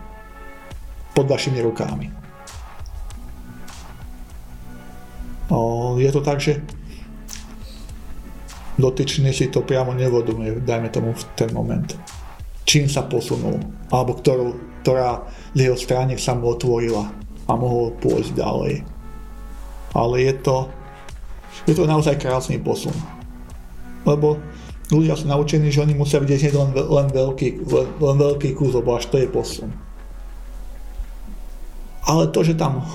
pod 1.12 1.28
vašimi 1.28 1.60
rukami. 1.60 2.08
Je 5.98 6.14
to 6.14 6.22
tak, 6.22 6.38
že 6.38 6.62
dotyčný 8.78 9.34
si 9.34 9.50
to 9.50 9.66
priamo 9.66 9.98
nevodomuje, 9.98 10.62
dajme 10.62 10.94
tomu 10.94 11.18
v 11.18 11.24
ten 11.34 11.50
moment. 11.50 11.90
Čím 12.70 12.86
sa 12.86 13.02
posunul, 13.10 13.58
alebo 13.90 14.14
ktorú, 14.14 14.54
ktorá 14.86 15.26
z 15.58 15.66
jeho 15.66 15.78
strany 15.80 16.14
sa 16.22 16.38
mu 16.38 16.54
otvorila 16.54 17.10
a 17.50 17.52
mohol 17.58 17.98
pôjsť 17.98 18.38
ďalej. 18.38 18.86
Ale 19.98 20.16
je 20.22 20.34
to, 20.46 20.70
je 21.66 21.74
to 21.74 21.90
naozaj 21.90 22.14
krásny 22.22 22.62
posun. 22.62 22.94
Lebo 24.06 24.38
ľudia 24.92 25.20
sú 25.20 25.28
naučení, 25.28 25.68
že 25.68 25.84
oni 25.84 25.96
musia 25.96 26.24
vidieť 26.24 26.56
len, 26.56 26.72
len, 26.72 27.08
veľký, 27.12 27.48
len, 28.00 28.18
veľký 28.18 28.56
kus, 28.56 28.72
lebo 28.72 28.96
až 28.96 29.12
to 29.12 29.20
je 29.20 29.28
posun. 29.28 29.72
Ale 32.08 32.32
to, 32.32 32.40
že 32.40 32.56
tam 32.56 32.88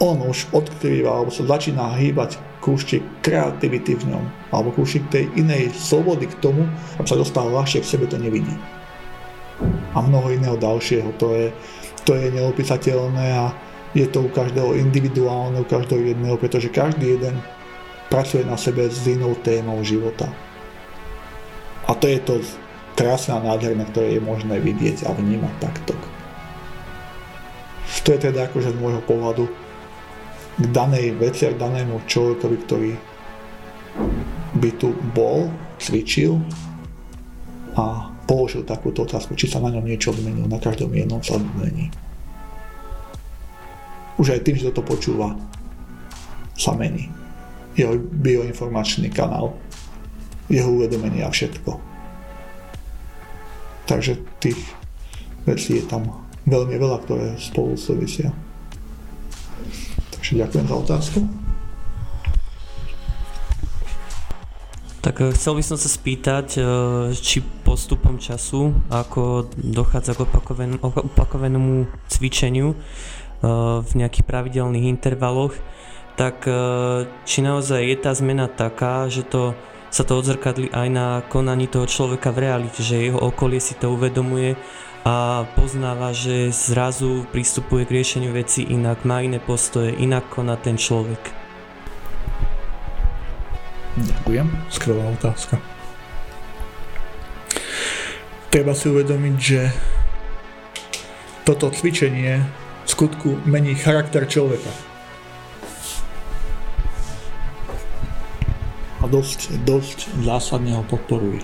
on 0.00 0.16
už 0.26 0.48
odkrýva, 0.50 1.12
alebo 1.12 1.30
sa 1.30 1.44
začína 1.44 1.94
hýbať 2.00 2.40
kúštik 2.64 3.04
kreativity 3.20 3.94
v 4.00 4.16
ňom, 4.16 4.24
alebo 4.50 4.72
kúštik 4.74 5.06
tej 5.12 5.28
inej 5.36 5.70
slobody 5.76 6.26
k 6.26 6.40
tomu, 6.40 6.66
aby 6.98 7.06
sa 7.06 7.20
dostal 7.20 7.46
ľahšie 7.52 7.84
k 7.84 7.90
sebe, 7.94 8.08
to 8.08 8.16
nevidí. 8.16 8.52
A 9.92 10.00
mnoho 10.00 10.32
iného 10.32 10.56
ďalšieho, 10.56 11.14
to 11.20 11.36
je, 11.36 11.46
to 12.08 12.16
je 12.16 12.32
neopísateľné 12.32 13.26
a 13.38 13.52
je 13.92 14.08
to 14.08 14.24
u 14.24 14.30
každého 14.32 14.72
individuálne, 14.80 15.60
u 15.60 15.68
každého 15.68 16.16
jedného, 16.16 16.36
pretože 16.40 16.72
každý 16.72 17.20
jeden 17.20 17.36
pracuje 18.10 18.42
na 18.42 18.58
sebe 18.58 18.90
s 18.90 19.06
inou 19.06 19.38
témou 19.38 19.78
života. 19.86 20.26
A 21.86 21.94
to 21.94 22.10
je 22.10 22.18
to 22.20 22.42
krásne 22.98 23.38
a 23.38 23.40
nádherné, 23.40 23.86
ktoré 23.88 24.18
je 24.18 24.22
možné 24.22 24.58
vidieť 24.60 25.08
a 25.08 25.14
vnímať 25.14 25.54
takto. 25.62 25.94
To 28.04 28.08
je 28.18 28.26
teda 28.26 28.50
akože 28.50 28.74
z 28.74 28.80
môjho 28.82 29.02
pohľadu 29.06 29.46
k 30.58 30.64
danej 30.74 31.14
veci 31.14 31.46
a 31.46 31.54
k 31.54 31.62
danému 31.62 32.04
človekovi, 32.10 32.56
ktorý 32.66 32.92
by 34.58 34.70
tu 34.82 34.90
bol, 35.14 35.46
cvičil 35.78 36.42
a 37.78 38.10
položil 38.26 38.66
takúto 38.66 39.06
otázku, 39.06 39.38
či 39.38 39.46
sa 39.46 39.62
na 39.62 39.70
ňom 39.70 39.86
niečo 39.86 40.10
zmenilo, 40.10 40.50
na 40.50 40.58
každom 40.58 40.90
jednom 40.90 41.22
sa 41.22 41.38
zmení. 41.38 41.90
Už 44.18 44.34
aj 44.34 44.42
tým, 44.42 44.58
že 44.58 44.68
toto 44.74 44.82
počúva, 44.84 45.32
sa 46.58 46.76
mení. 46.76 47.19
Jeho 47.78 47.94
bioinformačný 47.98 49.10
kanál, 49.14 49.54
jeho 50.50 50.70
uvedomenie 50.70 51.22
a 51.22 51.30
všetko. 51.30 51.78
Takže 53.86 54.18
tých 54.42 54.58
vecí 55.46 55.78
je 55.78 55.84
tam 55.86 56.26
veľmi 56.46 56.74
veľa, 56.78 56.98
ktoré 57.06 57.26
spolu 57.38 57.74
súvisia. 57.74 58.30
Takže 60.14 60.40
ďakujem 60.46 60.66
za 60.66 60.76
otázku. 60.76 61.18
Tak 65.00 65.16
eh, 65.24 65.32
chcel 65.32 65.56
by 65.56 65.62
som 65.64 65.78
sa 65.80 65.88
spýtať, 65.88 66.46
eh, 66.60 66.64
či 67.16 67.40
postupom 67.64 68.20
času, 68.20 68.76
ako 68.92 69.48
dochádza 69.56 70.12
k 70.14 70.22
opakovanému 70.84 71.88
cvičeniu 72.06 72.76
eh, 72.76 72.78
v 73.80 73.90
nejakých 73.96 74.28
pravidelných 74.28 74.86
intervaloch, 74.86 75.56
tak 76.20 76.44
či 77.24 77.40
naozaj 77.40 77.80
je 77.80 77.96
tá 77.96 78.12
zmena 78.12 78.44
taká, 78.44 79.08
že 79.08 79.24
to 79.24 79.56
sa 79.88 80.04
to 80.04 80.20
odzrkadli 80.20 80.68
aj 80.68 80.88
na 80.92 81.24
konaní 81.24 81.64
toho 81.64 81.88
človeka 81.88 82.28
v 82.28 82.44
realite, 82.44 82.84
že 82.84 83.08
jeho 83.08 83.16
okolie 83.16 83.56
si 83.56 83.72
to 83.72 83.88
uvedomuje 83.96 84.52
a 85.00 85.48
poznáva, 85.56 86.12
že 86.12 86.52
zrazu 86.52 87.24
pristupuje 87.32 87.88
k 87.88 87.94
riešeniu 87.96 88.36
veci 88.36 88.68
inak, 88.68 89.08
má 89.08 89.24
iné 89.24 89.40
postoje, 89.40 89.96
inak 89.96 90.28
koná 90.28 90.60
ten 90.60 90.76
človek. 90.76 91.32
Ďakujem, 93.96 94.46
skvelá 94.68 95.04
otázka. 95.16 95.56
Treba 98.52 98.76
si 98.76 98.92
uvedomiť, 98.92 99.36
že 99.40 99.72
toto 101.48 101.72
cvičenie 101.72 102.44
v 102.84 102.88
skutku 102.92 103.40
mení 103.48 103.72
charakter 103.72 104.28
človeka. 104.28 104.89
A 109.00 109.08
dosť, 109.08 109.64
dosť 109.64 110.12
zásadne 110.20 110.76
ho 110.76 110.84
podporuje. 110.84 111.40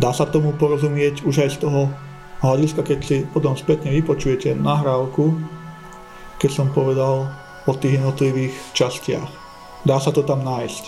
Dá 0.00 0.14
sa 0.14 0.24
tomu 0.24 0.54
porozumieť 0.56 1.26
už 1.26 1.44
aj 1.44 1.50
z 1.54 1.58
toho 1.66 1.90
hľadiska, 2.40 2.80
keď 2.86 2.98
si 3.04 3.16
potom 3.28 3.52
spätne 3.58 3.92
vypočujete 3.92 4.56
nahrávku, 4.56 5.36
keď 6.40 6.50
som 6.50 6.72
povedal 6.72 7.28
o 7.68 7.72
tých 7.76 8.00
jednotlivých 8.00 8.54
častiach. 8.72 9.28
Dá 9.84 10.00
sa 10.00 10.08
to 10.08 10.24
tam 10.24 10.40
nájsť. 10.40 10.84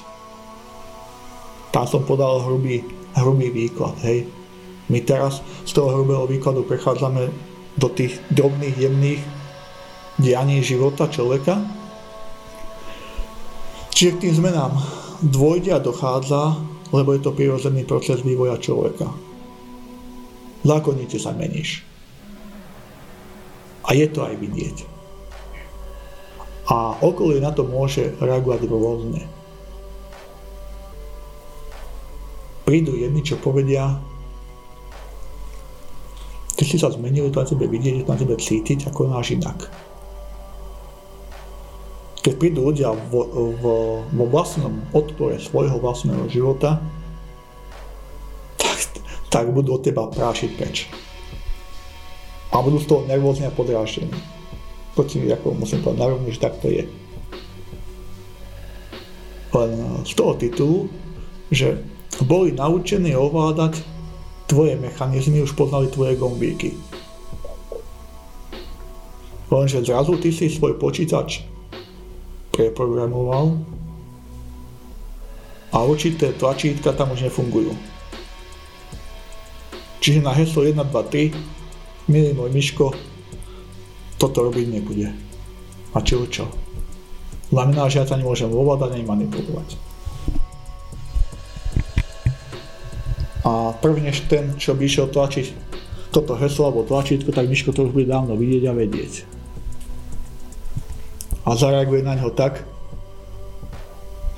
Tam 1.72 1.84
som 1.84 2.04
podal 2.04 2.40
hrubý, 2.44 2.84
hrubý 3.16 3.48
výklad, 3.52 3.96
hej. 4.04 4.28
My 4.88 5.00
teraz 5.04 5.40
z 5.64 5.72
toho 5.72 5.92
hrubého 5.92 6.28
výkladu 6.28 6.64
prechádzame 6.68 7.32
do 7.76 7.88
tých 7.88 8.20
drobných, 8.28 8.76
jemných 8.76 9.22
dianí 10.20 10.60
života 10.60 11.08
človeka. 11.08 11.60
Čiže 14.02 14.18
k 14.18 14.22
tým 14.26 14.34
zmenám 14.42 14.74
dôjde 15.22 15.78
a 15.78 15.78
dochádza 15.78 16.58
lebo 16.92 17.16
je 17.16 17.24
to 17.24 17.32
prirodzený 17.32 17.88
proces 17.88 18.20
vývoja 18.20 18.60
človeka. 18.60 19.08
Zákonite 20.62 21.16
sa 21.16 21.32
meníš. 21.32 21.82
A 23.82 23.96
je 23.96 24.06
to 24.06 24.22
aj 24.22 24.34
vidieť. 24.38 24.76
A 26.70 26.98
okolie 27.02 27.38
na 27.42 27.50
to 27.50 27.66
môže 27.66 28.14
reagovať 28.22 28.66
rôzne. 28.70 29.22
Prídu 32.62 32.94
jedni, 32.94 33.22
čo 33.26 33.38
povedia, 33.38 33.98
ty 36.54 36.62
si 36.62 36.78
sa 36.78 36.94
zmenil, 36.94 37.30
to 37.34 37.42
na 37.42 37.48
tebe 37.48 37.66
vidieť, 37.66 38.06
to 38.06 38.12
na 38.14 38.20
tebe 38.20 38.34
cítiť, 38.38 38.86
ako 38.90 39.10
náš 39.10 39.34
inak 39.34 39.66
keď 42.22 42.32
prídu 42.38 42.70
ľudia 42.70 42.94
vo, 43.10 43.26
vo, 43.58 43.76
vo 44.06 44.24
vlastnom 44.30 44.78
odpore 44.94 45.42
svojho 45.42 45.82
vlastného 45.82 46.30
života, 46.30 46.78
tak, 48.54 48.78
tak 49.26 49.44
budú 49.50 49.74
od 49.74 49.82
teba 49.82 50.06
prášiť 50.06 50.50
preč. 50.54 50.86
A 52.54 52.62
budú 52.62 52.78
z 52.78 52.86
toho 52.86 53.02
nervózne 53.10 53.50
a 53.50 53.52
podráždení. 53.52 54.14
To 54.94 55.02
ti 55.02 55.18
ako 55.26 55.58
musím 55.58 55.82
povedať 55.82 55.98
narovne, 55.98 56.30
že 56.30 56.38
tak 56.38 56.54
to 56.62 56.70
je. 56.70 56.86
Len 59.52 59.70
z 60.06 60.12
toho 60.14 60.32
titulu, 60.38 60.78
že 61.50 61.82
boli 62.22 62.54
naučení 62.54 63.18
ovládať 63.18 63.82
tvoje 64.46 64.78
mechanizmy, 64.78 65.42
už 65.42 65.58
poznali 65.58 65.90
tvoje 65.90 66.14
gombíky. 66.14 66.76
Lenže 69.50 69.82
zrazu 69.82 70.16
ty 70.22 70.30
si 70.30 70.48
svoj 70.48 70.78
počítač 70.78 71.51
preprogramoval 72.70 73.58
a 75.74 75.82
určité 75.82 76.30
tlačítka 76.30 76.94
tam 76.94 77.10
už 77.10 77.26
nefungujú. 77.26 77.74
Čiže 79.98 80.22
na 80.22 80.30
heslo 80.30 80.62
1, 80.62 80.78
2, 80.78 80.86
3, 80.86 82.10
milý 82.10 82.30
môj 82.38 82.50
Miško, 82.54 82.94
toto 84.18 84.46
robiť 84.46 84.66
nebude. 84.70 85.10
A 85.94 85.98
čo 86.06 86.22
čo? 86.30 86.46
Znamená, 87.50 87.90
že 87.90 88.02
ja 88.02 88.06
sa 88.06 88.14
nemôžem 88.14 88.50
ovládať 88.50 88.98
ani 88.98 89.06
manipulovať. 89.06 89.68
A 93.42 93.74
prvnež 93.82 94.30
ten, 94.30 94.54
čo 94.54 94.78
by 94.78 94.86
išiel 94.86 95.10
tlačiť 95.10 95.46
toto 96.14 96.38
heslo 96.38 96.70
alebo 96.70 96.86
tlačítko, 96.86 97.34
tak 97.34 97.50
Miško 97.50 97.74
to 97.74 97.90
už 97.90 97.94
bude 97.96 98.06
dávno 98.06 98.38
vidieť 98.38 98.70
a 98.70 98.76
vedieť 98.76 99.41
a 101.42 101.50
zareaguje 101.58 102.06
na 102.06 102.14
ňo 102.14 102.30
tak, 102.34 102.62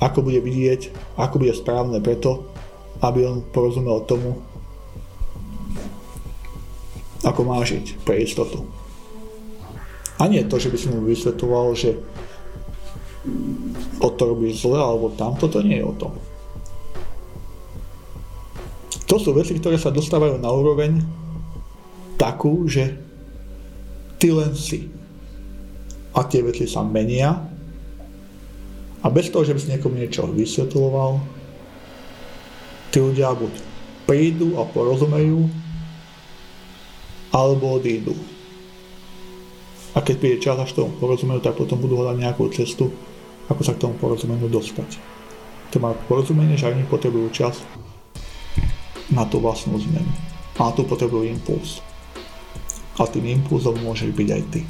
ako 0.01 0.25
bude 0.25 0.41
vidieť, 0.41 0.91
ako 1.15 1.41
bude 1.41 1.53
správne 1.55 2.01
preto, 2.01 2.45
aby 3.01 3.25
on 3.25 3.45
porozumel 3.53 4.03
tomu, 4.03 4.41
ako 7.25 7.41
má 7.41 7.61
žiť 7.65 8.05
pre 8.05 8.21
istotu. 8.21 8.65
A 10.21 10.31
nie 10.31 10.45
to, 10.47 10.61
že 10.61 10.71
by 10.71 10.77
som 10.79 10.95
mu 10.95 11.01
vysvetoval, 11.03 11.75
že 11.75 11.97
o 13.99 14.09
to 14.13 14.23
robíš 14.31 14.63
zle, 14.63 14.77
alebo 14.77 15.11
tamto, 15.17 15.49
to 15.49 15.59
nie 15.65 15.81
je 15.81 15.85
o 15.85 15.93
tom. 15.97 16.13
To 19.05 19.15
sú 19.21 19.35
veci, 19.37 19.57
ktoré 19.57 19.77
sa 19.77 19.93
dostávajú 19.93 20.41
na 20.41 20.49
úroveň 20.49 21.01
takú, 22.15 22.65
že 22.65 22.95
ty 24.17 24.31
len 24.31 24.55
si 24.55 24.94
a 26.15 26.23
tie 26.23 26.41
veci 26.41 26.63
sa 26.65 26.81
menia 26.81 27.35
a 29.03 29.07
bez 29.11 29.29
toho, 29.29 29.45
že 29.45 29.53
by 29.53 29.59
si 29.61 29.69
niekomu 29.69 30.01
niečo 30.01 30.25
vysvetľoval, 30.31 31.21
tí 32.89 32.97
ľudia 32.97 33.37
buď 33.37 33.53
prídu 34.09 34.57
a 34.57 34.65
porozumejú, 34.65 35.45
alebo 37.29 37.77
odídu. 37.77 38.17
A 39.93 40.01
keď 40.01 40.15
príde 40.17 40.37
čas, 40.41 40.57
až 40.57 40.73
tomu 40.73 40.95
porozumejú, 40.97 41.43
tak 41.43 41.53
potom 41.59 41.77
budú 41.77 42.01
hľadať 42.01 42.17
nejakú 42.17 42.49
cestu, 42.49 42.89
ako 43.45 43.61
sa 43.61 43.77
k 43.77 43.85
tomu 43.85 43.93
porozumeniu 44.01 44.49
dostať. 44.49 44.97
To 45.75 45.77
má 45.77 45.93
porozumenie, 46.09 46.57
že 46.57 46.71
oni 46.71 46.87
potrebujú 46.87 47.29
čas 47.29 47.61
na 49.11 49.27
tú 49.27 49.37
vlastnú 49.37 49.77
zmenu. 49.77 50.11
A 50.55 50.59
na 50.65 50.71
tú 50.73 50.87
potrebujú 50.87 51.29
impuls. 51.29 51.83
A 52.95 53.05
tým 53.05 53.27
impulzom 53.27 53.75
môže 53.83 54.07
byť 54.07 54.29
aj 54.31 54.43
ty. 54.49 54.61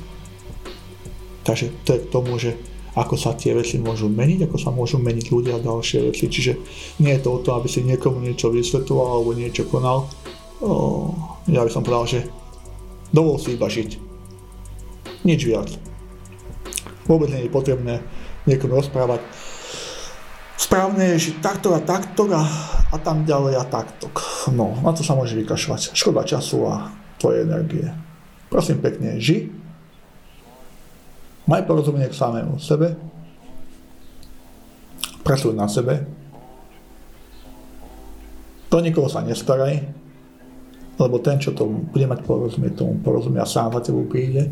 Takže 1.46 1.86
to 1.86 1.90
je 1.94 2.00
k 2.02 2.12
tomu, 2.12 2.42
že 2.42 2.58
ako 2.96 3.20
sa 3.20 3.36
tie 3.36 3.52
veci 3.52 3.76
môžu 3.78 4.08
meniť, 4.08 4.48
ako 4.50 4.58
sa 4.58 4.72
môžu 4.72 4.98
meniť 4.98 5.28
ľudia 5.30 5.60
a 5.60 5.64
ďalšie 5.64 6.10
veci. 6.10 6.26
Čiže 6.32 6.54
nie 7.04 7.12
je 7.14 7.22
to 7.22 7.30
o 7.38 7.44
to, 7.44 7.54
aby 7.54 7.68
si 7.68 7.84
niekomu 7.84 8.24
niečo 8.24 8.50
vysvetoval 8.50 9.20
alebo 9.20 9.36
niečo 9.36 9.68
konal. 9.68 10.08
O, 10.64 11.12
ja 11.52 11.62
by 11.62 11.70
som 11.70 11.84
povedal, 11.84 12.08
že 12.08 12.20
dovol 13.12 13.36
si 13.36 13.60
iba 13.60 13.68
žiť. 13.68 14.00
Nič 15.28 15.40
viac. 15.44 15.70
Vôbec 17.06 17.30
nie 17.30 17.46
je 17.46 17.52
potrebné 17.52 18.00
niekomu 18.48 18.80
rozprávať. 18.80 19.20
Správne 20.56 21.14
je 21.14 21.30
žiť 21.30 21.36
takto 21.44 21.76
a 21.76 21.84
takto 21.84 22.32
a, 22.32 22.48
a 22.90 22.98
tam 22.98 23.28
ďalej 23.28 23.60
a 23.60 23.68
takto. 23.68 24.08
No, 24.56 24.72
na 24.80 24.96
to 24.96 25.04
sa 25.04 25.20
môže 25.20 25.36
vykašľať. 25.36 25.92
Škoda 25.92 26.24
času 26.24 26.64
a 26.64 26.96
tvojej 27.20 27.44
energie. 27.44 27.92
Prosím 28.48 28.80
pekne, 28.80 29.20
ži 29.20 29.65
Maj 31.46 31.62
porozumenie 31.70 32.10
k 32.10 32.18
samému 32.18 32.58
sebe, 32.58 32.98
pracuj 35.22 35.54
na 35.54 35.70
sebe, 35.70 36.02
do 38.66 38.82
nikoho 38.82 39.06
sa 39.06 39.22
nestaraj, 39.22 39.78
lebo 40.98 41.22
ten, 41.22 41.38
čo 41.38 41.54
to 41.54 41.70
bude 41.70 42.06
mať 42.10 42.26
porozumie, 42.26 42.74
tomu 42.74 42.98
porozumie 42.98 43.38
a 43.38 43.48
sám 43.48 43.78
za 43.78 43.86
tebou 43.86 44.10
príde 44.10 44.50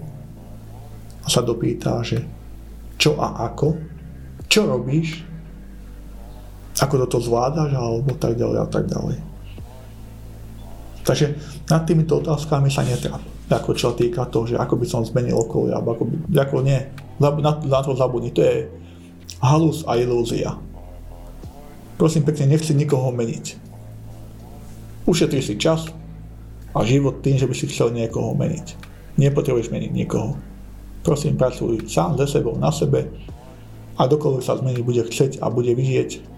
a 1.26 1.28
sa 1.28 1.42
dopýta, 1.42 2.06
že 2.06 2.22
čo 3.02 3.18
a 3.18 3.42
ako, 3.42 3.74
čo 4.46 4.70
robíš, 4.70 5.26
ako 6.78 7.10
toto 7.10 7.26
zvládaš, 7.26 7.74
alebo 7.74 8.14
tak 8.22 8.38
ďalej 8.38 8.60
a 8.62 8.68
tak 8.70 8.86
ďalej. 8.86 9.18
Takže 11.04 11.26
nad 11.74 11.82
týmito 11.90 12.22
otázkami 12.22 12.70
sa 12.70 12.86
netráp 12.86 13.33
ako 13.52 13.72
čo 13.76 13.92
týka 13.92 14.28
toho, 14.32 14.48
že 14.48 14.56
ako 14.56 14.80
by 14.80 14.86
som 14.88 15.04
zmenil 15.04 15.36
okolie, 15.36 15.76
alebo 15.76 15.96
ako, 15.96 16.04
by, 16.08 16.16
ako 16.40 16.56
nie, 16.64 16.80
na, 17.20 17.30
na 17.44 17.80
to 17.84 17.94
zabudni, 17.94 18.32
to 18.32 18.42
je 18.42 18.68
halus 19.44 19.84
a 19.84 20.00
ilúzia. 20.00 20.56
Prosím 22.00 22.24
pekne, 22.24 22.56
nechci 22.56 22.74
nikoho 22.74 23.12
meniť. 23.14 23.46
Ušetri 25.04 25.44
si 25.44 25.60
čas 25.60 25.92
a 26.74 26.80
život 26.88 27.22
tým, 27.22 27.38
že 27.38 27.46
by 27.46 27.56
si 27.56 27.68
chcel 27.70 27.92
niekoho 27.92 28.34
meniť. 28.34 28.80
Nepotrebuješ 29.20 29.70
meniť 29.70 29.92
nikoho. 29.92 30.40
Prosím, 31.04 31.36
pracuj 31.36 31.86
sám 31.92 32.16
ze 32.16 32.26
sebou, 32.26 32.56
na 32.56 32.72
sebe 32.72 33.12
a 34.00 34.08
dokoľvek 34.08 34.44
sa 34.44 34.58
zmeniť 34.58 34.82
bude 34.82 35.04
chcieť 35.06 35.44
a 35.44 35.52
bude 35.52 35.76
vidieť 35.76 36.34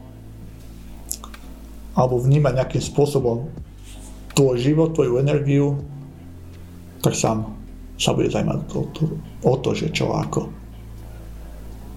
alebo 1.95 2.19
vnímať 2.19 2.53
nejakým 2.59 2.83
spôsobom 2.83 3.47
tvoj 4.35 4.59
život, 4.59 4.91
tvoju 4.91 5.15
energiu, 5.15 5.79
tak 7.05 7.13
sám 7.13 7.53
sa 8.01 8.17
bude 8.17 8.33
zaujímať 8.33 8.59
o 8.73 8.83
to, 8.89 9.03
o 9.45 9.53
to, 9.61 9.69
že 9.77 9.93
čo 9.93 10.09
ako. 10.09 10.49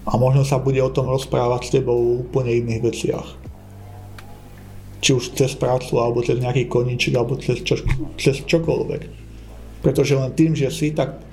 A 0.05 0.21
možno 0.21 0.45
sa 0.45 0.61
bude 0.61 0.85
o 0.85 0.93
tom 0.93 1.09
rozprávať 1.09 1.63
s 1.65 1.73
tebou 1.81 1.97
v 1.97 2.29
úplne 2.29 2.53
iných 2.53 2.85
veciach. 2.85 3.29
Či 5.01 5.11
už 5.17 5.25
cez 5.33 5.57
prácu, 5.57 5.97
alebo 5.97 6.21
cez 6.21 6.37
nejaký 6.37 6.69
koníček, 6.69 7.17
alebo 7.17 7.41
cez, 7.41 7.65
čo, 7.65 7.81
cez 8.21 8.45
čokoľvek. 8.45 9.03
Pretože 9.81 10.17
len 10.17 10.33
tým, 10.37 10.53
že 10.53 10.69
si, 10.69 10.93
tak 10.93 11.25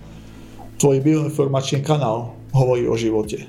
tvoj 0.80 1.04
bioinformačný 1.04 1.84
kanál 1.84 2.32
hovorí 2.56 2.88
o 2.88 2.96
živote. 2.96 3.44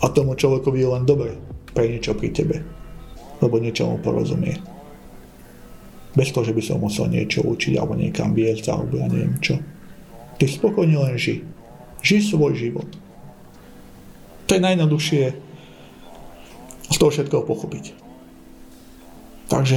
A 0.00 0.06
tomu 0.12 0.32
človekovi 0.36 0.78
je 0.80 0.88
len 0.88 1.04
dobre 1.04 1.36
pre 1.72 1.92
niečo 1.92 2.16
pri 2.16 2.28
tebe, 2.32 2.56
lebo 3.40 3.60
niečo 3.60 3.88
mu 3.88 3.96
porozumie. 4.00 4.75
Bez 6.16 6.32
toho, 6.32 6.48
že 6.48 6.56
by 6.56 6.62
som 6.64 6.80
musel 6.80 7.12
niečo 7.12 7.44
učiť 7.44 7.76
alebo 7.76 7.92
niekam 7.92 8.32
viesť 8.32 8.72
alebo 8.72 8.96
ja 8.96 9.06
neviem 9.06 9.36
čo. 9.44 9.60
Ty 10.40 10.44
spokojne 10.48 10.96
len 10.96 11.20
ži. 11.20 11.44
Ži 12.00 12.18
svoj 12.24 12.56
život. 12.56 12.88
To 14.46 14.50
je 14.56 14.64
najjednoduchšie 14.64 15.22
z 16.86 16.96
toho 16.96 17.10
všetkého 17.12 17.44
pochopiť. 17.44 17.92
Takže 19.52 19.76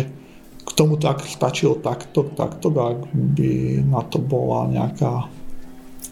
k 0.63 0.69
tomu 0.77 0.95
tak 1.01 1.25
stačilo 1.25 1.81
takto, 1.81 2.29
takto, 2.37 2.69
ak 2.71 3.09
by 3.11 3.81
na 3.83 4.05
to 4.05 4.21
bola 4.21 4.69
nejaká 4.69 5.27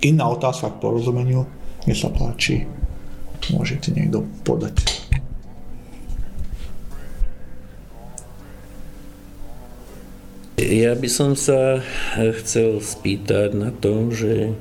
iná 0.02 0.26
otázka 0.30 0.74
k 0.74 0.82
porozumeniu, 0.82 1.46
nech 1.86 1.98
sa 1.98 2.10
páči, 2.10 2.66
môžete 3.54 3.94
niekto 3.94 4.26
podať. 4.44 5.07
Ja 10.58 10.98
by 10.98 11.06
som 11.06 11.38
sa 11.38 11.86
chcel 12.18 12.82
spýtať 12.82 13.54
na 13.54 13.70
to, 13.70 14.10
že 14.10 14.58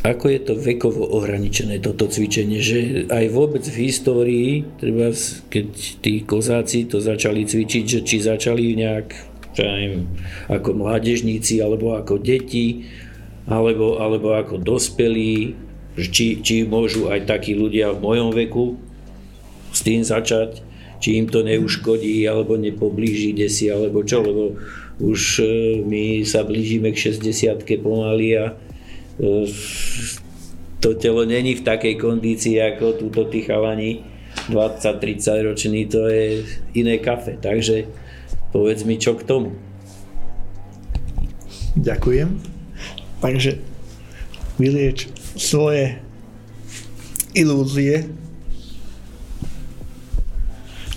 ako 0.00 0.24
je 0.32 0.40
to 0.40 0.54
vekovo 0.56 1.04
ohraničené 1.20 1.84
toto 1.84 2.08
cvičenie, 2.08 2.64
že 2.64 3.04
aj 3.12 3.28
vôbec 3.28 3.60
v 3.60 3.84
histórii, 3.84 4.64
treba, 4.80 5.12
keď 5.52 5.68
tí 6.00 6.24
kozáci 6.24 6.88
to 6.88 6.96
začali 6.96 7.44
cvičiť, 7.44 7.84
že 7.84 8.00
či 8.08 8.24
začali 8.24 8.72
nejak, 8.72 9.08
neviem, 9.60 10.08
ako 10.48 10.80
mládežníci, 10.80 11.60
alebo 11.60 11.92
ako 11.92 12.16
deti, 12.24 12.88
alebo, 13.44 14.00
alebo 14.00 14.32
ako 14.32 14.64
dospelí, 14.64 15.52
či, 16.00 16.40
či 16.40 16.64
môžu 16.64 17.12
aj 17.12 17.28
takí 17.28 17.52
ľudia 17.52 17.92
v 17.92 18.00
mojom 18.00 18.32
veku 18.32 18.80
s 19.76 19.84
tým 19.84 20.00
začať, 20.00 20.72
či 21.04 21.20
im 21.20 21.28
to 21.28 21.44
neuškodí, 21.44 22.24
alebo 22.24 22.56
nepoblíži 22.56 23.36
desi, 23.36 23.68
alebo 23.68 24.00
čo, 24.00 24.24
lebo 24.24 24.56
už 25.04 25.44
e, 25.44 25.44
my 25.84 26.24
sa 26.24 26.48
blížime 26.48 26.96
k 26.96 27.12
60 27.12 27.60
pomaly 27.84 28.40
a 28.40 28.56
to 30.80 30.96
telo 30.96 31.28
není 31.28 31.60
v 31.60 31.62
takej 31.62 32.00
kondícii 32.00 32.56
ako 32.56 32.96
túto 32.96 33.28
tí 33.28 33.44
chalani 33.44 34.00
20-30 34.48 35.44
roční, 35.44 35.92
to 35.92 36.08
je 36.08 36.40
iné 36.72 36.96
kafe. 37.04 37.36
Takže 37.36 37.84
povedz 38.48 38.88
mi, 38.88 38.96
čo 38.96 39.12
k 39.12 39.28
tomu. 39.28 39.52
Ďakujem. 41.76 42.40
Takže 43.20 43.60
vylieč 44.56 45.12
svoje 45.36 46.00
ilúzie 47.36 48.23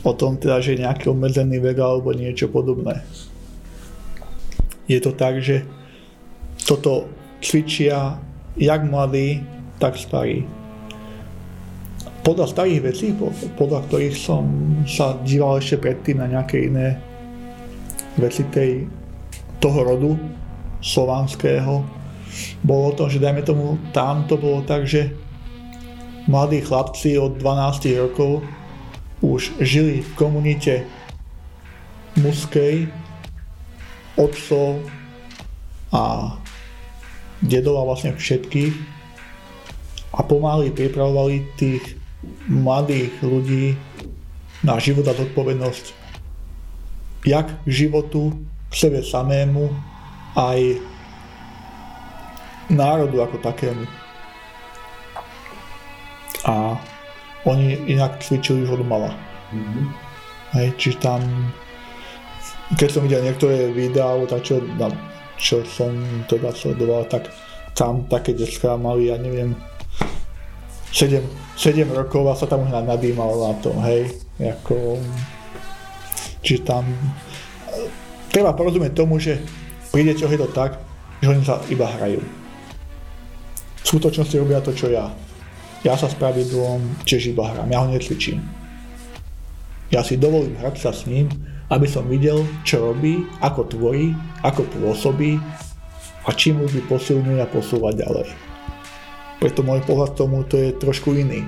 o 0.08 0.14
tom 0.16 0.40
teda, 0.40 0.64
že 0.64 0.80
nejaký 0.80 1.12
obmedzený 1.12 1.60
vek 1.60 1.78
alebo 1.84 2.16
niečo 2.16 2.48
podobné. 2.48 3.04
Je 4.88 5.04
to 5.04 5.12
tak, 5.12 5.44
že 5.44 5.68
toto 6.64 7.12
cvičia 7.44 8.16
jak 8.56 8.82
mladí, 8.88 9.44
tak 9.78 10.00
starí. 10.00 10.48
Podľa 12.24 12.48
starých 12.48 12.82
vecí, 12.84 13.12
podľa 13.56 13.88
ktorých 13.88 14.16
som 14.16 14.44
sa 14.88 15.20
díval 15.28 15.60
ešte 15.60 15.80
predtým 15.80 16.24
na 16.24 16.28
nejaké 16.28 16.72
iné 16.72 17.00
veci 18.20 18.44
tej, 18.52 18.88
toho 19.60 19.80
rodu 19.84 20.12
slovanského, 20.84 21.84
bolo 22.64 22.92
to, 22.96 23.08
že 23.08 23.24
dajme 23.24 23.44
tomu, 23.44 23.80
tam 23.96 24.28
to 24.28 24.36
bolo 24.36 24.64
tak, 24.68 24.84
že 24.84 25.12
mladí 26.28 26.60
chlapci 26.60 27.16
od 27.16 27.40
12 27.40 28.04
rokov 28.04 28.44
už 29.22 29.58
žili 29.62 30.06
v 30.06 30.12
komunite 30.14 30.86
muskej, 32.18 32.90
otcov 34.18 34.82
a 35.94 36.34
dedov 37.42 37.86
a 37.86 37.88
vlastne 37.88 38.18
všetkých 38.18 38.74
a 40.18 40.26
pomaly 40.26 40.74
pripravovali 40.74 41.46
tých 41.54 41.98
mladých 42.50 43.14
ľudí 43.22 43.78
na 44.66 44.82
život 44.82 45.06
a 45.06 45.14
zodpovednosť 45.14 45.86
jak 47.28 47.48
k 47.66 47.70
životu, 47.70 48.34
k 48.72 48.74
sebe 48.74 49.06
samému, 49.06 49.70
aj 50.34 50.80
národu 52.72 53.28
ako 53.28 53.38
takému. 53.44 53.86
A 56.48 56.80
oni 57.48 57.88
inak 57.88 58.20
cvičili 58.20 58.68
už 58.68 58.78
od 58.78 58.84
mala. 58.84 59.16
Mm-hmm. 59.56 59.86
Hej, 60.60 60.68
či 60.76 60.90
tam, 61.00 61.24
keď 62.76 62.90
som 62.92 63.04
videl 63.08 63.24
niektoré 63.24 63.72
videá, 63.72 64.12
tak 64.28 64.44
čo 64.44 64.60
na 64.76 64.92
čo 65.38 65.62
som 65.64 65.94
teda 66.26 66.50
sledoval, 66.50 67.06
tak 67.06 67.30
tam 67.78 68.10
také 68.10 68.34
detská 68.34 68.74
mali, 68.74 69.14
ja 69.14 69.22
neviem, 69.22 69.54
7, 70.90 71.22
7 71.54 71.86
rokov 71.94 72.26
a 72.26 72.34
sa 72.34 72.50
tam 72.50 72.66
už 72.66 72.74
nadýmal 72.74 73.30
na 73.38 73.54
tom, 73.62 73.78
hej, 73.86 74.18
ako, 74.42 74.98
čiže 76.42 76.66
tam 76.66 76.90
treba 78.34 78.58
porozumieť 78.58 78.98
tomu, 78.98 79.22
že 79.22 79.38
pri 79.94 80.10
deťoch 80.10 80.34
je 80.34 80.42
to 80.42 80.50
tak, 80.58 80.82
že 81.22 81.30
oni 81.30 81.42
sa 81.46 81.62
iba 81.70 81.86
hrajú. 81.86 82.22
V 83.78 83.86
skutočnosti 83.86 84.36
robia 84.42 84.60
to, 84.60 84.74
čo 84.74 84.90
ja. 84.90 85.08
Ja 85.86 85.94
sa 85.94 86.10
s 86.10 86.18
pravidlom 86.18 87.06
tiež 87.06 87.34
iba 87.34 87.46
hrám, 87.54 87.70
ja 87.70 87.86
ho 87.86 87.88
necvičím. 87.94 88.42
Ja 89.94 90.04
si 90.04 90.18
dovolím 90.20 90.58
hrať 90.58 90.76
sa 90.84 90.92
s 90.92 91.06
ním, 91.06 91.30
aby 91.72 91.88
som 91.88 92.08
videl, 92.08 92.44
čo 92.64 92.92
robí, 92.92 93.24
ako 93.40 93.68
tvorí, 93.72 94.16
ako 94.44 94.68
pôsobí 94.68 95.40
a 96.28 96.30
čím 96.36 96.64
ľudí 96.64 96.84
posilňuje 96.88 97.40
a 97.40 97.48
posúva 97.48 97.96
ďalej. 97.96 98.28
Preto 99.38 99.62
môj 99.62 99.86
pohľad 99.86 100.18
tomu 100.18 100.44
to 100.44 100.58
je 100.58 100.76
trošku 100.76 101.14
iný. 101.14 101.46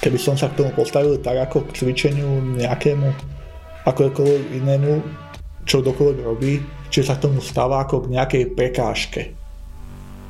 Keby 0.00 0.18
som 0.20 0.36
sa 0.36 0.52
k 0.52 0.62
tomu 0.62 0.70
postavil 0.76 1.16
tak 1.20 1.36
ako 1.50 1.68
k 1.68 1.80
cvičeniu 1.80 2.56
nejakému, 2.60 3.08
akokoľvek 3.88 4.44
inému, 4.62 4.92
čo 5.64 5.80
dokoľvek 5.84 6.18
robí, 6.24 6.60
či 6.88 7.00
sa 7.02 7.16
k 7.16 7.28
tomu 7.28 7.42
stáva 7.42 7.82
ako 7.82 8.06
k 8.06 8.12
nejakej 8.14 8.44
prekážke. 8.54 9.22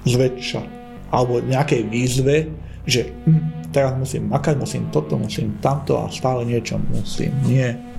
Zväčša. 0.08 0.79
Alebo 1.10 1.42
nejakej 1.42 1.82
výzve, 1.90 2.46
že 2.86 3.10
hm, 3.26 3.70
teraz 3.74 3.94
musím 3.98 4.30
makať, 4.30 4.54
musím 4.56 4.88
toto, 4.94 5.18
musím 5.18 5.58
tamto 5.58 5.98
a 5.98 6.06
stále 6.08 6.46
niečo 6.46 6.78
musím. 6.78 7.34
Nie 7.44 7.90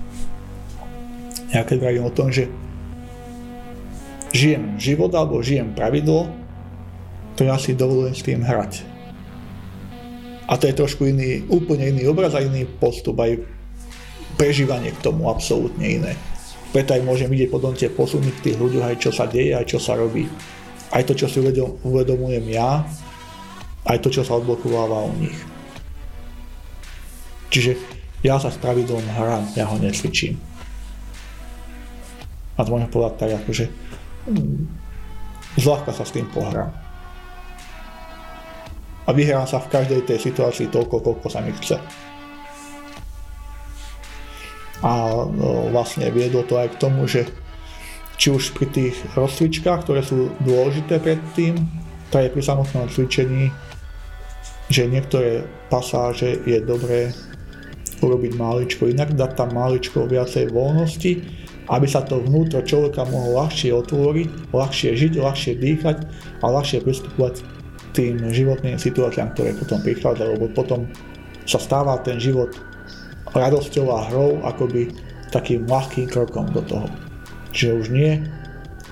ja 1.52 1.68
keď 1.68 1.78
vravím 1.84 2.08
o 2.08 2.16
tom, 2.16 2.32
že 2.32 2.48
žijem 4.32 4.80
život 4.80 5.12
alebo 5.12 5.44
žijem 5.44 5.76
pravidlo, 5.76 6.32
to 7.36 7.44
ja 7.44 7.60
si 7.60 7.76
dovolujem 7.76 8.16
s 8.16 8.24
tým 8.24 8.40
hrať. 8.40 8.88
A 10.48 10.56
to 10.60 10.68
je 10.68 10.76
trošku 10.76 11.08
iný, 11.08 11.44
úplne 11.52 11.92
iný 11.92 12.08
obraz 12.08 12.36
a 12.36 12.44
iný 12.44 12.68
postup, 12.68 13.20
aj 13.20 13.40
prežívanie 14.40 14.96
k 14.96 15.04
tomu 15.04 15.28
absolútne 15.28 15.84
iné. 15.84 16.16
Preto 16.72 16.96
aj 16.96 17.04
môžem 17.04 17.28
vidieť 17.28 17.52
potom 17.52 17.76
tie 17.76 17.92
posuny 17.92 18.32
tých 18.40 18.56
ľuďoch, 18.56 18.96
aj 18.96 18.98
čo 19.00 19.12
sa 19.12 19.28
deje, 19.28 19.52
aj 19.52 19.68
čo 19.68 19.80
sa 19.80 20.00
robí. 20.00 20.28
Aj 20.92 21.04
to, 21.08 21.16
čo 21.16 21.32
si 21.32 21.40
uvedomujem 21.84 22.46
ja, 22.52 22.84
aj 23.88 23.98
to, 24.04 24.12
čo 24.12 24.28
sa 24.28 24.36
odblokováva 24.38 25.08
u 25.08 25.14
nich. 25.18 25.40
Čiže 27.52 27.80
ja 28.24 28.38
sa 28.38 28.52
s 28.52 28.60
pravidlom 28.60 29.04
hrám, 29.18 29.44
ja 29.56 29.66
ho 29.68 29.76
necvičím 29.80 30.52
a 32.62 32.66
z 32.66 32.70
môjho 32.70 32.90
pohľadu 32.94 33.18
tak 33.18 33.32
akože 33.42 33.66
mm, 34.30 34.62
zľahka 35.58 35.92
sa 35.96 36.06
s 36.06 36.14
tým 36.14 36.30
pohrám. 36.30 36.70
A 39.08 39.10
vyhrám 39.18 39.50
sa 39.50 39.58
v 39.58 39.72
každej 39.74 40.06
tej 40.06 40.22
situácii 40.22 40.70
toľko, 40.70 41.02
koľko 41.02 41.28
sa 41.28 41.42
mi 41.42 41.50
chce. 41.58 41.82
A 44.86 44.92
no, 45.26 45.74
vlastne 45.74 46.06
viedlo 46.14 46.46
to 46.46 46.62
aj 46.62 46.78
k 46.78 46.80
tomu, 46.80 47.10
že 47.10 47.26
či 48.22 48.30
už 48.30 48.54
pri 48.54 48.70
tých 48.70 48.94
rozcvičkách, 49.18 49.82
ktoré 49.82 50.06
sú 50.06 50.30
dôležité 50.46 51.02
predtým, 51.02 51.58
tak 52.14 52.30
je 52.30 52.34
pri 52.38 52.44
samotnom 52.46 52.86
cvičení, 52.86 53.50
že 54.70 54.86
niektoré 54.86 55.42
pasáže 55.74 56.38
je 56.46 56.62
dobré 56.62 57.10
urobiť 58.06 58.38
máličko 58.38 58.94
inak, 58.94 59.18
dať 59.18 59.32
tam 59.34 59.58
máličko 59.58 60.06
viacej 60.06 60.54
voľnosti 60.54 61.42
aby 61.72 61.88
sa 61.88 62.04
to 62.04 62.20
vnútro 62.20 62.60
človeka 62.60 63.08
mohlo 63.08 63.40
ľahšie 63.40 63.72
otvoriť, 63.72 64.52
ľahšie 64.52 64.92
žiť, 64.92 65.14
ľahšie 65.16 65.54
dýchať 65.56 65.98
a 66.44 66.46
ľahšie 66.52 66.84
pristupovať 66.84 67.48
tým 67.96 68.20
životným 68.20 68.76
situáciám, 68.76 69.32
ktoré 69.36 69.56
potom 69.56 69.80
prichádzajú, 69.80 70.30
lebo 70.36 70.48
potom 70.52 70.92
sa 71.48 71.60
stáva 71.60 71.96
ten 72.04 72.20
život 72.20 72.52
radosťou 73.32 73.88
a 73.88 74.00
hrou 74.12 74.44
akoby 74.44 74.92
takým 75.32 75.64
ľahkým 75.64 76.12
krokom 76.12 76.52
do 76.52 76.60
toho. 76.68 76.88
Čiže 77.52 77.72
už 77.78 77.88
nie, 77.92 78.24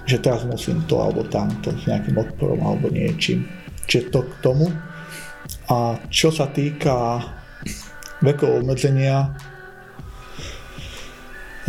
že 0.03 0.19
teraz 0.19 0.43
musím 0.43 0.83
to 0.85 0.99
alebo 0.99 1.23
tamto 1.27 1.71
s 1.73 1.87
nejakým 1.87 2.19
odporom 2.19 2.59
alebo 2.59 2.91
niečím. 2.91 3.47
Čiže 3.87 4.11
to 4.11 4.19
k 4.27 4.33
tomu. 4.43 4.67
A 5.69 5.97
čo 6.11 6.29
sa 6.29 6.49
týka 6.51 7.23
vekov 8.19 8.61
obmedzenia, 8.61 9.31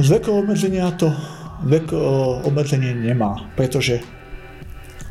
z 0.00 0.08
vekov 0.08 0.44
obmedzenia 0.44 0.90
to 0.96 1.12
vek 1.68 1.92
obmedzenie 2.48 2.96
nemá, 2.96 3.44
pretože 3.52 4.00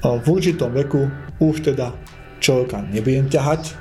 v 0.01 0.26
určitom 0.26 0.73
veku 0.73 1.06
už 1.38 1.69
teda 1.69 1.93
človeka 2.41 2.81
nebudem 2.89 3.30
ťahať 3.30 3.77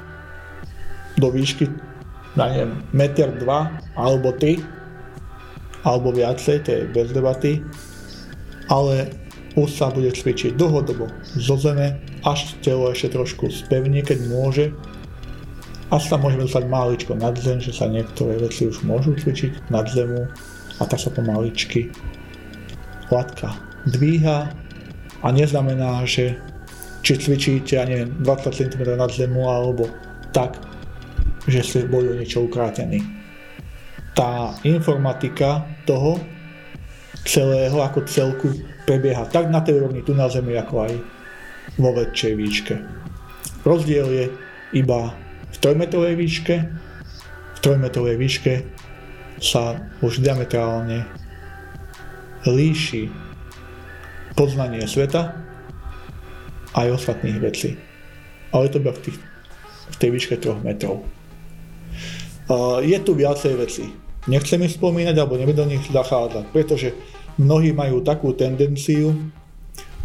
do 1.16 1.32
výšky, 1.32 1.64
ja 2.36 2.44
neviem, 2.52 2.84
meter, 2.92 3.32
dva 3.40 3.72
alebo 3.96 4.36
tri, 4.36 4.60
alebo 5.82 6.12
viacej, 6.12 6.56
to 6.62 6.68
je 6.68 6.80
bez 6.92 7.08
debaty, 7.16 7.64
ale 8.69 9.12
už 9.59 9.69
sa 9.74 9.90
bude 9.90 10.12
cvičiť 10.12 10.55
dlhodobo 10.55 11.11
zo 11.35 11.57
zeme, 11.59 11.99
až 12.23 12.55
telo 12.62 12.93
ešte 12.93 13.16
trošku 13.16 13.51
spevne, 13.51 14.05
keď 14.05 14.19
môže. 14.31 14.65
Až 15.89 16.12
sa 16.12 16.16
môžeme 16.20 16.45
dostať 16.45 16.69
maličko 16.69 17.16
nad 17.16 17.35
zem, 17.40 17.59
že 17.59 17.73
sa 17.73 17.89
niektoré 17.89 18.36
veci 18.36 18.69
už 18.69 18.85
môžu 18.85 19.16
cvičiť 19.16 19.73
nad 19.73 19.89
zemu 19.89 20.28
a 20.78 20.82
tak 20.85 21.01
sa 21.01 21.09
pomaličky 21.09 21.89
latka 23.09 23.57
dvíha 23.89 24.53
a 25.24 25.28
neznamená, 25.32 26.05
že 26.05 26.36
či 27.01 27.16
cvičíte, 27.16 27.81
ja 27.81 27.89
neviem, 27.89 28.12
20 28.20 28.53
cm 28.53 28.82
nad 29.01 29.09
zemu 29.09 29.49
alebo 29.49 29.89
tak, 30.36 30.61
že 31.49 31.65
ste 31.65 31.89
boli 31.89 32.20
niečo 32.20 32.45
ukrátení. 32.45 33.01
Tá 34.12 34.53
informatika 34.66 35.65
toho 35.89 36.20
celého 37.28 37.76
ako 37.84 38.09
celku 38.09 38.48
prebieha 38.88 39.28
tak 39.28 39.52
na 39.52 39.60
tej 39.60 39.84
úrovni 39.84 40.00
tu 40.00 40.16
na 40.16 40.32
Zemi, 40.32 40.56
ako 40.56 40.88
aj 40.88 40.92
vo 41.76 41.92
väčšej 41.92 42.32
výške. 42.32 42.74
Rozdiel 43.68 44.09
je 44.09 44.24
iba 44.72 45.12
v 45.52 45.56
3-metrovej 45.60 46.14
výške. 46.16 46.55
V 47.52 47.59
3-metrovej 47.60 48.16
výške 48.16 48.52
sa 49.38 49.76
už 50.00 50.24
diametrálne 50.24 51.05
líši 52.48 53.12
poznanie 54.32 54.88
sveta 54.88 55.36
aj 56.72 56.96
ostatných 56.96 57.38
vecí. 57.42 57.76
Ale 58.55 58.72
to 58.72 58.80
iba 58.80 58.96
v, 58.96 59.00
tých, 59.05 59.18
v 59.92 59.96
tej 60.00 60.10
výške 60.16 60.34
3 60.40 60.64
metrov. 60.64 61.05
Uh, 62.48 62.80
je 62.80 62.96
tu 63.05 63.12
viacej 63.12 63.52
veci. 63.60 63.84
Nechcem 64.28 64.60
ich 64.64 64.76
spomínať, 64.80 65.16
alebo 65.20 65.36
nebudem 65.36 65.68
do 65.68 65.70
nich 65.76 65.84
zachádzať, 65.84 66.44
pretože 66.52 66.96
mnohí 67.39 67.70
majú 67.70 68.02
takú 68.02 68.35
tendenciu 68.35 69.15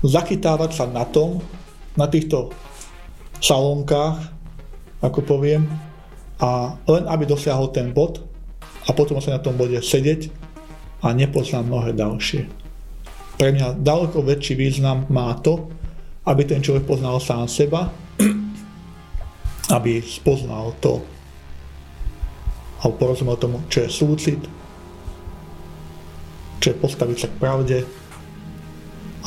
zachytávať 0.05 0.71
sa 0.77 0.85
na 0.85 1.03
tom, 1.03 1.41
na 1.97 2.05
týchto 2.05 2.53
salónkách, 3.41 4.31
ako 5.03 5.19
poviem, 5.25 5.67
a 6.39 6.75
len 6.87 7.03
aby 7.09 7.27
dosiahol 7.27 7.73
ten 7.73 7.91
bod 7.91 8.23
a 8.87 8.91
potom 8.91 9.19
sa 9.19 9.35
na 9.35 9.43
tom 9.43 9.55
bode 9.55 9.79
sedieť 9.79 10.31
a 11.03 11.11
nepoznám 11.11 11.67
mnohé 11.67 11.91
ďalšie. 11.95 12.41
Pre 13.35 13.49
mňa 13.49 13.81
ďaleko 13.81 14.23
väčší 14.23 14.53
význam 14.55 15.09
má 15.09 15.33
to, 15.41 15.67
aby 16.23 16.47
ten 16.47 16.63
človek 16.63 16.87
poznal 16.87 17.19
sám 17.19 17.47
seba, 17.51 17.91
aby 19.75 19.99
spoznal 20.03 20.75
to, 20.79 21.03
alebo 22.83 22.95
porozumel 22.99 23.35
tomu, 23.39 23.63
čo 23.67 23.87
je 23.87 23.89
súcit, 23.91 24.39
čo 26.63 26.71
je 26.71 26.79
postaviť 26.79 27.17
sa 27.19 27.27
k 27.27 27.39
pravde, 27.43 27.77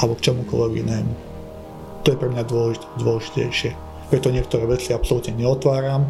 alebo 0.01 0.17
k 0.17 0.25
čomukoľvek 0.33 0.73
inému. 0.89 1.13
To 2.09 2.09
je 2.09 2.17
pre 2.17 2.33
mňa 2.33 2.49
dôležitejšie. 2.97 3.71
Preto 4.09 4.33
niektoré 4.33 4.65
veci 4.65 4.97
absolútne 4.97 5.37
neotváram. 5.37 6.09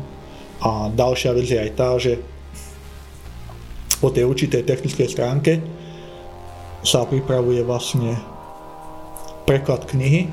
A 0.63 0.87
ďalšia 0.95 1.35
vec 1.35 1.51
je 1.51 1.59
aj 1.59 1.73
tá, 1.75 1.91
že 1.99 2.23
po 3.99 4.15
tej 4.15 4.31
určitej 4.31 4.63
technickej 4.63 5.09
stránke 5.11 5.53
sa 6.87 7.03
pripravuje 7.03 7.67
vlastne 7.67 8.15
preklad 9.51 9.83
knihy, 9.91 10.31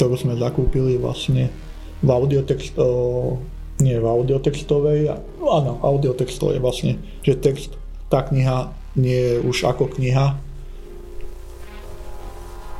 ktorú 0.00 0.16
sme 0.16 0.40
zakúpili 0.40 0.96
vlastne 0.96 1.52
v 2.00 2.08
audiotext, 2.08 2.72
o, 2.80 3.36
nie 3.84 4.00
v 4.00 4.06
audiotextovej, 4.06 5.12
áno, 5.44 5.76
audiotextovej 5.84 6.62
vlastne, 6.64 6.96
že 7.20 7.36
text, 7.36 7.76
tá 8.08 8.24
kniha 8.24 8.72
nie 8.94 9.42
už 9.42 9.66
ako 9.66 9.90
kniha, 9.90 10.38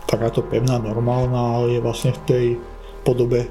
takáto 0.07 0.47
pevná, 0.47 0.79
normálna, 0.79 1.59
ale 1.59 1.79
je 1.79 1.81
vlastne 1.83 2.13
v 2.15 2.21
tej 2.29 2.47
podobe 3.03 3.51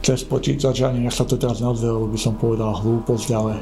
cez 0.00 0.24
počítač, 0.24 0.80
ani 0.80 1.04
nech 1.04 1.12
sa 1.12 1.28
to 1.28 1.36
teraz 1.36 1.60
nazve, 1.60 1.92
by 1.92 2.16
som 2.16 2.32
povedal 2.32 2.72
hlúposť, 2.72 3.28
ale... 3.36 3.60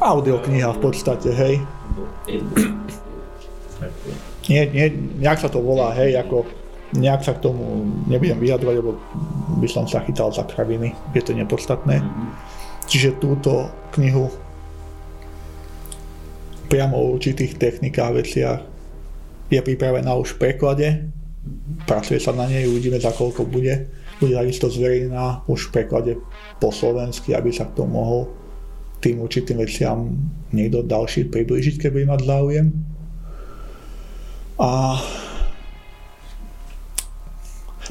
Audiokniha 0.00 0.72
v 0.72 0.80
podstate, 0.80 1.28
hej. 1.28 1.54
Nie, 4.48 4.64
nie, 4.72 4.86
nejak 5.20 5.44
sa 5.44 5.52
to 5.52 5.60
volá, 5.60 5.92
hej, 5.92 6.16
ako 6.16 6.48
nejak 6.96 7.20
sa 7.20 7.36
k 7.36 7.44
tomu 7.44 7.84
nebudem 8.08 8.40
vyjadrovať, 8.40 8.74
lebo 8.80 8.96
by 9.60 9.68
som 9.68 9.84
sa 9.84 10.00
chytal 10.08 10.32
za 10.32 10.48
kraviny, 10.48 10.96
je 11.12 11.20
to 11.20 11.36
nepodstatné. 11.36 12.00
Čiže 12.88 13.20
túto 13.20 13.68
knihu 14.00 14.32
priamo 16.74 16.98
o 16.98 17.14
určitých 17.14 17.54
technikách, 17.54 18.18
veciach 18.18 18.60
je 19.46 19.60
pripravená 19.62 20.10
už 20.18 20.34
v 20.34 20.40
preklade, 20.42 20.88
pracuje 21.86 22.18
sa 22.18 22.34
na 22.34 22.50
nej, 22.50 22.66
uvidíme 22.66 22.98
za 22.98 23.14
koľko 23.14 23.46
bude 23.46 23.86
bude 24.20 24.34
takisto 24.34 24.70
zverejná 24.70 25.46
už 25.50 25.68
v 25.68 25.72
preklade 25.74 26.12
po 26.62 26.70
slovensky, 26.70 27.34
aby 27.34 27.50
sa 27.50 27.66
k 27.66 27.76
tomu 27.82 27.98
mohol 27.98 28.20
tým 29.02 29.20
určitým 29.20 29.60
veciam 29.60 30.16
niekto 30.54 30.86
ďalší 30.86 31.28
priblížiť, 31.28 31.76
keď 31.76 31.90
mať 32.08 32.20
záujem. 32.24 32.66
A 34.56 34.96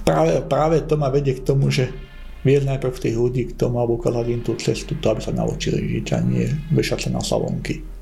práve, 0.01 0.41
práve 0.47 0.75
to 0.87 0.95
ma 0.97 1.11
vedie 1.13 1.37
k 1.37 1.45
tomu, 1.45 1.69
že 1.69 1.91
viesť 2.41 2.65
najprv 2.65 2.95
tých 2.97 3.19
ľudí 3.19 3.43
k 3.51 3.57
tomu, 3.59 3.77
alebo 3.77 3.99
ukázať 3.99 4.25
im 4.31 4.41
tú 4.41 4.57
cestu, 4.57 4.97
to, 4.97 5.05
aby 5.11 5.21
sa 5.21 5.35
naučili 5.35 6.01
žiť 6.01 6.05
a 6.15 6.19
nie 6.23 6.47
vešať 6.73 7.07
sa 7.07 7.09
na 7.13 7.21
salonky. 7.21 7.92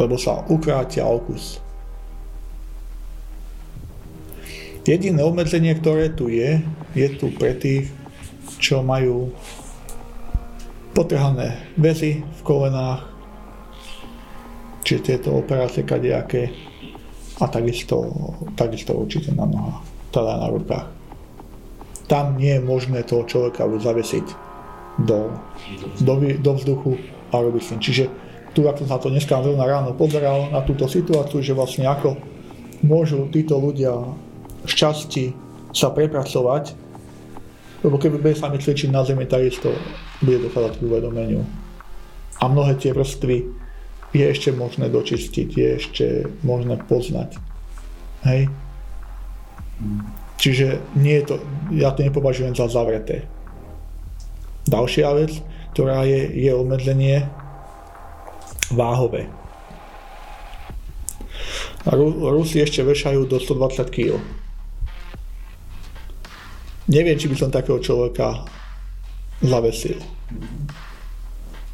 Lebo 0.00 0.16
sa 0.16 0.40
ukrátia 0.48 1.04
o 1.04 1.20
kus 1.20 1.60
Jediné 4.88 5.20
obmedzenie, 5.20 5.76
ktoré 5.76 6.08
tu 6.08 6.32
je, 6.32 6.64
je 6.96 7.08
tu 7.20 7.28
pre 7.36 7.52
tých, 7.52 7.92
čo 8.56 8.80
majú 8.80 9.28
potrhané 10.96 11.68
väzy 11.76 12.24
v 12.24 12.40
kolenách, 12.40 13.04
či 14.80 14.98
tieto 15.04 15.36
operácie 15.36 15.84
kadejaké 15.84 16.50
a 17.38 17.46
takisto, 17.46 18.08
takisto 18.56 18.96
určite 18.96 19.36
na 19.36 19.44
nohách, 19.44 19.84
teda 20.10 20.32
na 20.40 20.48
rukách. 20.48 20.86
Tam 22.08 22.40
nie 22.40 22.58
je 22.58 22.64
možné 22.64 23.04
toho 23.06 23.28
človeka 23.28 23.68
zavesiť 23.68 24.26
do, 25.04 25.30
do, 26.02 26.14
do 26.40 26.52
vzduchu 26.56 26.98
a 27.30 27.38
robiť 27.38 27.62
s 27.62 27.68
tým. 27.70 27.80
Čiže 27.84 28.04
tu, 28.54 28.66
ako 28.66 28.82
sa 28.86 28.98
to 28.98 29.10
dneska 29.10 29.38
ráno 29.38 29.94
pozeral 29.94 30.50
na 30.50 30.60
túto 30.66 30.90
situáciu, 30.90 31.38
že 31.42 31.54
vlastne 31.54 31.86
ako 31.86 32.18
môžu 32.82 33.28
títo 33.30 33.60
ľudia 33.60 33.94
šťastí 34.66 35.32
sa 35.70 35.94
prepracovať, 35.94 36.74
lebo 37.86 37.96
keby 37.96 38.18
bude 38.20 38.36
sa 38.36 38.50
mi 38.50 38.58
cvičiť 38.58 38.90
na 38.90 39.06
zemi, 39.06 39.24
takisto 39.24 39.72
bude 40.20 40.50
dochádzať 40.50 40.72
k 40.76 40.84
uvedomeniu. 40.84 41.42
A 42.40 42.48
mnohé 42.48 42.76
tie 42.76 42.90
vrstvy 42.92 43.46
je 44.10 44.24
ešte 44.26 44.50
možné 44.50 44.90
dočistiť, 44.90 45.48
je 45.54 45.68
ešte 45.78 46.06
možné 46.42 46.80
poznať. 46.90 47.38
Hej? 48.26 48.50
Čiže 50.40 50.80
nie 50.98 51.20
je 51.20 51.24
to, 51.24 51.34
ja 51.76 51.94
to 51.94 52.02
nepovažujem 52.02 52.56
za 52.56 52.66
zavreté. 52.66 53.28
Ďalšia 54.68 55.08
vec, 55.16 55.32
ktorá 55.72 56.04
je, 56.04 56.26
je 56.36 56.50
obmedzenie 56.52 57.28
váhové. 58.70 59.28
Rusi 61.86 62.60
ešte 62.60 62.84
vešajú 62.84 63.24
do 63.26 63.40
120 63.40 63.88
kg 63.88 64.20
neviem, 66.90 67.14
či 67.14 67.30
by 67.30 67.36
som 67.38 67.54
takého 67.54 67.78
človeka 67.78 68.42
zavesil. 69.40 70.02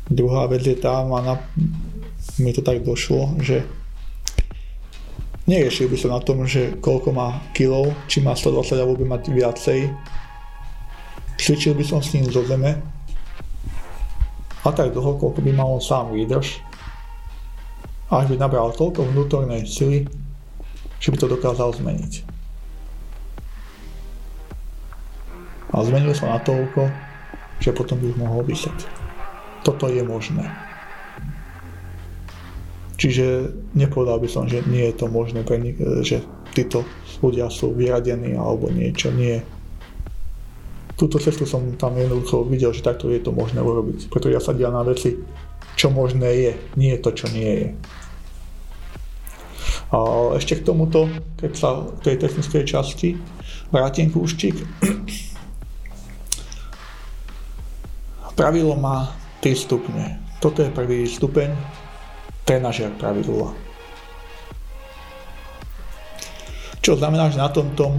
Druhá 0.06 0.46
vec 0.46 0.62
je 0.62 0.76
tá, 0.76 1.02
a 1.02 1.18
na, 1.24 1.34
mi 2.38 2.52
to 2.52 2.62
tak 2.62 2.84
došlo, 2.84 3.40
že 3.42 3.64
neriešil 5.48 5.90
by 5.90 5.96
som 5.98 6.14
na 6.14 6.20
tom, 6.22 6.44
že 6.46 6.78
koľko 6.78 7.10
má 7.10 7.42
kilov, 7.56 7.90
či 8.06 8.22
má 8.22 8.36
120 8.36 8.76
alebo 8.76 9.00
by 9.00 9.06
mať 9.18 9.22
viacej. 9.32 9.80
Cvičil 11.40 11.74
by 11.74 11.84
som 11.84 11.98
s 12.04 12.14
ním 12.14 12.28
zo 12.28 12.44
zeme 12.46 12.78
a 14.62 14.68
tak 14.70 14.94
dlho, 14.94 15.18
koľko 15.18 15.40
by 15.42 15.50
mal 15.56 15.78
on 15.78 15.82
sám 15.82 16.14
výdrž. 16.14 16.65
Až 18.06 18.30
by 18.30 18.36
nabral 18.38 18.70
toľko 18.70 19.02
vnútornej 19.10 19.66
sily, 19.66 20.06
že 21.02 21.10
by 21.10 21.16
to 21.18 21.26
dokázal 21.26 21.74
zmeniť. 21.74 22.22
A 25.74 25.82
zmenil 25.82 26.14
sa 26.14 26.38
na 26.38 26.40
toľko, 26.40 26.88
že 27.58 27.74
potom 27.74 27.98
by 27.98 28.14
už 28.14 28.18
mohol 28.22 28.46
vysieť. 28.46 28.86
Toto 29.66 29.90
je 29.90 30.00
možné. 30.06 30.46
Čiže 32.96 33.52
nepovedal 33.76 34.22
by 34.22 34.28
som, 34.30 34.48
že 34.48 34.64
nie 34.70 34.88
je 34.88 34.94
to 34.96 35.10
možné, 35.10 35.44
pre 35.44 35.60
nich, 35.60 35.76
že 36.06 36.24
títo 36.56 36.86
ľudia 37.20 37.52
sú 37.52 37.76
vyradení 37.76 38.38
alebo 38.38 38.72
niečo. 38.72 39.12
Nie. 39.12 39.44
Túto 40.96 41.20
cestu 41.20 41.44
som 41.44 41.76
tam 41.76 41.92
jednoducho 42.00 42.48
videl, 42.48 42.72
že 42.72 42.80
takto 42.80 43.12
je 43.12 43.20
to 43.20 43.36
možné 43.36 43.60
urobiť. 43.60 44.08
Preto 44.08 44.32
ja 44.32 44.40
sa 44.40 44.56
na 44.56 44.80
veci, 44.80 45.12
čo 45.76 45.92
možné 45.92 46.28
je, 46.32 46.52
nie 46.80 46.96
to, 46.96 47.12
čo 47.12 47.28
nie 47.28 47.52
je. 47.52 47.68
A 49.92 49.96
ešte 50.34 50.58
k 50.58 50.66
tomuto, 50.66 51.06
keď 51.38 51.52
sa 51.54 51.86
k 52.02 52.10
tej 52.10 52.16
technickej 52.26 52.64
časti 52.66 53.08
vrátim 53.70 54.10
kúštik. 54.10 54.58
Pravidlo 58.36 58.76
má 58.76 59.16
3 59.40 59.56
stupne. 59.56 60.20
Toto 60.42 60.60
je 60.60 60.68
prvý 60.68 61.08
stupeň, 61.08 61.56
trenažer 62.44 62.92
pravidla. 63.00 63.56
Čo 66.84 67.00
znamená, 67.00 67.32
že 67.32 67.40
na 67.40 67.48
tomto 67.48 67.96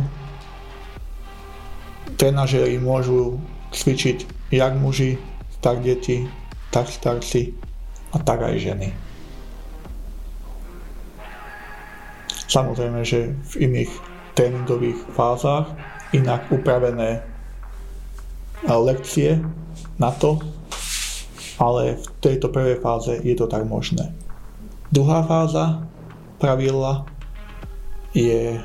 trenažeri 2.22 2.78
môžu 2.78 3.42
cvičiť 3.74 4.52
jak 4.54 4.78
muži, 4.78 5.18
tak 5.60 5.82
deti, 5.82 6.30
tak 6.70 6.88
starci 6.88 7.57
a 8.18 8.26
tak 8.26 8.42
aj 8.42 8.58
ženy. 8.58 8.90
Samozrejme, 12.50 13.06
že 13.06 13.38
v 13.54 13.70
iných 13.70 13.92
tréningových 14.34 14.98
fázach 15.14 15.70
inak 16.10 16.50
upravené 16.50 17.22
lekcie 18.66 19.38
na 20.02 20.10
to, 20.10 20.42
ale 21.62 22.02
v 22.02 22.06
tejto 22.18 22.50
prvej 22.50 22.82
fáze 22.82 23.14
je 23.22 23.36
to 23.38 23.46
tak 23.46 23.70
možné. 23.70 24.10
Druhá 24.90 25.22
fáza 25.22 25.86
pravidla 26.42 27.06
je 28.18 28.58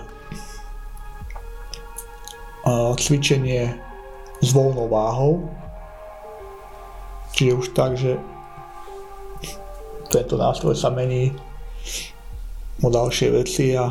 cvičenie 2.97 3.74
s 4.39 4.49
voľnou 4.55 4.87
váhou, 4.87 5.51
čiže 7.35 7.59
už 7.59 7.66
tak, 7.74 7.99
že 7.99 8.23
tento 10.12 10.36
nástroj 10.36 10.76
sa 10.76 10.93
mení 10.93 11.32
o 12.84 12.89
ďalšie 12.93 13.32
veci 13.32 13.72
a 13.72 13.89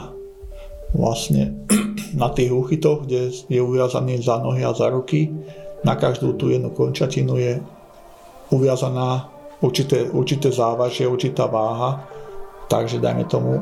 vlastne 0.94 1.66
na 2.22 2.30
tých 2.30 2.54
úchytoch, 2.54 3.10
kde 3.10 3.34
je 3.50 3.58
uviazaný 3.58 4.22
za 4.22 4.38
nohy 4.38 4.62
a 4.62 4.78
za 4.78 4.94
ruky, 4.94 5.34
na 5.82 5.98
každú 5.98 6.38
tú 6.38 6.54
jednu 6.54 6.70
končatinu 6.78 7.42
je 7.42 7.58
uviazaná 8.54 9.34
určité, 9.66 10.06
určité 10.14 10.54
závažie, 10.54 11.10
určitá 11.10 11.50
váha, 11.50 12.06
takže 12.70 13.02
dajme 13.02 13.26
tomu, 13.26 13.58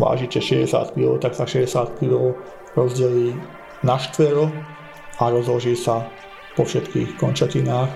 vážite 0.00 0.40
60 0.40 0.96
kg, 0.96 1.20
tak 1.20 1.36
sa 1.36 1.44
60 1.44 2.00
kg 2.00 2.32
rozdelí 2.72 3.36
na 3.84 4.00
štvero 4.00 4.48
a 5.20 5.24
rozloží 5.28 5.76
sa 5.76 6.08
po 6.56 6.64
všetkých 6.64 7.20
končatinách 7.20 7.90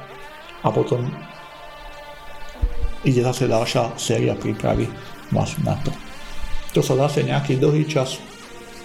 a 0.62 0.68
potom 0.70 1.08
ide 3.02 3.22
zase 3.22 3.50
ďalšia 3.50 3.98
séria 3.98 4.34
prípravy 4.38 4.86
vlastne 5.34 5.66
na 5.66 5.76
to. 5.82 5.90
To 6.72 6.80
sa 6.80 6.96
zase 7.08 7.26
nejaký 7.26 7.60
dlhý 7.60 7.84
čas 7.84 8.16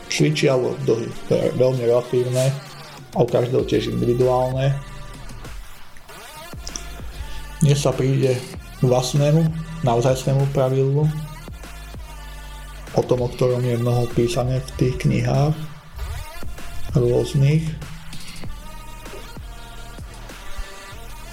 cvičí, 0.07 0.47
alebo 0.47 0.75
dlhý, 0.83 1.07
to 1.27 1.33
je 1.35 1.45
veľmi 1.55 1.83
relatívne, 1.87 2.45
a 3.15 3.17
u 3.23 3.27
každého 3.27 3.63
tiež 3.63 3.91
individuálne. 3.91 4.75
Dnes 7.63 7.79
sa 7.79 7.91
príde 7.91 8.37
k 8.77 8.83
vlastnému, 8.83 9.41
naozajstnému 9.81 10.51
pravidlu, 10.53 11.07
o 12.97 13.01
tom, 13.05 13.21
o 13.23 13.29
ktorom 13.29 13.61
je 13.61 13.77
mnoho 13.77 14.09
písané 14.13 14.59
v 14.61 14.69
tých 14.77 14.95
knihách 15.05 15.55
rôznych. 16.97 17.63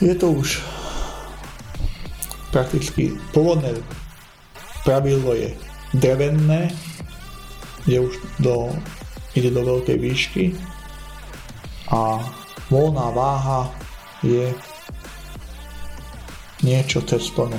Je 0.04 0.12
to 0.12 0.36
už 0.36 0.60
prakticky 2.54 3.18
pôvodné 3.34 3.74
pravidlo 4.86 5.34
je 5.34 5.50
drevené, 5.98 6.70
je 7.90 7.98
už 7.98 8.14
do, 8.38 8.70
ide 9.34 9.50
do 9.50 9.66
veľkej 9.66 9.98
výšky 9.98 10.54
a 11.90 12.22
voľná 12.70 13.10
váha 13.10 13.74
je 14.22 14.54
niečo 16.62 17.02
cez 17.02 17.26
tonu. 17.34 17.58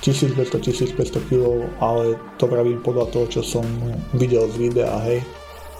1200-1500 0.00 1.28
kg, 1.28 1.68
ale 1.78 2.16
to 2.40 2.48
pravím 2.48 2.80
podľa 2.80 3.06
toho, 3.12 3.26
čo 3.28 3.40
som 3.44 3.64
videl 4.16 4.48
z 4.48 4.56
videa, 4.56 4.96
hej, 5.04 5.20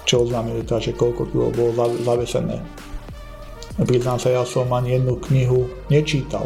čo 0.05 0.29
oznámili 0.29 0.61
teda, 0.63 0.93
že 0.93 0.93
koľko 0.93 1.27
kilo 1.33 1.49
bolo 1.51 1.73
zavesené. 2.05 2.61
Priznám 3.81 4.21
sa, 4.21 4.29
ja 4.29 4.45
som 4.45 4.69
ani 4.77 5.01
jednu 5.01 5.17
knihu 5.25 5.73
nečítal. 5.89 6.45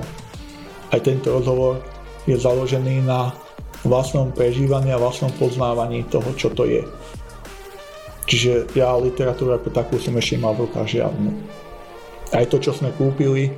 Aj 0.92 1.00
tento 1.00 1.32
rozhovor 1.32 1.80
je 2.24 2.36
založený 2.36 3.04
na 3.04 3.32
vlastnom 3.84 4.32
prežívaní 4.32 4.90
a 4.92 5.00
vlastnom 5.00 5.30
poznávaní 5.36 6.08
toho, 6.08 6.32
čo 6.34 6.48
to 6.50 6.64
je. 6.64 6.82
Čiže 8.24 8.72
ja 8.72 8.96
literatúru 8.96 9.52
ako 9.52 9.68
takú 9.68 10.00
som 10.00 10.16
ešte 10.16 10.40
mal 10.40 10.56
v 10.56 10.64
rukách 10.64 10.88
žiadnu. 10.88 11.30
Aj 12.32 12.44
to, 12.48 12.56
čo 12.56 12.72
sme 12.72 12.88
kúpili, 12.96 13.52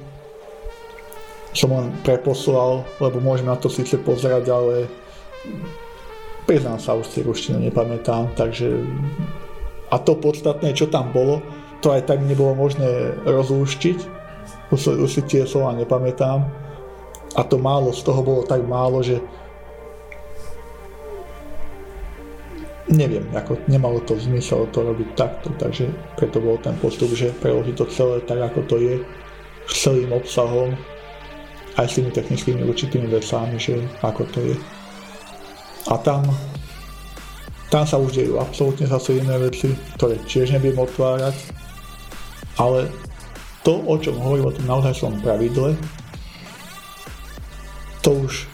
som 1.55 1.73
len 1.73 1.95
preposlal, 2.03 2.83
lebo 2.99 3.23
môžem 3.23 3.47
na 3.47 3.57
to 3.57 3.71
síce 3.71 3.95
pozerať, 4.03 4.51
ale 4.51 4.91
priznám 6.45 6.83
sa, 6.83 6.99
už 6.99 7.07
si 7.07 7.23
ruštinu 7.23 7.63
nepamätám, 7.63 8.35
takže 8.35 8.83
a 9.89 9.97
to 10.03 10.19
podstatné, 10.19 10.75
čo 10.75 10.91
tam 10.91 11.15
bolo, 11.15 11.41
to 11.79 11.95
aj 11.95 12.11
tak 12.11 12.19
nebolo 12.27 12.59
možné 12.59 13.15
rozlúštiť, 13.23 13.99
už, 14.75 14.99
už 14.99 15.11
si 15.11 15.23
tie 15.25 15.43
slova 15.47 15.79
nepamätám 15.79 16.66
a 17.37 17.41
to 17.45 17.61
málo 17.61 17.93
z 17.93 18.01
toho 18.01 18.21
bolo 18.25 18.43
tak 18.49 18.65
málo, 18.65 19.05
že 19.05 19.21
neviem, 22.89 23.27
ako 23.35 23.61
nemalo 23.69 24.01
to 24.09 24.17
zmysel 24.17 24.65
to 24.73 24.81
robiť 24.81 25.09
takto, 25.19 25.53
takže 25.61 25.91
preto 26.17 26.41
bol 26.41 26.57
ten 26.63 26.73
postup, 26.81 27.13
že 27.13 27.35
preložiť 27.43 27.75
to 27.77 27.87
celé 27.93 28.17
tak, 28.25 28.41
ako 28.41 28.61
to 28.65 28.77
je, 28.79 28.95
s 29.67 29.75
celým 29.85 30.15
obsahom, 30.15 30.73
aj 31.77 31.87
s 31.91 31.95
tými 32.01 32.11
technickými 32.15 32.63
určitými 32.65 33.11
vecami, 33.11 33.59
že 33.61 33.85
ako 34.01 34.23
to 34.33 34.41
je. 34.41 34.57
A 35.93 35.99
tam, 36.01 36.25
tam 37.69 37.85
sa 37.85 38.01
už 38.01 38.17
dejú 38.17 38.39
absolútne 38.41 38.87
zase 38.89 39.19
iné 39.21 39.37
veci, 39.37 39.75
ktoré 39.99 40.17
tiež 40.25 40.57
nebudem 40.57 40.81
otvárať, 40.81 41.37
ale 42.57 42.89
to, 43.67 43.83
o 43.83 43.95
čom 43.99 44.17
hovorím 44.17 44.49
o 44.49 44.55
tom 44.55 44.67
naozaj 44.71 44.95
som 44.95 45.13
pravidle, 45.21 45.75
to 48.07 48.15
už 48.15 48.47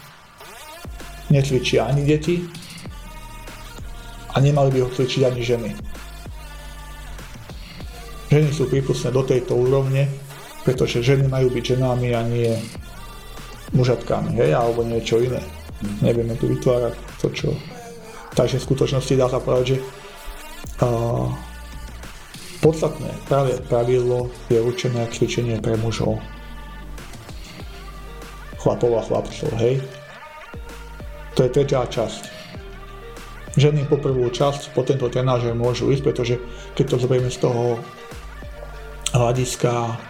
necvičia 1.29 1.85
ani 1.85 2.09
deti, 2.09 2.49
a 4.33 4.41
nemali 4.41 4.73
by 4.73 4.79
ho 4.81 4.89
cvičiť 4.89 5.23
ani 5.29 5.41
ženy. 5.45 5.71
Ženy 8.33 8.49
sú 8.49 8.65
prípustné 8.65 9.13
do 9.13 9.21
tejto 9.21 9.53
úrovne, 9.53 10.09
pretože 10.65 11.05
ženy 11.05 11.29
majú 11.29 11.53
byť 11.53 11.77
ženami 11.77 12.09
a 12.17 12.21
nie 12.25 12.57
mužatkami, 13.77 14.41
hej, 14.41 14.57
alebo 14.57 14.89
niečo 14.89 15.21
iné. 15.21 15.45
Nevieme 16.01 16.33
tu 16.41 16.49
vytvárať 16.49 16.97
to, 17.21 17.29
čo... 17.29 17.49
Takže 18.33 18.57
v 18.57 18.67
skutočnosti 18.73 19.13
dá 19.21 19.29
sa 19.29 19.45
povedať, 19.45 19.77
že 19.77 19.79
uh, 20.81 21.29
podstatné 22.65 23.13
práve 23.29 23.61
pravidlo 23.69 24.33
je 24.49 24.57
určené 24.57 25.05
cvičenie 25.13 25.61
pre 25.61 25.77
mužov. 25.77 26.17
Chlapov 28.63 28.95
a 28.95 29.03
chlapcov, 29.03 29.51
hej. 29.59 29.83
To 31.35 31.45
je 31.45 31.51
tretia 31.51 31.83
časť 31.83 32.43
ženy 33.57 33.85
po 33.85 34.01
prvú 34.01 34.33
časť, 34.33 34.73
po 34.73 34.81
tento 34.85 35.09
trenážer 35.13 35.53
môžu 35.53 35.93
ísť, 35.93 36.05
pretože 36.05 36.35
keď 36.73 36.85
to 36.89 36.97
zoberieme 37.05 37.29
z 37.29 37.43
toho 37.45 37.77
hľadiska 39.13 40.01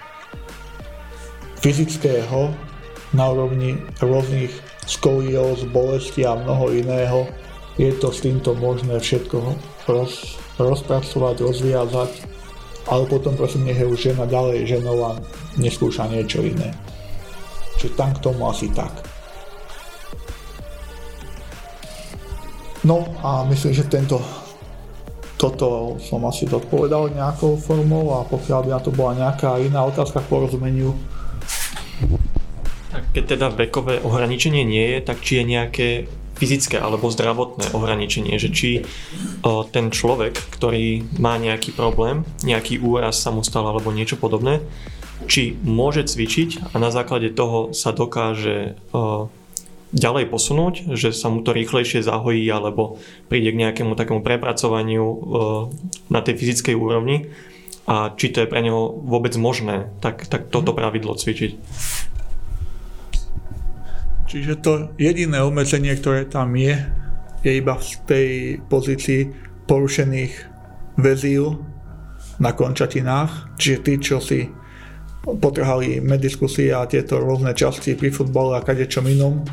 fyzického 1.59 2.55
na 3.15 3.25
úrovni 3.31 3.83
rôznych 3.99 4.51
skolióz, 4.87 5.67
bolesti 5.71 6.27
a 6.27 6.39
mnoho 6.39 6.71
iného, 6.75 7.21
je 7.79 7.91
to 7.99 8.15
s 8.15 8.23
týmto 8.23 8.55
možné 8.55 8.99
všetko 8.99 9.39
roz, 9.91 10.39
rozpracovať, 10.59 11.37
rozviazať, 11.43 12.13
ale 12.91 13.05
potom 13.07 13.35
prosím 13.35 13.71
nech 13.71 13.79
je 13.79 13.87
už 13.87 13.99
žena 14.13 14.27
ďalej 14.27 14.71
ženou 14.71 14.99
a 15.03 15.11
neskúša 15.59 16.11
niečo 16.11 16.43
iné. 16.43 16.75
Čiže 17.83 17.99
tam 17.99 18.15
k 18.15 18.23
tomu 18.23 18.47
asi 18.47 18.71
tak. 18.71 19.03
No 22.87 23.11
a 23.27 23.43
myslím, 23.51 23.75
že 23.75 23.91
tento 23.91 24.23
toto 25.35 25.99
som 25.99 26.23
asi 26.31 26.47
zodpovedal 26.47 27.19
nejakou 27.19 27.59
formou 27.59 28.15
a 28.15 28.23
pokiaľ 28.23 28.59
by 28.63 28.71
na 28.71 28.79
to 28.79 28.95
bola 28.95 29.19
nejaká 29.19 29.59
iná 29.59 29.83
otázka 29.83 30.23
k 30.23 30.31
porozumeniu. 30.31 30.95
Keď 33.11 33.25
teda 33.27 33.51
vekové 33.51 33.99
ohraničenie 33.99 34.63
nie 34.63 34.87
je, 34.95 34.99
tak 35.03 35.19
či 35.19 35.43
je 35.43 35.45
nejaké 35.51 35.89
fyzické 36.39 36.79
alebo 36.79 37.11
zdravotné 37.11 37.75
ohraničenie, 37.75 38.39
že 38.39 38.55
či 38.55 38.71
o, 39.43 39.67
ten 39.67 39.91
človek, 39.91 40.39
ktorý 40.55 41.19
má 41.19 41.35
nejaký 41.43 41.75
problém, 41.75 42.23
nejaký 42.47 42.79
úraz 42.79 43.19
sa 43.19 43.35
mu 43.35 43.43
stal 43.43 43.67
alebo 43.67 43.91
niečo 43.91 44.15
podobné, 44.15 44.63
či 45.27 45.57
môže 45.63 46.07
cvičiť 46.07 46.75
a 46.75 46.77
na 46.79 46.91
základe 46.91 47.33
toho 47.33 47.71
sa 47.75 47.95
dokáže 47.95 48.79
ďalej 49.93 50.25
posunúť, 50.33 50.97
že 50.97 51.13
sa 51.13 51.29
mu 51.29 51.45
to 51.45 51.53
rýchlejšie 51.53 52.01
zahojí 52.01 52.49
alebo 52.49 52.97
príde 53.29 53.53
k 53.53 53.61
nejakému 53.61 53.93
takému 53.93 54.25
prepracovaniu 54.25 55.05
na 56.09 56.21
tej 56.25 56.35
fyzickej 56.41 56.75
úrovni 56.75 57.29
a 57.85 58.15
či 58.15 58.33
to 58.33 58.41
je 58.43 58.51
pre 58.51 58.63
neho 58.63 58.95
vôbec 59.05 59.35
možné, 59.37 59.91
tak, 60.01 60.25
tak 60.31 60.49
toto 60.49 60.73
pravidlo 60.73 61.19
cvičiť. 61.19 61.53
Čiže 64.33 64.55
to 64.65 64.97
jediné 64.97 65.45
obmedzenie, 65.45 65.93
ktoré 65.93 66.25
tam 66.25 66.57
je, 66.57 66.73
je 67.45 67.53
iba 67.53 67.77
v 67.77 67.85
tej 68.09 68.29
pozícii 68.65 69.29
porušených 69.69 70.35
väzív 70.97 71.61
na 72.41 72.57
končatinách. 72.57 73.61
Čiže 73.61 73.79
tí, 73.85 73.95
čo 74.01 74.25
si 74.25 74.49
potrhali 75.23 76.03
mediskusie 76.03 76.75
a 76.75 76.87
tieto 76.87 77.23
rôzne 77.23 77.55
časti 77.55 77.95
pri 77.95 78.11
futbale 78.11 78.59
a 78.59 78.65
kadečom 78.65 79.07
inom, 79.07 79.47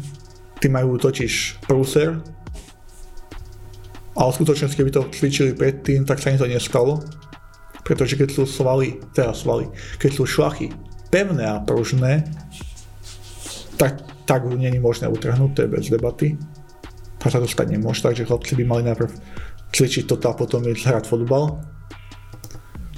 tí 0.57 0.67
majú 0.67 0.97
totiž 0.97 1.61
prúser. 1.65 2.17
Ale 4.17 4.29
v 4.33 4.37
skutočnosti, 4.41 4.75
keby 4.75 4.91
to 4.91 5.07
cvičili 5.13 5.51
predtým, 5.55 6.03
tak 6.03 6.19
sa 6.19 6.33
im 6.33 6.41
to 6.41 6.49
nestalo. 6.49 6.99
Pretože 7.85 8.19
keď 8.19 8.29
sú 8.35 8.43
svaly, 8.43 8.99
teda 9.15 9.31
svaly, 9.31 9.71
keď 10.01 10.11
sú 10.11 10.23
šlachy 10.27 10.73
pevné 11.09 11.47
a 11.47 11.63
pružné, 11.63 12.27
tak 13.79 14.03
tak 14.29 14.45
není 14.45 14.77
možné 14.77 15.09
utrhnúť, 15.09 15.51
to 15.57 15.61
je 15.65 15.73
bez 15.73 15.89
debaty. 15.89 16.37
Tak 17.17 17.33
sa 17.33 17.41
to 17.41 17.49
stať 17.49 17.73
nemôže, 17.73 18.05
takže 18.05 18.29
chlapci 18.29 18.53
by 18.61 18.63
mali 18.63 18.81
najprv 18.85 19.09
cvičiť 19.73 20.05
toto 20.05 20.29
a 20.29 20.37
potom 20.37 20.61
ísť 20.69 20.85
hrať 20.85 21.03
fotbal. 21.09 21.57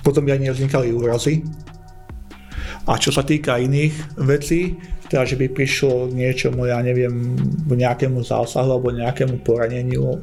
Potom 0.03 0.27
by 0.27 0.35
ani 0.35 0.51
nevznikali 0.51 0.91
úrazy. 0.91 1.47
A 2.89 2.97
čo 2.97 3.13
sa 3.13 3.21
týka 3.21 3.61
iných 3.61 4.17
vecí, 4.17 4.73
teda 5.05 5.27
že 5.27 5.37
by 5.37 5.53
prišlo 5.53 6.09
niečomu, 6.09 6.65
ja 6.65 6.81
neviem, 6.81 7.37
nejakému 7.67 8.25
zásahu 8.25 8.79
alebo 8.79 8.95
nejakému 8.95 9.43
poraneniu 9.45 10.17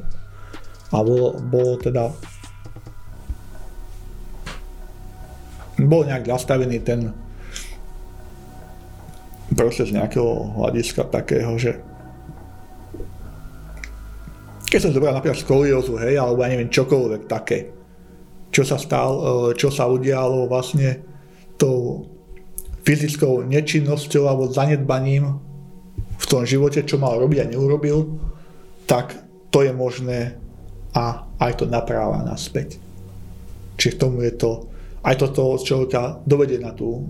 a 0.91 0.97
bolo, 0.99 1.37
bolo 1.39 1.77
teda 1.77 2.09
bol 5.79 6.03
nejak 6.03 6.27
nastavený 6.27 6.83
ten 6.83 7.15
proste 9.55 9.87
z 9.87 9.95
nejakého 9.95 10.59
hľadiska 10.59 11.07
takého, 11.07 11.55
že 11.55 11.79
keď 14.69 14.79
som 14.85 14.93
zobral 14.93 15.17
napríklad 15.17 15.41
skoliózu, 15.41 15.97
hej, 15.97 16.21
alebo 16.21 16.45
ja 16.45 16.53
neviem, 16.53 16.69
čokoľvek 16.69 17.21
také, 17.25 17.73
čo 18.53 18.61
sa 18.61 18.77
stalo, 18.77 19.49
e, 19.49 19.57
čo 19.57 19.73
sa 19.73 19.89
udialo 19.89 20.45
vlastne 20.45 21.01
tou 21.57 22.05
fyzickou 22.83 23.43
nečinnosťou 23.45 24.23
alebo 24.27 24.51
zanedbaním 24.51 25.39
v 26.19 26.25
tom 26.27 26.43
živote, 26.43 26.83
čo 26.83 26.99
mal 26.99 27.15
robiť 27.19 27.37
a 27.43 27.49
neurobil, 27.51 28.19
tak 28.89 29.15
to 29.49 29.63
je 29.63 29.71
možné 29.71 30.35
a 30.93 31.25
aj 31.39 31.63
to 31.63 31.65
napráva 31.69 32.25
naspäť. 32.25 32.81
Čiže 33.79 33.95
k 33.95 34.01
tomu 34.01 34.27
je 34.27 34.33
to, 34.35 34.67
aj 35.05 35.15
to 35.15 35.27
toho 35.31 35.55
človeka 35.61 36.19
dovedie 36.27 36.59
na 36.59 36.75
tú 36.75 37.07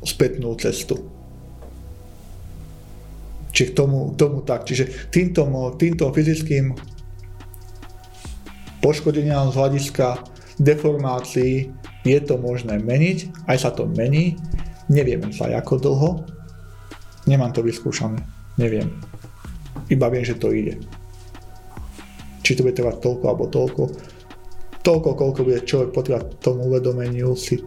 spätnú 0.00 0.56
cestu. 0.56 0.96
Čiže 3.52 3.74
k 3.74 3.76
tomu, 3.76 4.14
tomu 4.14 4.40
tak. 4.46 4.64
Čiže 4.64 5.10
týmto, 5.10 5.44
týmto 5.76 6.08
fyzickým 6.14 6.78
poškodeniam 8.78 9.50
z 9.50 9.58
hľadiska 9.58 10.06
deformácií 10.62 11.74
je 12.06 12.18
to 12.22 12.38
možné 12.38 12.78
meniť, 12.78 13.50
aj 13.50 13.56
sa 13.58 13.70
to 13.74 13.84
mení, 13.90 14.38
neviem 14.88 15.20
sa 15.32 15.48
ako 15.52 15.74
dlho, 15.80 16.10
nemám 17.28 17.52
to 17.52 17.60
vyskúšané, 17.60 18.20
neviem. 18.56 18.88
Iba 19.88 20.08
viem, 20.08 20.24
že 20.24 20.40
to 20.40 20.52
ide. 20.52 20.80
Či 22.44 22.56
to 22.56 22.64
bude 22.64 22.76
trvať 22.76 23.00
toľko 23.04 23.24
alebo 23.28 23.44
toľko, 23.48 23.82
toľko, 24.80 25.08
koľko 25.12 25.40
bude 25.44 25.60
človek 25.68 25.90
potrebovať 25.92 26.24
tomu 26.40 26.72
uvedomeniu 26.72 27.36
si 27.36 27.60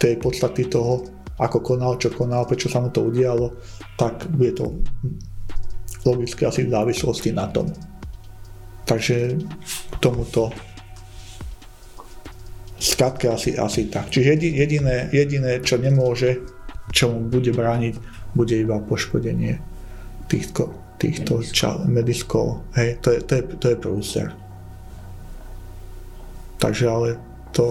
tej 0.00 0.16
podstaty 0.16 0.68
toho, 0.72 1.04
ako 1.36 1.60
konal, 1.60 2.00
čo 2.00 2.08
konal, 2.12 2.48
prečo 2.48 2.72
sa 2.72 2.80
mu 2.80 2.88
to 2.88 3.04
udialo, 3.04 3.52
tak 4.00 4.24
bude 4.32 4.56
to 4.56 4.72
logicky 6.08 6.48
asi 6.48 6.64
v 6.64 6.72
závislosti 6.72 7.30
na 7.36 7.48
tom. 7.52 7.68
Takže 8.88 9.36
k 9.92 9.94
tomuto 10.00 10.54
skratke 12.78 13.28
asi, 13.28 13.56
asi 13.56 13.88
tak. 13.88 14.12
Čiže 14.12 14.36
jediné, 14.36 15.08
jediné, 15.12 15.60
čo 15.64 15.80
nemôže, 15.80 16.44
čo 16.92 17.12
mu 17.12 17.26
bude 17.26 17.50
brániť, 17.52 17.94
bude 18.36 18.54
iba 18.56 18.76
poškodenie 18.78 19.58
týchto, 20.28 20.72
týchto 21.00 21.40
mediskov. 21.88 22.64
Hej, 22.76 23.00
to 23.00 23.16
je, 23.16 23.18
to 23.24 23.32
je, 23.36 23.42
to 23.56 23.66
je 23.72 23.76
prúser. 23.76 24.28
Takže 26.56 26.84
ale 26.88 27.08
to 27.52 27.66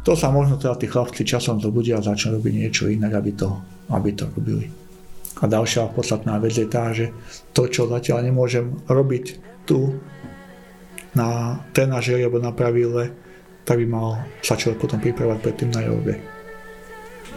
to 0.00 0.16
sa 0.16 0.32
možno 0.32 0.56
teda 0.56 0.80
tí 0.80 0.88
chlapci 0.88 1.28
časom 1.28 1.60
zobudia 1.60 2.00
a 2.00 2.04
začnú 2.04 2.40
robiť 2.40 2.54
niečo 2.56 2.88
inak, 2.88 3.20
aby 3.20 3.36
to, 3.36 3.52
aby 3.92 4.16
to 4.16 4.32
robili. 4.32 4.72
A 5.40 5.44
ďalšia 5.48 5.92
podstatná 5.92 6.40
vec 6.40 6.56
je 6.56 6.68
tá, 6.68 6.92
že 6.92 7.12
to, 7.52 7.68
čo 7.68 7.88
zatiaľ 7.88 8.24
nemôžem 8.24 8.80
robiť 8.88 9.24
tu 9.68 10.00
na 11.14 11.58
trenažeri 11.74 12.22
alebo 12.22 12.38
na 12.38 12.54
pravile, 12.54 13.10
tak 13.66 13.82
by 13.82 13.86
mal 13.86 14.08
sa 14.42 14.58
človek 14.58 14.78
potom 14.82 15.00
pripravať 15.02 15.38
predtým 15.42 15.70
na 15.70 15.82
joge. 15.86 16.16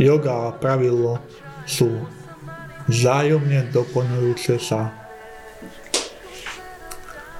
Yoga 0.01 0.49
a 0.49 0.55
pravidlo 0.57 1.21
sú 1.69 1.89
vzájomne 2.89 3.69
doplňujúce 3.69 4.57
sa 4.57 4.89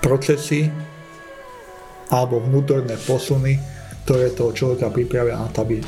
procesy 0.04 0.70
alebo 2.14 2.44
vnútorné 2.44 2.94
posuny, 3.02 3.58
ktoré 4.06 4.36
toho 4.36 4.54
človeka 4.54 4.94
pripravia 4.94 5.40
na 5.40 5.50
to, 5.50 5.66
aby 5.66 5.82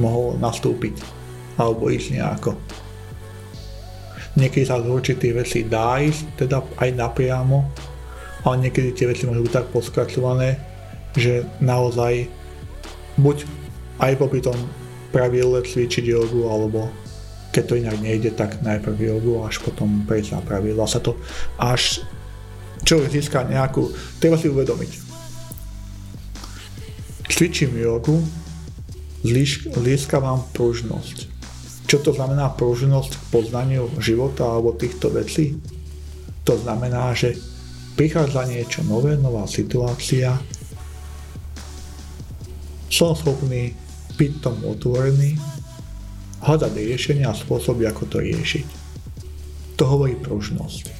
mohol 0.00 0.34
nastúpiť 0.40 0.98
alebo 1.60 1.92
ísť 1.92 2.18
nejako. 2.18 2.56
Niekedy 4.32 4.64
sa 4.64 4.80
z 4.80 4.88
určitých 4.88 5.34
vecí 5.36 5.60
dá 5.68 6.00
ísť, 6.00 6.40
teda 6.40 6.64
aj 6.80 6.90
napriamo, 6.96 7.68
ale 8.42 8.68
niekedy 8.68 8.94
tie 8.94 9.06
veci 9.06 9.26
môžu 9.26 9.46
byť 9.46 9.54
tak 9.54 9.66
poskracované, 9.70 10.58
že 11.14 11.46
naozaj 11.62 12.26
buď 13.20 13.46
aj 14.02 14.12
popri 14.18 14.40
tom 14.42 14.56
pravidle 15.14 15.62
cvičiť 15.62 16.04
jogu, 16.08 16.48
alebo 16.48 16.88
keď 17.52 17.62
to 17.68 17.78
inak 17.78 17.96
nejde, 18.00 18.32
tak 18.32 18.64
najprv 18.64 18.96
jogu, 18.96 19.44
až 19.44 19.60
potom 19.60 20.08
prejsť 20.08 20.36
na 20.36 20.40
pravidla. 20.40 20.88
Sa 20.88 21.04
to 21.04 21.20
až 21.60 22.00
človek 22.82 23.12
získa 23.12 23.44
nejakú, 23.44 23.92
treba 24.18 24.40
si 24.40 24.48
uvedomiť, 24.48 25.12
Cvičím 27.32 27.80
jogu, 27.80 28.20
získavam 29.24 30.44
pružnosť. 30.52 31.32
Čo 31.88 31.96
to 32.04 32.10
znamená 32.12 32.52
pružnosť 32.52 33.12
k 33.16 33.24
poznaniu 33.32 33.88
života 34.04 34.44
alebo 34.44 34.76
týchto 34.76 35.08
vecí? 35.08 35.56
To 36.44 36.60
znamená, 36.60 37.16
že 37.16 37.40
prichádza 38.02 38.50
niečo 38.50 38.82
nové, 38.82 39.14
nová 39.14 39.46
situácia, 39.46 40.34
som 42.90 43.14
schopný 43.14 43.78
byť 44.18 44.32
tomu 44.42 44.74
otvorený, 44.74 45.38
hľadať 46.42 46.72
riešenia 46.82 47.30
a 47.30 47.38
spôsoby, 47.38 47.86
ako 47.86 48.10
to 48.10 48.18
riešiť. 48.18 48.66
To 49.78 49.86
hovorí 49.86 50.18
pružnosť. 50.18 50.90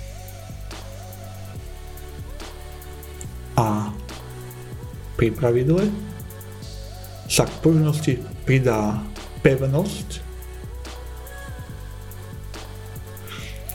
A 3.59 3.91
pri 5.19 5.35
pravidle 5.35 5.91
sa 7.27 7.51
k 7.51 7.53
pružnosti 7.67 8.15
pridá 8.47 9.03
pevnosť 9.43 10.23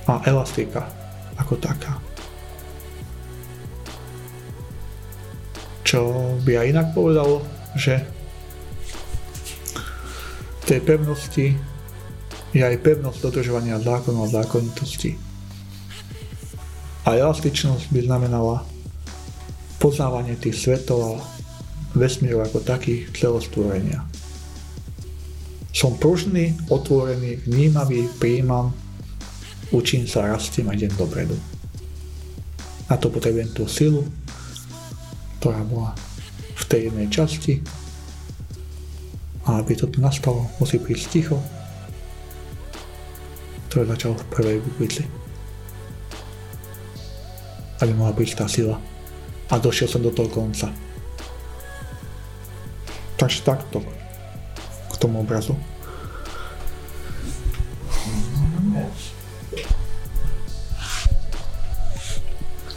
a 0.08 0.24
elastika 0.24 0.88
ako 1.36 1.60
taká. 1.60 2.07
Čo 5.88 6.12
by 6.44 6.52
aj 6.60 6.68
inak 6.68 6.88
povedalo, 6.92 7.40
že 7.80 8.04
tej 10.68 10.84
pevnosti 10.84 11.56
je 12.52 12.60
aj 12.60 12.84
pevnosť 12.84 13.24
dodržovania 13.24 13.80
zákonov 13.80 14.28
a 14.28 14.44
zákonitosti. 14.44 15.16
A 17.08 17.16
elastičnosť 17.16 17.88
by 17.96 18.04
znamenala 18.04 18.68
poznávanie 19.80 20.36
tých 20.36 20.60
svetov 20.60 21.00
a 21.08 21.24
vesmíru 21.96 22.44
ako 22.44 22.68
takých 22.68 23.08
celostvorenia. 23.16 24.04
Som 25.72 25.96
pružný, 25.96 26.52
otvorený, 26.68 27.48
vnímavý, 27.48 28.12
príjmam, 28.20 28.76
učím 29.72 30.04
sa, 30.04 30.28
rastiem 30.36 30.68
a 30.68 30.76
idem 30.76 30.92
dopredu. 31.00 31.40
Na 32.92 33.00
to 33.00 33.08
potrebujem 33.08 33.56
tú 33.56 33.72
silu, 33.72 34.04
ktorá 35.38 35.62
bola 35.66 35.94
v 36.58 36.64
tej 36.66 36.90
jednej 36.90 37.08
časti. 37.14 37.62
A 39.48 39.64
aby 39.64 39.80
to 39.80 39.88
tu 39.88 40.04
nastalo, 40.04 40.50
musí 40.60 40.76
prísť 40.76 41.06
ticho, 41.08 41.38
ktoré 43.72 43.88
začal 43.88 44.18
v 44.18 44.28
prvej 44.34 44.58
bukvici. 44.60 45.04
Aby 47.80 47.94
mohla 47.94 48.18
prísť 48.18 48.44
tá 48.44 48.48
sila. 48.50 48.76
A 49.48 49.56
došiel 49.56 49.88
som 49.88 50.04
do 50.04 50.12
toho 50.12 50.28
konca. 50.28 50.68
Takže 53.16 53.46
takto 53.48 53.80
k 54.92 54.96
tomu 55.00 55.22
obrazu. 55.22 55.56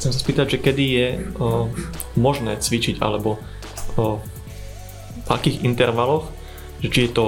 Chcem 0.01 0.16
sa 0.16 0.20
spýtať, 0.24 0.57
že 0.57 0.59
kedy 0.65 0.85
je 0.97 1.09
o, 1.37 1.69
možné 2.19 2.59
cvičiť, 2.59 2.99
alebo 2.99 3.39
o, 3.99 4.19
v 5.27 5.28
akých 5.31 5.62
intervaloch, 5.62 6.31
že 6.82 6.89
či 6.91 7.01
je 7.07 7.12
to 7.15 7.27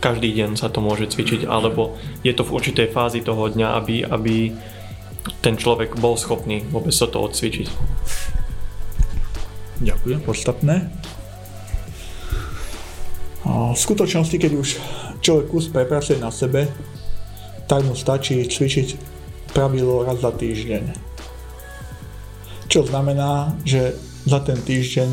každý 0.00 0.32
deň 0.32 0.56
sa 0.56 0.72
to 0.72 0.80
môže 0.80 1.12
cvičiť, 1.12 1.44
alebo 1.44 1.98
je 2.24 2.32
to 2.32 2.46
v 2.46 2.54
určitej 2.56 2.88
fázi 2.88 3.20
toho 3.20 3.52
dňa, 3.52 3.68
aby, 3.76 3.96
aby 4.06 4.54
ten 5.44 5.60
človek 5.60 6.00
bol 6.00 6.16
schopný 6.16 6.64
vôbec 6.72 6.94
sa 6.94 7.04
to 7.04 7.20
odcvičiť. 7.20 7.68
Ďakujem, 9.80 10.20
podstatné. 10.24 10.76
V 13.44 13.76
skutočnosti, 13.76 14.36
keď 14.36 14.52
už 14.56 14.68
človek 15.20 15.46
kus 15.52 15.68
prepracuje 15.68 16.20
na 16.20 16.32
sebe, 16.32 16.68
tak 17.68 17.84
mu 17.84 17.92
stačí 17.92 18.40
cvičiť 18.44 18.96
pravidlo 19.52 20.04
raz 20.04 20.20
za 20.20 20.32
týždeň 20.32 21.10
čo 22.70 22.86
znamená, 22.86 23.58
že 23.66 23.98
za 24.26 24.38
ten 24.44 24.58
týždeň 24.60 25.10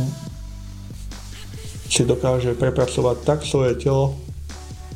si 1.87 2.03
dokáže 2.03 2.55
prepracovať 2.55 3.17
tak 3.23 3.39
svoje 3.47 3.79
telo, 3.79 4.19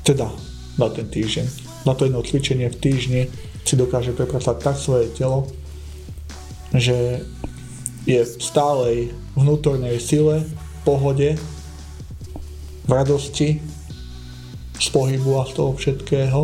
teda 0.04 0.28
na 0.76 0.88
ten 0.92 1.08
týždeň, 1.08 1.46
na 1.88 1.96
to 1.96 2.06
jedno 2.06 2.22
cvičenie 2.22 2.68
v 2.68 2.78
týždni 2.78 3.22
si 3.64 3.74
dokáže 3.80 4.12
prepracovať 4.12 4.58
tak 4.60 4.76
svoje 4.76 5.08
telo, 5.16 5.48
že 6.76 7.24
je 8.10 8.22
v 8.26 8.42
stálej 8.42 8.98
vnútornej 9.38 10.02
sile, 10.02 10.44
pohode, 10.82 11.38
v 12.86 12.92
radosti, 12.92 13.62
z 14.82 14.88
pohybu 14.90 15.38
a 15.38 15.46
z 15.46 15.54
toho 15.54 15.72
všetkého 15.78 16.42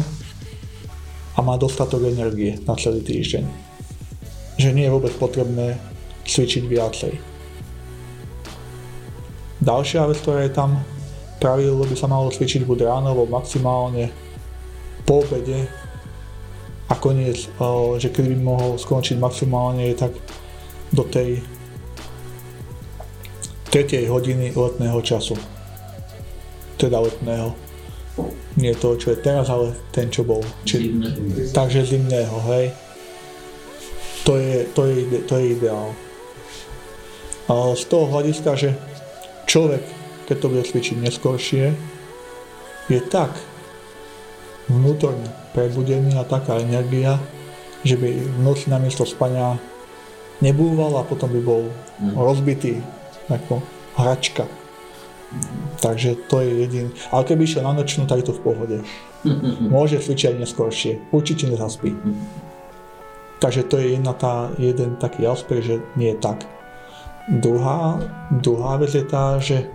a 1.34 1.40
má 1.42 1.58
dostatok 1.58 2.06
energie 2.06 2.62
na 2.70 2.78
celý 2.78 3.02
týždeň. 3.02 3.46
Že 4.62 4.70
nie 4.78 4.86
je 4.86 4.94
vôbec 4.94 5.14
potrebné 5.18 5.82
cvičiť 6.30 6.64
viacej. 6.70 7.37
Ďalšia 9.58 10.06
vec, 10.06 10.18
ktorá 10.22 10.46
je 10.46 10.54
tam, 10.54 10.86
pravidlo 11.42 11.86
by 11.86 11.96
sa 11.98 12.06
malo 12.06 12.30
cvičiť 12.30 12.62
buď 12.62 12.86
ráno, 12.86 13.14
alebo 13.14 13.26
maximálne 13.26 14.14
po 15.06 15.26
obede 15.26 15.66
a 16.88 16.94
koniec, 16.96 17.50
že 17.98 18.10
kedy 18.14 18.38
by 18.38 18.40
mohol 18.42 18.72
skončiť 18.78 19.18
maximálne 19.18 19.90
je 19.92 19.96
tak 19.98 20.14
do 20.94 21.04
tej 21.04 21.42
3. 23.74 24.08
hodiny 24.08 24.56
letného 24.56 25.00
času. 25.04 25.36
Teda 26.78 27.02
letného. 27.02 27.52
Nie 28.58 28.74
toho, 28.74 28.98
čo 28.98 29.14
je 29.14 29.20
teraz, 29.22 29.50
ale 29.50 29.74
ten, 29.94 30.10
čo 30.10 30.26
bol. 30.26 30.42
Či, 30.66 30.96
takže 31.54 31.86
zimného, 31.86 32.38
hej. 32.54 32.74
To 34.26 34.38
je, 34.38 34.66
to 34.74 34.82
je, 34.86 34.98
to 35.26 35.34
je 35.38 35.46
ideál 35.60 35.94
z 37.48 37.84
toho 37.88 38.12
hľadiska, 38.12 38.60
že 38.60 38.76
človek, 39.58 39.82
keď 40.30 40.38
to 40.38 40.52
bude 40.54 40.70
cvičiť 40.70 40.98
neskôršie, 41.02 41.74
je 42.94 43.00
tak 43.10 43.34
vnútorne 44.70 45.26
prebudený 45.58 46.14
a 46.22 46.30
taká 46.30 46.62
energia, 46.62 47.18
že 47.82 47.98
by 47.98 48.06
v 48.06 48.40
noci 48.46 48.70
namiesto 48.70 49.02
spania 49.02 49.58
nebúval 50.46 51.02
a 51.02 51.08
potom 51.10 51.34
by 51.34 51.42
bol 51.42 51.74
mm. 51.98 52.14
rozbitý 52.14 52.86
ako 53.34 53.66
hračka. 53.98 54.46
Takže 55.82 56.30
to 56.30 56.46
je 56.46 56.52
jediný. 56.62 56.90
Ale 57.10 57.26
keby 57.26 57.50
išiel 57.50 57.66
na 57.66 57.74
nočnú, 57.74 58.06
tak 58.06 58.22
je 58.22 58.30
to 58.30 58.38
v 58.38 58.46
pohode. 58.46 58.78
Môže 59.74 59.98
cvičiť 60.00 60.38
neskôršie. 60.38 61.10
Určite 61.10 61.50
nezaspí. 61.50 61.98
Takže 63.42 63.66
to 63.66 63.82
je 63.82 63.98
jedna 63.98 64.14
tá, 64.14 64.54
jeden 64.62 65.02
taký 65.02 65.26
aspekt, 65.26 65.66
že 65.66 65.82
nie 65.98 66.14
je 66.14 66.22
tak. 66.22 66.46
Druhá, 67.28 68.00
druhá 68.32 68.80
vec 68.80 68.96
je 68.96 69.04
tá, 69.04 69.36
že 69.36 69.68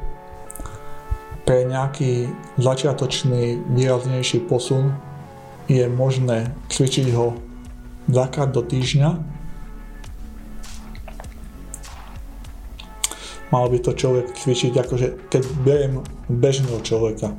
pre 1.45 1.69
nejaký 1.69 2.33
začiatočný 2.57 3.61
výraznejší 3.77 4.49
posun 4.49 4.97
je 5.69 5.85
možné 5.85 6.57
cvičiť 6.73 7.13
ho 7.13 7.37
dvakrát 8.09 8.57
do 8.57 8.65
týždňa. 8.65 9.11
Mal 13.53 13.65
by 13.69 13.79
to 13.85 13.93
človek 13.93 14.33
cvičiť 14.33 14.73
akože, 14.73 15.29
keď 15.29 15.43
beriem 15.61 16.01
bežného 16.33 16.81
človeka, 16.81 17.37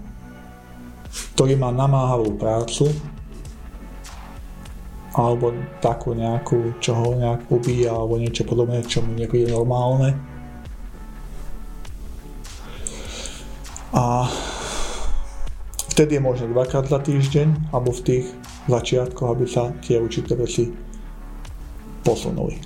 ktorý 1.33 1.57
má 1.57 1.73
namáhavú 1.73 2.37
prácu, 2.37 2.93
alebo 5.13 5.53
takú 5.77 6.17
nejakú, 6.17 6.81
čo 6.81 6.97
ho 6.97 7.13
nejak 7.13 7.45
ubíja, 7.53 7.93
alebo 7.93 8.17
niečo 8.17 8.45
podobné, 8.49 8.81
čo 8.81 9.05
mu 9.05 9.13
je 9.13 9.45
normálne. 9.45 10.17
A 13.93 14.25
vtedy 15.93 16.17
je 16.17 16.25
možné 16.25 16.49
dvakrát 16.49 16.89
za 16.89 16.97
týždeň, 16.97 17.69
alebo 17.69 17.93
v 17.93 18.01
tých 18.01 18.25
začiatkoch, 18.65 19.29
aby 19.37 19.45
sa 19.45 19.69
tie 19.85 20.01
určité 20.01 20.33
veci 20.33 20.73
posunuli. 22.01 22.57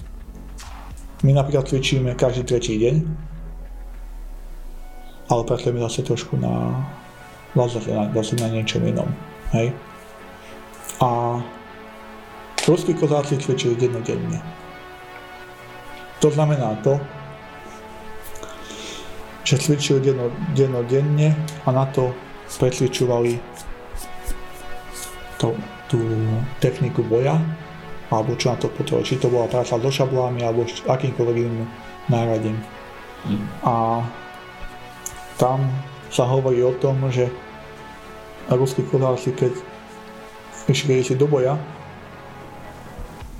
My 1.27 1.35
napríklad 1.35 1.67
cvičíme 1.67 2.15
každý 2.15 2.47
tretí 2.47 2.79
deň, 2.79 2.95
ale 5.27 5.41
pracujeme 5.43 5.83
zase 5.83 6.07
trošku 6.07 6.39
na, 6.39 6.79
zase 7.51 7.91
na, 7.91 8.07
zase 8.15 8.39
na 8.39 8.47
niečom 8.47 8.87
inom. 8.87 9.11
Hej? 9.51 9.75
A 11.03 11.41
Ruskí 12.67 12.93
kozáci 12.93 13.39
cvičili 13.39 13.79
dennodenne. 13.79 14.43
To 16.19 16.27
znamená 16.27 16.75
to, 16.83 16.99
že 19.47 19.55
cvičili 19.55 20.03
denno, 20.03 20.27
dennodenne 20.51 21.31
a 21.63 21.71
na 21.71 21.87
to 21.87 22.11
precvičovali 22.59 23.39
to, 25.39 25.55
tú 25.87 26.03
techniku 26.59 27.07
boja, 27.07 27.39
alebo 28.11 28.35
čo 28.35 28.51
na 28.51 28.59
to 28.59 28.67
potrebovali. 28.67 29.07
Či 29.07 29.23
to 29.23 29.31
bola 29.31 29.47
práca 29.47 29.79
so 29.79 29.87
šablami, 29.87 30.43
alebo 30.43 30.67
akýmkoľvek 30.67 31.35
iným 31.39 31.63
náradím. 32.11 32.59
Mm. 33.23 33.47
A 33.63 34.03
tam 35.39 35.63
sa 36.11 36.27
hovorí 36.27 36.59
o 36.67 36.75
tom, 36.75 37.07
že 37.07 37.31
ruskí 38.51 38.83
kozáci, 38.83 39.31
keď 39.31 39.55
išli 40.67 40.99
si 40.99 41.15
do 41.15 41.31
boja, 41.31 41.55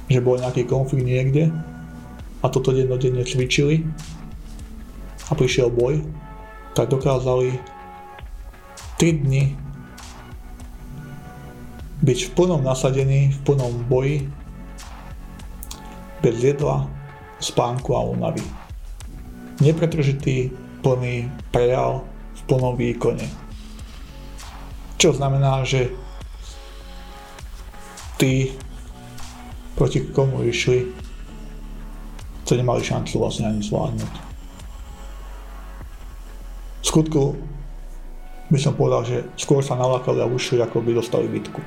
že 0.08 0.24
bol 0.24 0.40
nejaký 0.40 0.64
konflikt 0.68 1.04
niekde 1.04 1.52
a 2.40 2.46
toto 2.48 2.72
dennodenne 2.72 3.24
cvičili 3.28 3.84
a 5.28 5.32
prišiel 5.36 5.68
boj, 5.68 6.00
tak 6.72 6.88
dokázali 6.92 7.60
3 8.98 9.24
dny 9.24 9.44
byť 11.98 12.20
v 12.24 12.34
plnom 12.38 12.62
nasadení, 12.64 13.34
v 13.34 13.40
plnom 13.44 13.74
boji, 13.90 14.30
bez 16.22 16.38
jedla, 16.40 16.86
spánku 17.42 17.94
a 17.98 18.02
únavy. 18.06 18.42
Nepretržitý, 19.60 20.54
plný 20.86 21.30
prejav 21.50 22.06
v 22.38 22.42
plnom 22.46 22.78
výkone. 22.78 23.26
Čo 24.98 25.14
znamená, 25.18 25.66
že 25.66 25.94
tí 28.18 28.54
proti 29.78 30.02
komu 30.10 30.42
išli, 30.42 30.90
to 32.50 32.58
nemali 32.58 32.82
šancu 32.82 33.22
vlastne 33.22 33.54
ani 33.54 33.62
zvládnuť. 33.62 34.14
V 36.82 36.86
skutku 36.86 37.38
by 38.50 38.58
som 38.58 38.74
povedal, 38.74 39.06
že 39.06 39.18
skôr 39.38 39.62
sa 39.62 39.78
nalákali 39.78 40.24
a 40.24 40.26
ušli, 40.26 40.58
ako 40.58 40.82
by 40.82 40.98
dostali 40.98 41.30
bitku. 41.30 41.62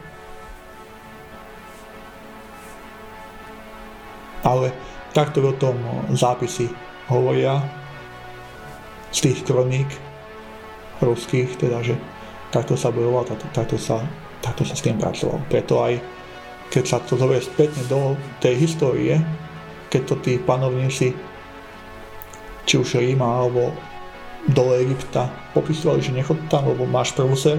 Ale 4.43 4.73
takto 5.15 5.45
o 5.45 5.53
tom 5.55 5.77
zápisy 6.11 6.67
hovoria 7.13 7.61
z 9.13 9.31
tých 9.31 9.45
kroník 9.45 9.87
ruských, 11.05 11.61
teda 11.61 11.85
že 11.85 11.95
takto 12.49 12.75
sa 12.75 12.89
bojoval, 12.89 13.29
takto, 13.29 13.77
sa, 13.77 14.01
takto 14.41 14.65
sa 14.65 14.75
s 14.75 14.83
tým 14.83 14.97
pracoval. 14.97 15.39
Preto 15.53 15.85
aj 15.85 16.01
keď 16.71 16.85
sa 16.87 16.99
to 17.03 17.19
zoberie 17.19 17.43
spätne 17.43 17.83
do 17.91 18.15
tej 18.39 18.55
histórie, 18.63 19.19
keď 19.91 20.03
to 20.07 20.15
tí 20.23 20.39
panovníci 20.39 21.13
či 22.63 22.79
už 22.79 23.03
Ríma 23.03 23.27
alebo 23.27 23.75
do 24.47 24.79
Egypta 24.79 25.27
popisovali, 25.51 25.99
že 25.99 26.15
nechod 26.15 26.39
tam, 26.47 26.71
lebo 26.71 26.87
máš 26.87 27.11
prúser, 27.13 27.59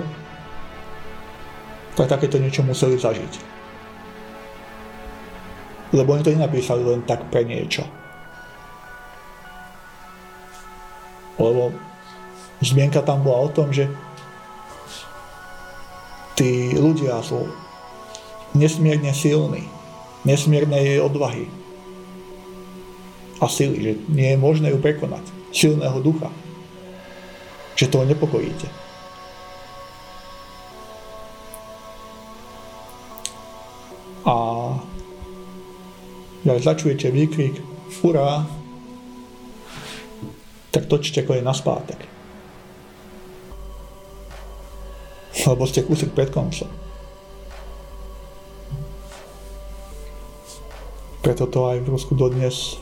tak 2.00 2.08
takéto 2.08 2.40
niečo 2.40 2.64
museli 2.64 2.96
zažiť. 2.96 3.34
Lebo 5.92 6.16
oni 6.16 6.24
to 6.24 6.32
nenapísali 6.32 6.88
len 6.88 7.04
tak 7.04 7.28
pre 7.28 7.44
niečo. 7.44 7.84
Lebo 11.36 11.76
zmienka 12.64 13.04
tam 13.04 13.28
bola 13.28 13.46
o 13.46 13.50
tom, 13.52 13.76
že 13.76 13.92
tí 16.40 16.72
ľudia 16.80 17.20
sú 17.20 17.44
nesmierne 18.54 19.14
silní, 19.14 19.68
nesmiernej 20.26 21.00
odvahy 21.02 21.48
a 23.42 23.50
sily, 23.50 23.78
že 23.82 23.94
nie 24.14 24.30
je 24.32 24.38
možné 24.38 24.70
ju 24.70 24.78
prekonať. 24.78 25.26
Silného 25.50 25.98
ducha. 26.00 26.30
Že 27.74 27.90
toho 27.90 28.06
nepokojíte. 28.06 28.70
A 34.30 34.36
ak 36.46 36.62
začujete 36.62 37.10
výkrik 37.10 37.58
Ura, 38.06 38.46
tak 40.70 40.86
točte 40.86 41.26
je 41.26 41.42
na 41.42 41.54
spátek. 41.54 42.06
Lebo 45.42 45.66
ste 45.66 45.82
kúsok 45.82 46.14
pred 46.14 46.30
koncom. 46.30 46.81
Preto 51.22 51.46
to 51.46 51.70
aj 51.70 51.86
v 51.86 51.92
Rusku 51.94 52.18
dodnes 52.18 52.82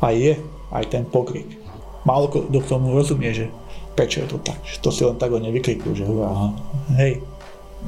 aj 0.00 0.14
je, 0.16 0.34
aj 0.72 0.84
ten 0.88 1.04
pokrik. 1.04 1.60
Málo 2.08 2.32
kto 2.32 2.48
k 2.48 2.70
tomu 2.70 2.96
rozumie, 2.96 3.34
že 3.36 3.52
prečo 3.92 4.24
je 4.24 4.32
to 4.32 4.38
tak, 4.40 4.56
že 4.64 4.80
to 4.80 4.88
si 4.88 5.04
len 5.04 5.20
tak 5.20 5.34
nevykrikujú, 5.34 5.92
že 5.92 6.08
hurá, 6.08 6.56
hej, 6.96 7.20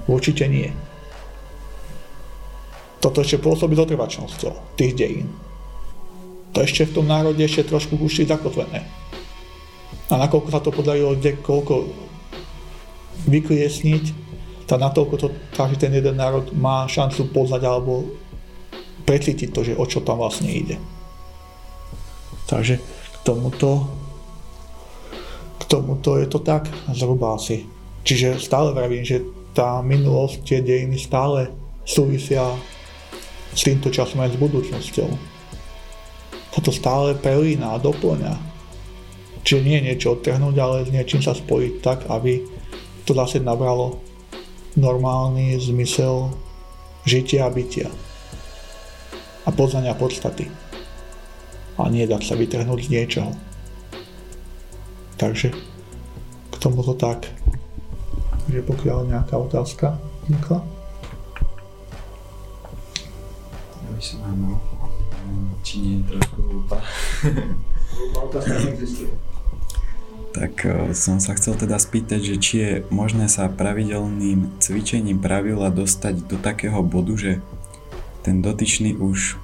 určite 0.05 0.45
nie. 0.45 0.69
Toto 3.01 3.25
ešte 3.25 3.41
pôsobí 3.41 3.73
dotrvačnosťou 3.75 4.77
tých 4.77 4.93
dejín. 4.95 5.29
To 6.53 6.61
ešte 6.61 6.93
v 6.93 7.01
tom 7.01 7.09
národe 7.09 7.41
ešte 7.41 7.65
trošku 7.65 7.97
už 7.97 8.29
zakotvené. 8.29 8.85
A 10.13 10.21
nakoľko 10.21 10.49
sa 10.53 10.61
to 10.61 10.69
podarilo 10.69 11.17
kde 11.17 11.41
koľko 11.41 11.89
vykliesniť, 13.25 14.05
tak 14.69 14.79
natoľko 14.79 15.15
to, 15.17 15.27
takže 15.57 15.81
ten 15.81 15.97
jeden 15.97 16.21
národ 16.21 16.53
má 16.53 16.85
šancu 16.85 17.33
poznať 17.33 17.65
alebo 17.65 18.13
precítiť 19.03 19.49
to, 19.51 19.61
že 19.67 19.79
o 19.79 19.85
čo 19.87 20.01
tam 20.03 20.23
vlastne 20.23 20.49
ide. 20.51 20.79
Takže 22.47 22.79
k 22.83 23.17
tomuto, 23.25 23.89
k 25.59 25.63
tomuto 25.67 26.19
je 26.19 26.27
to 26.29 26.39
tak 26.43 26.69
zhruba 26.93 27.39
asi. 27.39 27.65
Čiže 28.03 28.43
stále 28.43 28.75
vravím, 28.75 29.07
že 29.07 29.23
tá 29.55 29.81
minulosť, 29.85 30.43
tie 30.43 30.59
dejiny 30.65 30.99
stále 30.99 31.49
súvisia 31.87 32.43
s 33.53 33.61
týmto 33.63 33.93
časom 33.93 34.21
aj 34.25 34.35
s 34.35 34.41
budúcnosťou. 34.41 35.11
Sa 36.53 36.61
to 36.61 36.73
stále 36.73 37.17
prelína 37.17 37.77
a 37.77 37.83
doplňa. 37.83 38.35
Čiže 39.43 39.65
nie 39.65 39.79
niečo 39.83 40.15
odtrhnúť, 40.19 40.57
ale 40.61 40.87
s 40.87 40.91
niečím 40.93 41.25
sa 41.25 41.35
spojiť 41.35 41.73
tak, 41.81 41.99
aby 42.09 42.43
to 43.09 43.13
zase 43.17 43.43
nabralo 43.43 43.99
normálny 44.79 45.59
zmysel 45.59 46.33
žitia 47.05 47.49
a 47.49 47.53
bytia 47.53 47.91
a 49.47 49.51
poznania 49.51 49.95
podstaty. 49.95 50.51
A 51.81 51.89
nie 51.89 52.07
dať 52.07 52.23
sa 52.23 52.35
vytrhnúť 52.39 52.81
z 52.87 52.93
niečoho. 52.93 53.31
Takže 55.19 55.55
k 56.51 56.55
tomuto 56.59 56.95
tak. 56.95 57.31
že 58.51 58.61
pokiaľ 58.63 59.07
nejaká 59.09 59.39
otázka 59.39 59.97
vznikla. 60.27 60.59
Ja 63.83 63.91
by 63.95 64.03
som 64.03 64.19
mal, 64.35 64.59
či 65.63 65.75
nie 65.79 65.95
je 66.03 66.15
trošku 66.15 66.39
hlúpa. 66.43 66.77
otázka 68.19 68.55
neexistuje. 68.67 69.15
Tak 70.33 70.65
e, 70.65 70.97
som 70.97 71.21
sa 71.21 71.37
chcel 71.37 71.55
teda 71.61 71.77
spýtať, 71.77 72.21
že 72.25 72.37
či 72.41 72.55
je 72.59 72.73
možné 72.89 73.29
sa 73.29 73.53
pravidelným 73.53 74.59
cvičením 74.59 75.21
pravila 75.21 75.69
dostať 75.69 76.25
do 76.25 76.41
takého 76.41 76.81
bodu, 76.81 77.15
že 77.15 77.33
ten 78.23 78.43
dotyčný 78.43 78.97
už 78.97 79.37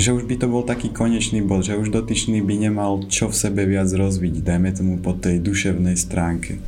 že 0.00 0.10
už 0.16 0.24
by 0.24 0.40
to 0.40 0.48
bol 0.48 0.64
taký 0.64 0.88
konečný 0.88 1.44
bod, 1.44 1.68
že 1.68 1.76
už 1.76 1.92
dotyčný 1.92 2.40
by 2.40 2.56
nemal 2.56 3.04
čo 3.06 3.28
v 3.28 3.36
sebe 3.36 3.68
viac 3.68 3.86
rozviť, 3.92 4.40
dajme 4.40 4.72
tomu 4.72 4.94
po 4.98 5.12
tej 5.12 5.38
duševnej 5.38 5.94
stránke. 5.94 6.58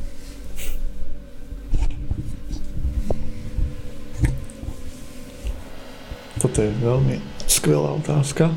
Toto 6.39 6.61
je 6.61 6.69
veľmi 6.69 7.17
skvelá 7.49 7.97
otázka. 7.97 8.53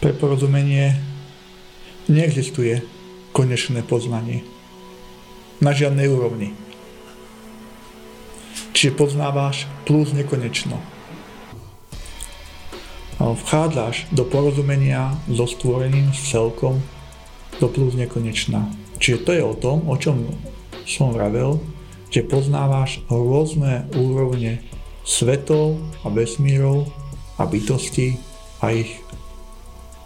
Pre 0.00 0.12
porozumenie 0.16 0.96
neexistuje 2.08 2.80
konečné 3.36 3.84
poznanie. 3.84 4.40
Na 5.62 5.70
žiadnej 5.70 6.10
úrovni. 6.10 6.56
Čiže 8.74 8.98
poznávaš 8.98 9.70
plus 9.86 10.10
nekonečno. 10.10 10.91
Vchádzaš 13.22 14.10
do 14.10 14.26
porozumenia 14.26 15.14
so 15.30 15.46
stvorením, 15.46 16.10
s 16.10 16.34
celkom, 16.34 16.82
do 17.62 17.70
plus 17.70 17.94
nekonečná. 17.94 18.66
Čiže 18.98 19.18
to 19.22 19.30
je 19.30 19.42
o 19.46 19.54
tom, 19.54 19.86
o 19.86 19.94
čom 19.94 20.26
som 20.82 21.14
vravel, 21.14 21.62
že 22.10 22.26
poznávaš 22.26 22.98
rôzne 23.06 23.86
úrovne 23.94 24.58
svetov 25.06 25.78
a 26.02 26.10
vesmírov 26.10 26.90
a 27.38 27.46
bytosti 27.46 28.18
a 28.58 28.74
ich 28.74 28.98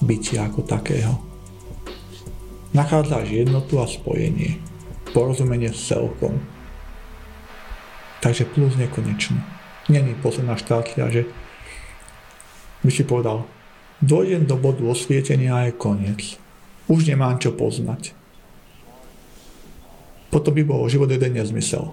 bytia 0.04 0.52
ako 0.52 0.60
takého. 0.68 1.16
Nachádzaš 2.76 3.32
jednotu 3.32 3.80
a 3.80 3.88
spojenie, 3.88 4.60
porozumenie 5.16 5.72
s 5.72 5.88
celkom, 5.88 6.36
Takže 8.26 8.44
plus 8.44 8.76
nekonečno. 8.76 9.36
Není 9.88 10.14
posledná 10.18 10.56
štácia, 10.56 11.06
že 11.14 11.30
by 12.86 12.92
si 12.94 13.02
povedal, 13.02 13.42
dojdem 13.98 14.46
do 14.46 14.54
bodu 14.54 14.86
osvietenia 14.86 15.58
a 15.58 15.66
je 15.66 15.74
koniec. 15.74 16.38
Už 16.86 17.10
nemám 17.10 17.42
čo 17.42 17.50
poznať. 17.50 18.14
Potom 20.30 20.54
by 20.54 20.62
bol 20.62 20.86
život 20.86 21.10
jeden 21.10 21.34
nezmysel. 21.34 21.90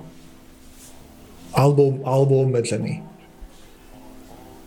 Alebo, 1.54 2.02
alebo 2.06 2.46
obmedzený. 2.46 3.02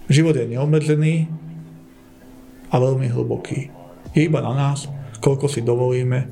Život 0.07 0.39
je 0.39 0.51
neobmedzený 0.55 1.31
a 2.70 2.74
veľmi 2.78 3.11
hlboký. 3.11 3.70
Je 4.15 4.27
iba 4.27 4.39
na 4.39 4.55
nás, 4.55 4.86
koľko 5.19 5.51
si 5.51 5.66
dovolíme 5.66 6.31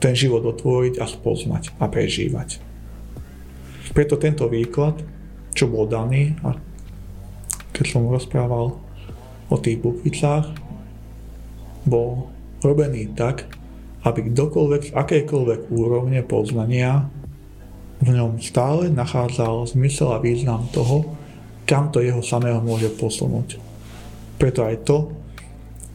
ten 0.00 0.12
život 0.12 0.44
otvoriť 0.44 1.00
a 1.00 1.08
spoznať 1.08 1.80
a 1.80 1.88
prežívať. 1.88 2.60
Preto 3.96 4.20
tento 4.20 4.44
výklad, 4.50 5.00
čo 5.56 5.70
bol 5.70 5.88
daný, 5.88 6.36
a 6.44 6.52
keď 7.72 7.84
som 7.88 8.12
rozprával 8.12 8.83
o 9.48 9.56
tých 9.60 9.80
bukvicách, 9.80 10.52
bol 11.84 12.32
robený 12.64 13.12
tak, 13.12 13.44
aby 14.04 14.32
kdokoľvek 14.32 14.82
z 14.88 14.94
akejkoľvek 14.96 15.60
úrovne 15.72 16.20
poznania 16.24 17.08
v 18.04 18.08
ňom 18.12 18.36
stále 18.40 18.92
nachádzal 18.92 19.64
zmysel 19.72 20.12
a 20.12 20.20
význam 20.20 20.68
toho, 20.72 21.16
kam 21.64 21.88
to 21.88 22.04
jeho 22.04 22.20
samého 22.20 22.60
môže 22.60 22.92
posunúť. 23.00 23.56
Preto 24.36 24.68
aj 24.68 24.84
to, 24.84 25.08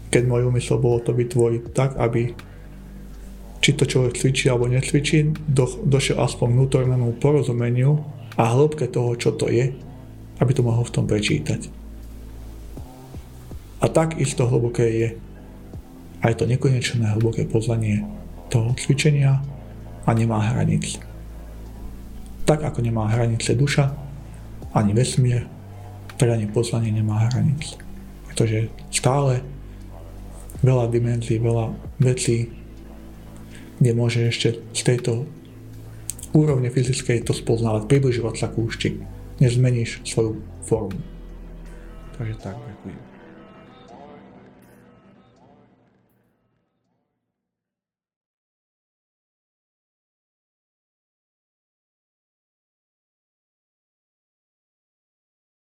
keď 0.10 0.26
môj 0.26 0.50
úmysel 0.50 0.82
bolo 0.82 0.98
to 1.06 1.14
vytvoriť 1.14 1.64
tak, 1.70 1.94
aby 2.02 2.34
či 3.62 3.78
to 3.78 3.86
človek 3.86 4.18
cvičí 4.18 4.50
alebo 4.50 4.66
necvičí, 4.66 5.30
do, 5.46 5.70
došiel 5.86 6.18
aspoň 6.18 6.58
vnútornému 6.58 7.22
porozumeniu 7.22 8.02
a 8.40 8.50
hĺbke 8.50 8.90
toho, 8.90 9.14
čo 9.20 9.36
to 9.36 9.52
je, 9.52 9.70
aby 10.40 10.52
to 10.56 10.66
mohol 10.66 10.82
v 10.82 10.94
tom 10.96 11.06
prečítať. 11.06 11.79
A 13.80 13.86
tak 13.88 14.20
isto 14.20 14.44
hlboké 14.48 14.86
je 14.86 15.08
aj 16.20 16.36
to 16.36 16.44
nekonečné 16.44 17.16
hlboké 17.16 17.48
poznanie 17.48 18.04
toho 18.52 18.76
cvičenia 18.76 19.40
a 20.04 20.10
nemá 20.12 20.44
hranic. 20.52 21.00
Tak 22.44 22.66
ako 22.66 22.84
nemá 22.84 23.08
hranice 23.08 23.56
duša, 23.56 23.94
ani 24.76 24.92
vesmír, 24.92 25.48
tak 26.20 26.36
ani 26.36 26.50
poznanie 26.52 26.92
nemá 26.92 27.32
hranic. 27.32 27.80
Pretože 28.28 28.68
stále 28.92 29.40
veľa 30.60 30.92
dimenzií, 30.92 31.40
veľa 31.40 31.72
vecí, 32.04 32.52
kde 33.80 33.92
môže 33.96 34.28
ešte 34.28 34.60
z 34.76 34.82
tejto 34.84 35.24
úrovne 36.36 36.68
fyzickej 36.68 37.24
to 37.24 37.32
spoznávať, 37.32 37.88
približovať 37.88 38.36
sa 38.36 38.48
kúšti. 38.52 39.00
Nezmeníš 39.40 40.04
svoju 40.04 40.44
formu. 40.68 41.00
Takže 42.20 42.36
tak. 42.44 42.69